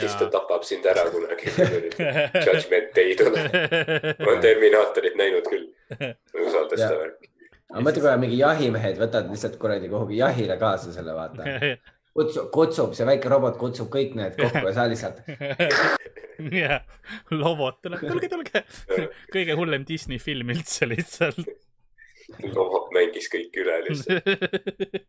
siis 0.00 0.16
ta 0.16 0.30
tapab 0.30 0.64
sind 0.64 0.86
ära 0.86 1.10
kunagi. 1.10 1.52
Judgment 2.46 2.92
Day 2.96 3.16
tuleb. 3.16 3.52
ma 4.18 4.30
olen 4.32 4.40
Terminaatorit 4.40 5.16
näinud 5.16 5.48
küll. 5.48 5.72
ma 6.00 6.40
ei 6.40 6.46
usalda 6.46 6.76
seda 6.76 6.98
värki. 7.04 7.35
Aga 7.72 7.82
mõtle, 7.82 8.02
kui 8.04 8.22
mingi 8.22 8.40
jahimehed 8.40 9.00
võtavad 9.00 9.32
lihtsalt 9.32 9.58
kuradi 9.60 9.90
kuhugi 9.92 10.20
jahile 10.20 10.56
kaasa 10.60 10.94
selle, 10.94 11.14
vaata. 11.16 11.46
kutsub, 12.16 12.48
kutsub, 12.54 12.94
see 12.96 13.06
väike 13.08 13.30
robot 13.32 13.58
kutsub 13.60 13.90
kõik 13.92 14.16
need 14.18 14.38
kokku 14.38 14.64
ja 14.64 14.74
sa 14.76 14.86
lihtsalt, 14.90 15.20
jah, 16.62 16.80
lobot 17.34 17.80
tuleb, 17.84 18.06
tulge, 18.06 18.30
tulge. 18.32 18.62
kõige 19.34 19.58
hullem 19.58 19.86
Disney 19.88 20.20
film 20.22 20.52
üldse 20.54 20.88
lihtsalt. 20.88 21.42
lobot 22.54 22.90
mängis 22.96 23.28
kõik 23.32 23.60
üle 23.62 23.82
lihtsalt. 23.88 25.04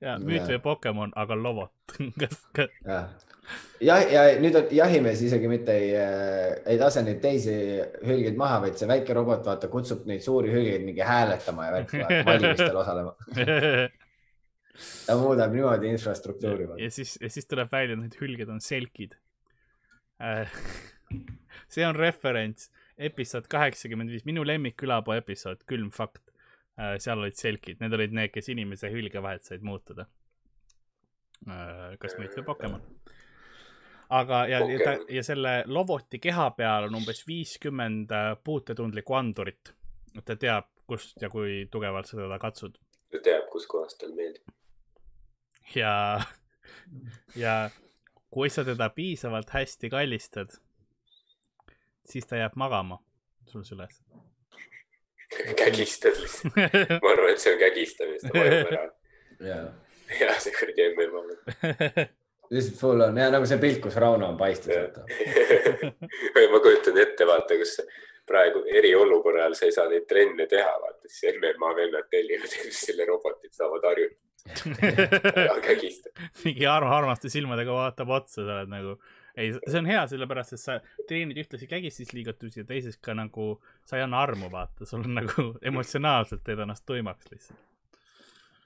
Ja 0.00 0.16
müüt 0.20 0.46
või 0.48 0.60
Pokemon, 0.64 1.12
aga 1.18 1.36
lobot. 1.36 1.72
kas, 2.20 2.36
kas, 2.56 2.72
jah. 2.86 3.08
ja, 3.84 3.96
ja 4.08 4.24
nüüd 4.40 4.56
on 4.58 4.70
jahimees 4.74 5.22
isegi 5.26 5.50
mitte 5.50 5.76
ei, 5.76 5.90
ei 6.72 6.78
lase 6.80 7.04
neid 7.06 7.20
teisi 7.22 7.54
hülgeid 8.06 8.38
maha, 8.40 8.60
vaid 8.66 8.80
see 8.80 8.88
väike 8.90 9.16
robot, 9.16 9.44
vaata, 9.46 9.70
kutsub 9.72 10.06
neid 10.10 10.24
suuri 10.24 10.52
hülgeid 10.54 10.86
mingi 10.86 11.04
hääletama 11.06 11.68
ja 11.68 11.74
värki, 11.78 12.04
valimistel 12.28 12.80
osalema. 12.84 13.16
ta 15.06 15.16
muudab 15.20 15.52
niimoodi 15.52 15.92
infrastruktuuri. 15.92 16.70
ja 16.80 16.90
siis, 16.90 17.18
ja 17.20 17.30
siis 17.32 17.48
tuleb 17.50 17.72
välja, 17.72 17.98
et 17.98 18.04
need 18.06 18.16
hülged 18.22 18.52
on 18.52 18.62
selkid. 18.64 19.18
see 21.68 21.84
on 21.86 21.96
referents, 21.96 22.70
episood 23.00 23.48
kaheksakümmend 23.52 24.12
viis, 24.12 24.26
minu 24.28 24.44
lemmik 24.46 24.76
külapuu 24.80 25.16
episood, 25.16 25.64
külm 25.68 25.92
fakt. 25.92 26.29
Seal 26.98 27.20
olid 27.20 27.36
selkid, 27.36 27.80
need 27.80 27.96
olid 27.96 28.14
need, 28.16 28.32
kes 28.34 28.48
inimese 28.52 28.90
hülge 28.92 29.22
vahet 29.22 29.44
said 29.44 29.64
muutuda. 29.66 30.06
kas 31.98 32.16
müüt 32.18 32.34
või 32.36 32.44
Pokemon. 32.44 32.82
aga, 34.10 34.42
ja, 34.50 34.58
ja 34.68 34.78
ta 34.84 34.92
ja 35.08 35.22
selle 35.24 35.62
loboti 35.66 36.18
keha 36.20 36.50
peal 36.56 36.88
on 36.88 36.98
umbes 36.98 37.22
viiskümmend 37.26 38.12
äh, 38.12 38.34
puutetundlikku 38.44 39.14
andurit. 39.14 39.72
ta 40.24 40.36
teab, 40.36 40.68
kust 40.86 41.22
ja 41.22 41.30
kui 41.30 41.66
tugevalt 41.72 42.06
sa 42.06 42.16
teda 42.16 42.38
katsud 42.38 42.76
ta 43.10 43.18
teab, 43.24 43.46
kuskohast 43.52 43.98
tal 44.00 44.12
meeldib. 44.14 44.50
ja, 45.74 46.20
ja 47.36 47.54
kui 48.30 48.50
sa 48.50 48.64
teda 48.64 48.90
piisavalt 48.94 49.50
hästi 49.50 49.90
kallistad, 49.90 50.54
siis 52.06 52.26
ta 52.26 52.38
jääb 52.38 52.56
magama 52.56 53.00
sul 53.50 53.66
süles. 53.66 54.02
kägistad 55.62 56.16
lihtsalt. 56.20 56.56
ma 57.02 57.12
arvan, 57.12 57.30
et 57.32 57.42
see 57.42 57.54
on 57.54 57.60
kägistamist, 57.60 58.26
ta 58.26 58.38
vajub 58.38 58.72
ära. 58.72 58.86
ja 59.50 59.60
ja 60.20 60.34
see 60.42 60.54
kuradi 60.56 60.88
MM-i. 60.94 61.36
lihtsalt 62.54 62.80
full 62.80 63.06
on 63.06 63.18
ja 63.22 63.30
nagu 63.32 63.46
see 63.46 63.60
pilt, 63.62 63.80
kus 63.84 63.98
Rauno 64.02 64.32
on 64.32 64.38
paistes, 64.40 64.96
ma 66.54 66.62
kujutan 66.62 66.98
ette, 67.04 67.28
vaata, 67.28 67.58
kus 67.60 67.76
praegu 68.30 68.64
eriolukorra 68.78 69.44
ajal 69.44 69.54
sa 69.58 69.68
ei 69.68 69.76
saa 69.76 69.86
neid 69.90 70.06
trenne 70.10 70.46
teha, 70.50 70.72
vaata 70.82 71.10
siis 71.10 71.38
MMA 71.38 71.70
vennad 71.78 72.10
tellivad 72.10 72.58
selle 72.74 73.06
robotid 73.08 73.54
saavad 73.54 73.86
harjutada 73.90 74.28
mingi 76.44 76.66
arm, 76.66 76.88
armaste 76.88 77.28
silmadega 77.32 77.74
vaatab 77.76 78.12
otsa, 78.16 78.40
sa 78.40 78.54
oled 78.54 78.70
nagu, 78.72 78.94
ei, 79.36 79.52
see 79.66 79.78
on 79.78 79.86
hea, 79.86 80.06
sellepärast 80.10 80.52
et 80.56 80.60
sa 80.62 80.78
treenid 81.08 81.38
ühtlasi 81.42 81.66
kägistisliigutusi 81.70 82.60
ja 82.62 82.64
teiseks 82.68 82.98
ka 83.04 83.14
nagu 83.14 83.62
sa 83.84 83.96
ei 83.98 84.02
anna 84.06 84.22
armu, 84.22 84.50
vaata, 84.52 84.86
sul 84.86 85.04
on 85.06 85.14
nagu 85.20 85.46
emotsionaalselt 85.70 86.42
teed 86.46 86.58
ennast 86.64 86.84
tuimaks 86.86 87.30
lihtsalt. 87.30 87.58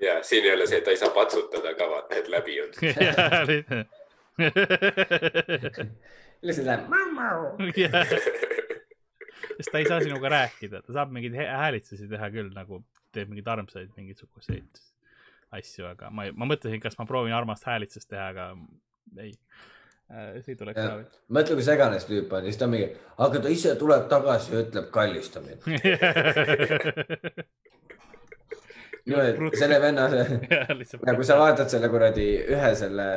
ja 0.01 0.23
siin 0.23 0.45
ei 0.45 0.55
ole 0.55 0.67
see, 0.67 0.79
et 0.79 0.85
ta 0.85 0.91
ei 0.95 1.01
saa 1.01 1.13
patsutada 1.15 1.75
ka, 1.79 1.85
vaata, 1.91 2.15
et 2.21 2.29
läbi 2.29 2.61
on. 2.63 2.71
lihtsalt 6.45 6.67
läheb. 6.67 6.85
sest 9.57 9.71
ta 9.73 9.79
ei 9.79 9.87
saa 9.89 10.01
sinuga 10.03 10.29
rääkida, 10.33 10.83
ta 10.83 10.93
saab 10.97 11.13
mingeid 11.15 11.37
hä- 11.39 11.53
häälitsusi 11.61 12.09
teha 12.11 12.31
küll 12.35 12.51
nagu 12.55 12.83
teeb 13.15 13.29
mingeid 13.31 13.49
armsaid 13.55 13.91
mingisuguseid 13.97 14.83
asju, 15.55 15.87
aga 15.87 16.11
ma, 16.11 16.27
ma 16.35 16.49
mõtlesin, 16.51 16.81
kas 16.83 16.99
ma 16.99 17.07
proovin 17.07 17.35
armast 17.37 17.67
häälitsust 17.69 18.09
teha, 18.11 18.27
aga 18.35 18.49
ei. 19.23 19.33
Ei 20.13 20.57
tuleks 20.57 20.79
Jah. 20.79 20.93
ära. 20.93 21.05
mõtle, 21.33 21.55
kui 21.59 21.65
segane 21.67 22.01
see 22.01 22.11
tüüp 22.13 22.33
on, 22.37 22.45
siis 22.49 22.59
ta 22.61 22.67
mingi, 22.71 22.87
aga 23.25 23.37
ta 23.41 23.49
ise 23.53 23.71
tuleb 23.81 24.05
tagasi 24.11 24.47
ja 24.53 24.59
ütleb 24.67 24.87
kallistamine. 24.95 25.59
niimoodi, 29.05 29.51
selle 29.59 29.79
venna, 29.83 30.05
nagu 31.09 31.21
sa 31.27 31.35
vaatad 31.41 31.69
selle 31.73 31.89
kuradi 31.93 32.27
ühe 32.55 32.71
selle, 32.79 33.09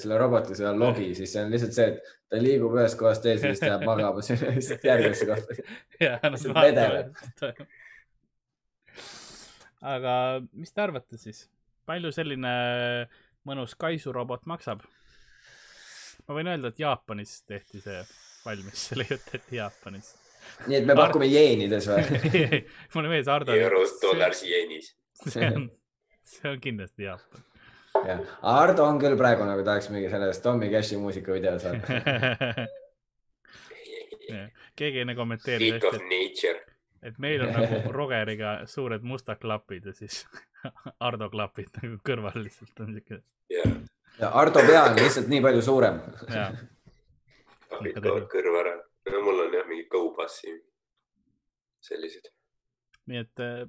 selle 0.00 0.16
roboti 0.18 0.56
selle 0.58 0.72
logi, 0.78 1.08
siis 1.18 1.30
see 1.34 1.42
on 1.44 1.50
lihtsalt 1.54 1.74
see, 1.76 1.88
et 1.92 1.98
ta 2.32 2.36
liigub 2.42 2.72
ühest 2.78 2.96
kohast 3.00 3.22
teise, 3.26 3.44
siis 3.52 3.62
ta 3.62 3.66
jääb 3.74 3.84
magama 3.86 4.18
lihtsalt 4.56 4.82
järgmisse 4.88 5.26
kohta. 5.28 5.50
See 6.42 6.56
vedeleb.. 6.56 7.08
aga 9.92 10.12
mis 10.50 10.70
te 10.74 10.78
arvate 10.86 11.14
siis, 11.20 11.38
palju 11.86 12.10
selline 12.14 12.52
mõnus 13.46 13.72
kaisurobot 13.78 14.42
maksab? 14.50 14.78
Ma 16.28 16.36
võin 16.38 16.50
öelda, 16.52 16.72
et 16.72 16.82
Jaapanis 16.82 17.38
tehti 17.48 17.80
see 17.82 18.00
valmis, 18.44 18.88
see 18.88 19.00
leiutati 19.00 19.58
Jaapanis. 19.58 20.12
nii 20.66 20.80
et 20.80 20.88
me 20.88 20.96
pakume 20.98 21.28
jeenides 21.30 21.88
või? 21.90 22.02
mulle 22.94 23.12
meeldis 23.12 23.30
Ardo. 23.32 23.56
euros, 23.56 23.96
dollars, 24.02 24.42
jeenis. 24.46 24.92
see 25.26 25.48
on, 25.48 25.70
see 26.34 26.50
on 26.50 26.60
kindlasti 26.62 27.08
Jaapan. 27.08 27.46
jah, 28.08 28.22
Ardo 28.54 28.86
on 28.86 29.00
küll 29.02 29.18
praegu 29.20 29.46
nagu 29.48 29.64
tahaks 29.66 29.90
mingi 29.94 30.10
sellest 30.12 30.44
Tommy 30.44 30.70
Cashi 30.72 31.00
muusikavideo 31.00 31.58
saada. 31.62 32.68
keegi 34.78 35.02
enne 35.02 35.14
kommenteeris 35.18 35.74
Freak 35.74 35.94
of 35.94 36.00
nature. 36.08 36.60
et 37.02 37.18
meil 37.18 37.42
on 37.44 37.52
nagu 37.52 37.92
Rogeriga 37.92 38.60
suured 38.70 39.02
mustad 39.06 39.40
klapid 39.42 39.90
ja 39.90 39.96
siis 39.96 40.22
Ardo 41.08 41.28
klapid 41.30 41.74
nagu 41.82 41.98
kõrval 42.06 42.38
lihtsalt 42.44 42.84
on 42.84 42.94
siuke, 42.96 43.22
jah, 43.50 43.66
ja 43.66 44.01
Ardo 44.20 44.60
pea 44.66 44.82
on 44.84 44.96
lihtsalt 44.96 45.28
nii 45.32 45.40
palju 45.44 45.62
suurem. 45.62 46.00
toovad 47.68 48.26
kõrva 48.32 48.60
ära. 48.64 48.74
no 49.12 49.22
mul 49.26 49.46
on 49.46 49.54
jah 49.56 49.66
mingi 49.68 49.86
go-bassi. 49.90 50.52
sellised. 51.82 52.28
nii 53.10 53.18
et 53.18 53.40
äh, 53.46 53.64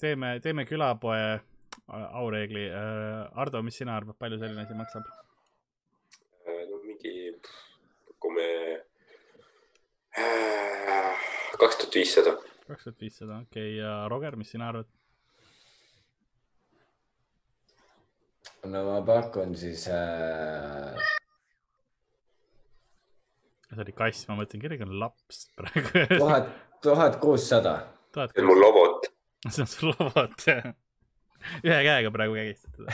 teeme, 0.00 0.40
teeme 0.42 0.64
külapoe 0.66 1.20
äh, 1.34 1.40
aureegli 2.20 2.66
äh,. 2.70 3.28
Ardo, 3.34 3.62
mis 3.62 3.78
sina 3.78 3.96
arvad, 3.96 4.18
palju 4.18 4.38
selline 4.40 4.64
asi 4.64 4.74
maksab? 4.74 5.06
no 6.70 6.80
mingi, 6.86 7.14
pakume 8.08 8.48
kaks 11.58 11.76
tuhat 11.76 11.94
viissada. 11.94 12.36
kaks 12.66 12.84
tuhat 12.84 13.00
viissada, 13.00 13.40
okei 13.46 13.70
okay., 13.70 13.78
ja 13.78 14.08
Roger, 14.08 14.36
mis 14.36 14.50
sina 14.50 14.68
arvad? 14.72 14.90
No 18.70 18.84
ma 18.88 19.00
pakun 19.06 19.56
siis 19.58 19.88
äh, 19.92 21.14
see 23.74 23.84
oli 23.84 23.96
kass, 23.96 24.28
ma 24.28 24.38
mõtlesin, 24.38 24.62
kellegi 24.62 24.86
on 24.86 24.94
laps 25.00 25.44
praegu. 25.58 26.06
tuhat, 26.14 26.48
tuhat 26.84 27.18
kuussada. 27.22 27.74
see 28.14 28.42
on 28.42 28.48
mul 28.50 28.62
lobot. 28.62 29.10
see 29.52 29.64
on 29.64 29.70
sul 29.70 29.94
robot, 29.98 30.46
jah. 30.46 30.72
ühe 31.60 31.80
käega 31.84 32.12
praegu 32.14 32.38
kägistad 32.38 32.78
teda. 32.78 32.90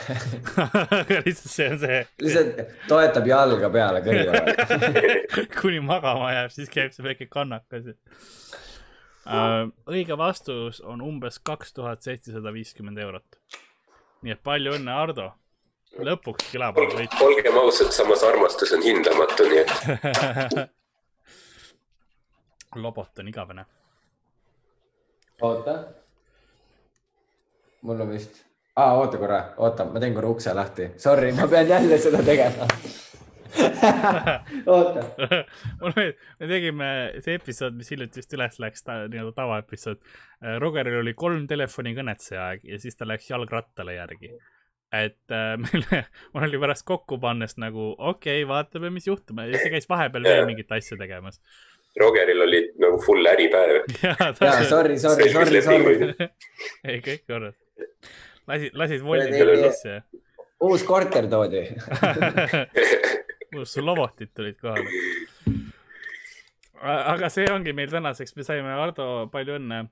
lihtsalt 1.27 1.53
see 1.53 1.69
on 1.71 1.79
see, 1.85 2.01
lihtsalt 2.25 2.63
toetab 2.91 3.29
jalga 3.31 3.71
peale 3.73 4.03
kõrvale. 4.07 4.57
kuni 5.61 5.83
magama 5.85 6.33
jääb, 6.35 6.55
siis 6.55 6.73
käib 6.73 6.97
see 6.97 7.07
väike 7.07 7.29
kannakas 7.31 7.93
uh,. 7.93 9.69
õige 9.91 10.17
vastus 10.19 10.81
on 10.83 11.05
umbes 11.05 11.39
kaks 11.45 11.77
tuhat 11.77 12.03
seitsesada 12.07 12.53
viiskümmend 12.57 12.99
eurot. 12.99 13.39
nii 14.25 14.35
et 14.35 14.43
palju 14.45 14.75
õnne, 14.81 14.97
Ardo. 14.97 15.31
Lõpuks 15.99 16.51
külapool 16.53 16.93
võit. 16.95 17.15
olgem 17.25 17.57
ausad, 17.59 17.91
samas 17.95 18.23
armastus 18.27 18.73
on 18.77 18.83
hindamatu, 18.85 19.43
nii 19.51 19.61
et 19.65 19.73
lobot 22.85 23.19
on 23.19 23.29
igavene. 23.29 23.65
oota. 25.43 25.75
mul 27.83 28.01
on 28.01 28.11
vist 28.15 28.35
ah,, 28.77 28.99
oota 28.99 29.19
korra, 29.19 29.45
oota, 29.57 29.85
ma 29.85 30.01
teen 30.01 30.15
korra 30.15 30.29
ukse 30.31 30.55
lahti. 30.55 30.91
Sorry, 31.01 31.33
ma 31.37 31.49
pean 31.51 31.69
jälle 31.69 31.99
seda 31.99 32.23
tegema. 32.25 32.67
oota, 34.75 35.03
me 36.41 36.47
tegime 36.53 36.89
see 37.25 37.35
episood, 37.41 37.75
mis 37.79 37.91
hiljuti 37.91 38.23
just 38.23 38.35
üles 38.39 38.57
läks, 38.63 38.81
ta 38.87 38.93
nii-öelda 39.11 39.35
tavaepisood. 39.37 39.99
Rogeril 40.63 41.01
oli 41.03 41.15
kolm 41.19 41.47
telefonikõnet 41.51 42.21
see 42.25 42.39
aeg 42.41 42.61
ja 42.69 42.77
siis 42.81 42.97
ta 42.97 43.05
läks 43.09 43.31
jalgrattale 43.33 43.93
järgi. 43.99 44.29
Et 44.93 45.35
äh, 45.35 45.57
meil, 45.65 45.85
mul 46.35 46.47
oli 46.49 46.63
pärast 46.63 46.87
kokku 46.89 47.21
pannes 47.23 47.57
nagu 47.63 47.93
okei 47.97 48.43
okay,, 48.43 48.49
vaatame, 48.49 48.93
mis 48.95 49.07
juhtub 49.11 49.43
ja 49.43 49.51
siis 49.53 49.67
ta 49.67 49.75
käis 49.77 49.91
vahepeal 49.91 50.27
veel 50.29 50.49
mingit 50.51 50.73
asja 50.77 50.99
tegemas. 51.01 51.41
Rogeril 52.01 52.43
oli 52.45 52.63
nagu 52.79 53.01
full 53.03 53.27
äripäev. 53.27 53.83
ja 54.05 54.17
jaa, 54.17 54.65
sorry, 54.65 54.99
sorry, 54.99 55.31
sorry, 55.33 55.63
sorry. 55.67 56.31
ei 56.89 57.01
kõik 57.05 57.27
korras. 57.27 57.57
lasid, 58.47 58.75
lasid 58.79 59.07
voldi 59.07 59.31
Kuradi- 59.31 59.47
peale 59.47 59.71
sisse 59.71 60.03
uus 60.61 60.83
korter 60.85 61.29
toodi. 61.31 61.63
lobotid 63.83 64.33
tulid 64.37 64.59
kohale. 64.61 64.91
aga 66.83 67.31
see 67.33 67.49
ongi 67.53 67.73
meil 67.77 67.91
tänaseks, 67.93 68.37
me 68.37 68.45
saime, 68.47 68.75
Ardo, 68.77 69.29
palju 69.33 69.57
õnne. 69.61 69.87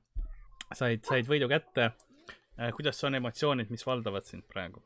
said, 0.74 1.04
said 1.04 1.28
võidu 1.28 1.48
kätte. 1.48 1.92
Kuidas 2.76 3.04
on 3.04 3.14
emotsioonid, 3.14 3.70
mis 3.70 3.86
valdavad 3.86 4.26
sind 4.26 4.46
praegu? 4.48 4.82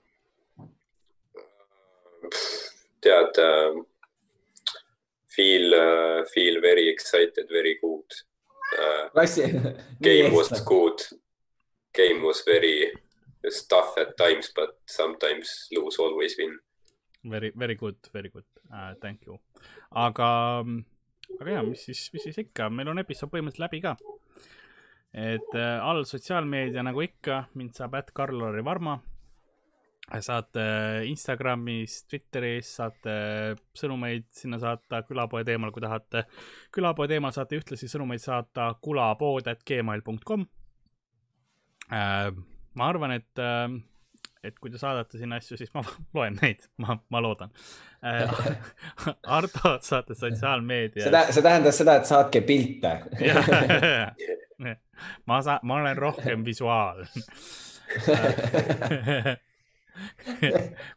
tead 3.02 3.38
uh,, 3.38 3.82
feel 5.36 5.74
uh,, 5.74 6.24
feel 6.34 6.60
very 6.60 6.88
excited, 6.88 7.48
very 7.50 7.78
good 7.80 8.06
uh,. 8.78 9.08
Game 10.08 10.32
was 10.32 10.50
good. 10.64 10.98
Game 11.94 12.22
was 12.22 12.42
very 12.46 12.92
tough 13.68 13.98
at 13.98 14.16
times, 14.16 14.52
but 14.54 14.78
sometimes 14.86 15.68
lose, 15.72 15.98
always 15.98 16.36
win. 16.38 16.58
Very, 17.24 17.52
very 17.54 17.74
good, 17.74 17.96
very 18.12 18.30
good 18.30 18.44
uh,, 18.72 18.94
thank 19.00 19.26
you. 19.26 19.38
aga, 19.92 20.64
aga 21.40 21.50
ja, 21.50 21.62
mis 21.62 21.84
siis, 21.84 22.08
mis 22.14 22.24
siis 22.24 22.38
ikka, 22.38 22.70
meil 22.72 22.88
on 22.88 23.02
episood 23.02 23.30
põhimõtteliselt 23.32 23.66
läbi 23.66 23.82
ka. 23.84 23.96
Et 25.12 25.54
äh, 25.54 25.78
all 25.84 26.04
sotsiaalmeedia 26.08 26.82
nagu 26.84 27.02
ikka, 27.04 27.44
mind 27.54 27.76
saab 27.76 27.98
ätt 28.00 28.12
Karl-Lari 28.16 28.64
Varma. 28.64 28.98
saate 30.20 30.62
Instagramis, 31.08 32.02
Twitteris, 32.08 32.74
saate 32.76 33.12
sõnumeid 33.76 34.26
sinna 34.34 34.58
saata 34.58 35.02
külapoe 35.08 35.44
teemal, 35.44 35.70
kui 35.72 35.82
tahate. 35.84 36.24
külapoe 36.72 37.08
teemal 37.08 37.32
saate 37.32 37.56
ühtlasi 37.60 37.88
sõnumeid 37.88 38.20
saata 38.20 38.74
kulapood.gmail.com 38.80 40.44
äh,. 41.92 42.32
ma 42.74 42.88
arvan, 42.88 43.12
et 43.12 43.38
äh, 43.38 43.68
et 44.42 44.58
kui 44.58 44.72
te 44.72 44.78
saadate 44.80 45.20
sinna 45.20 45.38
asju, 45.38 45.56
siis 45.60 45.70
ma 45.74 45.84
loen 46.16 46.38
neid, 46.42 46.64
ma, 46.82 46.96
ma 47.10 47.22
loodan 47.22 47.52
äh. 48.04 48.32
Ardo, 49.38 49.76
saate 49.80 50.16
tä-, 51.14 51.28
see 51.32 51.44
tähendas 51.44 51.78
seda, 51.78 52.00
et 52.00 52.08
saatke 52.10 52.42
pilte. 52.46 52.96
ma 55.28 55.42
saan, 55.42 55.60
ma 55.62 55.74
olen 55.80 55.96
rohkem 55.96 56.44
visuaal. 56.44 57.04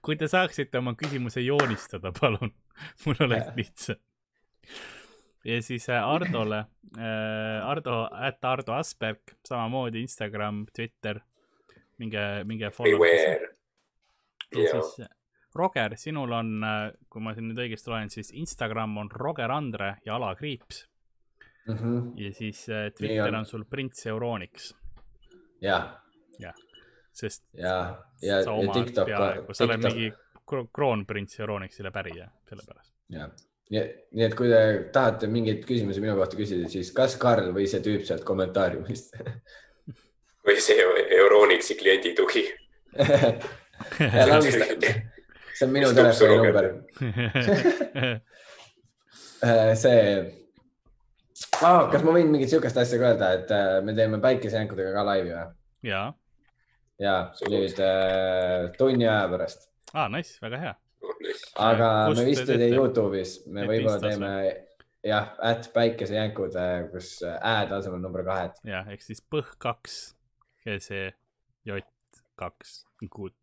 kui 0.05 0.15
te 0.15 0.27
saaksite 0.31 0.79
oma 0.79 0.93
küsimuse 0.99 1.41
joonistada, 1.43 2.11
palun, 2.15 2.53
mul 3.05 3.15
oleks 3.27 3.51
lihtsam. 3.57 3.99
ja 5.45 5.61
siis 5.61 5.89
äh, 5.89 6.03
Hardole, 6.03 6.65
Hardo, 7.65 7.97
ätt 8.27 8.43
Hardo 8.43 8.73
Asperg, 8.77 9.21
samamoodi 9.47 10.01
Instagram, 10.05 10.65
Twitter, 10.75 11.19
minge, 11.97 12.43
minge. 12.43 12.71
Beware. 12.79 13.51
ja 14.55 14.71
siis 14.71 14.99
äh, 15.03 15.11
Roger, 15.55 15.95
sinul 15.97 16.31
on, 16.35 16.49
kui 17.09 17.21
ma 17.23 17.31
siin 17.35 17.47
nüüd 17.47 17.59
õigesti 17.63 17.91
loen, 17.91 18.09
siis 18.11 18.33
Instagram 18.35 18.97
on 18.99 19.11
Roger 19.11 19.51
Andre 19.55 19.95
ja 20.05 20.17
alakriips 20.17 20.83
ja 21.67 22.33
siis 22.33 22.67
äh, 22.69 22.91
Twitter 22.97 23.27
on. 23.27 23.35
on 23.41 23.45
sul 23.45 23.65
Prints 23.69 24.05
Euroniks, 24.05 24.75
jah, 26.39 26.53
sest 27.15 27.43
ja, 27.53 28.03
ja, 28.21 28.41
ja 28.41 28.73
TikTok 28.73 29.09
sa 29.55 29.63
oled 29.63 29.83
mingi 29.87 30.11
kro- 30.45 30.67
kroonprints 30.73 31.39
Euroniksile 31.39 31.91
pärija, 31.91 32.27
sellepärast. 32.49 32.91
jah, 33.09 33.31
nii 33.71 33.81
et, 33.81 33.95
nii 34.11 34.25
et 34.27 34.35
kui 34.37 34.51
te 34.51 34.61
tahate 34.93 35.29
mingeid 35.31 35.63
küsimusi 35.65 36.03
minu 36.03 36.17
kohta 36.19 36.37
küsida, 36.39 36.69
siis 36.69 36.91
kas 36.95 37.17
Karl 37.21 37.53
või 37.55 37.67
see 37.71 37.81
tüüp 37.85 38.05
sealt 38.07 38.25
kommentaariumist 38.27 39.17
või 40.45 40.57
see 40.61 40.77
Euronixi 41.15 41.79
kliendi 41.79 42.13
tugi. 42.17 42.45
see 45.55 45.65
on 45.65 45.71
minu 45.73 45.93
telefoninumber. 45.95 46.73
see 49.79 50.01
oh,, 51.61 51.87
kas 51.91 52.05
ma 52.05 52.15
võin 52.15 52.31
mingit 52.33 52.51
siukest 52.51 52.77
asja 52.81 52.99
ka 53.01 53.11
öelda, 53.13 53.31
et 53.39 53.53
äh, 53.55 53.79
me 53.85 53.95
teeme 53.97 54.21
päikesejänkudega 54.23 54.93
ka 54.95 55.05
laivi 55.07 55.33
või? 55.33 55.45
ja, 55.89 56.03
ja 57.01 57.15
nüüd 57.49 57.81
äh, 57.83 58.69
tunni 58.79 59.07
aja 59.07 59.25
pärast, 59.31 59.69
aa, 59.93 60.07
nice, 60.13 60.37
väga 60.43 60.61
hea. 60.63 60.75
aga 61.61 61.89
Kust 62.09 62.21
me 62.21 62.29
vist 62.29 62.45
ei 62.45 62.51
tee 62.51 62.61
teete? 62.63 62.79
Youtube'is, 62.79 63.35
me 63.47 63.67
võib-olla 63.69 63.99
teeme 64.03 64.31
jah, 65.05 65.33
at 65.43 65.69
päikesejänkud, 65.73 66.55
kus 66.91 67.17
ä 67.25 67.57
tasemel 67.69 68.01
number 68.03 68.25
kahed. 68.25 68.57
ja 68.67 68.85
ehk 68.89 69.03
siis 69.05 69.21
põh 69.21 69.51
kaks, 69.61 70.15
GC 70.65 71.11
J 71.65 71.81
kaks, 72.35 72.85
kuud. 73.09 73.33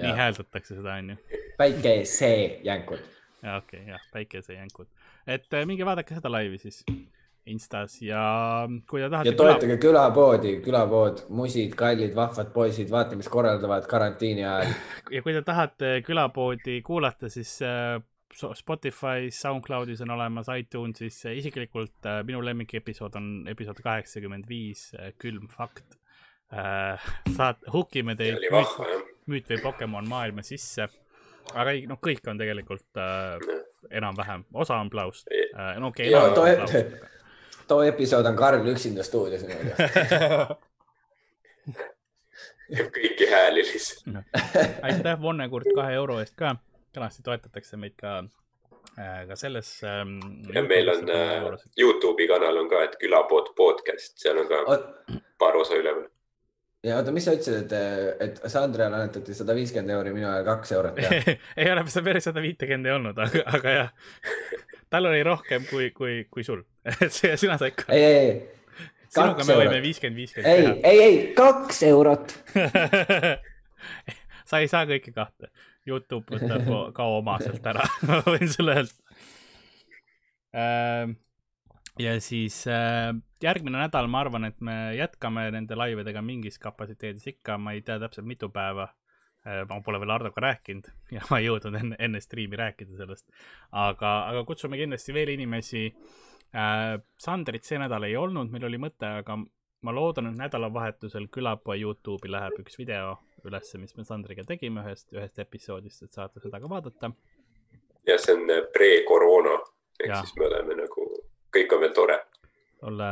nii 0.00 0.12
hääldatakse 0.16 0.74
seda, 0.74 0.96
onju. 1.00 1.16
päikesejänkud. 1.58 3.02
ja 3.42 3.56
okei 3.56 3.80
okay,, 3.80 3.90
jah, 3.90 4.06
päikesejänkud. 4.12 4.88
Et 5.26 5.54
äh, 5.54 5.66
minge 5.68 5.86
vaadake 5.86 6.18
seda 6.18 6.32
laivi 6.32 6.60
siis 6.62 6.82
Instas 7.50 7.96
ja 7.98 8.22
kui 8.86 9.00
te 9.02 9.08
tahate 9.10 9.32
ja 9.32 9.34
toetage 9.34 9.74
külapoodi, 9.82 10.52
külapood, 10.62 11.24
musid, 11.34 11.72
kallid, 11.78 12.12
vahvad 12.14 12.52
poisid, 12.54 12.90
vaata, 12.92 13.18
mis 13.18 13.26
korraldavad 13.30 13.88
karantiini 13.90 14.44
ajal. 14.46 14.70
ja 15.10 15.22
kui 15.24 15.34
te 15.34 15.42
tahate 15.46 15.96
külapoodi 16.06 16.78
kuulata, 16.86 17.30
siis 17.32 17.56
äh, 17.66 17.96
Spotify's, 18.32 19.40
SoundCloudis 19.42 20.04
on 20.06 20.14
olemas, 20.14 20.52
iTunesis, 20.54 21.18
isiklikult 21.34 22.06
äh, 22.06 22.20
minu 22.28 22.44
lemmikepisood 22.46 23.18
on 23.18 23.32
episood 23.50 23.82
kaheksakümmend 23.82 24.46
viis, 24.48 24.92
külm 25.18 25.50
fakt 25.50 25.98
saat-, 26.52 27.66
hukime 27.72 28.14
teid 28.14 28.38
jah. 28.44 28.74
müüt 29.30 29.50
või 29.50 29.60
Pokemon 29.64 30.08
maailma 30.08 30.44
sisse. 30.46 30.86
aga 31.54 31.74
ei, 31.74 31.86
noh, 31.90 31.98
kõik 31.98 32.28
on 32.30 32.38
tegelikult 32.38 33.02
äh, 33.02 33.61
enam-vähem, 33.90 34.44
osa 34.54 34.76
on 34.76 34.90
plaust 34.90 35.28
äh,. 35.32 35.78
no 35.80 35.86
okei 35.86 36.14
okay,, 36.14 36.34
too, 36.34 36.46
enam-vähem 36.46 36.90
plaust. 36.90 37.10
too 37.68 37.82
episood 37.82 38.26
on 38.26 38.36
Karl 38.36 38.68
üksinda 38.68 39.02
stuudios 39.02 39.42
niimoodi. 39.46 39.72
kõiki 42.96 43.30
hääli 43.30 43.64
lihtsalt. 43.64 44.24
aitäh, 44.82 45.20
Vonnekurt 45.20 45.68
kahe 45.74 45.94
euro 45.94 46.20
eest 46.20 46.36
ka, 46.36 46.56
kenasti 46.92 47.22
toetatakse 47.22 47.76
meid 47.76 47.94
ka 48.00 48.22
äh, 48.98 49.26
ka 49.28 49.36
selles 49.36 49.74
ähm,. 49.84 50.18
ja 50.54 50.62
meil 50.62 50.88
on 50.88 51.10
äh, 51.10 51.66
Youtube'i 51.78 52.28
kanal 52.28 52.62
on 52.64 52.70
ka, 52.72 52.84
et 52.88 52.96
külapood 53.00 53.52
podcast, 53.56 54.16
seal 54.22 54.38
on 54.38 54.48
ka 54.48 54.78
paar 55.38 55.56
osa 55.56 55.78
üleval. 55.78 56.08
Ja 56.86 56.96
oota, 56.98 57.12
mis 57.14 57.26
sa 57.26 57.34
ütlesid, 57.36 57.72
et, 57.72 58.40
et 58.42 58.50
Sandrele 58.50 58.96
annetati 58.98 59.36
sada 59.36 59.54
viiskümmend 59.56 59.94
euri, 59.94 60.14
minu 60.16 60.28
ajal 60.30 60.46
kaks 60.48 60.74
eurot 60.76 60.98
ei 61.60 61.70
ole, 61.70 61.84
see 61.92 62.04
päris 62.06 62.26
sada 62.28 62.42
viitekümmet 62.44 62.90
ei 62.90 62.96
olnud, 62.96 63.20
aga, 63.22 63.44
aga 63.58 63.76
jah, 63.76 63.92
tal 64.92 65.08
oli 65.10 65.22
rohkem 65.26 65.66
kui, 65.70 65.90
kui, 65.96 66.24
kui 66.30 66.44
sul. 66.46 66.64
sina 67.12 67.58
said 67.60 67.78
ka. 67.78 67.86
ei, 67.94 68.02
ei, 68.02 68.16
ei, 68.18 68.34
sinuga 69.08 69.46
me 69.46 69.58
võime 69.60 69.76
eurot. 69.78 69.86
viiskümmend, 69.86 70.18
ei, 70.18 70.22
viiskümmend 70.22 70.86
ei, 70.90 70.98
ei, 71.06 71.18
kaks 71.38 71.82
eurot. 71.88 72.36
sa 74.50 74.62
ei 74.62 74.70
saa 74.72 74.86
kõike 74.90 75.14
kahte. 75.14 75.52
Youtube 75.86 76.38
võtab 76.38 76.68
ka 76.94 77.06
oma 77.10 77.38
sealt 77.42 77.64
ära, 77.66 77.82
ma 78.06 78.20
võin 78.26 78.50
sulle 78.50 78.76
öelda. 78.78 78.94
Ja 81.98 82.16
siis 82.20 82.62
äh, 82.70 83.12
järgmine 83.42 83.82
nädal 83.84 84.08
ma 84.10 84.22
arvan, 84.24 84.48
et 84.48 84.60
me 84.60 84.94
jätkame 84.96 85.48
nende 85.54 85.76
laividega 85.76 86.22
mingis 86.24 86.58
kapatsiteedis 86.62 87.26
ikka, 87.34 87.58
ma 87.58 87.76
ei 87.76 87.82
tea 87.86 87.98
täpselt 88.02 88.26
mitu 88.26 88.48
päeva. 88.52 88.88
ma 89.42 89.80
pole 89.82 89.98
veel 89.98 90.10
Hardoga 90.14 90.38
rääkinud 90.40 90.86
ja 91.16 91.24
ma 91.30 91.40
ei 91.40 91.48
jõudnud 91.48 91.74
enne, 91.74 91.96
enne 91.98 92.20
striimi 92.22 92.54
rääkida 92.56 92.94
sellest. 92.96 93.26
aga, 93.72 94.12
aga 94.30 94.44
kutsume 94.46 94.78
kindlasti 94.78 95.14
veel 95.14 95.34
inimesi 95.34 95.88
äh,. 96.54 97.00
Sandrit 97.18 97.66
see 97.66 97.80
nädal 97.82 98.06
ei 98.06 98.14
olnud, 98.16 98.52
meil 98.54 98.68
oli 98.68 98.78
mõte, 98.78 99.08
aga 99.22 99.40
ma 99.82 99.94
loodan, 99.94 100.30
et 100.30 100.38
nädalavahetusel 100.38 101.26
külapoe 101.34 101.78
Youtube'i 101.80 102.30
läheb 102.30 102.60
üks 102.62 102.78
video 102.78 103.16
ülesse, 103.44 103.80
mis 103.82 103.96
me 103.96 104.06
Sandriga 104.06 104.44
tegime 104.46 104.84
ühest, 104.84 105.10
ühest 105.16 105.42
episoodist, 105.42 106.04
et 106.06 106.14
saate 106.14 106.42
seda 106.42 106.60
ka 106.62 106.70
vaadata. 106.70 107.12
ja 108.06 108.18
see 108.18 108.36
on 108.38 108.50
äh, 108.50 108.62
pre-koroona 108.74 109.58
ehk 110.02 110.14
siis 110.20 110.36
me 110.38 110.46
oleme 110.46 110.76
nagu, 110.82 111.06
kõik 111.56 111.74
on 111.76 111.80
veel 111.84 111.94
tore. 111.96 112.18
tolle 112.80 113.10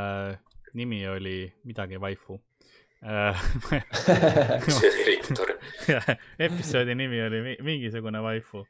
nimi 0.75 1.03
oli 1.09 1.53
midagi 1.65 2.01
vaifu 2.01 2.41
see 3.01 4.89
on 4.91 4.99
eriti 5.01 5.35
tore. 5.35 5.55
episoodi 6.47 6.95
nimi 6.95 7.23
oli 7.25 7.41
mi- 7.47 7.57
mingisugune 7.65 8.21
vaifu 8.23 8.67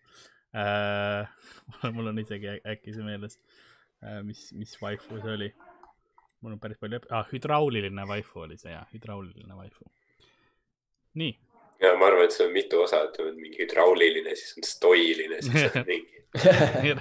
äh. 0.55 1.27
mul 1.95 2.07
on 2.13 2.19
isegi 2.23 2.47
äkki 2.63 2.95
see 2.95 3.03
meeles 3.07 3.39
äh,, 4.05 4.23
mis, 4.23 4.53
mis 4.53 4.77
vaifu 4.83 5.19
see 5.21 5.35
oli. 5.35 5.51
mul 6.41 6.55
on 6.57 6.61
päris 6.63 6.79
palju, 6.81 7.01
ah, 7.11 7.27
hüdrauliline 7.33 8.07
vaifu 8.09 8.47
oli 8.47 8.57
see 8.59 8.73
jah, 8.73 8.87
hüdrauliline 8.95 9.57
vaifu. 9.57 9.85
nii, 11.21 11.35
ja 11.83 11.95
ma 11.99 12.07
arvan, 12.07 12.25
et 12.29 12.33
see 12.37 12.47
on 12.47 12.53
mitu 12.55 12.81
osa, 12.87 13.03
et 13.09 13.19
on 13.21 13.35
mingi 13.37 13.65
hüdrauliline, 13.65 14.35
siis 14.39 14.55
on 14.57 14.67
stoiline, 14.69 15.43
siis 15.43 15.75
on 15.75 15.87
mingi. 15.89 16.23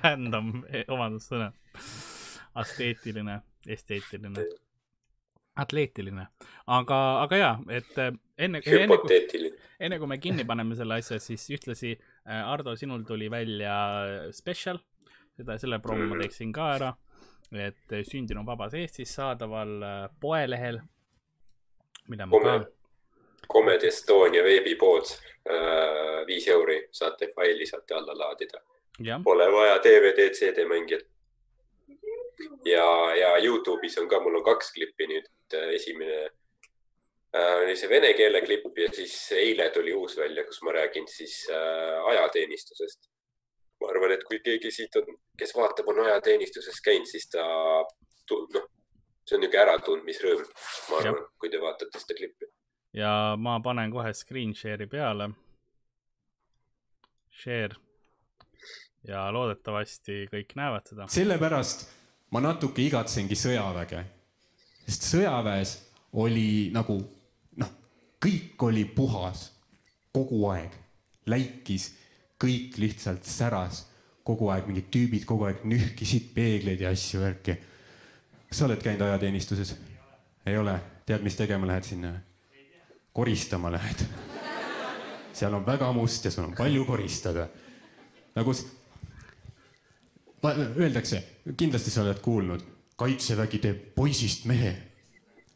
random 0.04 0.54
omadussõna. 0.88 1.52
asteetiline, 2.61 3.40
esteetiline, 3.68 4.45
atleetiline, 5.60 6.27
aga, 6.68 6.99
aga 7.23 7.40
ja, 7.40 7.52
et 7.76 7.98
äh, 7.99 8.14
enne, 8.38 8.61
enne 8.64 8.98
kui 8.98 9.49
enne 9.80 9.99
kui 9.99 10.07
me 10.11 10.18
kinni 10.19 10.45
paneme 10.48 10.76
selle 10.76 10.99
asja, 10.99 11.19
siis 11.23 11.45
ühtlasi 11.56 11.94
äh, 11.95 12.40
Ardo, 12.44 12.76
sinul 12.80 13.03
tuli 13.07 13.30
välja 13.31 13.76
spetsial, 14.36 14.80
seda, 15.38 15.57
selle 15.60 15.80
promo 15.84 16.06
ma 16.06 16.15
Mhm. 16.15 16.22
teeksin 16.26 16.52
ka 16.56 16.73
ära. 16.77 16.94
et 17.52 17.94
sündinu 18.06 18.44
vabas 18.45 18.76
Eestis 18.77 19.10
saadaval 19.15 19.72
äh, 19.81 20.10
poelehel, 20.22 20.81
mida 22.07 22.26
ma 22.27 22.38
ka 22.38 22.44
Come-, 22.44 22.68
Comedy 23.49 23.88
Estonia 23.88 24.44
veebipood, 24.45 25.10
viis 26.27 26.45
euri 26.48 26.76
saate 26.94 27.31
faili 27.34 27.65
saate 27.65 27.95
alla 27.98 28.14
laadida, 28.14 28.60
pole 29.23 29.48
vaja 29.52 29.80
DVD, 29.81 30.27
CD 30.38 30.68
mängijat. 30.69 31.07
ja, 32.66 33.16
ja 33.16 33.38
Youtube'is 33.44 33.98
on 34.02 34.10
ka, 34.10 34.20
mul 34.24 34.40
on 34.40 34.45
kaks 34.45 34.74
klippi 34.76 35.07
nüüd, 35.10 35.28
esimene 35.76 36.20
äh, 37.36 37.56
oli 37.64 37.76
see 37.80 37.90
vene 37.91 38.11
keele 38.18 38.41
klipp 38.45 38.78
ja 38.78 38.90
siis 38.94 39.16
eile 39.38 39.70
tuli 39.76 39.94
uus 39.95 40.18
välja, 40.18 40.45
kus 40.48 40.61
ma 40.66 40.76
räägin 40.76 41.07
siis 41.07 41.41
äh, 41.53 41.98
ajateenistusest. 42.14 43.10
ma 43.80 43.88
arvan, 43.94 44.11
et 44.11 44.24
kui 44.28 44.41
keegi 44.44 44.72
siit 44.76 44.95
on, 44.99 45.14
kes 45.40 45.53
vaatab, 45.56 45.88
on 45.88 46.02
ajateenistuses 46.03 46.82
käinud, 46.84 47.07
siis 47.07 47.30
ta, 47.32 47.44
noh, 47.48 48.66
see 49.24 49.38
on 49.38 49.45
niisugune 49.45 49.61
äratundmisrõõm, 49.61 50.41
ma 50.90 50.98
arvan, 50.99 51.22
kui 51.40 51.52
te 51.53 51.61
vaatate 51.61 52.02
seda 52.02 52.18
klippi. 52.18 52.49
ja 52.98 53.14
ma 53.40 53.60
panen 53.64 53.94
kohe 53.94 54.11
screen 54.14 54.56
share'i 54.56 54.90
peale. 54.91 55.30
Share. 57.40 57.78
ja 59.07 59.30
loodetavasti 59.32 60.26
kõik 60.28 60.57
näevad 60.60 60.91
seda. 60.91 61.07
sellepärast 61.07 61.88
ma 62.31 62.41
natuke 62.43 62.84
igatsengi 62.85 63.38
sõjaväge, 63.38 64.03
sest 64.85 65.07
sõjaväes 65.14 65.76
oli 66.19 66.69
nagu 66.73 66.99
noh, 67.61 67.72
kõik 68.22 68.68
oli 68.69 68.85
puhas 68.85 69.49
kogu 70.14 70.43
aeg, 70.53 70.73
läikis, 71.30 71.91
kõik 72.41 72.77
lihtsalt 72.81 73.27
säras, 73.27 73.84
kogu 74.26 74.49
aeg 74.53 74.69
mingid 74.69 74.89
tüübid 74.93 75.26
kogu 75.30 75.47
aeg 75.49 75.65
nühkisid 75.68 76.31
peegleid 76.35 76.81
ja 76.81 76.93
asju, 76.93 77.22
värki. 77.23 77.57
kas 78.49 78.57
sa 78.57 78.65
oled 78.65 78.81
käinud 78.84 79.06
ajateenistuses? 79.07 79.76
ei 80.45 80.57
ole, 80.57 80.80
tead, 81.06 81.23
mis 81.26 81.38
tegema 81.38 81.68
lähed 81.69 81.85
sinna? 81.85 82.14
koristama 83.14 83.72
lähed. 83.72 84.06
seal 85.34 85.53
on 85.53 85.65
väga 85.65 85.91
must 85.93 86.26
ja 86.26 86.31
sul 86.31 86.43
on 86.43 86.56
palju 86.57 86.85
koristada. 86.85 87.47
nagu 88.35 88.53
Öeldakse, 90.44 91.24
kindlasti 91.57 91.91
sa 91.91 92.03
oled 92.06 92.20
kuulnud, 92.24 92.61
kaitsevägi 92.99 93.60
teeb 93.64 93.82
poisist 93.95 94.45
mehe. 94.48 94.76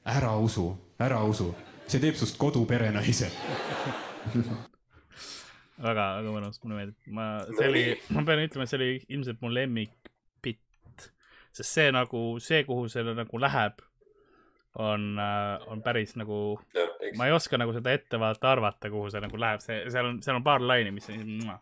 ära 0.04 0.34
usu, 0.36 0.66
ära 1.00 1.22
usu, 1.24 1.54
see 1.88 2.02
teeb 2.04 2.18
sust 2.20 2.36
koduperenaise. 2.42 3.30
väga, 5.88 6.08
väga 6.20 6.34
mõnus, 6.34 6.60
mulle 6.64 6.82
meeldib. 6.82 6.98
ma, 7.16 7.28
No 7.48 7.56
see 7.58 7.70
oli 7.72 7.84
ma 8.12 8.26
pean 8.28 8.44
ütlema, 8.44 8.68
see 8.68 8.80
oli 8.82 8.90
ilmselt 9.08 9.40
mu 9.42 9.52
lemmikbitt. 9.54 11.08
sest 11.54 11.70
see 11.70 11.90
nagu, 11.96 12.26
see, 12.44 12.64
kuhu 12.68 12.90
see 12.92 13.06
nagu 13.08 13.40
läheb, 13.40 13.80
on, 14.84 15.14
on 15.72 15.84
päris 15.86 16.16
nagu, 16.20 16.58
eks 16.76 17.18
ma 17.18 17.30
ei 17.30 17.36
oska 17.36 17.60
nagu 17.62 17.76
seda 17.76 17.94
ette 17.94 18.20
vaata 18.20 18.52
arvata, 18.52 18.90
kuhu 18.92 19.12
see 19.14 19.22
nagu 19.24 19.40
läheb, 19.40 19.64
see, 19.64 19.84
seal 19.94 20.12
on, 20.12 20.20
seal 20.26 20.40
on 20.40 20.44
paar 20.46 20.62
laine, 20.66 20.92
mis 20.92 21.08
on. 21.14 21.54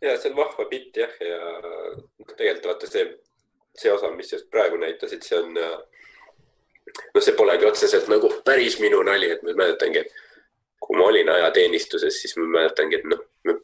Ja 0.00 0.16
see 0.18 0.30
on 0.32 0.38
vahva 0.38 0.66
bitt 0.70 0.96
jah, 0.96 1.14
ja 1.20 1.38
noh, 1.62 2.32
tegelikult 2.34 2.70
vaata 2.72 2.90
see, 2.90 3.04
see 3.78 3.92
osa, 3.92 4.10
mis 4.14 4.32
just 4.32 4.50
praegu 4.52 4.78
näitasid, 4.80 5.24
see 5.26 5.38
on. 5.38 5.54
no 7.14 7.20
see 7.20 7.36
polegi 7.36 7.68
otseselt 7.68 8.08
nagu 8.08 8.30
päris 8.46 8.78
minu 8.80 9.02
nali, 9.06 9.30
et 9.34 9.44
ma 9.44 9.54
mäletangi, 9.58 10.04
et 10.04 10.24
kui 10.80 10.96
ma 10.96 11.08
olin 11.10 11.28
ajateenistuses, 11.28 12.20
siis 12.22 12.36
ma 12.38 12.46
mäletangi, 12.58 13.00
et 13.00 13.08
noh, 13.10 13.20
me 13.44 13.58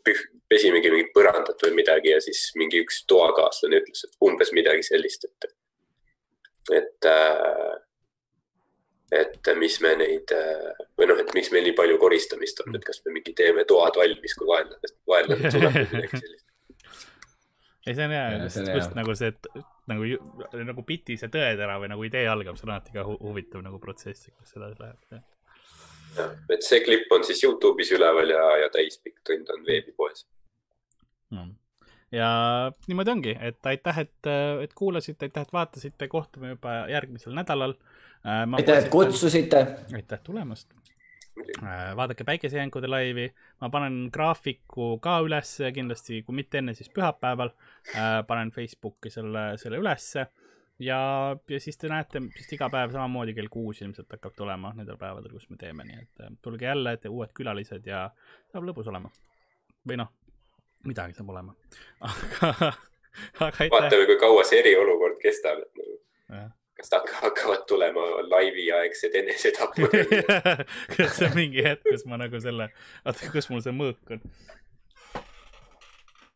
pesimegi 0.51 0.91
mingit 0.93 1.13
põrandat 1.15 1.63
või 1.65 1.79
midagi 1.81 2.13
ja 2.13 2.21
siis 2.25 2.51
mingi 2.59 2.83
üks 2.85 3.05
toakaaslane 3.11 3.81
ütles, 3.81 4.07
umbes 4.25 4.53
midagi 4.57 4.85
sellist, 4.87 5.29
et, 5.29 5.51
et 6.83 7.09
äh, 7.11 7.75
et 9.21 9.51
mis 9.59 9.77
me 9.85 9.95
neid 10.01 10.33
äh, 10.35 10.87
või 10.99 11.11
noh, 11.11 11.21
et 11.21 11.31
miks 11.37 11.53
meil 11.55 11.67
nii 11.69 11.77
palju 11.79 11.99
koristamist 12.03 12.65
on, 12.65 12.75
et 12.79 12.87
kas 12.87 13.03
me 13.05 13.15
mingi 13.19 13.35
teeme 13.37 13.67
toad 13.69 13.99
valmis, 14.01 14.35
kui 14.39 14.49
vaenlane, 14.49 14.91
vaenlane 15.11 15.53
tuleb 15.55 15.79
või 15.79 15.87
midagi 15.93 16.21
sellist. 16.23 16.47
ei, 17.87 17.95
see 17.95 18.05
on 18.07 18.15
hea 18.17 18.27
just 18.45 18.61
just 18.73 18.99
nagu 18.99 19.17
see, 19.19 19.33
et 19.35 19.65
nagu, 19.91 20.09
nagu 20.65 20.85
biti 20.87 21.19
see 21.21 21.31
tõetera 21.33 21.79
või 21.83 21.91
nagu 21.93 22.07
idee 22.07 22.27
algab, 22.31 22.59
see 22.59 22.69
on 22.69 22.75
alati 22.77 22.95
ka 22.95 23.05
hu 23.07 23.17
huvitav 23.21 23.65
nagu 23.65 23.81
protsess, 23.83 24.31
kuidas 24.31 24.55
see 24.55 24.61
edasi 24.61 24.81
läheb. 24.83 25.27
et 26.55 26.65
see 26.65 26.81
klipp 26.85 27.13
on 27.15 27.27
siis 27.27 27.43
Youtube'is 27.45 27.93
üleval 27.97 28.33
ja, 28.33 28.47
ja 28.65 28.71
täispikk 28.73 29.21
tund 29.27 29.51
on 29.53 29.67
veebipoes. 29.67 30.25
Mm. 31.35 31.55
ja 32.15 32.29
niimoodi 32.87 33.11
ongi, 33.11 33.37
et 33.41 33.67
aitäh, 33.67 34.05
et, 34.05 34.33
et 34.63 34.75
kuulasite, 34.79 35.27
aitäh, 35.27 35.47
et 35.47 35.53
vaatasite, 35.53 36.09
kohtume 36.09 36.55
juba 36.55 36.85
järgmisel 36.93 37.35
nädalal. 37.35 37.75
aitäh, 38.25 38.85
et. 38.85 38.89
kutsusite. 38.89 39.67
aitäh 39.95 40.21
tulemast. 40.25 40.73
vaadake 41.97 42.25
Päikesejänkude 42.25 42.89
laivi, 42.89 43.27
ma 43.61 43.71
panen 43.71 44.09
graafiku 44.13 44.99
ka 45.03 45.19
ülesse 45.27 45.73
kindlasti, 45.73 46.23
kui 46.23 46.35
mitte 46.35 46.59
enne, 46.59 46.75
siis 46.75 46.91
pühapäeval. 46.95 47.51
panen 48.27 48.51
Facebooki 48.51 49.11
selle, 49.11 49.53
selle 49.61 49.83
ülesse 49.83 50.27
ja, 50.79 50.99
ja 51.49 51.61
siis 51.61 51.79
te 51.79 51.89
näete, 51.91 52.23
vist 52.35 52.53
iga 52.57 52.69
päev 52.73 52.93
samamoodi 52.95 53.35
kell 53.37 53.51
kuus 53.53 53.83
ilmselt 53.83 54.11
hakkab 54.17 54.35
tulema 54.37 54.73
nendel 54.77 54.99
päevadel, 55.01 55.33
kus 55.35 55.49
me 55.51 55.59
teeme, 55.61 55.87
nii 55.87 56.01
et 56.01 56.25
äh, 56.25 56.33
tulge 56.43 56.67
jälle, 56.67 56.97
et 56.97 57.07
uued 57.11 57.33
külalised 57.37 57.87
ja 57.87 58.09
saab 58.53 58.67
lõbus 58.69 58.91
olema. 58.91 59.11
või 59.89 59.99
noh, 60.01 60.11
midagi 60.89 61.17
saab 61.17 61.31
olema. 61.35 61.55
aga, 62.09 62.73
aga 63.39 63.51
aitäh. 63.51 63.73
vaatame, 63.77 64.07
kui 64.11 64.21
kaua 64.21 64.45
see 64.49 64.63
eriolukord 64.65 65.19
kestab, 65.23 65.65
nagu. 65.79 65.99
Kas 66.75 66.91
ta 66.91 66.99
hakka- 67.01 67.21
hakkavad 67.23 67.65
tulema 67.71 68.03
laiviaegsed 68.31 69.15
enesetapud. 69.21 69.95
kas 70.97 71.17
see 71.19 71.29
on 71.29 71.37
mingi 71.39 71.63
hetk, 71.67 71.85
kus 71.87 72.05
ma 72.11 72.19
nagu 72.21 72.41
selle, 72.43 72.71
oota, 73.05 73.31
kus 73.35 73.51
mul 73.53 73.63
see 73.65 73.75
mõõk 73.77 74.17
on? 74.17 74.25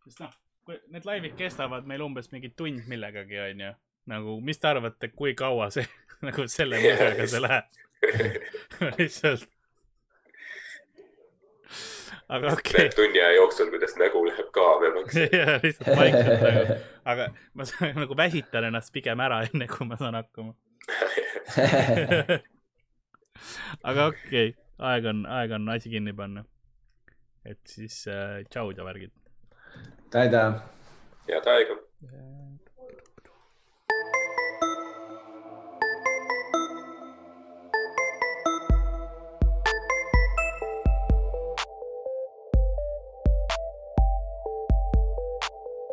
sest 0.06 0.22
noh, 0.24 0.32
kui 0.64 0.78
need 0.94 1.04
laivid 1.08 1.34
kestavad 1.36 1.86
meil 1.90 2.04
umbes 2.06 2.30
mingi 2.32 2.52
tund 2.56 2.86
millegagi, 2.88 3.40
onju. 3.48 3.74
nagu, 4.08 4.38
mis 4.44 4.60
te 4.62 4.70
arvate, 4.70 5.10
kui 5.16 5.34
kaua 5.38 5.68
see 5.74 5.84
nagu 6.26 6.46
selle 6.50 6.80
mõõgaga 6.84 7.28
see 7.28 7.42
läheb? 7.44 7.78
lihtsalt. 8.98 9.48
Aga 12.28 12.52
okei 12.52 12.76
näed 12.76 12.94
tunni 12.96 13.20
aja 13.22 13.36
jooksul, 13.38 13.70
kuidas 13.72 13.96
nägu 14.00 14.22
läheb 14.26 14.50
kaamemaks. 14.56 15.16
ja 15.38 15.58
lihtsalt 15.62 15.96
vaikselt 15.96 16.44
nagu, 16.44 16.78
aga 17.04 17.28
ma 17.54 17.68
saan, 17.68 17.94
nagu 18.02 18.16
väsitan 18.16 18.68
ennast 18.68 18.92
pigem 18.94 19.20
ära, 19.24 19.42
enne 19.48 19.68
kui 19.70 19.88
ma 19.88 19.96
saan 20.00 20.18
hakkama. 20.18 20.52
aga 23.88 24.08
okei 24.12 24.48
okay., 24.50 24.56
aeg 24.90 25.08
on, 25.10 25.24
aeg 25.38 25.56
on 25.58 25.68
asi 25.74 25.92
kinni 25.92 26.12
panna. 26.16 26.44
et 27.48 27.60
siis 27.66 28.02
äh, 28.12 28.42
tšaud 28.50 28.76
ja 28.76 28.84
värgid. 28.84 29.14
tada. 30.10 30.44
head 31.28 31.46
aega. 31.54 31.80